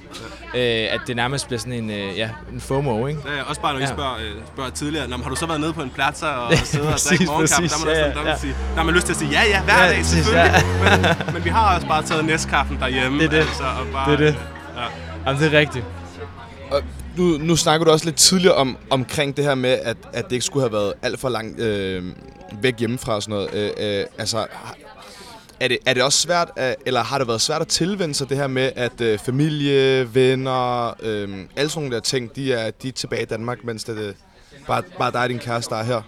Øh, 0.54 0.60
at 0.94 1.00
det 1.06 1.16
nærmest 1.16 1.46
bliver 1.46 1.58
sådan 1.58 1.72
en, 1.72 1.90
øh, 1.90 2.18
ja, 2.18 2.28
en 2.52 2.60
FOMO, 2.60 3.06
ikke? 3.06 3.20
Ja, 3.36 3.42
også 3.42 3.60
bare 3.60 3.72
når 3.72 3.80
I 3.80 3.82
Ja. 3.82 3.88
spørger, 3.88 4.14
øh, 4.16 4.30
spørger 4.54 4.70
tidligere, 4.70 5.08
Nå, 5.08 5.16
har 5.16 5.30
du 5.30 5.36
så 5.36 5.46
været 5.46 5.60
nede 5.60 5.72
på 5.72 5.82
en 5.82 5.90
plads 5.90 6.22
og 6.22 6.52
siddet 6.64 6.86
og 6.86 6.92
præcis, 6.92 7.08
drikke 7.08 7.24
morgenkaffe? 7.24 7.68
Der, 7.68 7.76
er 7.76 7.84
man 7.84 7.96
ja, 7.96 8.06
også, 8.06 8.20
der, 8.20 8.24
ja. 8.24 8.30
ja, 8.30 8.38
sige, 8.38 8.52
der 8.70 8.76
har 8.76 8.82
man 8.84 8.94
lyst 8.94 9.06
til 9.06 9.12
at 9.12 9.18
sige, 9.18 9.30
ja, 9.30 9.42
ja, 9.48 9.62
hver 9.62 9.82
Ja, 9.84 9.90
dag, 9.90 10.04
selvfølgelig. 10.04 10.62
Men, 11.26 11.32
men 11.34 11.44
vi 11.44 11.50
har 11.50 11.74
også 11.74 11.86
bare 11.86 12.02
taget 12.02 12.24
næstkaffen 12.24 12.78
derhjemme. 12.80 13.18
Det 13.18 13.26
er 13.26 13.30
det. 13.30 13.36
Altså, 13.38 13.62
og 13.62 13.86
bare, 13.92 14.10
Det 14.10 14.20
er 14.20 14.24
det. 14.24 14.36
Ja. 14.76 14.82
Jamen, 15.26 15.42
det 15.42 15.54
er 15.54 15.58
rigtigt. 15.58 15.84
Og 16.70 16.82
nu, 17.16 17.24
nu 17.24 17.56
snakker 17.56 17.84
du 17.84 17.90
også 17.90 18.04
lidt 18.04 18.16
tidligere 18.16 18.54
om, 18.54 18.76
omkring 18.90 19.36
det 19.36 19.44
her 19.44 19.54
med, 19.54 19.70
at, 19.70 19.96
at 20.12 20.24
det 20.24 20.32
ikke 20.32 20.44
skulle 20.44 20.62
have 20.62 20.72
været 20.72 20.92
alt 21.02 21.20
for 21.20 21.28
langt 21.28 21.60
øh, 21.60 22.04
væk 22.62 22.78
hjemmefra 22.78 23.14
og 23.14 23.22
sådan 23.22 23.32
noget. 23.54 23.54
Øh, 23.78 23.98
øh, 24.00 24.06
altså, 24.18 24.46
er 25.60 25.68
det, 25.68 25.78
er 25.86 25.94
det 25.94 26.02
også 26.02 26.18
svært, 26.18 26.50
at, 26.56 26.76
eller 26.86 27.02
har 27.02 27.18
det 27.18 27.28
været 27.28 27.40
svært 27.40 27.60
at 27.60 27.68
tilvende 27.68 28.14
sig 28.14 28.28
det 28.28 28.36
her 28.36 28.46
med, 28.46 28.72
at 28.76 29.00
øh, 29.00 29.18
familie, 29.18 30.14
venner, 30.14 30.88
øh, 31.02 31.28
alle 31.56 31.70
sådan 31.70 31.82
nogle 31.82 31.94
der 31.94 32.00
ting, 32.00 32.36
de 32.36 32.52
er, 32.52 32.70
de 32.70 32.88
er 32.88 32.92
tilbage 32.92 33.22
i 33.22 33.26
Danmark, 33.26 33.64
mens 33.64 33.84
det, 33.84 34.08
er 34.08 34.12
bare, 34.66 34.82
bare 34.98 35.12
dig 35.12 35.20
og 35.22 35.28
din 35.28 35.38
kæreste, 35.38 35.74
der 35.74 35.80
er 35.80 35.84
her? 35.84 36.02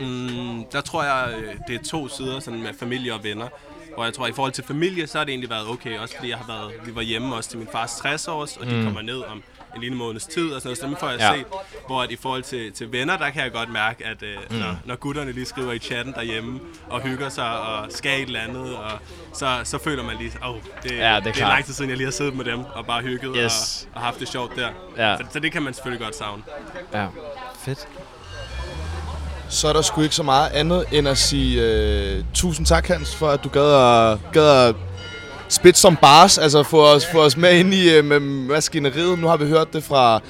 Mm, 0.00 0.64
der 0.72 0.80
tror 0.80 1.02
jeg, 1.04 1.34
øh, 1.38 1.54
det 1.68 1.74
er 1.80 1.84
to 1.84 2.08
sider 2.08 2.40
sådan 2.40 2.62
med 2.62 2.70
familie 2.78 3.14
og 3.14 3.24
venner. 3.24 3.48
Hvor 3.94 4.04
jeg 4.04 4.14
tror, 4.14 4.24
at 4.24 4.30
i 4.30 4.34
forhold 4.34 4.52
til 4.52 4.64
familie, 4.64 5.06
så 5.06 5.18
har 5.18 5.24
det 5.24 5.32
egentlig 5.32 5.50
været 5.50 5.68
okay. 5.68 5.98
Også 5.98 6.14
fordi 6.16 6.28
jeg 6.30 6.38
har 6.38 6.46
været, 6.46 6.72
vi 6.86 6.94
var 6.94 7.02
hjemme 7.02 7.34
også 7.36 7.50
til 7.50 7.58
min 7.58 7.68
fars 7.72 7.92
60 7.96 8.28
års, 8.28 8.56
og 8.56 8.66
de 8.66 8.74
Mm. 8.76 8.84
kommer 8.84 9.02
ned 9.02 9.22
om 9.32 9.42
en 9.74 9.80
lille 9.80 9.96
måneds 9.96 10.26
tid 10.26 10.52
og 10.52 10.60
sådan 10.60 10.68
noget. 10.68 10.78
Så 10.78 10.86
dem 10.86 10.96
får 10.96 11.08
jeg 11.10 11.18
Ja. 11.20 11.34
set. 11.36 11.44
Hvor 11.86 12.02
at 12.02 12.10
i 12.10 12.16
forhold 12.16 12.42
til, 12.42 12.72
til 12.72 12.92
venner, 12.92 13.16
der 13.18 13.30
kan 13.30 13.42
jeg 13.42 13.52
godt 13.52 13.72
mærke, 13.72 14.06
at 14.06 14.22
øh, 14.22 14.36
Mm. 14.50 14.56
når, 14.56 14.76
når 14.84 14.96
gutterne 14.96 15.32
lige 15.32 15.46
skriver 15.46 15.72
i 15.72 15.78
chatten 15.78 16.14
derhjemme 16.14 16.60
og 16.90 17.00
hygger 17.00 17.28
sig 17.28 17.60
og 17.60 17.86
skal 17.90 18.20
et 18.22 18.26
eller 18.26 18.40
andet, 18.40 18.76
og 18.76 18.90
så, 19.34 19.60
så 19.64 19.78
føler 19.84 20.02
man 20.02 20.16
lige, 20.20 20.32
åh, 20.44 20.50
oh, 20.50 20.60
det, 20.82 20.90
Ja, 20.90 20.96
det 20.96 21.00
er 21.00 21.20
det 21.20 21.42
er 21.42 21.48
lang 21.48 21.64
tid 21.64 21.74
siden, 21.74 21.90
jeg 21.90 21.96
lige 21.96 22.06
har 22.06 22.12
siddet 22.12 22.34
med 22.36 22.44
dem 22.44 22.60
og 22.74 22.86
bare 22.86 23.02
hygget 23.02 23.36
Yes. 23.44 23.88
og, 23.92 23.96
og 23.96 24.02
haft 24.06 24.20
det 24.20 24.28
sjovt 24.28 24.56
der. 24.56 24.68
Ja. 24.96 25.16
Så, 25.16 25.24
så 25.32 25.40
det 25.40 25.52
kan 25.52 25.62
man 25.62 25.74
selvfølgelig 25.74 26.04
godt 26.04 26.16
savne. 26.16 26.42
Ja, 26.94 27.06
fedt. 27.64 27.88
Så 29.48 29.68
er 29.68 29.72
der 29.72 29.82
sgu 29.82 30.00
ikke 30.02 30.14
så 30.14 30.22
meget 30.22 30.50
andet 30.50 30.84
end 30.92 31.08
at 31.08 31.18
sige 31.18 31.62
øh, 31.62 32.24
tusind 32.34 32.66
tak, 32.66 32.86
Hans, 32.88 33.14
for 33.16 33.28
at 33.28 33.44
du 33.44 33.48
gad 33.48 33.74
at, 33.74 34.18
gad 34.32 34.68
at 34.68 34.74
spit 35.50 35.78
som 35.78 35.96
bars, 35.96 36.38
altså 36.38 36.62
få 36.62 36.86
os, 36.86 37.06
få 37.12 37.22
os 37.22 37.36
med 37.36 37.58
ind 37.58 37.74
i 37.74 37.90
øh, 37.94 38.04
med 38.04 38.20
maskineriet. 38.20 39.18
Nu 39.18 39.26
har 39.26 39.36
vi 39.36 39.46
hørt 39.46 39.72
det 39.72 39.84
fra, 39.84 40.20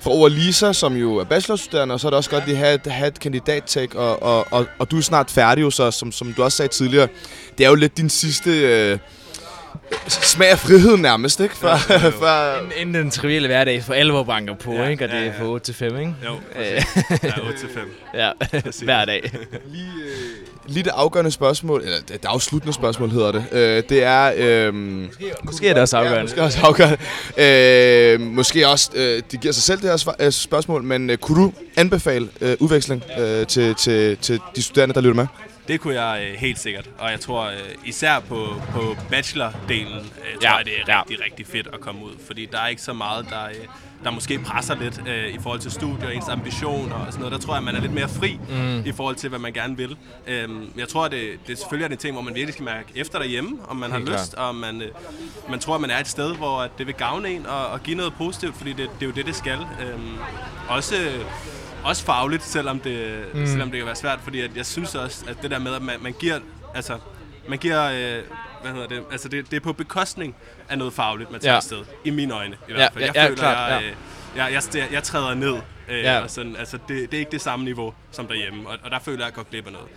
fra 0.00 0.10
Ove 0.10 0.30
Lisa, 0.30 0.72
som 0.72 0.96
jo 0.96 1.16
er 1.16 1.24
bachelorstuderende, 1.24 1.92
og 1.94 2.00
så 2.00 2.08
er 2.08 2.10
det 2.10 2.16
også 2.16 2.30
godt 2.30 2.46
lige 2.46 2.56
at 2.58 2.64
have 2.64 2.74
et, 2.74 2.86
have 2.92 3.08
et 3.08 3.20
kandidattag, 3.20 3.96
og, 3.96 4.22
og, 4.22 4.46
og, 4.50 4.66
og 4.78 4.90
du 4.90 4.96
er 4.98 5.02
snart 5.02 5.30
færdig 5.30 5.62
jo, 5.62 5.70
så 5.70 5.90
som, 5.90 6.12
som 6.12 6.32
du 6.32 6.42
også 6.42 6.56
sagde 6.56 6.72
tidligere. 6.72 7.08
Det 7.58 7.64
er 7.66 7.68
jo 7.68 7.74
lidt 7.74 7.96
din 7.96 8.10
sidste 8.10 8.50
øh, 8.60 8.98
smag 10.08 10.48
af 10.50 10.58
frihed 10.58 10.96
nærmest, 10.96 11.40
ikke? 11.40 11.56
For, 11.56 11.76
for, 11.76 12.58
Inden, 12.60 12.72
inden 12.76 12.94
den 12.94 13.10
trivielle 13.10 13.48
hverdag 13.48 13.82
for 13.84 13.94
alvor 13.94 14.22
banker 14.22 14.54
på, 14.54 14.72
Ja, 14.74 14.88
ikke? 14.88 15.04
Og 15.04 15.08
det 15.10 15.16
ja, 15.16 15.20
er 15.20 15.24
ja. 15.26 15.32
fra 15.40 15.44
8 15.44 15.64
til 15.66 15.74
5, 15.74 15.98
ikke? 15.98 16.14
Jo, 16.24 16.34
Øh, 16.56 16.82
Ja, 17.22 17.46
8 17.46 17.58
til 17.58 17.68
5. 17.74 17.94
ja, 18.20 18.30
hver 18.84 19.04
dag. 19.04 19.32
Lige, 19.72 19.84
øh, 20.04 20.46
lige 20.70 20.84
det 20.84 20.90
afgørende 20.94 21.30
spørgsmål, 21.30 21.82
eller 21.82 21.96
det, 21.98 22.08
det 22.08 22.24
afsluttende 22.24 22.72
spørgsmål 22.74 23.10
hedder 23.10 23.32
det. 23.32 23.44
Øh, 23.52 23.82
det 23.88 24.02
er... 24.04 24.32
Øh, 24.36 24.74
Måske 25.44 25.68
er 25.68 25.72
det 25.74 25.82
også 25.82 25.96
Ja, 25.98 26.02
afgørende. 26.02 26.24
måske 26.24 26.42
også 26.42 26.58
afgørende. 26.62 26.96
Øh, 27.36 28.20
måske 28.20 28.68
også, 28.68 28.90
øh, 28.94 29.22
de 29.32 29.36
giver 29.36 29.52
sig 29.52 29.62
selv 29.62 29.80
det 29.80 29.90
her 29.90 29.96
svar, 29.96 30.16
øh, 30.20 30.32
spørgsmål, 30.32 30.82
men 30.82 31.10
øh, 31.10 31.16
kunne 31.18 31.42
du 31.44 31.52
anbefale 31.76 32.28
øh, 32.40 32.56
udveksling 32.60 33.02
øh, 33.18 33.46
til, 33.46 33.74
til, 33.74 34.16
til 34.16 34.40
de 34.56 34.62
studerende, 34.62 34.94
der 34.94 35.00
lytter 35.00 35.14
med? 35.14 35.26
Det 35.68 35.80
kunne 35.80 36.00
jeg 36.02 36.22
øh, 36.30 36.34
helt 36.38 36.58
sikkert, 36.58 36.84
og 36.98 37.10
jeg 37.10 37.20
tror 37.20 37.44
øh, 37.46 37.52
især 37.84 38.20
på, 38.28 38.46
på 38.72 38.96
bachelor-delen, 39.12 39.96
øh, 39.98 40.34
tror 40.34 40.42
Ja, 40.42 40.54
jeg, 40.56 40.64
det 40.64 40.72
er 40.72 40.92
ja. 40.92 41.00
rigtig, 41.00 41.18
rigtig 41.24 41.46
fedt 41.46 41.68
at 41.72 41.80
komme 41.80 42.04
ud, 42.04 42.12
fordi 42.26 42.48
der 42.52 42.58
er 42.60 42.66
ikke 42.68 42.82
så 42.82 42.92
meget, 42.92 43.26
der, 43.30 43.44
øh, 43.48 43.54
der 44.04 44.10
måske 44.10 44.38
presser 44.38 44.74
lidt 44.74 45.02
øh, 45.08 45.34
i 45.34 45.38
forhold 45.42 45.60
til 45.60 45.70
studier 45.70 46.06
og 46.06 46.14
ens 46.14 46.28
ambitioner 46.28 46.94
og 46.94 47.06
sådan 47.06 47.18
noget. 47.18 47.32
Der 47.32 47.46
tror 47.46 47.54
jeg, 47.54 47.62
man 47.62 47.74
er 47.74 47.80
lidt 47.80 47.92
mere 47.92 48.08
fri 48.08 48.40
mm. 48.48 48.82
i 48.86 48.92
forhold 48.92 49.16
til, 49.16 49.28
hvad 49.28 49.38
man 49.38 49.52
gerne 49.52 49.76
vil. 49.76 49.96
Øhm, 50.26 50.72
jeg 50.76 50.88
tror, 50.88 51.08
det, 51.08 51.30
det 51.46 51.58
selvfølgelig 51.58 51.84
er 51.84 51.88
det 51.88 51.96
en 51.96 52.00
ting, 52.00 52.14
hvor 52.14 52.22
man 52.22 52.34
virkelig 52.34 52.54
skal 52.54 52.64
mærke 52.64 52.92
efter 52.94 53.18
derhjemme, 53.18 53.58
om 53.68 53.76
man 53.76 53.92
Helt 53.92 54.08
har 54.08 54.16
lyst, 54.16 54.34
og 54.34 54.54
man, 54.54 54.82
øh, 54.82 54.88
man 55.50 55.58
tror, 55.58 55.74
at 55.74 55.80
man 55.80 55.90
er 55.90 55.98
et 55.98 56.08
sted, 56.08 56.36
hvor 56.36 56.68
det 56.78 56.86
vil 56.86 56.94
gavne 56.94 57.28
en 57.28 57.46
og, 57.46 57.66
og 57.66 57.82
give 57.82 57.96
noget 57.96 58.14
positivt, 58.18 58.56
fordi 58.56 58.70
det, 58.70 58.90
det 59.00 59.02
er 59.02 59.06
jo 59.06 59.12
det, 59.12 59.26
det 59.26 59.36
skal. 59.36 59.58
Øhm, 59.58 60.18
også... 60.68 60.94
Også 61.84 62.04
fagligt, 62.04 62.42
selvom 62.42 62.80
det, 62.80 63.24
mm. 63.34 63.46
selvom 63.46 63.70
det 63.70 63.78
kan 63.78 63.86
være 63.86 63.96
svært, 63.96 64.18
fordi 64.22 64.40
at 64.40 64.56
jeg 64.56 64.66
synes 64.66 64.94
også, 64.94 65.24
at 65.28 65.42
det 65.42 65.50
der 65.50 65.58
med, 65.58 65.74
at 65.74 65.82
man, 65.82 65.94
man 66.02 66.14
giver, 66.20 66.38
altså, 66.74 66.98
man 67.48 67.58
giver, 67.58 67.84
øh, 67.84 68.22
hvad 68.62 68.72
hedder 68.72 68.86
det, 68.88 69.02
altså 69.12 69.28
det, 69.28 69.50
det 69.50 69.56
er 69.56 69.60
på 69.60 69.72
bekostning 69.72 70.34
af 70.68 70.78
noget 70.78 70.92
fagligt, 70.92 71.30
man 71.30 71.40
tager 71.40 71.50
Ja. 71.50 71.54
ja. 71.54 71.56
afsted, 71.56 71.78
i 72.04 72.10
mine 72.10 72.34
øjne 72.34 72.54
i 72.54 72.58
Ja, 72.68 72.74
hvert 72.74 72.92
fald. 72.92 73.04
ja, 73.04 73.06
Jeg 73.06 73.14
ja, 73.16 73.24
føler, 73.26 73.36
klart, 73.36 73.72
jeg, 73.72 73.80
ja. 73.82 73.88
øh, 73.88 73.94
jeg, 74.36 74.48
jeg, 74.52 74.62
jeg, 74.74 74.88
jeg 74.92 75.02
træder 75.02 75.34
ned, 75.34 75.54
øh, 75.88 75.98
Ja. 75.98 76.14
ja. 76.16 76.20
og 76.20 76.30
sådan, 76.30 76.56
altså 76.56 76.78
det, 76.88 77.10
det 77.10 77.14
er 77.16 77.18
ikke 77.18 77.30
det 77.30 77.40
samme 77.40 77.64
niveau 77.64 77.94
som 78.10 78.26
derhjemme, 78.26 78.68
og, 78.68 78.76
og 78.84 78.90
der 78.90 78.98
føler 78.98 79.18
jeg, 79.18 79.26
at 79.26 79.30
jeg 79.30 79.34
går 79.34 79.50
glip 79.50 79.66
af 79.66 79.72
noget. 79.72 79.88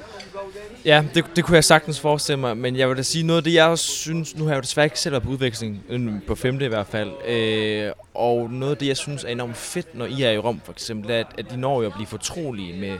Ja, 0.85 1.03
det, 1.15 1.25
det 1.35 1.43
kunne 1.43 1.55
jeg 1.55 1.63
sagtens 1.63 1.99
forestille 1.99 2.39
mig, 2.39 2.57
men 2.57 2.75
jeg 2.75 2.89
vil 2.89 2.97
da 2.97 3.01
sige 3.01 3.23
noget 3.27 3.37
af 3.37 3.43
det, 3.43 3.53
jeg 3.53 3.65
også 3.65 3.87
synes, 3.87 4.35
nu 4.35 4.43
har 4.43 4.51
jeg 4.51 4.57
jo 4.57 4.61
desværre 4.61 4.85
ikke 4.85 4.99
selv 4.99 5.11
været 5.11 5.23
på 5.23 5.29
udveksling, 5.29 5.83
øh, 5.89 6.11
på 6.27 6.35
femte 6.35 6.65
i 6.65 6.67
hvert 6.67 6.87
fald, 6.87 7.11
øh, 7.27 7.91
og 8.13 8.49
noget 8.51 8.71
af 8.71 8.77
det, 8.77 8.87
jeg 8.87 8.97
synes 8.97 9.23
er 9.23 9.27
enormt 9.29 9.57
fedt, 9.57 9.95
når 9.95 10.05
I 10.05 10.21
er 10.21 10.31
i 10.31 10.37
Rom 10.37 10.61
for 10.65 10.71
eksempel, 10.71 11.11
er, 11.11 11.19
at, 11.19 11.27
at 11.37 11.51
de 11.51 11.57
når 11.57 11.81
jo 11.81 11.87
at 11.87 11.93
blive 11.93 12.07
fortrolige 12.07 12.79
med 12.79 12.97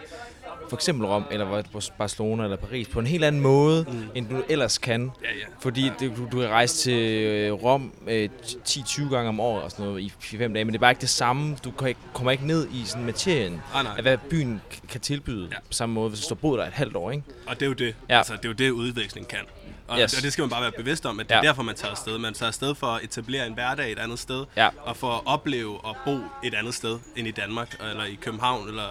for 0.70 0.76
eksempel 0.78 1.06
Rom, 1.08 1.24
eller 1.32 1.64
Barcelona 1.98 2.44
eller 2.44 2.58
Paris, 2.58 2.88
på 2.88 3.00
en 3.00 3.08
helt 3.08 3.24
anden 3.24 3.42
måde, 3.42 3.86
mm. 3.92 4.04
end 4.16 4.30
du 4.30 4.44
ellers 4.50 4.78
kan. 4.78 5.12
Ja, 5.24 5.28
ja. 5.30 5.46
Fordi 5.60 5.92
det, 6.00 6.14
du, 6.18 6.26
du 6.32 6.40
kan 6.40 6.50
rejse 6.50 6.76
til 6.78 7.00
øh, 7.24 7.52
Rom 7.54 7.94
øh, 8.08 8.30
10-20 8.68 9.10
gange 9.10 9.30
om 9.30 9.40
året 9.40 9.64
og 9.64 9.72
sådan 9.72 9.86
noget 9.86 10.02
i 10.02 10.14
4-5 10.22 10.38
dage, 10.38 10.50
men 10.50 10.68
det 10.68 10.76
er 10.76 10.80
bare 10.80 10.92
ikke 10.92 11.02
det 11.02 11.10
samme. 11.10 11.58
Du 11.64 11.72
kan 11.72 11.88
ikke, 11.88 12.00
kommer 12.14 12.32
ikke 12.32 12.48
ned 12.48 12.68
i 12.74 12.84
sådan 12.86 13.06
materien 13.06 13.62
Ah, 13.76 13.84
nej. 13.84 13.94
af, 13.98 14.02
hvad 14.02 14.18
byen 14.18 14.62
kan 14.90 15.02
tilbyde 15.02 15.48
ja. 15.52 15.56
På 15.60 15.74
samme 15.74 15.96
måde, 15.96 16.10
hvis 16.10 16.20
du 16.22 16.36
har 16.36 16.40
boet 16.40 16.60
der 16.60 16.66
et 16.68 16.74
halvt 16.74 16.96
år, 16.96 17.12
ikke? 17.12 17.24
Og 17.48 17.56
det 17.56 17.62
er 17.62 17.68
jo 17.68 17.74
det, 17.74 17.96
Ja. 18.10 18.18
altså, 18.18 18.34
det, 18.34 18.46
er 18.46 18.50
jo 18.50 18.54
det 18.56 18.70
udveksling 18.72 19.28
kan. 19.28 19.40
Og, 19.88 20.00
yes. 20.00 20.18
og 20.18 20.24
det 20.24 20.34
skal 20.34 20.42
man 20.42 20.50
bare 20.50 20.62
være 20.62 20.72
bevidst 20.78 21.06
om, 21.06 21.20
at 21.20 21.30
det 21.30 21.36
er 21.36 21.40
Ja. 21.44 21.48
derfor, 21.48 21.64
man 21.64 21.76
tager 21.76 21.92
afsted. 21.92 22.18
Man 22.18 22.34
tager 22.34 22.48
afsted 22.48 22.76
for 22.76 22.88
at 22.88 23.04
etablere 23.04 23.48
en 23.48 23.54
hverdag 23.54 23.92
et 23.92 24.00
andet 24.00 24.20
sted, 24.20 24.46
Ja. 24.58 24.70
og 24.86 24.98
for 24.98 25.12
at 25.12 25.22
opleve 25.26 25.86
og 25.86 25.96
bo 26.06 26.18
et 26.44 26.54
andet 26.54 26.74
sted 26.74 27.00
end 27.16 27.28
i 27.28 27.32
Danmark, 27.32 27.76
eller 27.92 28.04
i 28.06 28.18
København, 28.22 28.68
eller 28.68 28.84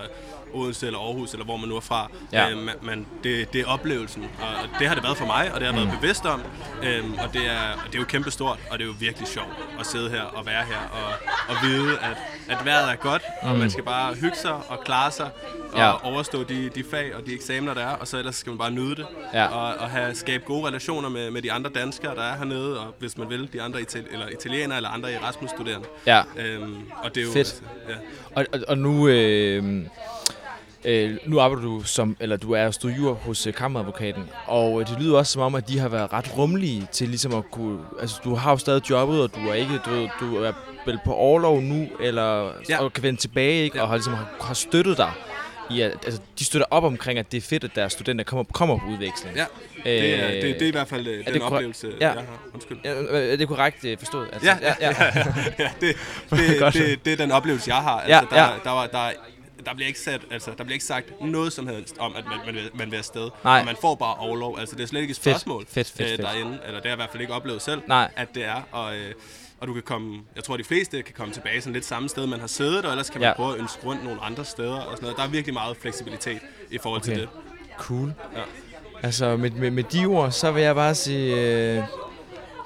Odense, 0.55 0.86
eller 0.86 0.98
Aarhus, 0.98 1.32
eller 1.32 1.44
hvor 1.44 1.57
man 1.57 1.68
nu 1.68 1.76
er 1.76 1.80
fra. 1.80 2.11
Ja. 2.32 2.50
Øh, 2.50 2.57
men 2.57 2.70
men 2.82 3.07
det, 3.24 3.53
det 3.53 3.61
er 3.61 3.66
oplevelsen, 3.66 4.22
og 4.40 4.78
det 4.78 4.88
har 4.88 4.94
det 4.94 5.05
været 5.05 5.16
for 5.16 5.26
mig, 5.26 5.53
og 5.55 5.61
det 5.61 5.68
har 5.68 5.74
jeg 5.74 5.82
Mm. 5.84 5.88
været 5.88 6.00
bevidst 6.00 6.24
om. 6.26 6.42
Øhm, 6.82 7.12
og 7.12 7.32
det 7.32 7.46
er, 7.46 7.86
det 7.86 7.94
er 7.94 7.98
jo 7.98 8.05
kæmpe 8.05 8.30
stort, 8.30 8.59
og 8.70 8.78
det 8.78 8.84
er 8.84 8.88
jo 8.88 8.94
virkelig 9.00 9.28
sjovt 9.28 9.48
at 9.80 9.86
sidde 9.86 10.11
her 10.11 10.22
og 10.22 10.46
være 10.46 10.64
her, 10.64 10.76
og, 10.92 11.12
og 11.48 11.57
vide, 11.62 11.98
at, 11.98 12.16
at 12.59 12.64
vejret 12.64 12.90
er 12.90 12.96
godt, 12.96 13.22
mm. 13.42 13.48
og 13.48 13.59
man 13.59 13.70
skal 13.70 13.84
bare 13.84 14.14
hygge 14.14 14.36
sig 14.36 14.53
og 14.68 14.80
klare 14.84 15.11
sig, 15.11 15.30
og 15.72 15.78
Ja. 15.78 16.07
overstå 16.12 16.42
de, 16.42 16.68
de 16.74 16.84
fag 16.90 17.14
og 17.16 17.26
de 17.26 17.34
eksamener, 17.34 17.74
der 17.74 17.80
er, 17.80 17.96
og 17.96 18.09
så 18.09 18.18
ellers 18.18 18.36
skal 18.36 18.50
man 18.50 18.59
bare 18.59 18.70
nyde 18.70 18.96
det. 18.96 19.07
Ja. 19.34 19.46
Og, 19.46 19.74
og 19.80 19.90
have, 19.90 20.14
skabe 20.14 20.44
gode 20.46 20.66
relationer 20.68 21.09
med, 21.09 21.30
med 21.30 21.42
de 21.42 21.53
andre 21.53 21.70
danskere, 21.74 22.14
der 22.14 22.22
er 22.22 22.36
hernede, 22.36 22.80
og 22.80 22.94
hvis 22.98 23.18
man 23.18 23.30
vil, 23.30 23.53
de 23.53 23.62
andre 23.62 23.80
itali- 23.80 24.12
eller 24.12 24.28
italienere 24.28 24.76
eller 24.76 24.88
andre 24.90 25.12
Erasmus-studerende. 25.12 25.86
Ja. 26.07 26.22
Øhm, 26.36 26.76
og 27.03 27.14
det 27.14 27.20
er 27.20 27.24
jo... 27.26 27.32
Fedt. 27.32 27.62
ja. 27.88 27.94
Og, 28.34 28.46
og, 28.53 28.61
og 28.68 28.78
nu, 28.78 29.09
øh, 29.09 29.84
øh, 30.84 31.16
nu 31.26 31.40
arbejder 31.40 31.62
du 31.64 31.82
som, 31.82 32.16
eller 32.20 32.36
du 32.36 32.52
er 32.52 32.70
studier 32.70 33.12
hos 33.12 33.46
øh, 33.46 33.54
kammeradvokaten, 33.54 34.24
og 34.46 34.80
øh, 34.80 34.86
det 34.88 35.00
lyder 35.00 35.18
også 35.18 35.32
som 35.32 35.42
om, 35.42 35.54
at 35.54 35.68
de 35.68 35.78
har 35.78 35.88
været 35.88 36.12
ret 36.12 36.38
rummelige 36.38 36.88
til 36.92 37.08
ligesom 37.08 37.34
at 37.34 37.50
kunne, 37.50 37.78
altså 38.00 38.20
du 38.24 38.34
har 38.34 38.50
jo 38.50 38.56
stadig 38.56 38.90
jobbet, 38.90 39.22
og 39.22 39.30
du 39.34 39.48
er 39.48 39.54
ikke, 39.54 39.78
du, 39.86 40.08
du 40.20 40.36
er 40.42 40.52
vel 40.86 40.98
på 41.04 41.14
overlov 41.14 41.60
nu, 41.60 41.86
eller 42.00 42.52
Ja. 42.68 42.82
og 42.84 42.92
kan 42.92 43.02
vende 43.02 43.20
tilbage, 43.20 43.64
ikke? 43.64 43.76
Ja. 43.76 43.82
og 43.82 43.88
har 43.88 43.96
ligesom 43.96 44.14
har, 44.14 44.28
har 44.40 44.54
støttet 44.54 44.96
dig. 44.96 45.10
I, 45.70 45.80
at, 45.80 45.90
altså, 46.04 46.20
de 46.38 46.44
støtter 46.44 46.66
op 46.70 46.84
omkring, 46.84 47.18
at 47.18 47.32
det 47.32 47.38
er 47.38 47.42
fedt, 47.42 47.64
at 47.64 47.70
deres 47.74 47.92
studenter 47.92 48.24
kommer, 48.24 48.44
kommer 48.52 48.78
på 48.78 48.84
udveksling. 48.86 49.36
Ja, 49.36 49.44
det 49.84 50.14
er, 50.24 50.28
det, 50.30 50.42
det 50.42 50.62
er 50.62 50.66
i 50.66 50.70
hvert 50.70 50.88
fald 50.88 51.06
øh, 51.06 51.18
det 51.18 51.26
den 51.26 51.34
korrekt? 51.40 51.44
oplevelse, 51.54 51.88
Ja. 52.00 52.06
jeg 52.06 52.12
har. 52.12 52.24
Undskyld. 52.54 52.78
Ja, 52.84 52.90
er 53.32 53.36
det 53.36 53.48
korrekt 53.48 53.84
øh, 53.84 53.98
forstået? 53.98 54.28
Altså, 54.32 54.48
Ja, 54.50 54.56
ja, 54.80 54.88
ja. 54.88 55.06
ja 55.58 55.70
det, 55.80 55.96
det, 56.30 56.58
Godt. 56.58 56.74
det, 56.74 57.04
det 57.04 57.12
er 57.12 57.16
den 57.16 57.32
oplevelse, 57.32 57.70
jeg 57.74 57.82
har. 57.82 58.04
Ja, 58.08 58.18
Altså, 58.18 58.34
der, 58.34 58.40
ja. 58.42 58.48
der, 58.64 58.70
var, 58.70 58.86
der, 58.86 59.10
der 59.66 59.74
bliver 59.74 59.86
ikke 59.88 60.00
sat, 60.00 60.20
altså, 60.30 60.50
der 60.58 60.64
bliver 60.64 60.74
ikke 60.74 60.84
sagt 60.84 61.20
noget 61.20 61.52
som 61.52 61.66
helst 61.66 61.96
om, 61.98 62.16
at 62.16 62.24
man, 62.24 62.38
man, 62.46 62.54
vil, 62.54 62.70
man 62.74 62.90
vil 62.90 62.96
afsted. 62.96 63.30
Nej. 63.44 63.58
Og 63.60 63.64
man 63.66 63.76
får 63.80 63.94
bare 63.94 64.14
overlov. 64.14 64.58
Altså, 64.58 64.76
det 64.76 64.82
er 64.82 64.86
slet 64.86 65.00
ikke 65.00 65.10
et 65.10 65.16
spørgsmål 65.16 65.66
fedt, 65.68 65.90
fedt, 65.90 66.00
øh, 66.00 66.08
fedt. 66.08 66.20
derinde. 66.20 66.58
Eller 66.66 66.80
det 66.80 66.82
har 66.82 66.82
jeg 66.90 66.92
i 66.92 66.96
hvert 66.96 67.10
fald 67.10 67.20
ikke 67.20 67.34
oplevet 67.34 67.62
selv, 67.62 67.82
Nej. 67.88 68.10
at 68.16 68.28
det 68.34 68.44
er. 68.44 68.62
Og, 68.72 68.96
øh, 68.96 69.14
og 69.60 69.68
du 69.68 69.72
kan 69.72 69.82
komme, 69.82 70.20
jeg 70.36 70.44
tror 70.44 70.56
de 70.56 70.64
fleste 70.64 71.02
kan 71.02 71.14
komme 71.14 71.34
tilbage 71.34 71.60
sådan 71.60 71.72
lidt 71.72 71.84
samme 71.84 72.08
sted, 72.08 72.26
man 72.26 72.40
har 72.40 72.46
siddet, 72.46 72.84
og 72.84 72.90
ellers 72.90 73.10
kan 73.10 73.20
man 73.20 73.28
Ja. 73.30 73.34
prøve 73.36 73.54
at 73.54 73.60
ønske 73.60 73.84
rundt 73.86 74.04
nogle 74.04 74.20
andre 74.20 74.44
steder 74.44 74.74
og 74.74 74.90
sådan 74.96 75.02
noget. 75.02 75.16
Der 75.16 75.22
er 75.22 75.28
virkelig 75.28 75.54
meget 75.54 75.76
fleksibilitet 75.76 76.38
i 76.70 76.78
forhold 76.78 77.00
Okay. 77.02 77.12
til 77.12 77.20
det. 77.20 77.28
Cool. 77.78 78.12
Ja. 78.36 78.42
Altså, 79.02 79.36
med, 79.36 79.50
med, 79.50 79.70
med 79.70 79.82
de 79.84 80.06
ord, 80.06 80.30
så 80.30 80.50
vil 80.50 80.62
jeg 80.62 80.74
bare 80.74 80.94
sige... 80.94 81.36
Øh, 81.76 81.82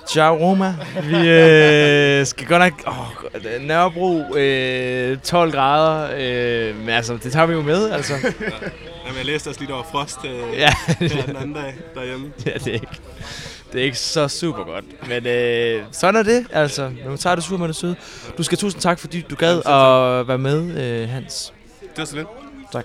Ciao 0.09 0.37
Roma. 0.37 0.75
Vi 1.03 1.29
øh, 1.29 2.27
skal 2.27 2.47
godt 2.47 2.63
nok... 2.63 2.73
Åh, 2.87 3.67
Nørrebro, 3.67 4.37
øh, 4.37 5.19
12 5.19 5.53
grader. 5.53 6.11
Øh, 6.19 6.77
men 6.81 6.89
altså, 6.89 7.19
det 7.23 7.33
tager 7.33 7.47
vi 7.47 7.53
jo 7.53 7.63
med, 7.63 7.91
altså. 7.91 8.15
Jamen, 9.07 9.19
jeg 9.19 9.25
læste 9.27 9.49
også 9.49 9.61
lige, 9.61 9.71
der 9.71 9.77
var 9.77 9.87
frost 9.93 10.19
øh, 10.25 10.59
Ja, 10.59 10.71
den 11.01 11.37
anden 11.37 11.55
dag 11.55 11.75
derhjemme. 11.95 12.33
ja, 12.47 12.51
det 12.51 12.67
er 12.67 12.73
ikke, 12.73 13.01
det 13.73 13.81
er 13.81 13.85
ikke 13.85 13.99
så 13.99 14.29
super 14.29 14.65
godt. 14.65 14.85
Men 15.09 15.27
øh, 15.27 15.83
sådan 15.93 16.17
er 16.21 16.23
det, 16.23 16.47
altså. 16.53 16.91
Nu 17.07 17.17
tager 17.17 17.35
det 17.35 17.45
super 17.45 17.59
med 17.59 17.69
det 17.69 17.77
søde. 17.77 17.97
Du 18.39 18.43
skal 18.43 18.59
tusind 18.59 18.83
tak, 18.83 18.99
fordi 18.99 19.21
du 19.21 19.35
gad 19.35 19.63
Jamen, 19.67 20.21
at 20.21 20.29
være 20.29 20.39
med, 20.39 20.85
øh, 21.03 21.09
Hans. 21.09 21.53
Det 21.81 21.99
var 21.99 22.05
så 22.05 22.17
lidt. 22.17 22.29
Tak. 22.73 22.85